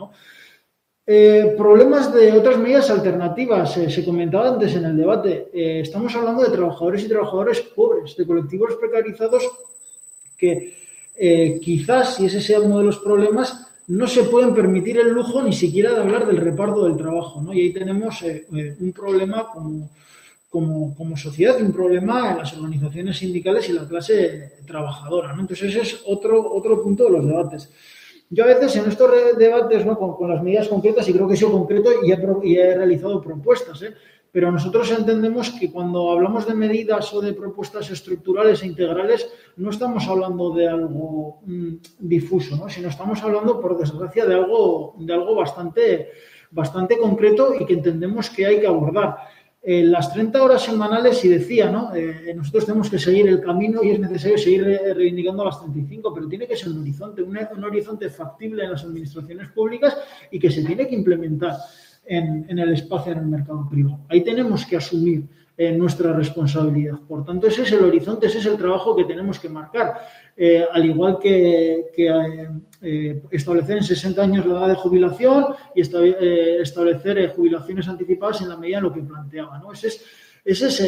Problemas 1.59 2.15
de 2.15 2.33
otras 2.33 2.57
medidas 2.57 2.89
alternativas. 2.89 3.75
se 3.75 4.05
comentaba 4.07 4.49
antes 4.49 4.75
en 4.75 4.87
el 4.87 4.97
debate. 4.97 5.51
estamos 5.53 6.17
hablando 6.17 6.43
de 6.43 6.51
trabajadores 6.51 7.05
y 7.05 7.09
trabajadoras 7.09 7.61
pobres, 7.61 8.17
de 8.17 8.27
colectivos 8.27 8.75
precarizados 8.77 9.47
que 10.39 10.85
quizás, 11.17 12.17
si 12.17 12.27
ese 12.27 12.41
sea 12.41 12.61
uno 12.61 12.79
de 12.79 12.85
los 12.85 12.99
problemas, 12.99 13.69
no 13.87 14.07
se 14.07 14.25
pueden 14.25 14.55
permitir 14.55 14.99
el 14.99 15.11
lujo 15.11 15.43
ni 15.43 15.53
siquiera 15.53 15.93
de 15.93 16.01
hablar 16.01 16.27
del 16.27 16.39
reparto 16.39 16.85
del 16.85 16.97
trabajo. 16.97 17.43
Y 17.53 17.61
ahí 17.61 17.73
tenemos 17.73 18.23
un 18.23 18.93
problema 18.93 19.49
como 19.49 19.91
como, 20.55 21.17
sociedad 21.17 21.61
un 21.61 21.73
problema 21.73 22.31
en 22.31 22.39
las 22.39 22.53
organizaciones 22.57 23.19
sindicales 23.19 23.69
y 23.69 23.73
la 23.73 23.89
clase 23.89 24.53
trabajadora. 24.65 25.33
Entonces, 25.33 25.71
ese 25.71 25.81
es 25.81 26.03
otro, 26.07 26.53
otro 26.55 26.81
punto 26.81 27.05
de 27.05 27.11
los 27.11 27.27
debates. 27.27 27.71
Yo 28.31 28.45
a 28.45 28.47
veces 28.47 28.77
en 28.77 28.89
estos 28.89 29.11
debates 29.37 29.85
¿no? 29.85 29.99
con, 29.99 30.31
las 30.31 30.43
medidas 30.45 30.69
concretas, 30.69 31.09
y 31.09 31.13
creo 31.13 31.27
que 31.27 31.35
he 31.35 31.37
sido 31.37 31.51
concreto 31.51 31.91
y 32.05 32.13
he, 32.13 32.75
realizado 32.75 33.21
propuestas, 33.21 33.83
¿eh? 33.83 33.95
Pero 34.35 34.51
nosotros 34.51 34.91
entendemos 34.91 35.53
que 35.53 35.71
cuando 35.71 36.11
hablamos 36.11 36.45
de 36.45 36.55
medidas 36.55 37.15
o 37.15 37.21
de 37.21 37.35
propuestas 37.35 37.89
estructurales 37.89 38.65
e 38.65 38.67
integrales, 38.67 39.31
no 39.57 39.71
estamos 39.71 40.09
hablando 40.09 40.51
de 40.51 40.67
algo 40.67 41.39
mm, 41.47 41.75
difuso, 42.01 42.57
¿no? 42.57 42.69
sino 42.69 42.89
estamos 42.89 43.23
hablando, 43.23 43.61
por 43.61 43.79
desgracia, 43.79 44.27
de 44.27 44.35
algo, 44.35 44.97
de 44.99 45.15
algo 45.15 45.37
bastante, 45.37 46.09
bastante 46.51 46.99
concreto 46.99 47.55
y 47.55 47.65
que 47.65 47.75
entendemos 47.75 48.29
que 48.29 48.45
hay 48.45 48.59
que 48.59 48.67
abordar 48.67 49.19
las 49.67 50.13
30 50.13 50.43
horas 50.43 50.63
semanales, 50.63 51.25
y 51.25 51.29
decía, 51.29 51.71
¿no? 51.71 51.95
Eh, 51.95 52.35
nosotros 52.37 52.67
tenemos 52.67 52.91
que 52.91 52.99
seguir 52.99 53.29
el 53.29 53.41
camino 53.41 53.83
y 53.83 53.93
es 53.93 53.99
necesario 53.99 54.37
seguir 54.37 54.63
reivindicando 54.63 55.43
las 55.43 55.59
35, 55.59 56.13
pero 56.13 56.29
tiene 56.29 56.47
que 56.47 56.55
ser 56.55 56.69
un 56.69 56.83
horizonte, 56.83 57.23
un, 57.23 57.65
horizonte 57.65 58.11
factible 58.11 58.65
en 58.65 58.73
las 58.73 58.85
administraciones 58.85 59.49
públicas 59.53 59.97
y 60.31 60.39
que 60.39 60.51
se 60.51 60.63
tiene 60.65 60.87
que 60.87 60.95
implementar 60.95 61.57
en, 62.07 62.47
en 62.49 62.59
el 62.59 62.73
espacio 62.73 63.13
en 63.13 63.19
el 63.19 63.27
mercado 63.27 63.69
privado. 63.69 64.01
Ahí 64.09 64.23
tenemos 64.23 64.65
que 64.67 64.77
asumir 64.77 65.25
eh, 65.57 65.71
nuestra 65.71 66.13
responsabilidad. 66.13 66.99
Por 67.07 67.25
tanto, 67.25 67.47
ese 67.47 67.63
es 67.63 67.71
el 67.71 67.85
horizonte, 67.85 68.27
ese 68.27 68.39
es 68.39 68.47
el 68.47 68.57
trabajo 68.57 68.97
que 68.97 69.05
tenemos 69.05 69.39
que 69.39 69.49
marcar. 69.49 69.95
Eh, 70.37 70.67
al 70.69 70.85
igual 70.85 71.17
que, 71.21 71.93
eh, 72.83 73.23
establecer 73.31 73.77
en 73.77 73.85
60 73.85 74.21
años 74.21 74.47
la 74.47 74.59
edad 74.59 74.69
de 74.71 74.75
jubilación 74.75 75.55
y 75.77 75.81
establecer 75.81 77.29
jubilaciones 77.37 77.87
anticipadas 77.87 78.41
en 78.41 78.49
la 78.49 78.57
medida 78.57 78.79
de 78.79 78.83
lo 78.83 78.93
que 78.93 79.03
planteaba. 79.03 79.61
¿no? 79.61 79.71
Ese 79.71 80.01
es, 80.45 80.81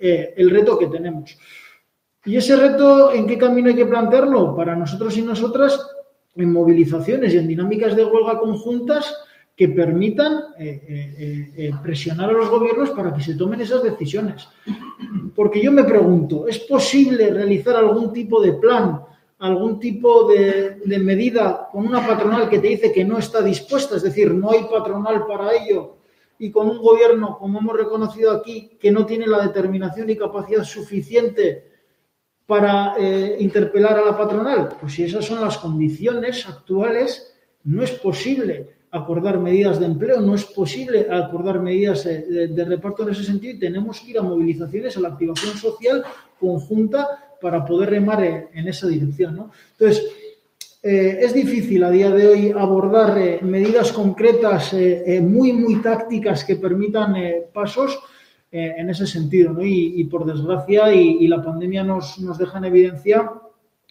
el 0.00 0.50
reto 0.50 0.78
que 0.78 0.86
tenemos. 0.86 1.36
¿Y 2.24 2.36
ese 2.36 2.56
reto 2.56 3.12
en 3.12 3.26
qué 3.26 3.36
camino 3.36 3.68
hay 3.68 3.76
que 3.76 3.84
plantearlo? 3.84 4.56
Para 4.56 4.74
nosotros 4.74 5.18
y 5.18 5.20
nosotras, 5.20 5.86
en 6.34 6.50
movilizaciones 6.50 7.34
y 7.34 7.36
en 7.36 7.46
dinámicas 7.46 7.94
de 7.94 8.06
huelga 8.06 8.38
conjuntas 8.38 9.14
que 9.56 9.68
permitan 9.68 10.54
eh, 10.58 10.82
eh, 10.88 11.52
eh, 11.56 11.70
presionar 11.82 12.30
a 12.30 12.32
los 12.32 12.50
gobiernos 12.50 12.90
para 12.90 13.14
que 13.14 13.22
se 13.22 13.34
tomen 13.34 13.60
esas 13.60 13.82
decisiones. 13.82 14.48
Porque 15.34 15.62
yo 15.62 15.70
me 15.70 15.84
pregunto, 15.84 16.48
¿es 16.48 16.58
posible 16.60 17.30
realizar 17.30 17.76
algún 17.76 18.12
tipo 18.12 18.42
de 18.42 18.54
plan, 18.54 19.02
algún 19.38 19.78
tipo 19.78 20.28
de, 20.28 20.80
medida 20.98 21.68
con 21.70 21.86
una 21.86 22.04
patronal 22.04 22.48
que 22.48 22.58
te 22.58 22.68
dice 22.68 22.92
que 22.92 23.04
no 23.04 23.18
está 23.18 23.42
dispuesta? 23.42 23.96
Es 23.96 24.02
decir, 24.02 24.32
no 24.34 24.50
hay 24.50 24.64
patronal 24.64 25.24
para 25.26 25.52
ello 25.54 25.98
y 26.36 26.50
con 26.50 26.68
un 26.68 26.78
gobierno, 26.78 27.38
como 27.38 27.60
hemos 27.60 27.76
reconocido 27.76 28.32
aquí, 28.32 28.76
que 28.80 28.90
no 28.90 29.06
tiene 29.06 29.28
la 29.28 29.46
determinación 29.46 30.10
y 30.10 30.16
capacidad 30.16 30.64
suficiente 30.64 31.70
para 32.44 32.96
interpelar 33.38 33.98
a 33.98 34.04
la 34.04 34.18
patronal. 34.18 34.70
Pues 34.80 34.94
si 34.94 35.04
esas 35.04 35.24
son 35.24 35.40
las 35.40 35.58
condiciones 35.58 36.46
actuales, 36.48 37.32
no 37.62 37.84
es 37.84 37.92
posible 37.92 38.73
acordar 38.94 39.40
medidas 39.40 39.80
de 39.80 39.86
empleo, 39.86 40.20
no 40.20 40.36
es 40.36 40.44
posible 40.44 41.08
acordar 41.10 41.60
medidas 41.60 42.06
eh, 42.06 42.48
de, 42.48 42.64
reparto 42.64 43.02
en 43.02 43.10
ese 43.10 43.24
sentido 43.24 43.54
y 43.54 43.58
tenemos 43.58 44.00
que 44.00 44.12
ir 44.12 44.18
a 44.18 44.22
movilizaciones, 44.22 44.96
a 44.96 45.00
la 45.00 45.08
activación 45.08 45.56
social 45.56 46.04
conjunta 46.38 47.08
para 47.40 47.64
poder 47.64 47.90
remar 47.90 48.22
en, 48.22 48.68
esa 48.68 48.86
dirección. 48.86 49.50
Entonces, 49.72 50.06
eh, 50.80 51.18
es 51.20 51.34
difícil 51.34 51.82
a 51.82 51.90
día 51.90 52.10
de 52.10 52.28
hoy 52.28 52.54
abordar 52.56 53.18
eh, 53.18 53.40
medidas 53.42 53.90
concretas 53.90 54.72
muy, 55.22 55.52
muy 55.52 55.82
tácticas 55.82 56.44
que 56.44 56.56
permitan 56.56 57.16
pasos 57.52 57.98
en 58.52 58.88
ese 58.88 59.06
sentido. 59.08 59.56
Y, 59.60 60.04
por 60.04 60.24
desgracia, 60.24 60.94
y, 60.94 61.26
la 61.26 61.42
pandemia 61.42 61.82
nos, 61.82 62.20
nos, 62.20 62.38
deja 62.38 62.58
en 62.58 62.66
evidencia 62.66 63.32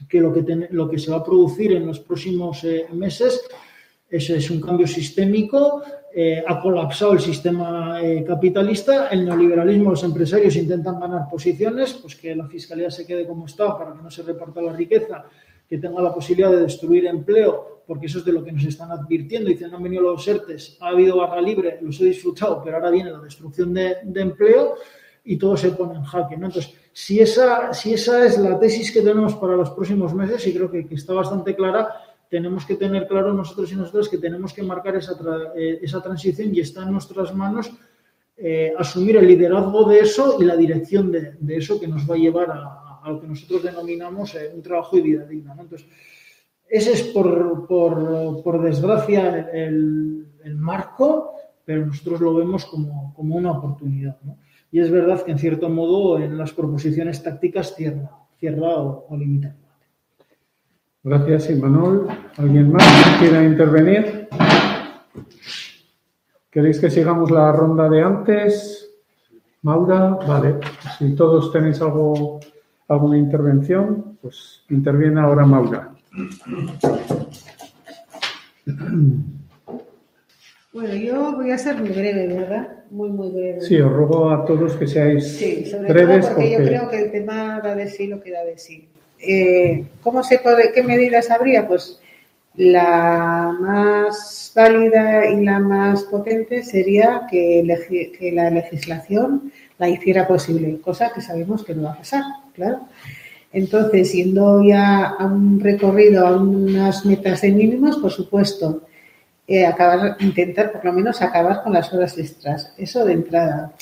que 0.07 0.21
lo 0.21 0.33
que, 0.33 0.67
lo 0.71 0.89
que 0.89 0.97
se 0.97 1.11
va 1.11 1.17
a 1.17 1.23
producir 1.23 1.73
en 1.73 1.85
los 1.85 1.99
próximos 1.99 2.65
meses 2.93 3.41
ese 4.13 4.37
es 4.37 4.51
un 4.51 4.61
cambio 4.61 4.85
sistémico, 4.85 5.81
eh, 6.13 6.43
ha 6.45 6.61
colapsado 6.61 7.13
el 7.13 7.19
sistema 7.19 7.99
eh, 7.99 8.23
capitalista, 8.23 9.07
el 9.07 9.25
neoliberalismo, 9.25 9.89
los 9.89 10.03
empresarios 10.03 10.55
intentan 10.55 10.99
ganar 10.99 11.27
posiciones, 11.27 11.93
pues 11.93 12.15
que 12.15 12.35
la 12.35 12.47
fiscalía 12.47 12.91
se 12.91 13.07
quede 13.07 13.25
como 13.25 13.47
está 13.47 13.75
para 13.75 13.93
que 13.93 14.03
no 14.03 14.11
se 14.11 14.21
reparta 14.21 14.61
la 14.61 14.73
riqueza, 14.73 15.25
que 15.67 15.79
tenga 15.79 15.99
la 15.99 16.13
posibilidad 16.13 16.51
de 16.51 16.61
destruir 16.61 17.07
empleo, 17.07 17.81
porque 17.87 18.05
eso 18.05 18.19
es 18.19 18.25
de 18.25 18.33
lo 18.33 18.43
que 18.43 18.51
nos 18.51 18.63
están 18.65 18.91
advirtiendo. 18.91 19.49
Dicen, 19.49 19.73
han 19.73 19.81
venido 19.81 20.03
los 20.03 20.27
ERTES, 20.27 20.77
ha 20.81 20.89
habido 20.89 21.17
barra 21.17 21.41
libre, 21.41 21.79
los 21.81 21.99
he 21.99 22.05
disfrutado, 22.05 22.61
pero 22.63 22.77
ahora 22.77 22.91
viene 22.91 23.09
la 23.09 23.19
destrucción 23.19 23.73
de, 23.73 23.95
empleo 24.13 24.75
y 25.25 25.37
todo 25.37 25.57
se 25.57 25.71
pone 25.71 25.95
en 25.95 26.03
jaque. 26.03 26.35
Entonces, 26.35 26.71
si 26.91 27.19
esa, 27.19 27.73
si 27.73 27.95
esa 27.95 28.23
es 28.23 28.37
la 28.37 28.59
tesis 28.59 28.91
que 28.91 29.01
tenemos 29.01 29.33
para 29.33 29.55
los 29.55 29.71
próximos 29.71 30.13
meses, 30.13 30.45
y 30.45 30.53
creo 30.53 30.69
que 30.69 30.85
está 30.91 31.13
bastante 31.13 31.55
clara, 31.55 31.89
tenemos 32.33 32.65
que 32.65 32.73
tener 32.73 33.05
claro 33.05 33.31
nosotros 33.31 33.71
y 33.71 33.75
nosotras 33.75 34.09
que 34.09 34.17
tenemos 34.17 34.53
que 34.53 34.63
marcar 34.63 34.95
esa, 34.95 35.15
eh, 35.55 35.77
esa 35.83 36.01
transición 36.01 36.49
y 36.51 36.61
está 36.61 36.81
en 36.81 36.91
nuestras 36.91 37.31
manos 37.35 37.71
eh, 38.35 38.73
asumir 38.75 39.17
el 39.17 39.27
liderazgo 39.27 39.87
de 39.87 39.99
eso 39.99 40.37
y 40.41 40.45
la 40.45 40.57
dirección 40.57 41.11
de, 41.11 41.37
eso 41.49 41.79
que 41.79 41.87
nos 41.87 42.09
va 42.09 42.15
a 42.15 42.17
llevar 42.17 42.49
a, 42.49 43.07
lo 43.07 43.21
que 43.21 43.27
nosotros 43.27 43.61
denominamos 43.61 44.33
eh, 44.33 44.51
un 44.51 44.63
trabajo 44.63 44.97
y 44.97 45.01
vida 45.01 45.27
digna. 45.27 45.55
Entonces, 45.59 45.87
ese 46.67 46.93
es 46.93 47.03
por, 47.03 47.67
por, 47.67 48.63
desgracia 48.63 49.51
el, 49.53 50.25
el, 50.43 50.55
marco, 50.55 51.35
pero 51.63 51.85
nosotros 51.85 52.19
lo 52.19 52.33
vemos 52.33 52.65
como, 52.65 53.13
como 53.13 53.35
una 53.35 53.51
oportunidad. 53.51 54.17
Y 54.71 54.79
es 54.79 54.89
verdad 54.89 55.21
que 55.21 55.33
en 55.33 55.37
cierto 55.37 55.69
modo 55.69 56.17
en 56.17 56.35
las 56.35 56.51
proposiciones 56.51 57.21
tácticas 57.21 57.75
cierra, 57.75 58.09
cierra 58.39 58.69
o, 58.77 59.05
o 59.07 59.15
limita. 59.15 59.55
Gracias, 61.05 61.49
Imanol. 61.49 62.07
¿Alguien 62.37 62.71
más 62.71 62.85
quiera 63.19 63.43
intervenir? 63.43 64.29
¿Queréis 66.49 66.79
que 66.79 66.89
sigamos 66.89 67.29
la 67.29 67.51
ronda 67.51 67.89
de 67.89 68.01
antes? 68.01 68.89
Maura, 69.63 70.17
vale. 70.25 70.55
Si 70.97 71.13
todos 71.13 71.51
tenéis 71.51 71.81
algo, 71.81 72.39
alguna 72.87 73.17
intervención, 73.17 74.17
pues 74.21 74.63
interviene 74.69 75.19
ahora 75.19 75.45
Maura. 75.45 75.91
Bueno, 80.71 80.95
yo 80.95 81.33
voy 81.33 81.51
a 81.51 81.57
ser 81.57 81.77
muy 81.77 81.89
breve, 81.89 82.27
¿verdad? 82.27 82.85
Muy, 82.91 83.09
muy 83.09 83.29
breve. 83.29 83.59
Sí, 83.61 83.79
os 83.81 83.91
ruego 83.91 84.31
a 84.31 84.45
todos 84.45 84.73
que 84.77 84.87
seáis 84.87 85.35
sí, 85.37 85.65
sobre 85.65 85.91
breves. 85.91 86.25
Todo 86.27 86.35
porque, 86.35 86.51
yo 86.51 86.57
creo 86.59 86.89
que 86.89 87.03
el 87.03 87.11
tema 87.11 87.59
da 87.61 87.75
de 87.75 87.89
sí 87.89 88.07
lo 88.07 88.21
que 88.21 88.31
da 88.31 88.45
de 88.45 88.57
sí. 88.57 88.89
Eh, 89.25 89.85
¿Cómo 90.01 90.23
se 90.23 90.39
puede, 90.39 90.71
qué 90.73 90.83
medidas 90.83 91.31
habría? 91.31 91.67
Pues 91.67 91.99
la 92.55 93.55
más 93.59 94.51
válida 94.55 95.27
y 95.29 95.43
la 95.43 95.59
más 95.59 96.03
potente 96.03 96.63
sería 96.63 97.27
que, 97.29 97.63
la 98.33 98.49
legislación 98.49 99.51
la 99.79 99.89
hiciera 99.89 100.27
posible, 100.27 100.79
cosa 100.81 101.11
que 101.13 101.21
sabemos 101.21 101.63
que 101.63 101.73
no 101.73 101.83
va 101.83 101.93
a 101.93 101.97
pasar, 101.97 102.23
claro. 102.53 102.87
Entonces, 103.51 104.11
yendo 104.13 104.63
ya 104.63 105.05
a 105.05 105.25
un 105.25 105.59
recorrido, 105.59 106.25
a 106.27 106.37
unas 106.37 107.05
metas 107.05 107.41
de 107.41 107.51
mínimos, 107.51 107.97
por 107.97 108.11
supuesto, 108.11 108.83
eh, 109.47 109.65
acabar, 109.65 110.17
intentar 110.19 110.71
por 110.71 110.85
lo 110.85 110.93
menos 110.93 111.21
acabar 111.21 111.63
con 111.63 111.73
las 111.73 111.93
horas 111.93 112.17
extras, 112.17 112.73
eso 112.77 113.05
de 113.05 113.13
entrada. 113.13 113.73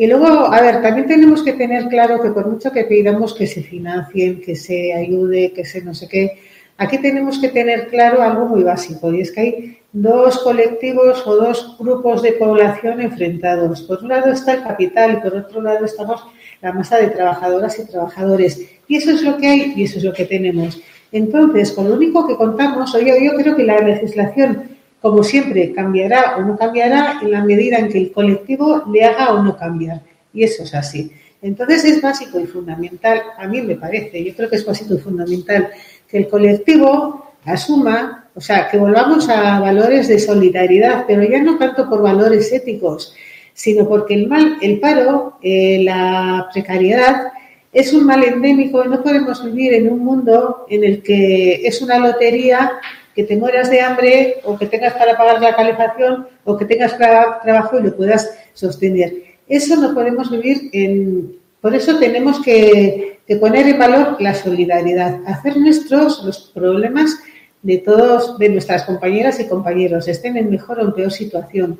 Y 0.00 0.06
luego, 0.06 0.50
a 0.50 0.62
ver, 0.62 0.80
también 0.80 1.06
tenemos 1.06 1.42
que 1.42 1.52
tener 1.52 1.86
claro 1.88 2.22
que 2.22 2.30
por 2.30 2.48
mucho 2.48 2.72
que 2.72 2.84
pidamos 2.84 3.34
que 3.34 3.46
se 3.46 3.62
financien, 3.62 4.40
que 4.40 4.56
se 4.56 4.94
ayude, 4.94 5.52
que 5.52 5.66
se 5.66 5.82
no 5.82 5.94
sé 5.94 6.08
qué, 6.08 6.38
aquí 6.78 6.96
tenemos 6.96 7.38
que 7.38 7.50
tener 7.50 7.88
claro 7.88 8.22
algo 8.22 8.46
muy 8.46 8.62
básico 8.62 9.12
y 9.12 9.20
es 9.20 9.30
que 9.30 9.40
hay 9.42 9.78
dos 9.92 10.38
colectivos 10.38 11.22
o 11.26 11.36
dos 11.36 11.76
grupos 11.78 12.22
de 12.22 12.32
población 12.32 13.02
enfrentados. 13.02 13.82
Por 13.82 14.02
un 14.02 14.08
lado 14.08 14.32
está 14.32 14.54
el 14.54 14.62
capital 14.62 15.12
y 15.12 15.16
por 15.16 15.36
otro 15.36 15.60
lado 15.60 15.84
estamos 15.84 16.24
la 16.62 16.72
masa 16.72 16.96
de 16.96 17.08
trabajadoras 17.08 17.78
y 17.78 17.86
trabajadores. 17.86 18.58
Y 18.88 18.96
eso 18.96 19.10
es 19.10 19.20
lo 19.20 19.36
que 19.36 19.48
hay 19.48 19.74
y 19.76 19.82
eso 19.82 19.98
es 19.98 20.04
lo 20.04 20.14
que 20.14 20.24
tenemos. 20.24 20.80
Entonces, 21.12 21.72
con 21.72 21.90
lo 21.90 21.96
único 21.96 22.26
que 22.26 22.36
contamos, 22.36 22.94
oye, 22.94 23.22
yo 23.22 23.34
creo 23.34 23.54
que 23.54 23.64
la 23.64 23.78
legislación 23.80 24.79
como 25.00 25.22
siempre, 25.22 25.72
cambiará 25.72 26.36
o 26.36 26.42
no 26.42 26.56
cambiará 26.56 27.18
en 27.22 27.30
la 27.30 27.42
medida 27.42 27.78
en 27.78 27.88
que 27.88 27.98
el 27.98 28.12
colectivo 28.12 28.84
le 28.92 29.04
haga 29.04 29.32
o 29.32 29.42
no 29.42 29.56
cambiar. 29.56 30.02
Y 30.32 30.44
eso 30.44 30.62
es 30.62 30.74
así. 30.74 31.10
Entonces 31.42 31.84
es 31.84 32.02
básico 32.02 32.38
y 32.38 32.46
fundamental, 32.46 33.22
a 33.38 33.48
mí 33.48 33.62
me 33.62 33.76
parece, 33.76 34.22
yo 34.22 34.34
creo 34.34 34.50
que 34.50 34.56
es 34.56 34.66
básico 34.66 34.94
y 34.94 34.98
fundamental 34.98 35.70
que 36.06 36.18
el 36.18 36.28
colectivo 36.28 37.32
asuma, 37.46 38.28
o 38.34 38.40
sea, 38.40 38.68
que 38.68 38.76
volvamos 38.76 39.28
a 39.30 39.58
valores 39.58 40.08
de 40.08 40.18
solidaridad, 40.18 41.04
pero 41.06 41.22
ya 41.22 41.42
no 41.42 41.56
tanto 41.56 41.88
por 41.88 42.02
valores 42.02 42.52
éticos, 42.52 43.14
sino 43.54 43.88
porque 43.88 44.14
el 44.14 44.28
mal, 44.28 44.58
el 44.60 44.80
paro, 44.80 45.38
eh, 45.42 45.82
la 45.82 46.48
precariedad 46.52 47.32
es 47.72 47.92
un 47.94 48.04
mal 48.04 48.22
endémico 48.22 48.84
y 48.84 48.88
no 48.88 49.02
podemos 49.02 49.42
vivir 49.44 49.74
en 49.74 49.90
un 49.90 50.00
mundo 50.00 50.66
en 50.68 50.84
el 50.84 51.02
que 51.02 51.66
es 51.66 51.80
una 51.80 51.98
lotería 51.98 52.72
que 53.14 53.24
te 53.24 53.36
mueras 53.36 53.70
de 53.70 53.80
hambre 53.80 54.36
o 54.44 54.56
que 54.56 54.66
tengas 54.66 54.94
para 54.94 55.16
pagar 55.16 55.40
la 55.40 55.56
calefacción 55.56 56.28
o 56.44 56.56
que 56.56 56.64
tengas 56.64 56.96
trabajo 56.96 57.78
y 57.78 57.82
lo 57.82 57.96
puedas 57.96 58.30
sostener. 58.54 59.12
Eso 59.48 59.76
no 59.76 59.94
podemos 59.94 60.30
vivir 60.30 60.70
en... 60.72 61.36
Por 61.60 61.74
eso 61.74 61.98
tenemos 61.98 62.40
que, 62.40 63.18
poner 63.40 63.66
en 63.68 63.78
valor 63.78 64.16
la 64.20 64.34
solidaridad, 64.34 65.20
hacer 65.26 65.56
nuestros 65.56 66.24
los 66.24 66.50
problemas 66.54 67.18
de 67.62 67.78
todos, 67.78 68.38
de 68.38 68.48
nuestras 68.48 68.84
compañeras 68.84 69.38
y 69.40 69.46
compañeros, 69.46 70.08
estén 70.08 70.36
en 70.36 70.50
mejor 70.50 70.78
o 70.78 70.82
en 70.82 70.94
peor 70.94 71.12
situación. 71.12 71.78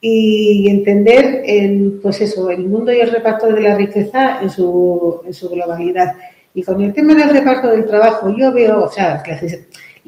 Y 0.00 0.68
entender 0.68 1.42
el, 1.46 2.00
pues 2.02 2.20
eso, 2.20 2.50
el 2.50 2.66
mundo 2.66 2.92
y 2.92 2.98
el 2.98 3.12
reparto 3.12 3.46
de 3.46 3.60
la 3.60 3.76
riqueza 3.76 4.42
en 4.42 4.50
su, 4.50 5.20
en 5.24 5.32
su 5.32 5.48
globalidad. 5.48 6.16
Y 6.54 6.62
con 6.64 6.80
el 6.80 6.92
tema 6.92 7.14
del 7.14 7.30
reparto 7.30 7.68
del 7.68 7.86
trabajo, 7.86 8.34
yo 8.36 8.52
veo, 8.52 8.84
o 8.84 8.90
sea, 8.90 9.22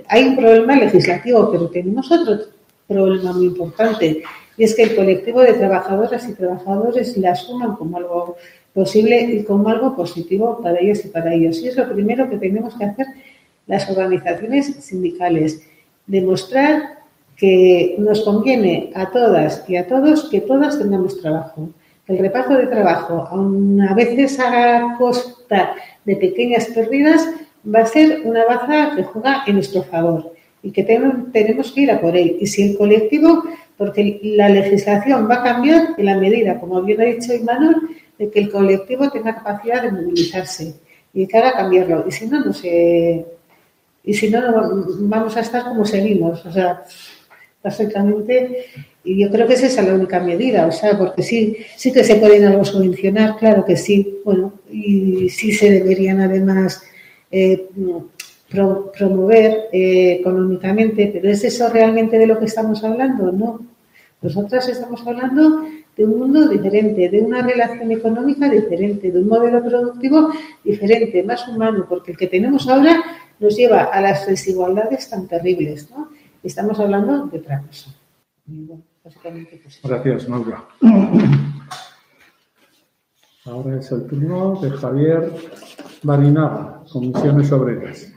hay 0.08 0.24
un 0.24 0.36
problema 0.36 0.76
legislativo, 0.76 1.50
pero 1.50 1.68
tenemos 1.68 2.10
otro 2.10 2.38
problema 2.86 3.32
muy 3.32 3.46
importante, 3.46 4.22
y 4.56 4.64
es 4.64 4.74
que 4.74 4.84
el 4.84 4.96
colectivo 4.96 5.40
de 5.40 5.54
trabajadoras 5.54 6.28
y 6.28 6.34
trabajadores 6.34 7.16
la 7.16 7.32
asuman 7.32 7.76
como 7.76 7.96
algo 7.96 8.36
posible 8.72 9.20
y 9.20 9.44
como 9.44 9.68
algo 9.68 9.96
positivo 9.96 10.60
para 10.62 10.80
ellos 10.80 11.04
y 11.04 11.08
para 11.08 11.32
ellos. 11.32 11.58
Y 11.60 11.68
es 11.68 11.76
lo 11.76 11.92
primero 11.92 12.28
que 12.28 12.36
tenemos 12.36 12.74
que 12.76 12.84
hacer 12.84 13.06
las 13.66 13.88
organizaciones 13.90 14.66
sindicales, 14.84 15.62
demostrar 16.06 16.98
que 17.36 17.96
nos 17.98 18.22
conviene 18.22 18.92
a 18.94 19.10
todas 19.10 19.64
y 19.68 19.76
a 19.76 19.88
todos 19.88 20.28
que 20.28 20.40
todas 20.40 20.78
tengamos 20.78 21.20
trabajo. 21.20 21.70
El 22.06 22.18
reparto 22.18 22.54
de 22.54 22.66
trabajo, 22.66 23.26
aun 23.30 23.80
a 23.80 23.94
veces 23.94 24.38
a 24.38 24.94
costa 24.98 25.74
de 26.04 26.16
pequeñas 26.16 26.66
pérdidas, 26.66 27.26
va 27.72 27.80
a 27.80 27.86
ser 27.86 28.22
una 28.24 28.44
baza 28.44 28.94
que 28.96 29.02
juega 29.04 29.44
en 29.46 29.56
nuestro 29.56 29.82
favor 29.82 30.32
y 30.62 30.70
que 30.70 30.82
tenemos 30.82 31.72
que 31.72 31.80
ir 31.82 31.90
a 31.90 32.00
por 32.00 32.16
él. 32.16 32.36
Y 32.40 32.46
si 32.46 32.62
el 32.62 32.76
colectivo, 32.76 33.44
porque 33.76 34.20
la 34.22 34.48
legislación 34.48 35.28
va 35.28 35.36
a 35.36 35.42
cambiar 35.42 35.88
en 35.96 36.06
la 36.06 36.16
medida, 36.16 36.58
como 36.58 36.82
bien 36.82 37.00
ha 37.00 37.04
dicho 37.04 37.34
Imanol, 37.34 37.88
de 38.18 38.30
que 38.30 38.40
el 38.40 38.50
colectivo 38.50 39.10
tenga 39.10 39.34
capacidad 39.34 39.82
de 39.82 39.92
movilizarse 39.92 40.74
y 41.12 41.26
que 41.26 41.38
haga 41.38 41.52
cambiarlo. 41.52 42.04
Y 42.08 42.12
si 42.12 42.26
no, 42.26 42.44
no 42.44 42.52
se. 42.52 43.26
Y 44.04 44.14
si 44.14 44.30
no, 44.30 44.40
vamos 45.00 45.36
a 45.36 45.40
estar 45.40 45.64
como 45.64 45.84
seguimos. 45.84 46.44
O 46.46 46.52
sea, 46.52 46.82
perfectamente. 47.62 48.66
Y 49.04 49.20
yo 49.22 49.30
creo 49.30 49.46
que 49.46 49.54
esa 49.54 49.66
es 49.66 49.76
la 49.76 49.94
única 49.94 50.18
medida, 50.20 50.66
o 50.66 50.72
sea, 50.72 50.96
porque 50.96 51.22
sí, 51.22 51.58
sí 51.76 51.92
que 51.92 52.02
se 52.04 52.16
pueden 52.16 52.44
algo 52.44 52.64
subvencionar, 52.64 53.36
claro 53.36 53.62
que 53.62 53.76
sí, 53.76 54.20
bueno, 54.24 54.54
y 54.72 55.28
sí 55.28 55.52
se 55.52 55.70
deberían 55.70 56.22
además 56.22 56.82
eh, 57.36 57.68
promover 58.96 59.68
eh, 59.72 60.18
económicamente, 60.20 61.10
pero 61.12 61.28
¿es 61.28 61.42
eso 61.42 61.68
realmente 61.68 62.16
de 62.16 62.28
lo 62.28 62.38
que 62.38 62.44
estamos 62.44 62.84
hablando? 62.84 63.32
No. 63.32 63.60
Nosotras 64.22 64.68
estamos 64.68 65.04
hablando 65.04 65.64
de 65.96 66.04
un 66.04 66.16
mundo 66.16 66.48
diferente, 66.48 67.08
de 67.08 67.20
una 67.20 67.42
relación 67.42 67.90
económica 67.90 68.48
diferente, 68.48 69.10
de 69.10 69.18
un 69.18 69.26
modelo 69.26 69.64
productivo 69.64 70.30
diferente, 70.62 71.24
más 71.24 71.48
humano, 71.48 71.86
porque 71.88 72.12
el 72.12 72.16
que 72.16 72.28
tenemos 72.28 72.68
ahora 72.68 73.02
nos 73.40 73.56
lleva 73.56 73.82
a 73.82 74.00
las 74.00 74.28
desigualdades 74.28 75.10
tan 75.10 75.26
terribles, 75.26 75.90
¿no? 75.90 76.10
Estamos 76.40 76.78
hablando 76.78 77.26
de 77.26 77.38
otra 77.38 77.62
cosa. 77.62 77.90
pues 79.02 79.80
Gracias, 79.82 80.28
Maura. 80.28 80.64
Ahora 83.46 83.78
es 83.78 83.90
el 83.90 84.06
turno 84.06 84.58
de 84.62 84.70
Javier 84.70 85.32
Barinaga, 86.02 86.83
Comisiones 86.94 87.50
Obreras. 87.50 88.08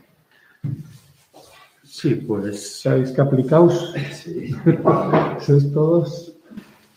Sí, 1.84 2.14
pues. 2.14 2.82
¿Sabéis 2.82 3.10
que 3.10 3.22
aplicaos? 3.22 3.92
Sí. 4.14 4.56
¿Sois 5.42 5.74
todos? 5.74 6.36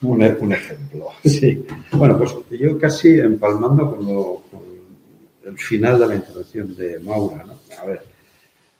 Un, 0.02 0.23
ejemplo, 0.23 1.09
sí. 1.24 1.65
Bueno, 1.93 2.19
pues 2.19 2.35
yo 2.51 2.78
casi 2.78 3.19
empalmando 3.19 3.97
con, 3.97 4.43
el 5.51 5.59
final 5.59 5.98
de 6.01 6.07
la 6.07 6.15
intervención 6.16 6.77
de 6.77 6.98
Maura. 7.01 7.44
¿no? 7.47 7.55
A 7.81 7.86
ver, 7.86 8.02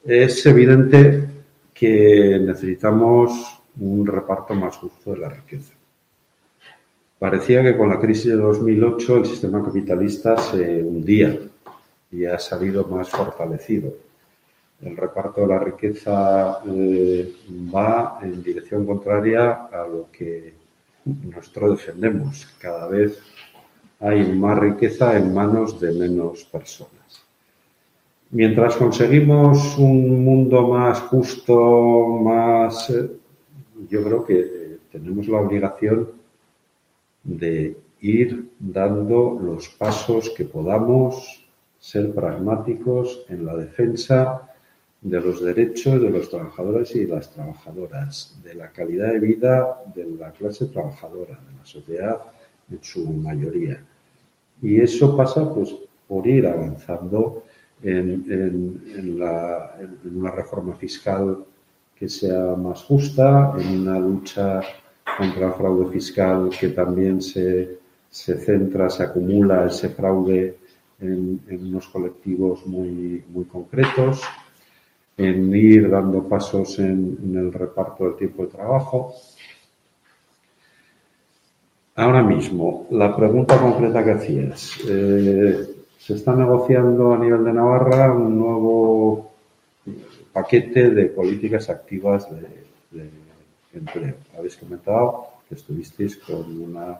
es 0.05 0.45
evidente 0.45 1.27
que 1.73 2.39
necesitamos 2.39 3.63
un 3.81 4.07
reparto 4.07 4.55
más 4.55 4.77
justo 4.77 5.13
de 5.13 5.19
la 5.21 5.31
riqueza. 5.31 5.73
Parecía 7.19 7.63
que 7.63 7.79
con 7.79 7.89
la 7.89 7.99
crisis 7.99 8.27
de 8.27 8.37
2008 8.37 9.17
el 9.17 9.27
sistema 9.27 9.65
capitalista 9.65 10.37
se 10.37 10.83
hundía 10.83 11.39
y 12.13 12.25
ha 12.25 12.39
salido 12.39 12.85
más 12.87 13.09
fortalecido. 13.09 13.93
El 14.83 14.97
reparto 14.97 15.43
de 15.43 15.47
la 15.47 15.59
riqueza 15.59 16.61
eh, 16.67 17.33
va 17.75 18.19
en 18.23 18.43
dirección 18.43 18.87
contraria 18.87 19.69
a 19.71 19.87
lo 19.87 20.09
que 20.11 20.55
nosotros 21.05 21.79
defendemos. 21.79 22.47
Cada 22.59 22.89
vez 22.89 23.21
hay 24.01 24.33
más 24.33 24.59
riqueza 24.59 25.17
en 25.17 25.35
manos 25.35 25.79
de 25.79 25.93
menos 25.93 26.45
personas. 26.45 27.25
Mientras 28.31 28.77
conseguimos 28.77 29.77
un 29.77 30.25
mundo 30.25 30.69
más 30.69 31.01
justo, 31.01 32.07
más... 32.23 32.89
Eh, 32.91 33.11
yo 33.89 34.05
creo 34.05 34.25
que 34.25 34.79
tenemos 34.93 35.27
la 35.29 35.41
obligación 35.41 36.09
de 37.25 37.77
ir 38.01 38.51
dando 38.59 39.39
los 39.43 39.69
pasos 39.69 40.31
que 40.31 40.45
podamos, 40.45 41.40
ser 41.81 42.13
pragmáticos 42.15 43.25
en 43.31 43.47
la 43.47 43.57
defensa 43.57 44.47
de 45.01 45.19
los 45.19 45.43
derechos 45.43 46.01
de 46.01 46.11
los 46.11 46.29
trabajadores 46.29 46.95
y 46.95 47.07
las 47.07 47.31
trabajadoras, 47.31 48.39
de 48.45 48.55
la 48.55 48.71
calidad 48.71 49.15
de 49.15 49.19
vida 49.19 49.83
de 49.95 50.05
la 50.05 50.31
clase 50.31 50.67
trabajadora, 50.67 51.41
de 51.49 51.59
la 51.59 51.65
sociedad 51.65 52.19
en 52.71 52.79
su 52.83 53.07
mayoría. 53.07 53.83
Y 54.61 54.79
eso 54.79 55.17
pasa 55.17 55.53
pues, 55.53 55.75
por 56.07 56.27
ir 56.27 56.47
avanzando 56.47 57.45
en, 57.83 59.25
una 60.05 60.31
reforma 60.33 60.75
fiscal 60.75 61.39
que 61.97 62.09
sea 62.09 62.55
más 62.57 62.83
justa, 62.83 63.55
en 63.59 63.81
una 63.81 63.99
lucha 63.99 64.61
contra 65.17 65.49
el 65.49 65.55
fraude 65.55 65.91
fiscal 65.93 66.51
que 66.59 66.69
también 66.69 67.23
se, 67.23 67.79
se 68.11 68.37
centra, 68.37 68.91
se 68.91 69.03
acumula 69.03 69.67
ese 69.67 69.89
fraude 69.89 70.60
en, 71.01 71.41
unos 71.49 71.89
colectivos 71.89 72.67
muy, 72.67 73.25
muy 73.29 73.45
concretos, 73.45 74.23
en 75.17 75.55
ir 75.55 75.91
dando 75.91 76.23
pasos 76.29 76.79
en, 76.79 77.19
el 77.35 77.53
reparto 77.53 78.05
del 78.05 78.17
tiempo 78.17 78.45
de 78.45 78.49
trabajo. 78.53 79.15
Ahora 81.97 82.23
mismo, 82.23 82.87
la 82.91 83.15
pregunta 83.15 83.59
concreta 83.59 84.05
que 84.05 84.13
hacías. 84.13 84.79
Eh, 84.89 85.69
se 85.99 86.15
está 86.15 86.35
negociando 86.35 87.13
a 87.13 87.19
nivel 87.19 87.45
de 87.45 87.53
Navarra 87.53 88.13
un 88.13 88.39
nuevo 88.39 89.33
paquete 90.33 90.91
de 90.91 91.07
políticas 91.07 91.69
activas 91.69 92.29
de 92.31 93.11
empleo. 93.75 94.15
Habéis 94.37 94.57
comentado 94.57 95.27
que 95.49 95.55
estuvisteis 95.55 96.17
con 96.17 96.61
una 96.61 96.99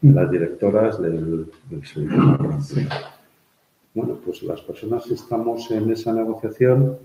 de 0.00 0.12
las 0.12 0.30
directoras 0.30 1.00
del, 1.00 1.50
Servicio 1.70 2.02
de 2.02 2.14
Empleo. 2.14 2.58
Bueno, 3.94 4.18
pues 4.24 4.42
las 4.42 4.60
personas 4.62 5.04
que 5.04 5.14
estamos 5.14 5.70
en 5.70 5.90
esa 5.90 6.12
negociación 6.12 6.98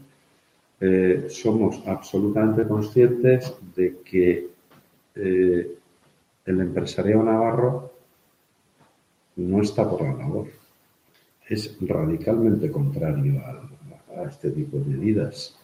eh, 0.79 1.25
somos 1.29 1.81
absolutamente 1.85 2.67
conscientes 2.67 3.53
de 3.75 3.97
que 4.05 4.49
eh, 5.15 5.77
el 6.45 6.61
empresariado 6.61 7.23
navarro 7.23 7.91
no 9.35 9.61
está 9.61 9.89
por 9.89 10.01
la 10.01 10.13
labor. 10.13 10.47
Es 11.47 11.77
radicalmente 11.81 12.71
contrario 12.71 13.41
a 14.15 14.23
este 14.23 14.51
tipo 14.51 14.77
de 14.77 14.85
medidas. 14.85 15.57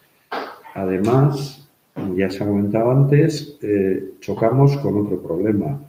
Además, 0.74 1.68
ya 2.16 2.30
se 2.30 2.44
ha 2.44 2.48
comentado 2.48 2.92
antes, 2.92 3.58
eh, 3.62 4.14
chocamos 4.20 4.78
con 4.78 5.06
otro 5.06 5.22
problema. 5.22 5.80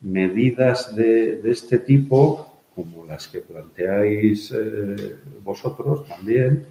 Medidas 0.00 0.94
de, 0.94 1.40
este 1.50 1.78
tipo, 1.78 2.47
como 2.78 3.04
las 3.04 3.26
que 3.26 3.40
planteáis 3.40 4.52
eh, 4.52 5.16
vosotros 5.42 6.06
también, 6.06 6.64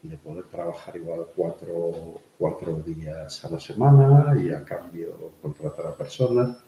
de 0.00 0.16
poder 0.16 0.44
trabajar 0.44 0.96
igual 0.96 1.26
cuatro, 1.34 2.20
cuatro 2.38 2.76
días 2.86 3.44
a 3.44 3.50
la 3.50 3.58
semana 3.58 4.40
y 4.40 4.50
a 4.50 4.64
cambio 4.64 5.32
contratar 5.42 5.88
a 5.88 5.96
personas, 5.96 6.58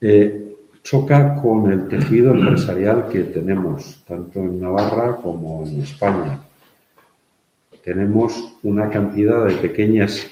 eh, 0.00 0.54
choca 0.80 1.34
con 1.42 1.72
el 1.72 1.88
tejido 1.88 2.32
empresarial 2.32 3.08
que 3.08 3.24
tenemos, 3.24 4.04
tanto 4.06 4.38
en 4.38 4.60
Navarra 4.60 5.16
como 5.16 5.66
en 5.66 5.80
España. 5.80 6.38
Tenemos 7.82 8.58
una 8.62 8.88
cantidad 8.88 9.44
de 9.44 9.56
pequeñas 9.56 10.24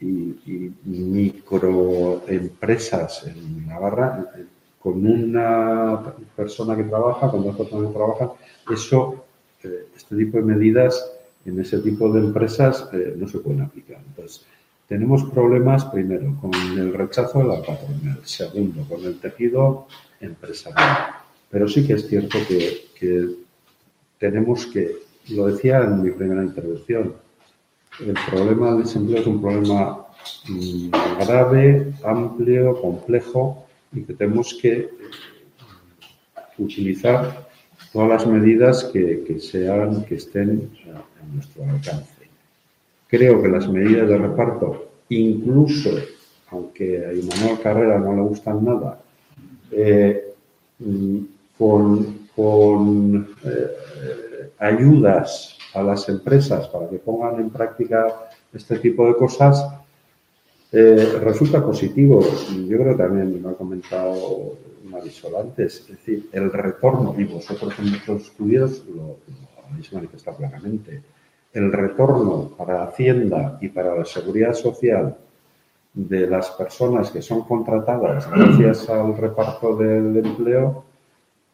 y, 0.00 0.72
microempresas 0.84 3.28
en 3.28 3.66
Navarra 3.66 4.28
con 4.78 5.04
una 5.04 6.14
persona 6.36 6.76
que 6.76 6.84
trabaja, 6.84 7.30
con 7.30 7.44
dos 7.44 7.56
personas 7.56 7.88
que 7.88 7.94
trabajan, 7.94 8.30
eso, 8.72 9.24
eh, 9.64 9.86
este 9.96 10.16
tipo 10.16 10.38
de 10.38 10.44
medidas 10.44 11.12
en 11.44 11.60
ese 11.60 11.78
tipo 11.78 12.12
de 12.12 12.20
empresas 12.20 12.88
eh, 12.92 13.14
no 13.16 13.26
se 13.26 13.38
pueden 13.38 13.62
aplicar. 13.62 13.98
Entonces, 14.06 14.44
tenemos 14.86 15.24
problemas, 15.24 15.84
primero, 15.86 16.34
con 16.40 16.54
el 16.54 16.94
rechazo 16.94 17.40
de 17.40 17.44
la 17.44 17.62
patronal, 17.62 18.20
segundo, 18.22 18.84
con 18.88 19.04
el 19.04 19.18
tejido 19.18 19.86
empresarial. 20.20 21.10
Pero 21.50 21.68
sí 21.68 21.86
que 21.86 21.94
es 21.94 22.06
cierto 22.06 22.38
que 22.48 23.36
tenemos 24.18 24.66
que 24.66 25.08
lo 25.30 25.46
decía 25.46 25.80
en 25.80 26.02
mi 26.02 26.10
primera 26.10 26.42
intervención, 26.42 27.14
el 28.00 28.14
problema 28.30 28.70
del 28.70 28.84
desempleo 28.84 29.20
es 29.20 29.26
un 29.26 29.40
problema 29.40 30.06
mm, 30.48 30.90
grave, 31.20 31.92
amplio, 32.04 32.80
complejo 32.80 33.64
y 33.92 34.02
que 34.02 34.14
tenemos 34.14 34.58
que 34.60 34.88
utilizar 36.58 37.48
todas 37.92 38.08
las 38.08 38.26
medidas 38.26 38.84
que, 38.84 39.38
sean, 39.40 40.04
que 40.04 40.16
estén 40.16 40.70
a 40.94 41.34
nuestro 41.34 41.64
alcance. 41.64 42.28
Creo 43.08 43.42
que 43.42 43.48
las 43.48 43.68
medidas 43.68 44.08
de 44.08 44.18
reparto, 44.18 44.90
incluso 45.08 45.90
aunque 46.50 47.04
a 47.04 47.10
Manuel 47.10 47.60
Carrera 47.62 47.98
no 47.98 48.14
le 48.14 48.22
gustan 48.22 48.64
nada, 48.64 49.00
eh, 49.70 50.34
mm, 50.78 51.18
con, 51.58 52.28
eh, 53.44 54.50
ayudas 54.58 55.58
a 55.74 55.82
las 55.82 56.08
empresas 56.08 56.68
para 56.68 56.88
que 56.88 56.98
pongan 56.98 57.40
en 57.40 57.50
práctica 57.50 58.30
este 58.52 58.78
tipo 58.78 59.06
de 59.06 59.16
cosas, 59.16 59.66
eh, 60.72 61.18
resulta 61.22 61.64
positivo. 61.64 62.20
Yo 62.66 62.78
creo 62.78 62.96
también 62.96 63.42
lo 63.42 63.50
ha 63.50 63.54
comentado 63.56 64.54
Marisol 64.84 65.36
antes, 65.36 65.80
es 65.80 65.88
decir, 65.88 66.28
el 66.32 66.52
retorno, 66.52 67.14
y 67.18 67.24
vosotros 67.24 67.74
en 67.78 67.90
vuestros 67.90 68.22
estudios 68.22 68.84
lo, 68.94 69.16
habéis 69.70 69.92
manifestado 69.92 70.36
claramente, 70.36 71.02
el 71.52 71.72
retorno 71.72 72.50
para 72.56 72.84
Hacienda 72.84 73.58
y 73.60 73.68
para 73.68 73.94
la 73.94 74.04
Seguridad 74.04 74.54
Social 74.54 75.16
de 75.94 76.26
las 76.26 76.50
personas 76.50 77.10
que 77.10 77.22
son 77.22 77.42
contratadas 77.42 78.30
gracias 78.30 78.88
al 78.90 79.16
reparto 79.16 79.74
del 79.76 80.16
empleo 80.16 80.84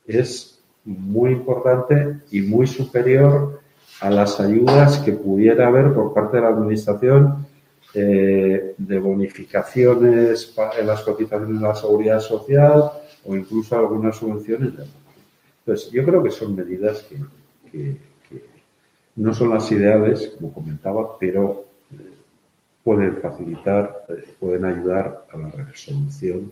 es 0.07 0.61
muy 0.85 1.33
importante 1.33 2.21
y 2.31 2.43
muy 2.43 2.67
superior 2.67 3.61
a 4.01 4.11
las 4.11 4.41
ayudas 4.41 4.99
que 4.99 5.13
pudiera 5.13 5.69
haber 5.69 5.95
por 5.95 6.13
parte 6.13 6.37
de 6.37 6.43
la 6.43 6.49
Administración 6.49 7.47
eh, 7.97 8.75
de 8.77 8.99
bonificaciones 8.99 10.53
en 10.79 10.87
las 10.87 11.03
cotizaciones 11.03 11.61
de 11.61 11.67
la 11.67 11.77
seguridad 11.77 12.19
social 12.19 12.91
o 13.25 13.37
incluso 13.37 13.79
algunas 13.79 14.17
subvenciones. 14.17 14.73
Entonces, 15.61 15.93
yo 15.93 16.05
creo 16.05 16.23
que 16.23 16.33
son 16.33 16.57
medidas 16.57 17.07
que, 17.71 17.97
no 19.17 19.33
son 19.33 19.51
las 19.51 19.71
ideales, 19.71 20.35
como 20.37 20.53
comentaba, 20.53 21.17
pero 21.19 21.67
eh, 21.93 21.97
pueden 22.83 23.19
facilitar, 23.19 24.07
eh, 24.09 24.25
pueden 24.41 24.65
ayudar 24.65 25.27
a 25.33 25.37
la 25.37 25.51
resolución 25.51 26.51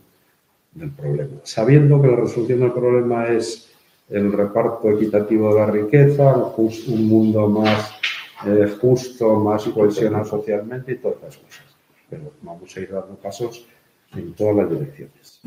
del 0.73 0.91
problema. 0.91 1.41
Sabiendo 1.43 2.01
que 2.01 2.07
la 2.07 2.17
resolución 2.17 2.61
del 2.61 2.73
problema 2.73 3.27
es 3.27 3.69
el 4.09 4.33
reparto 4.33 4.91
equitativo 4.91 5.53
de 5.53 5.61
la 5.61 5.67
riqueza, 5.67 6.37
un 6.57 7.09
mundo 7.09 7.49
más 7.49 8.02
eh, 8.47 8.77
justo, 8.81 9.37
más 9.37 9.65
cohesionado 9.65 10.25
socialmente 10.25 10.93
y 10.93 10.97
todas 10.97 11.19
esas 11.19 11.37
cosas. 11.37 11.77
pero 12.09 12.33
vamos 12.43 12.77
a 12.77 12.81
ir 12.81 12.91
dando 12.91 13.15
pasos 13.17 13.67
en 14.15 14.35
todas 14.35 14.57
las 14.57 14.71
direcciones. 14.71 15.41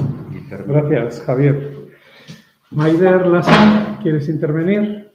Gracias, 0.50 1.22
Javier. 1.22 1.86
Maider 2.72 3.28
Lassa, 3.28 4.00
¿quieres 4.02 4.28
intervenir? 4.28 5.12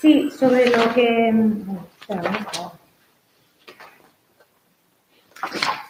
Sí, 0.00 0.30
sobre 0.30 0.68
lo 0.70 0.94
que. 0.94 1.32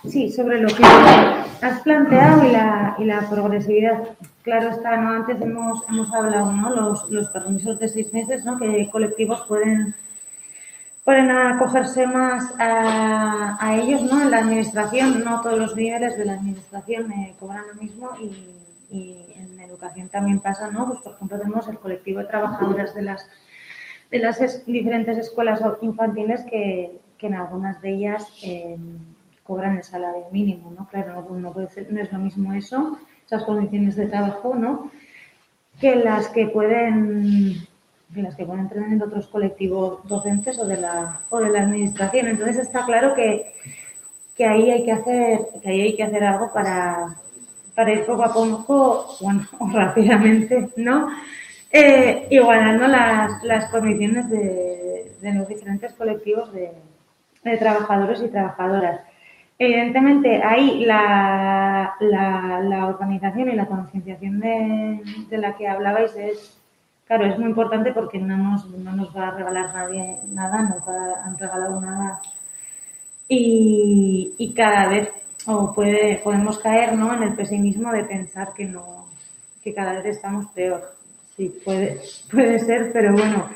Sí, 0.08 0.30
sobre 0.30 0.60
lo 0.60 0.68
que 0.68 0.82
has 0.82 1.80
planteado 1.82 2.44
y 2.46 2.52
la, 2.52 2.96
y 2.98 3.04
la 3.04 3.28
progresividad. 3.30 4.02
Claro 4.42 4.70
está, 4.70 4.96
¿no? 4.96 5.10
Antes 5.10 5.40
hemos, 5.40 5.88
hemos 5.88 6.12
hablado, 6.12 6.52
¿no? 6.52 6.70
Los, 6.70 7.10
los 7.10 7.28
permisos 7.28 7.78
de 7.78 7.88
seis 7.88 8.12
meses, 8.12 8.44
¿no? 8.44 8.58
Que 8.58 8.88
colectivos 8.90 9.42
pueden 9.46 9.94
pueden 11.04 11.30
acogerse 11.30 12.06
más 12.06 12.54
a, 12.58 13.76
ellos, 13.76 14.02
¿no? 14.02 14.22
En 14.22 14.30
la 14.30 14.38
administración, 14.38 15.24
no 15.24 15.40
todos 15.40 15.58
los 15.58 15.76
niveles 15.76 16.16
de 16.16 16.24
la 16.24 16.34
administración 16.34 17.10
eh, 17.12 17.34
cobran 17.38 17.64
lo 17.68 17.80
mismo 17.80 18.10
y, 18.20 18.58
en 19.34 19.58
educación 19.58 20.10
también 20.10 20.38
pasa, 20.40 20.70
¿no? 20.70 20.86
Pues 20.86 21.00
por 21.00 21.14
ejemplo 21.14 21.38
tenemos 21.38 21.66
el 21.66 21.78
colectivo 21.78 22.20
de 22.20 22.26
trabajadoras 22.26 22.94
de 22.94 23.02
las 23.02 23.26
de 24.10 24.18
las 24.18 24.66
diferentes 24.66 25.16
escuelas 25.16 25.62
infantiles 25.80 26.44
que, 26.44 27.00
en 27.18 27.34
algunas 27.34 27.80
de 27.80 27.90
ellas 27.90 28.26
eh, 28.42 28.76
cobran 29.44 29.76
el 29.76 29.84
salario 29.84 30.26
mínimo, 30.30 30.72
¿no? 30.76 30.86
Claro, 30.88 31.26
no, 31.30 31.52
puede 31.52 31.68
ser, 31.70 31.90
no 31.90 32.00
es 32.02 32.12
lo 32.12 32.18
mismo 32.18 32.52
eso, 32.52 32.98
esas 33.32 33.44
condiciones 33.44 33.96
de 33.96 34.08
trabajo, 34.08 34.54
¿no? 34.54 34.90
Que 35.80 35.96
las 35.96 36.28
que 36.28 36.48
pueden 36.48 37.66
en 38.14 38.24
las 38.24 38.36
que 38.36 38.44
pueden 38.44 38.64
entrar 38.64 38.84
en 38.92 39.00
otros 39.00 39.26
colectivos 39.28 40.06
docentes 40.06 40.58
o 40.58 40.66
de 40.66 40.76
la, 40.76 41.20
o 41.30 41.40
de 41.40 41.48
la 41.48 41.62
administración. 41.62 42.28
Entonces 42.28 42.58
está 42.58 42.84
claro 42.84 43.14
que, 43.14 43.54
que 44.36 44.44
ahí 44.44 44.70
hay 44.70 44.84
que 44.84 44.92
hacer, 44.92 45.40
que 45.62 45.70
ahí 45.70 45.80
hay 45.80 45.96
que 45.96 46.02
hacer 46.02 46.22
algo 46.22 46.52
para, 46.52 47.16
para 47.74 47.90
ir 47.90 48.04
poco 48.04 48.22
a 48.22 48.34
poco, 48.34 49.16
bueno, 49.22 49.48
rápidamente, 49.72 50.68
¿no? 50.76 51.08
Eh, 51.70 52.26
igualando 52.28 52.86
las, 52.86 53.42
las 53.42 53.70
condiciones 53.70 54.28
de, 54.28 55.16
de 55.22 55.32
los 55.32 55.48
diferentes 55.48 55.94
colectivos 55.94 56.52
de 56.52 57.56
trabajadores 57.56 58.20
y 58.20 58.28
trabajadoras. 58.28 59.00
Evidentemente, 59.64 60.42
ahí 60.42 60.84
la, 60.84 61.94
la, 62.00 62.60
la 62.64 62.86
organización 62.88 63.48
y 63.48 63.54
la 63.54 63.66
concienciación 63.66 64.40
de, 64.40 65.00
de, 65.30 65.38
la 65.38 65.54
que 65.56 65.68
hablabais 65.68 66.16
es 66.16 66.58
Claro, 67.06 67.26
es 67.26 67.38
muy 67.38 67.50
importante 67.50 67.92
porque 67.92 68.18
no 68.18 68.36
nos, 68.36 68.68
no 68.70 68.92
nos 68.92 69.16
va 69.16 69.28
a 69.28 69.30
regalar 69.36 69.72
nadie 69.72 70.16
nada, 70.30 70.62
nos 70.62 70.88
han 70.88 71.38
regalado 71.38 71.80
nada. 71.80 72.20
Y, 73.28 74.34
y 74.36 74.52
cada 74.52 74.88
vez 74.88 75.10
o 75.46 75.72
puede, 75.72 76.16
podemos 76.24 76.58
caer 76.58 76.96
¿no? 76.96 77.14
en 77.14 77.22
el 77.22 77.34
pesimismo 77.34 77.92
de 77.92 78.04
pensar 78.04 78.52
que 78.54 78.64
no, 78.64 79.06
que 79.62 79.72
cada 79.72 79.92
vez 79.92 80.06
estamos 80.06 80.46
peor. 80.52 80.82
Sí, 81.36 81.54
puede, 81.64 82.00
puede 82.32 82.58
ser, 82.58 82.90
pero 82.92 83.12
bueno, 83.12 83.48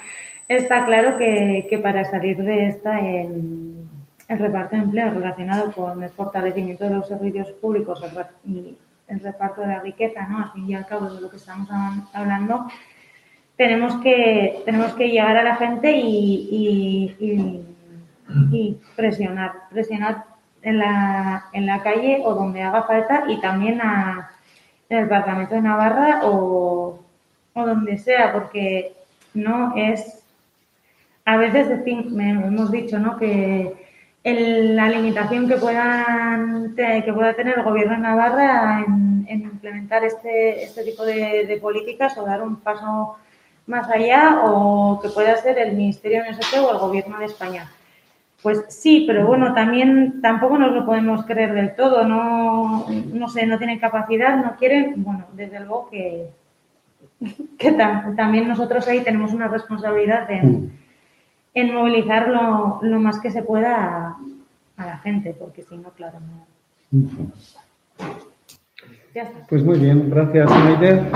está 0.46 0.86
claro 0.86 1.18
que, 1.18 1.66
que 1.68 1.78
para 1.78 2.04
salir 2.04 2.36
de 2.36 2.68
esta 2.68 3.00
el, 3.00 3.75
el, 4.28 4.38
reparto 4.38 4.76
de 4.76 4.82
empleo 4.82 5.10
relacionado 5.10 5.72
con 5.72 6.02
el 6.02 6.10
fortalecimiento 6.10 6.84
de 6.84 6.90
los 6.90 7.08
servicios 7.08 7.48
públicos 7.52 8.02
y 8.44 8.76
el 9.08 9.20
reparto 9.20 9.60
de 9.60 9.68
la 9.68 9.80
riqueza, 9.80 10.26
¿no? 10.26 10.38
Al 10.38 10.52
fin 10.52 10.68
y 10.68 10.74
al 10.74 10.86
cabo 10.86 11.08
de 11.08 11.20
lo 11.20 11.30
que 11.30 11.36
estamos 11.36 11.68
hablando, 12.12 12.66
tenemos 13.56 13.96
que, 14.02 14.62
tenemos 14.64 14.92
que 14.94 15.08
llegar 15.08 15.36
a 15.36 15.42
la 15.42 15.56
gente 15.56 15.92
y, 15.96 17.14
presionar, 18.96 19.52
presionar 19.70 20.24
en 20.62 20.78
la, 20.78 21.46
en 21.52 21.66
la 21.66 21.82
calle 21.82 22.22
o 22.24 22.34
donde 22.34 22.62
haga 22.62 22.82
falta 22.82 23.24
y 23.28 23.40
también 23.40 23.80
a, 23.80 24.30
en 24.88 24.98
el 24.98 25.08
Parlamento 25.08 25.54
de 25.54 25.62
Navarra 25.62 26.20
o, 26.24 26.98
o 27.54 27.66
donde 27.66 27.98
sea, 27.98 28.32
porque 28.32 28.92
no 29.34 29.74
es, 29.76 30.22
a 31.24 31.36
veces 31.36 31.68
hemos 31.86 32.70
dicho 32.70 32.98
¿no? 32.98 33.16
que 33.16 33.85
la 34.34 34.88
limitación 34.88 35.46
que, 35.46 35.56
puedan, 35.56 36.74
que 36.74 37.12
pueda 37.12 37.34
tener 37.34 37.58
el 37.58 37.64
gobierno 37.64 37.94
de 37.94 38.00
Navarra 38.00 38.84
en, 38.84 39.24
implementar 39.28 40.04
este, 40.04 40.64
este 40.64 40.84
tipo 40.84 41.04
de, 41.04 41.58
políticas 41.62 42.16
o 42.18 42.24
dar 42.24 42.42
un 42.42 42.56
paso 42.56 43.16
más 43.66 43.88
allá 43.88 44.40
o 44.44 45.00
que 45.00 45.08
pueda 45.10 45.36
ser 45.36 45.58
el 45.58 45.76
Ministerio 45.76 46.22
de 46.22 46.30
NST 46.32 46.58
o 46.58 46.72
el 46.72 46.78
Gobierno 46.78 47.18
de 47.18 47.26
España. 47.26 47.70
Pues 48.42 48.64
sí, 48.68 49.04
pero 49.06 49.26
bueno, 49.26 49.54
también 49.54 50.20
tampoco 50.20 50.58
nos 50.58 50.72
lo 50.72 50.84
podemos 50.84 51.24
creer 51.24 51.54
del 51.54 51.74
todo, 51.74 52.04
no, 52.04 52.86
no 52.88 53.28
sé, 53.28 53.46
no 53.46 53.58
tienen 53.58 53.78
capacidad, 53.78 54.36
no 54.36 54.56
quieren, 54.56 54.94
bueno, 55.04 55.26
desde 55.32 55.60
luego 55.60 55.88
que, 55.88 56.26
que 57.58 57.72
también 57.72 58.48
nosotros 58.48 58.86
ahí 58.88 59.02
tenemos 59.02 59.32
una 59.32 59.48
responsabilidad 59.48 60.30
en, 60.30 60.72
en 61.56 61.74
movilizar 61.74 62.28
lo, 62.28 62.80
lo, 62.82 63.00
más 63.00 63.18
que 63.18 63.30
se 63.30 63.42
pueda 63.42 64.14
a, 64.76 64.86
la 64.86 64.98
gente, 64.98 65.34
porque 65.38 65.62
si 65.62 65.78
no, 65.78 65.88
claro, 65.92 66.18
no. 66.20 67.32
Ya 69.14 69.22
está. 69.22 69.46
Pues 69.48 69.64
muy 69.64 69.78
bien, 69.78 70.10
gracias, 70.10 70.50
Maider 70.50 71.10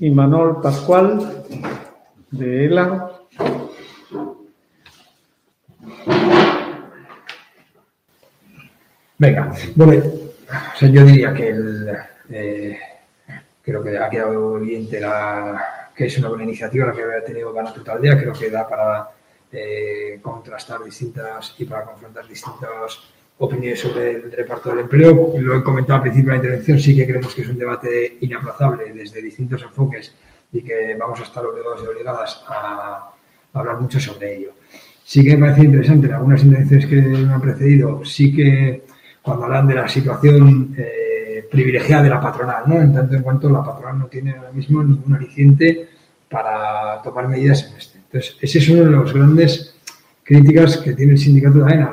y 0.00 0.10
Manuel 0.10 0.56
Pascual 0.60 1.44
de 2.32 2.64
ELA. 2.66 3.12
Venga, 9.18 9.52
bueno, 9.76 10.02
yo 10.80 11.04
diría 11.04 11.32
que 11.32 11.48
el, 11.50 11.96
eh, 12.30 12.78
creo 13.62 13.84
que 13.84 13.96
ha 13.96 14.10
quedado 14.10 14.56
evidente 14.56 14.98
la, 14.98 15.79
que 16.00 16.06
es 16.06 16.16
una 16.16 16.30
buena 16.30 16.44
iniciativa 16.44 16.86
la 16.86 16.92
que 16.94 17.02
ha 17.02 17.22
tenido 17.22 17.52
Día, 18.00 18.18
creo 18.18 18.32
que 18.32 18.48
da 18.48 18.66
para 18.66 19.10
eh, 19.52 20.18
contrastar 20.22 20.82
distintas 20.82 21.54
y 21.58 21.66
para 21.66 21.84
confrontar 21.84 22.26
distintos 22.26 23.12
opiniones 23.36 23.80
sobre 23.80 24.12
el 24.12 24.32
reparto 24.32 24.70
del 24.70 24.78
empleo. 24.78 25.34
Lo 25.38 25.58
he 25.58 25.62
comentado 25.62 25.96
al 25.96 26.02
principio 26.04 26.32
de 26.32 26.38
la 26.38 26.42
intervención, 26.42 26.78
sí 26.78 26.96
que 26.96 27.06
creemos 27.06 27.34
que 27.34 27.42
es 27.42 27.48
un 27.48 27.58
debate 27.58 28.16
inaplazable 28.22 28.94
desde 28.94 29.20
distintos 29.20 29.60
enfoques 29.60 30.14
y 30.50 30.62
que 30.62 30.96
vamos 30.98 31.20
a 31.20 31.24
estar 31.24 31.44
obligados 31.44 31.82
y 31.84 31.86
obligadas 31.88 32.44
a 32.48 33.12
hablar 33.52 33.78
mucho 33.78 34.00
sobre 34.00 34.36
ello. 34.36 34.52
Sí 35.04 35.22
que 35.22 35.36
me 35.36 35.48
parece 35.48 35.66
interesante 35.66 36.06
en 36.06 36.14
algunas 36.14 36.42
intervenciones 36.42 36.86
que 36.86 36.96
me 36.96 37.30
han 37.30 37.42
precedido, 37.42 38.02
sí 38.06 38.34
que 38.34 38.84
cuando 39.20 39.44
hablan 39.44 39.68
de 39.68 39.74
la 39.74 39.86
situación 39.86 40.74
eh, 40.78 41.46
privilegiada 41.50 42.04
de 42.04 42.08
la 42.08 42.22
patronal, 42.22 42.62
¿no? 42.66 42.80
en 42.80 42.94
tanto 42.94 43.16
en 43.16 43.22
cuanto 43.22 43.50
la 43.50 43.62
patronal 43.62 43.98
no 43.98 44.06
tiene 44.06 44.30
ahora 44.30 44.52
mismo 44.52 44.82
ningún 44.82 45.12
aliciente 45.12 45.89
para 46.30 47.02
tomar 47.02 47.28
medidas 47.28 47.68
en 47.70 47.76
este. 47.76 47.98
Entonces, 47.98 48.36
ese 48.40 48.58
es 48.58 48.68
uno 48.68 48.84
de 48.84 48.90
los 48.90 49.12
grandes 49.12 49.74
críticas 50.22 50.78
que 50.78 50.94
tiene 50.94 51.12
el 51.12 51.18
sindicato 51.18 51.58
de 51.58 51.72
AENA 51.72 51.92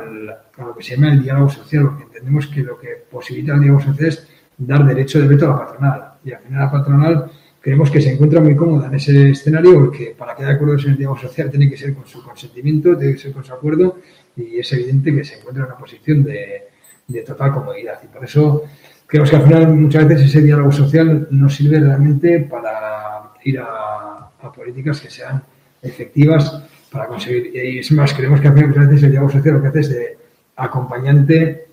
a 0.58 0.64
lo 0.64 0.76
que 0.76 0.84
se 0.84 0.96
llama 0.96 1.12
el 1.14 1.24
diálogo 1.24 1.50
social, 1.50 1.86
porque 1.86 2.04
entendemos 2.04 2.48
que 2.48 2.62
lo 2.62 2.78
que 2.80 2.90
posibilita 3.10 3.54
el 3.54 3.62
diálogo 3.62 3.84
social 3.84 4.08
es 4.08 4.28
dar 4.58 4.86
derecho 4.86 5.20
de 5.20 5.28
veto 5.28 5.46
a 5.46 5.50
la 5.50 5.66
patronal. 5.66 6.14
Y 6.24 6.32
al 6.32 6.40
final 6.42 6.60
la 6.60 6.72
patronal 6.72 7.32
creemos 7.62 7.92
que 7.92 8.02
se 8.02 8.14
encuentra 8.14 8.40
muy 8.40 8.56
cómoda 8.56 8.88
en 8.88 8.96
ese 8.96 9.32
escenario 9.32 9.74
porque 9.74 10.16
para 10.18 10.36
que 10.36 10.44
haya 10.44 10.54
acuerdos 10.54 10.86
en 10.86 10.92
el 10.92 10.98
diálogo 10.98 11.20
social 11.20 11.50
tiene 11.50 11.70
que 11.70 11.78
ser 11.78 11.94
con 11.94 12.08
su 12.08 12.24
consentimiento, 12.24 12.98
tiene 12.98 13.14
que 13.14 13.20
ser 13.20 13.34
con 13.34 13.44
su 13.44 13.54
acuerdo 13.54 13.98
y 14.36 14.60
es 14.60 14.72
evidente 14.74 15.14
que 15.14 15.24
se 15.24 15.36
encuentra 15.36 15.64
en 15.64 15.72
una 15.72 15.78
posición 15.78 16.24
de, 16.24 17.24
total 17.26 17.52
comodidad. 17.54 18.00
Y 18.04 18.08
por 18.08 18.24
eso 18.24 18.64
creemos 19.06 19.30
que 19.30 19.36
al 19.36 19.44
final 19.44 19.68
muchas 19.76 20.08
veces 20.08 20.28
ese 20.28 20.42
diálogo 20.42 20.72
social 20.72 21.28
no 21.32 21.50
sirve 21.50 21.80
realmente 21.80 22.40
para 22.42 23.34
ir 23.44 23.60
a, 23.60 24.07
a 24.48 24.52
políticas 24.52 25.00
que 25.02 25.10
sean 25.10 25.44
efectivas 25.82 26.64
para 26.92 27.08
conseguir. 27.08 27.52
Y 27.56 27.80
es 27.80 27.92
más, 27.92 28.14
creemos 28.14 28.42
que 28.42 28.50
muchas 28.50 28.88
veces 28.88 29.04
el 29.04 29.12
diálogo 29.12 29.32
social 29.32 29.56
lo 29.56 29.62
que 29.62 29.68
hace 29.68 29.80
es 29.80 29.90
de 29.90 30.18
acompañante 30.56 31.68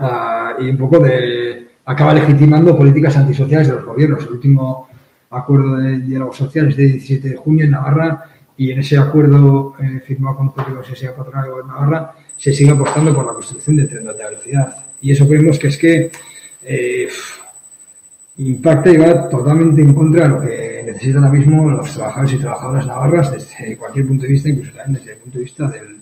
uh, 0.00 0.62
y 0.62 0.70
un 0.70 0.78
poco 0.78 0.98
de 0.98 1.68
acaba 1.84 2.14
legitimando 2.14 2.76
políticas 2.76 3.16
antisociales 3.16 3.68
de 3.68 3.74
los 3.74 3.84
gobiernos. 3.84 4.24
El 4.24 4.32
último 4.32 4.88
acuerdo 5.30 5.76
de 5.76 5.98
diálogo 5.98 6.32
social 6.32 6.68
es 6.68 6.76
de 6.76 6.84
17 6.84 7.28
de 7.30 7.36
junio 7.36 7.64
en 7.64 7.72
Navarra 7.72 8.24
y 8.56 8.70
en 8.70 8.80
ese 8.80 8.98
acuerdo 8.98 9.74
eh, 9.80 10.00
firmado 10.06 10.36
con 10.36 10.76
el 10.78 10.84
Sociedad 10.84 11.16
Patronal 11.16 11.46
de 11.46 11.68
Navarra 11.68 12.14
se 12.36 12.52
sigue 12.52 12.70
apostando 12.70 13.14
por 13.14 13.26
la 13.26 13.32
construcción 13.32 13.76
del 13.76 13.88
tren 13.88 14.04
de 14.04 14.10
alta 14.10 14.28
velocidad. 14.28 14.76
Y 15.00 15.12
eso 15.12 15.26
creemos 15.26 15.58
que 15.58 15.68
es 15.68 15.78
que 15.78 16.10
eh, 16.62 17.08
impacta 18.38 18.90
y 18.90 18.96
va 18.96 19.28
totalmente 19.28 19.82
en 19.82 19.94
contra 19.94 20.24
de 20.24 20.28
lo 20.28 20.40
que 20.40 20.82
necesitan 20.86 21.24
ahora 21.24 21.38
mismo 21.38 21.70
los 21.70 21.92
trabajadores 21.94 22.34
y 22.34 22.38
trabajadoras 22.38 22.86
navarras 22.86 23.32
desde 23.32 23.76
cualquier 23.76 24.06
punto 24.06 24.22
de 24.22 24.28
vista, 24.28 24.48
incluso 24.48 24.72
también 24.72 24.94
desde 24.94 25.12
el 25.12 25.18
punto 25.18 25.38
de 25.38 25.44
vista 25.44 25.68
del, 25.68 26.00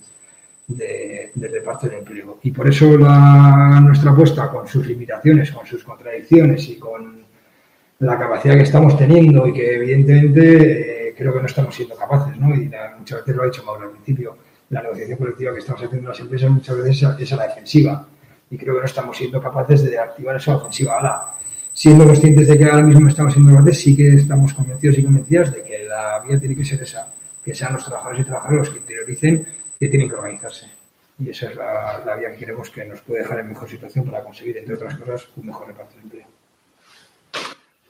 de, 0.67 1.47
reparto 1.47 1.87
del 1.87 1.99
empleo. 1.99 2.39
Y 2.43 2.51
por 2.51 2.67
eso 2.67 2.97
la, 2.97 3.79
nuestra 3.83 4.11
apuesta, 4.11 4.49
con 4.49 4.67
sus 4.67 4.85
limitaciones, 4.87 5.51
con 5.51 5.65
sus 5.65 5.83
contradicciones 5.83 6.67
y 6.69 6.77
con 6.77 7.21
la 7.99 8.17
capacidad 8.17 8.55
que 8.55 8.63
estamos 8.63 8.97
teniendo 8.97 9.47
y 9.47 9.53
que 9.53 9.75
evidentemente 9.75 11.09
eh, 11.09 11.15
creo 11.15 11.33
que 11.33 11.39
no 11.39 11.45
estamos 11.45 11.75
siendo 11.75 11.95
capaces, 11.95 12.35
¿no? 12.37 12.55
y 12.55 12.71
muchas 12.97 13.19
veces 13.19 13.35
lo 13.35 13.43
ha 13.43 13.45
dicho 13.45 13.63
Mauro 13.63 13.83
al 13.83 13.91
principio, 13.91 14.37
la 14.69 14.81
negociación 14.81 15.17
colectiva 15.19 15.53
que 15.53 15.59
estamos 15.59 15.83
haciendo 15.83 16.07
en 16.07 16.09
las 16.09 16.19
empresas 16.19 16.49
muchas 16.49 16.77
veces 16.77 17.03
es 17.19 17.33
a 17.33 17.35
la 17.35 17.47
defensiva 17.47 18.07
y 18.49 18.57
creo 18.57 18.75
que 18.75 18.79
no 18.79 18.85
estamos 18.85 19.17
siendo 19.17 19.41
capaces 19.41 19.83
de 19.83 19.99
activar 19.99 20.37
esa 20.37 20.55
ofensiva. 20.55 20.95
Ahora, 20.95 21.25
siendo 21.81 22.05
conscientes 22.05 22.47
de 22.47 22.59
que 22.59 22.65
ahora 22.65 22.83
mismo 22.83 23.07
estamos 23.07 23.33
siendo 23.33 23.55
capaces, 23.55 23.79
sí 23.79 23.97
que 23.97 24.13
estamos 24.13 24.53
convencidos 24.53 24.99
y 24.99 25.03
convencidas 25.03 25.51
de 25.51 25.63
que 25.63 25.83
la 25.85 26.19
vía 26.19 26.37
tiene 26.37 26.55
que 26.55 26.63
ser 26.63 26.79
esa, 26.79 27.11
que 27.43 27.55
sean 27.55 27.73
los 27.73 27.83
trabajadores 27.83 28.21
y 28.21 28.23
trabajadoras 28.23 28.67
los 28.67 28.69
que 28.69 28.81
interioricen 28.81 29.47
que 29.79 29.87
tienen 29.87 30.07
que 30.07 30.13
organizarse. 30.13 30.67
Y 31.17 31.31
esa 31.31 31.49
es 31.49 31.55
la, 31.55 32.15
vía 32.19 32.33
que 32.33 32.37
queremos 32.37 32.69
que 32.69 32.85
nos 32.85 33.01
puede 33.01 33.23
dejar 33.23 33.39
en 33.39 33.47
mejor 33.47 33.67
situación 33.67 34.05
para 34.05 34.23
conseguir, 34.23 34.59
entre 34.59 34.75
otras 34.75 34.95
cosas, 34.95 35.27
un 35.35 35.47
mejor 35.47 35.69
reparto 35.69 35.95
de 35.95 36.01
empleo. 36.03 36.27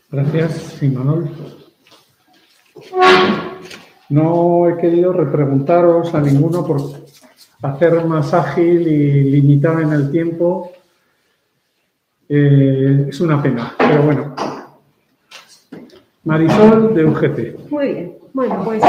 Gracias, 0.10 0.84
Imanol. 0.84 1.30
No 4.08 4.70
he 4.70 4.78
querido 4.78 5.12
repreguntaros 5.12 6.16
a 6.16 6.22
ninguno 6.22 6.66
por 6.66 6.82
hacer 7.62 8.06
más 8.06 8.34
ágil 8.34 8.88
y 8.88 9.24
limitar 9.32 9.82
en 9.82 9.92
el 9.92 10.10
tiempo. 10.10 10.72
Eh, 12.34 13.08
es 13.10 13.20
una 13.20 13.44
pena, 13.44 13.76
pero 13.78 14.04
bueno. 14.04 14.34
Marisol 16.24 16.96
de 16.96 17.04
UGT. 17.04 17.70
Muy 17.70 17.88
bien. 17.90 18.18
Bueno, 18.32 18.62
pues 18.64 18.82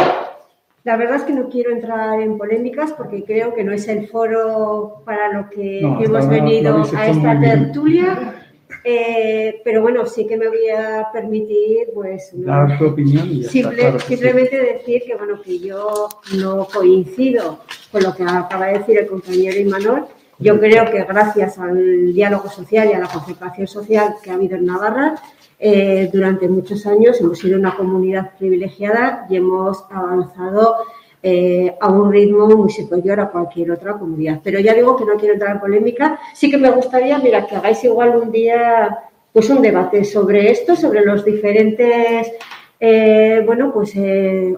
la 0.85 0.97
verdad 0.97 1.17
es 1.17 1.23
que 1.25 1.33
no 1.33 1.49
quiero 1.49 1.73
entrar 1.73 2.21
en 2.21 2.39
polémicas 2.39 2.93
porque 2.93 3.25
creo 3.25 3.53
que 3.53 3.65
no 3.65 3.73
es 3.73 3.89
el 3.89 4.07
foro 4.07 5.03
para 5.05 5.33
lo 5.33 5.51
que 5.51 5.81
hemos 5.81 6.29
venido 6.29 6.85
a 6.97 7.09
esta 7.09 7.41
tertulia. 7.41 8.47
Eh, 8.85 9.61
pero 9.65 9.83
bueno, 9.83 10.07
sí 10.07 10.25
que 10.25 10.37
me 10.37 10.47
voy 10.47 10.69
a 10.69 11.09
permitir, 11.13 11.89
pues, 11.93 12.31
dar 12.35 12.79
tu 12.79 12.87
opinión 12.87 13.29
y 13.29 13.43
simplemente 13.43 14.57
decir 14.57 15.03
que 15.05 15.17
bueno 15.17 15.41
que 15.43 15.59
yo 15.59 16.09
no 16.37 16.67
coincido 16.73 17.59
con 17.91 18.05
lo 18.05 18.15
que 18.15 18.23
acaba 18.23 18.67
de 18.67 18.79
decir 18.79 18.99
el 18.99 19.07
compañero 19.09 19.59
Imanol. 19.59 20.07
Yo 20.43 20.59
creo 20.59 20.91
que 20.91 21.05
gracias 21.05 21.57
al 21.59 22.13
diálogo 22.13 22.49
social 22.49 22.89
y 22.91 22.95
a 22.95 22.99
la 22.99 23.07
concertación 23.07 23.69
social 23.69 24.17
que 24.21 24.33
ha 24.33 24.35
habido 24.35 24.57
en 24.57 24.67
Navarra, 24.67 25.15
eh, 25.57 26.11
durante 26.13 26.49
muchos 26.49 26.85
años 26.85 27.21
hemos 27.21 27.39
sido 27.39 27.57
una 27.57 27.77
comunidad 27.77 28.33
privilegiada 28.37 29.25
y 29.31 29.37
hemos 29.37 29.85
avanzado 29.89 30.79
eh, 31.23 31.77
a 31.81 31.89
un 31.89 32.11
ritmo 32.11 32.49
muy 32.49 32.71
superior 32.71 33.21
a 33.21 33.31
cualquier 33.31 33.71
otra 33.71 33.93
comunidad. 33.93 34.41
Pero 34.43 34.59
ya 34.59 34.75
digo 34.75 34.97
que 34.97 35.05
no 35.05 35.15
quiero 35.15 35.35
entrar 35.35 35.53
en 35.53 35.61
polémica. 35.61 36.19
Sí 36.35 36.51
que 36.51 36.59
me 36.59 36.73
gustaría, 36.73 37.19
mira, 37.21 37.47
que 37.47 37.55
hagáis 37.55 37.85
igual 37.85 38.17
un 38.17 38.33
día 38.33 38.99
pues 39.33 39.49
un 39.49 39.63
debate 39.63 40.05
sobre 40.05 40.51
esto, 40.51 40.75
sobre 40.75 41.05
los 41.05 41.25
diferentes 41.25 42.33
eh, 42.81 43.45
bueno, 43.47 43.73
pues 43.73 43.95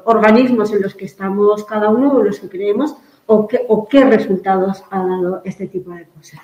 organismos 0.06 0.73
en 0.73 0.81
los 0.81 0.94
que 0.94 1.05
estamos 1.05 1.62
cada 1.66 1.90
uno 1.90 2.15
o 2.15 2.23
los 2.23 2.40
que 2.40 2.48
creemos 2.48 2.97
o 3.27 3.89
qué, 3.89 4.05
resultados 4.05 4.85
ha 4.91 4.99
dado 4.99 5.43
este 5.45 5.67
tipo 5.67 5.91
de 5.91 6.07
cosas. 6.07 6.41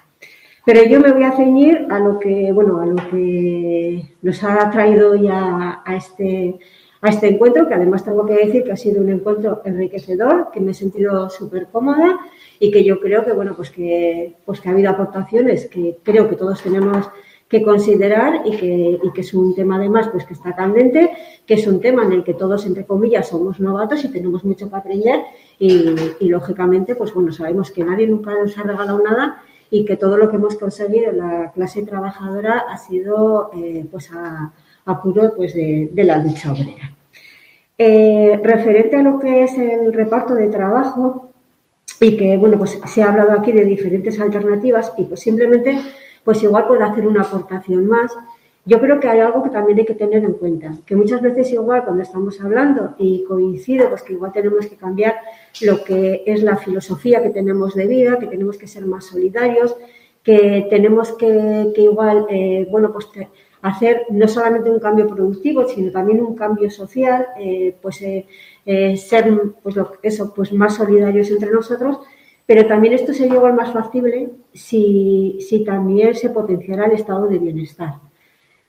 Pero 0.64 0.84
yo 0.84 1.00
me 1.00 1.12
voy 1.12 1.24
a 1.24 1.32
ceñir 1.32 1.86
a 1.90 1.98
lo 1.98 2.18
que, 2.18 2.52
bueno, 2.52 2.80
a 2.80 2.86
lo 2.86 2.96
que 3.10 4.14
nos 4.22 4.44
ha 4.44 4.70
traído 4.70 5.14
ya 5.14 5.82
a 5.84 5.96
este, 5.96 6.58
a 7.00 7.08
este 7.08 7.28
encuentro, 7.28 7.66
que 7.66 7.74
además 7.74 8.04
tengo 8.04 8.26
que 8.26 8.34
decir 8.34 8.64
que 8.64 8.72
ha 8.72 8.76
sido 8.76 9.00
un 9.00 9.08
encuentro 9.08 9.62
enriquecedor, 9.64 10.50
que 10.52 10.60
me 10.60 10.72
he 10.72 10.74
sentido 10.74 11.30
súper 11.30 11.68
cómoda 11.68 12.20
y 12.58 12.70
que 12.70 12.84
yo 12.84 13.00
creo 13.00 13.24
que, 13.24 13.32
bueno, 13.32 13.54
pues 13.56 13.70
que, 13.70 14.36
pues 14.44 14.60
que 14.60 14.68
ha 14.68 14.72
habido 14.72 14.90
aportaciones 14.90 15.66
que 15.66 15.98
creo 16.02 16.28
que 16.28 16.36
todos 16.36 16.62
tenemos 16.62 17.08
que 17.50 17.62
considerar 17.62 18.42
y 18.46 18.56
que, 18.56 19.00
y 19.02 19.10
que 19.12 19.20
es 19.20 19.34
un 19.34 19.54
tema 19.54 19.76
además 19.76 20.08
pues 20.08 20.24
que 20.24 20.34
está 20.34 20.54
candente, 20.54 21.10
que 21.44 21.54
es 21.54 21.66
un 21.66 21.80
tema 21.80 22.04
en 22.04 22.12
el 22.12 22.24
que 22.24 22.34
todos, 22.34 22.64
entre 22.64 22.86
comillas, 22.86 23.28
somos 23.28 23.58
novatos 23.58 24.04
y 24.04 24.08
tenemos 24.08 24.44
mucho 24.44 24.70
que 24.70 24.76
aprender 24.76 25.20
y, 25.58 25.96
y 26.20 26.28
lógicamente, 26.28 26.94
pues 26.94 27.12
bueno, 27.12 27.32
sabemos 27.32 27.72
que 27.72 27.84
nadie 27.84 28.06
nunca 28.06 28.32
nos 28.40 28.56
ha 28.56 28.62
regalado 28.62 29.02
nada 29.02 29.42
y 29.70 29.84
que 29.84 29.96
todo 29.96 30.16
lo 30.16 30.28
que 30.28 30.36
hemos 30.36 30.56
conseguido 30.56 31.10
en 31.10 31.18
la 31.18 31.52
clase 31.52 31.82
trabajadora 31.82 32.66
ha 32.68 32.76
sido 32.76 33.50
eh, 33.54 33.84
pues 33.90 34.10
a, 34.12 34.52
puro 35.02 35.34
pues 35.36 35.54
de, 35.54 35.90
la 35.94 36.18
lucha 36.18 36.52
obrera. 36.52 36.92
Eh, 37.78 38.40
referente 38.42 38.96
a 38.96 39.02
lo 39.02 39.18
que 39.18 39.44
es 39.44 39.56
el 39.56 39.92
reparto 39.92 40.34
de 40.34 40.48
trabajo 40.48 41.30
y 42.00 42.16
que 42.16 42.36
bueno 42.36 42.58
pues 42.58 42.78
se 42.86 43.02
ha 43.02 43.08
hablado 43.08 43.32
aquí 43.32 43.52
de 43.52 43.64
diferentes 43.64 44.18
alternativas 44.18 44.92
y 44.98 45.04
pues 45.04 45.20
simplemente 45.20 45.78
pues 46.24 46.42
igual 46.42 46.66
por 46.66 46.82
hacer 46.82 47.06
una 47.06 47.22
aportación 47.22 47.86
más. 47.86 48.12
Yo 48.66 48.78
creo 48.78 49.00
que 49.00 49.08
hay 49.08 49.20
algo 49.20 49.42
que 49.42 49.50
también 49.50 49.78
hay 49.78 49.86
que 49.86 49.94
tener 49.94 50.22
en 50.22 50.34
cuenta, 50.34 50.74
que 50.84 50.94
muchas 50.94 51.22
veces 51.22 51.50
igual 51.52 51.82
cuando 51.84 52.02
estamos 52.02 52.40
hablando 52.40 52.94
y 52.98 53.24
coincido, 53.24 53.88
pues 53.88 54.02
que 54.02 54.12
igual 54.12 54.32
tenemos 54.32 54.66
que 54.66 54.76
cambiar 54.76 55.16
lo 55.62 55.82
que 55.82 56.22
es 56.26 56.42
la 56.42 56.56
filosofía 56.56 57.22
que 57.22 57.30
tenemos 57.30 57.74
de 57.74 57.86
vida, 57.86 58.18
que 58.18 58.26
tenemos 58.26 58.58
que 58.58 58.66
ser 58.66 58.84
más 58.86 59.06
solidarios, 59.06 59.74
que 60.22 60.66
tenemos 60.68 61.12
que, 61.12 61.72
igual, 61.76 62.26
eh, 62.28 62.68
bueno, 62.70 62.92
pues 62.92 63.08
hacer 63.62 64.06
no 64.10 64.28
solamente 64.28 64.70
un 64.70 64.78
cambio 64.78 65.06
productivo, 65.06 65.66
sino 65.66 65.90
también 65.90 66.20
un 66.20 66.34
cambio 66.34 66.70
social, 66.70 67.28
eh, 67.38 67.74
pues 67.80 68.02
eh, 68.02 68.96
ser, 68.96 69.32
pues 69.62 69.76
eso, 70.02 70.32
pues 70.34 70.52
más 70.52 70.76
solidarios 70.76 71.30
entre 71.30 71.50
nosotros, 71.50 71.98
pero 72.50 72.66
también 72.66 72.94
esto 72.94 73.14
sería 73.14 73.36
igual 73.36 73.54
más 73.54 73.72
factible 73.72 74.28
si, 74.52 75.38
si 75.38 75.62
también 75.62 76.16
se 76.16 76.30
potenciara 76.30 76.86
el 76.86 76.90
estado 76.94 77.28
de 77.28 77.38
bienestar. 77.38 78.00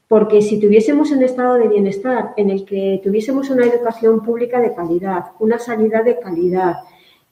Porque 0.08 0.44
si 0.44 0.60
tuviésemos 0.60 1.10
un 1.10 1.24
estado 1.24 1.56
de 1.56 1.68
bienestar 1.68 2.36
en 2.38 2.52
el 2.52 2.64
que 2.64 3.02
tuviésemos 3.04 3.50
una 3.50 3.66
educación 3.66 4.22
pública 4.22 4.62
de 4.62 4.76
calidad, 4.76 5.32
una 5.40 5.58
sanidad 5.58 6.04
de 6.04 6.20
calidad, 6.20 6.76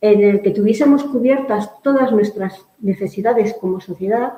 en 0.01 0.23
el 0.23 0.41
que 0.41 0.49
tuviésemos 0.49 1.03
cubiertas 1.03 1.69
todas 1.83 2.11
nuestras 2.11 2.65
necesidades 2.79 3.53
como 3.53 3.79
sociedad, 3.79 4.33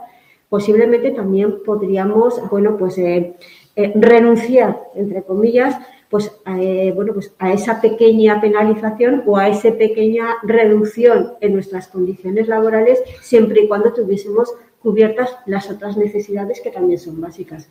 posiblemente 0.50 1.12
también 1.12 1.64
podríamos, 1.64 2.42
bueno, 2.50 2.76
pues 2.76 2.98
eh, 2.98 3.38
eh, 3.78 3.94
renunciar, 3.96 4.82
entre 4.96 5.24
comillas, 5.24 5.78
pues, 6.12 6.32
eh, 6.46 6.92
bueno, 6.94 7.14
pues 7.14 7.34
a 7.40 7.54
esa 7.54 7.82
pequeña 7.82 8.42
penalización 8.42 9.24
o 9.26 9.38
a 9.38 9.48
esa 9.48 9.72
pequeña 9.72 10.36
reducción 10.44 11.34
en 11.40 11.54
nuestras 11.54 11.88
condiciones 11.88 12.50
laborales, 12.50 13.02
siempre 13.22 13.64
y 13.64 13.68
cuando 13.68 13.94
tuviésemos 13.94 14.54
cubiertas 14.80 15.38
las 15.46 15.72
otras 15.72 15.96
necesidades 15.96 16.60
que 16.62 16.70
también 16.70 17.00
son 17.00 17.22
básicas. 17.22 17.70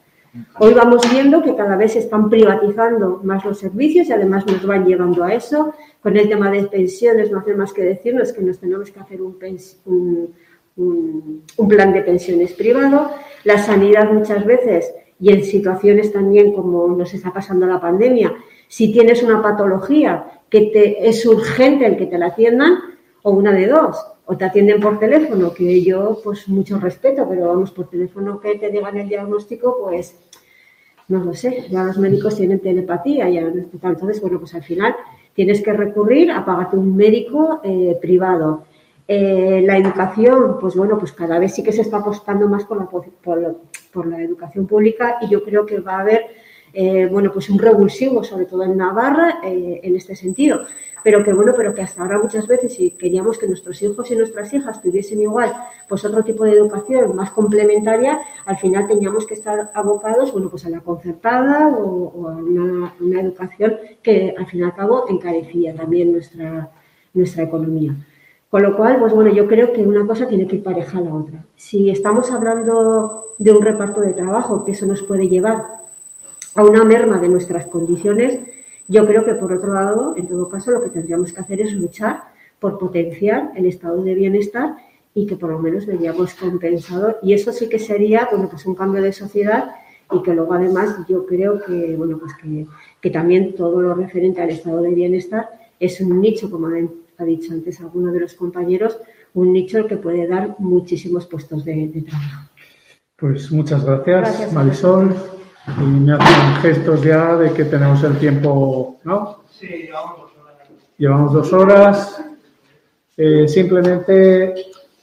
Hoy 0.59 0.75
vamos 0.75 1.03
viendo 1.11 1.43
que 1.43 1.57
cada 1.57 1.77
vez 1.77 1.93
se 1.93 1.99
están 1.99 2.31
privatizando 2.31 3.21
más 3.25 3.45
los 3.45 3.59
servicios 3.59 4.09
y 4.09 4.12
además 4.12 4.47
nos 4.47 4.65
van 4.65 4.87
llevando 4.87 5.25
a 5.25 5.35
eso. 5.35 5.75
Con 6.01 6.17
el 6.17 6.29
tema 6.29 6.51
de 6.51 6.62
pensiones 6.65 7.31
no 7.31 7.41
hace 7.41 7.55
más 7.55 7.73
que 7.73 7.83
decirnos 7.83 8.33
que 8.33 8.41
nos 8.41 8.59
tenemos 8.59 8.91
que 8.91 9.01
hacer 9.01 9.21
un, 9.21 9.37
un, 10.77 11.69
plan 11.69 11.93
de 11.93 12.03
pensiones 12.03 12.53
privado. 12.53 13.11
La 13.43 13.59
sanidad 13.59 14.11
muchas 14.12 14.47
veces 14.47 14.95
y 15.21 15.33
en 15.33 15.45
situaciones 15.45 16.13
también 16.13 16.53
como 16.53 16.89
nos 16.89 17.13
está 17.15 17.33
pasando 17.33 17.67
la 17.67 17.81
pandemia, 17.81 18.35
si 18.69 18.93
tienes 18.93 19.23
una 19.23 19.43
patología 19.43 20.41
que 20.49 20.63
te, 20.73 21.09
es 21.09 21.25
urgente 21.27 21.87
el 21.87 21.97
que 21.97 22.07
te 22.07 22.19
la 22.19 22.27
atiendan, 22.27 22.79
o 23.23 23.33
una 23.33 23.53
de 23.53 23.67
dos, 23.67 23.97
o 24.27 24.37
te 24.37 24.45
atienden 24.45 24.81
por 24.81 24.99
teléfono, 24.99 25.53
que 25.53 25.83
yo 25.83 26.21
pues 26.25 26.49
mucho 26.49 26.79
respeto, 26.79 27.27
pero 27.29 27.49
vamos, 27.49 27.71
por 27.71 27.89
teléfono 27.89 28.41
que 28.41 28.55
te 28.55 28.71
digan 28.71 28.97
el 28.97 29.09
diagnóstico, 29.09 29.79
pues 29.83 30.17
no 31.09 31.25
lo 31.25 31.35
sé, 31.35 31.67
ya 31.69 31.83
los 31.83 31.99
médicos 31.99 32.37
tienen 32.37 32.61
telepatía, 32.61 33.29
ya 33.29 33.41
entonces, 33.41 34.21
bueno, 34.21 34.39
pues 34.39 34.55
al 34.55 34.63
final 34.63 34.95
tienes 35.35 35.61
que 35.61 35.73
recurrir 35.73 36.31
a 36.31 36.45
pagarte 36.45 36.77
un 36.77 36.97
médico 36.97 37.61
eh, 37.65 37.99
privado. 38.01 38.65
Eh, 39.09 39.63
la 39.67 39.77
educación, 39.77 40.59
pues 40.61 40.77
bueno, 40.77 40.97
pues 40.97 41.11
cada 41.13 41.41
vez 41.41 41.53
sí 41.53 41.65
que 41.65 41.73
se 41.73 41.81
está 41.81 41.97
apostando 41.97 42.47
más 42.47 42.65
por 42.65 42.79
la, 42.79 42.87
por, 42.87 43.61
la 44.07 44.23
educación 44.23 44.67
pública 44.67 45.19
y 45.21 45.29
yo 45.29 45.43
creo 45.43 45.67
que 45.67 45.81
va 45.81 45.97
a 45.97 46.01
haber, 46.01 46.27
eh, 46.73 47.07
bueno, 47.07 47.33
pues 47.33 47.51
un 47.51 47.59
revulsivo, 47.59 48.25
sobre 48.25 48.47
todo 48.47 48.65
en 48.65 48.77
Navarra, 48.77 49.41
en 49.43 49.97
este 49.97 50.15
sentido 50.17 50.67
pero 51.03 51.25
que 51.25 51.33
bueno, 51.33 51.53
pero 51.57 51.75
que 51.75 51.83
hasta 51.83 52.03
ahora 52.03 52.19
muchas 52.19 52.47
veces 52.47 52.75
si 52.75 52.91
queríamos 52.91 53.39
que 53.39 53.47
nuestros 53.47 53.81
hijos 53.83 54.11
y 54.11 54.17
nuestras 54.17 54.53
hijas 54.53 54.83
tuviesen 54.83 55.21
igual 55.21 55.53
pues 55.89 56.05
otro 56.05 56.23
tipo 56.23 56.45
de 56.45 56.53
educación 56.53 57.15
más 57.17 57.31
complementaria, 57.31 58.21
al 58.47 58.57
final 58.59 58.87
teníamos 58.87 59.27
que 59.27 59.35
estar 59.35 59.71
abocados, 59.75 60.33
bueno, 60.33 60.51
pues 60.51 60.65
a 60.67 60.71
la 60.71 60.81
concertada 60.81 61.69
o, 61.69 62.29
a 62.29 62.37
una, 62.37 63.21
educación 63.21 63.77
que 64.03 64.35
al 64.37 64.47
fin 64.47 64.61
y 64.61 64.62
al 64.65 64.75
cabo 64.75 65.07
encarecía 65.09 65.75
también 65.75 66.12
nuestra, 66.12 66.71
nuestra 67.15 67.45
economía. 67.45 67.95
Con 68.51 68.62
lo 68.62 68.77
cual, 68.77 68.98
pues 68.98 69.12
bueno, 69.14 69.32
yo 69.32 69.47
creo 69.47 69.72
que 69.72 69.82
una 69.82 70.05
cosa 70.05 70.27
tiene 70.27 70.47
que 70.47 70.56
ir 70.56 70.62
pareja 70.64 70.98
a 70.98 71.02
la 71.02 71.14
otra. 71.14 71.44
Si 71.55 71.89
estamos 71.89 72.32
hablando 72.32 73.22
de 73.39 73.52
un 73.52 73.62
reparto 73.62 74.01
de 74.01 74.12
trabajo, 74.12 74.64
que 74.64 74.72
eso 74.72 74.86
nos 74.86 75.02
puede 75.02 75.28
llevar 75.28 75.64
a 76.56 76.64
una 76.64 76.85
merma 76.85 77.18
de 77.18 77.28
nuestras 77.28 77.66
condiciones, 77.66 78.40
yo 78.89 79.06
creo 79.06 79.24
que, 79.24 79.35
por 79.35 79.52
otro 79.52 79.72
lado, 79.72 80.14
en 80.16 80.27
todo 80.27 80.48
caso, 80.48 80.72
lo 80.72 80.82
que 80.82 80.90
tendríamos 80.90 81.32
que 81.32 81.40
hacer 81.40 81.60
es 81.60 81.72
luchar 81.74 82.24
por 82.59 82.77
potenciar 82.77 83.52
el 83.55 83.66
estado 83.66 84.02
de 84.02 84.14
bienestar 84.14 84.77
y 85.14 85.27
que 85.27 85.36
por 85.36 85.51
lo 85.51 85.60
menos 85.60 85.86
veríamos 85.86 86.35
compensado. 86.35 87.18
Y 87.22 87.35
eso 87.35 87.52
sí 87.52 87.68
que 87.68 87.78
sería, 87.78 88.28
bueno, 88.32 88.48
pues 88.51 88.66
un 88.66 88.74
cambio 88.74 89.01
de 89.01 89.12
sociedad 89.12 89.77
y 90.10 90.22
que 90.22 90.35
luego 90.35 90.55
además 90.55 90.97
yo 91.09 91.24
creo 91.24 91.60
que, 91.62 91.94
bueno, 91.97 92.18
pues 92.18 92.32
que, 93.01 93.10
también 93.10 93.55
todo 93.55 93.81
lo 93.81 93.94
referente 93.94 94.43
al 94.43 94.51
estado 94.51 94.82
de 94.82 94.90
bienestar 94.90 95.48
es 95.78 96.01
un 96.01 96.20
nicho, 96.20 96.51
como 96.51 96.68
ha 97.21 97.25
dicho 97.25 97.53
antes 97.53 97.81
alguno 97.81 98.13
de 98.13 98.21
los 98.21 98.35
compañeros, 98.35 98.99
un 99.35 99.53
nicho 99.53 99.87
que 99.87 99.97
puede 99.97 100.27
dar 100.27 100.57
muchísimos 100.59 101.27
puestos 101.27 101.65
de, 101.65 102.05
trabajo. 102.09 102.49
Pues 103.17 103.53
muchas 103.53 103.85
gracias, 103.85 104.53
Marisol. 104.53 105.15
Y 105.79 105.83
me 105.83 106.15
hacen 106.15 106.63
gestos 106.63 107.03
ya 107.03 107.37
de 107.37 107.53
que 107.53 107.65
tenemos 107.65 108.03
el 108.03 108.19
tiempo, 108.19 108.99
¿no? 109.05 109.45
Sí, 109.51 109.67
llevamos 109.67 110.21
dos 110.21 110.33
horas. 110.43 110.69
Llevamos 110.97 111.33
dos 111.33 111.53
horas. 111.53 112.25
Eh, 113.17 113.47
simplemente 113.47 114.55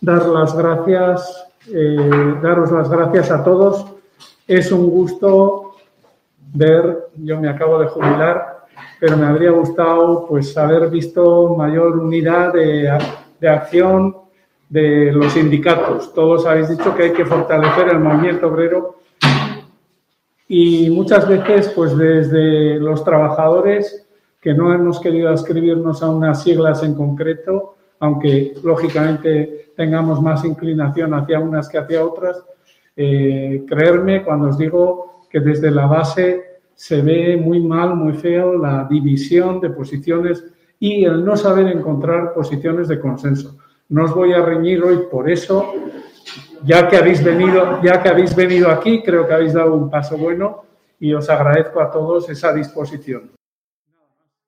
dar 0.01 0.25
las 0.25 0.57
gracias, 0.57 1.45
eh, 1.71 2.35
daros 2.41 2.71
las 2.71 2.89
gracias 2.89 3.31
a 3.31 3.43
todos. 3.43 3.85
Es 4.47 4.71
un 4.71 4.89
gusto 4.89 5.75
ver, 6.53 7.09
yo 7.15 7.39
me 7.39 7.49
acabo 7.49 7.79
de 7.79 7.87
jubilar, 7.87 8.56
pero 8.99 9.17
me 9.17 9.25
habría 9.25 9.51
gustado 9.51 10.25
pues 10.27 10.57
haber 10.57 10.89
visto 10.89 11.55
mayor 11.55 11.97
unidad 11.97 12.53
de, 12.53 12.97
de 13.39 13.49
acción 13.49 14.15
de 14.69 15.11
los 15.11 15.33
sindicatos. 15.33 16.13
Todos 16.13 16.45
habéis 16.45 16.69
dicho 16.69 16.95
que 16.95 17.03
hay 17.03 17.13
que 17.13 17.25
fortalecer 17.25 17.89
el 17.89 17.99
movimiento 17.99 18.47
obrero 18.47 18.97
y 20.47 20.89
muchas 20.89 21.27
veces 21.27 21.69
pues 21.69 21.97
desde 21.97 22.79
los 22.79 23.03
trabajadores 23.03 24.07
que 24.41 24.53
no 24.53 24.73
hemos 24.73 24.99
querido 24.99 25.29
ascribirnos 25.29 26.01
a 26.01 26.09
unas 26.09 26.43
siglas 26.43 26.83
en 26.83 26.95
concreto, 26.95 27.75
aunque 27.99 28.53
lógicamente 28.63 29.71
tengamos 29.75 30.21
más 30.21 30.45
inclinación 30.45 31.13
hacia 31.13 31.39
unas 31.39 31.67
que 31.67 31.77
hacia 31.77 32.05
otras, 32.05 32.43
eh, 32.95 33.65
creerme 33.67 34.23
cuando 34.23 34.47
os 34.47 34.57
digo 34.57 35.25
que 35.29 35.39
desde 35.39 35.69
la 35.69 35.85
base 35.85 36.56
se 36.77 37.01
ve 37.01 37.35
muy 37.37 37.59
mal, 37.59 37.95
muy 37.95 38.13
feo 38.13 38.55
la 38.55 38.87
división 38.87 39.59
de 39.59 39.71
posiciones 39.71 40.45
y 40.79 41.05
el 41.05 41.25
no 41.25 41.35
saber 41.35 41.67
encontrar 41.67 42.33
posiciones 42.35 42.87
de 42.87 42.99
consenso. 42.99 43.57
No 43.89 44.05
os 44.05 44.13
voy 44.13 44.33
a 44.33 44.45
reñir 44.45 44.83
hoy 44.83 44.99
por 45.09 45.27
eso, 45.27 45.73
ya 46.63 46.87
que 46.87 46.97
habéis 46.97 47.23
venido, 47.23 47.81
ya 47.81 48.01
que 48.01 48.09
habéis 48.09 48.35
venido 48.35 48.69
aquí, 48.69 49.01
creo 49.01 49.27
que 49.27 49.33
habéis 49.33 49.53
dado 49.53 49.73
un 49.73 49.89
paso 49.89 50.17
bueno 50.17 50.65
y 50.99 51.13
os 51.15 51.27
agradezco 51.29 51.81
a 51.81 51.89
todos 51.89 52.29
esa 52.29 52.53
disposición. 52.53 53.31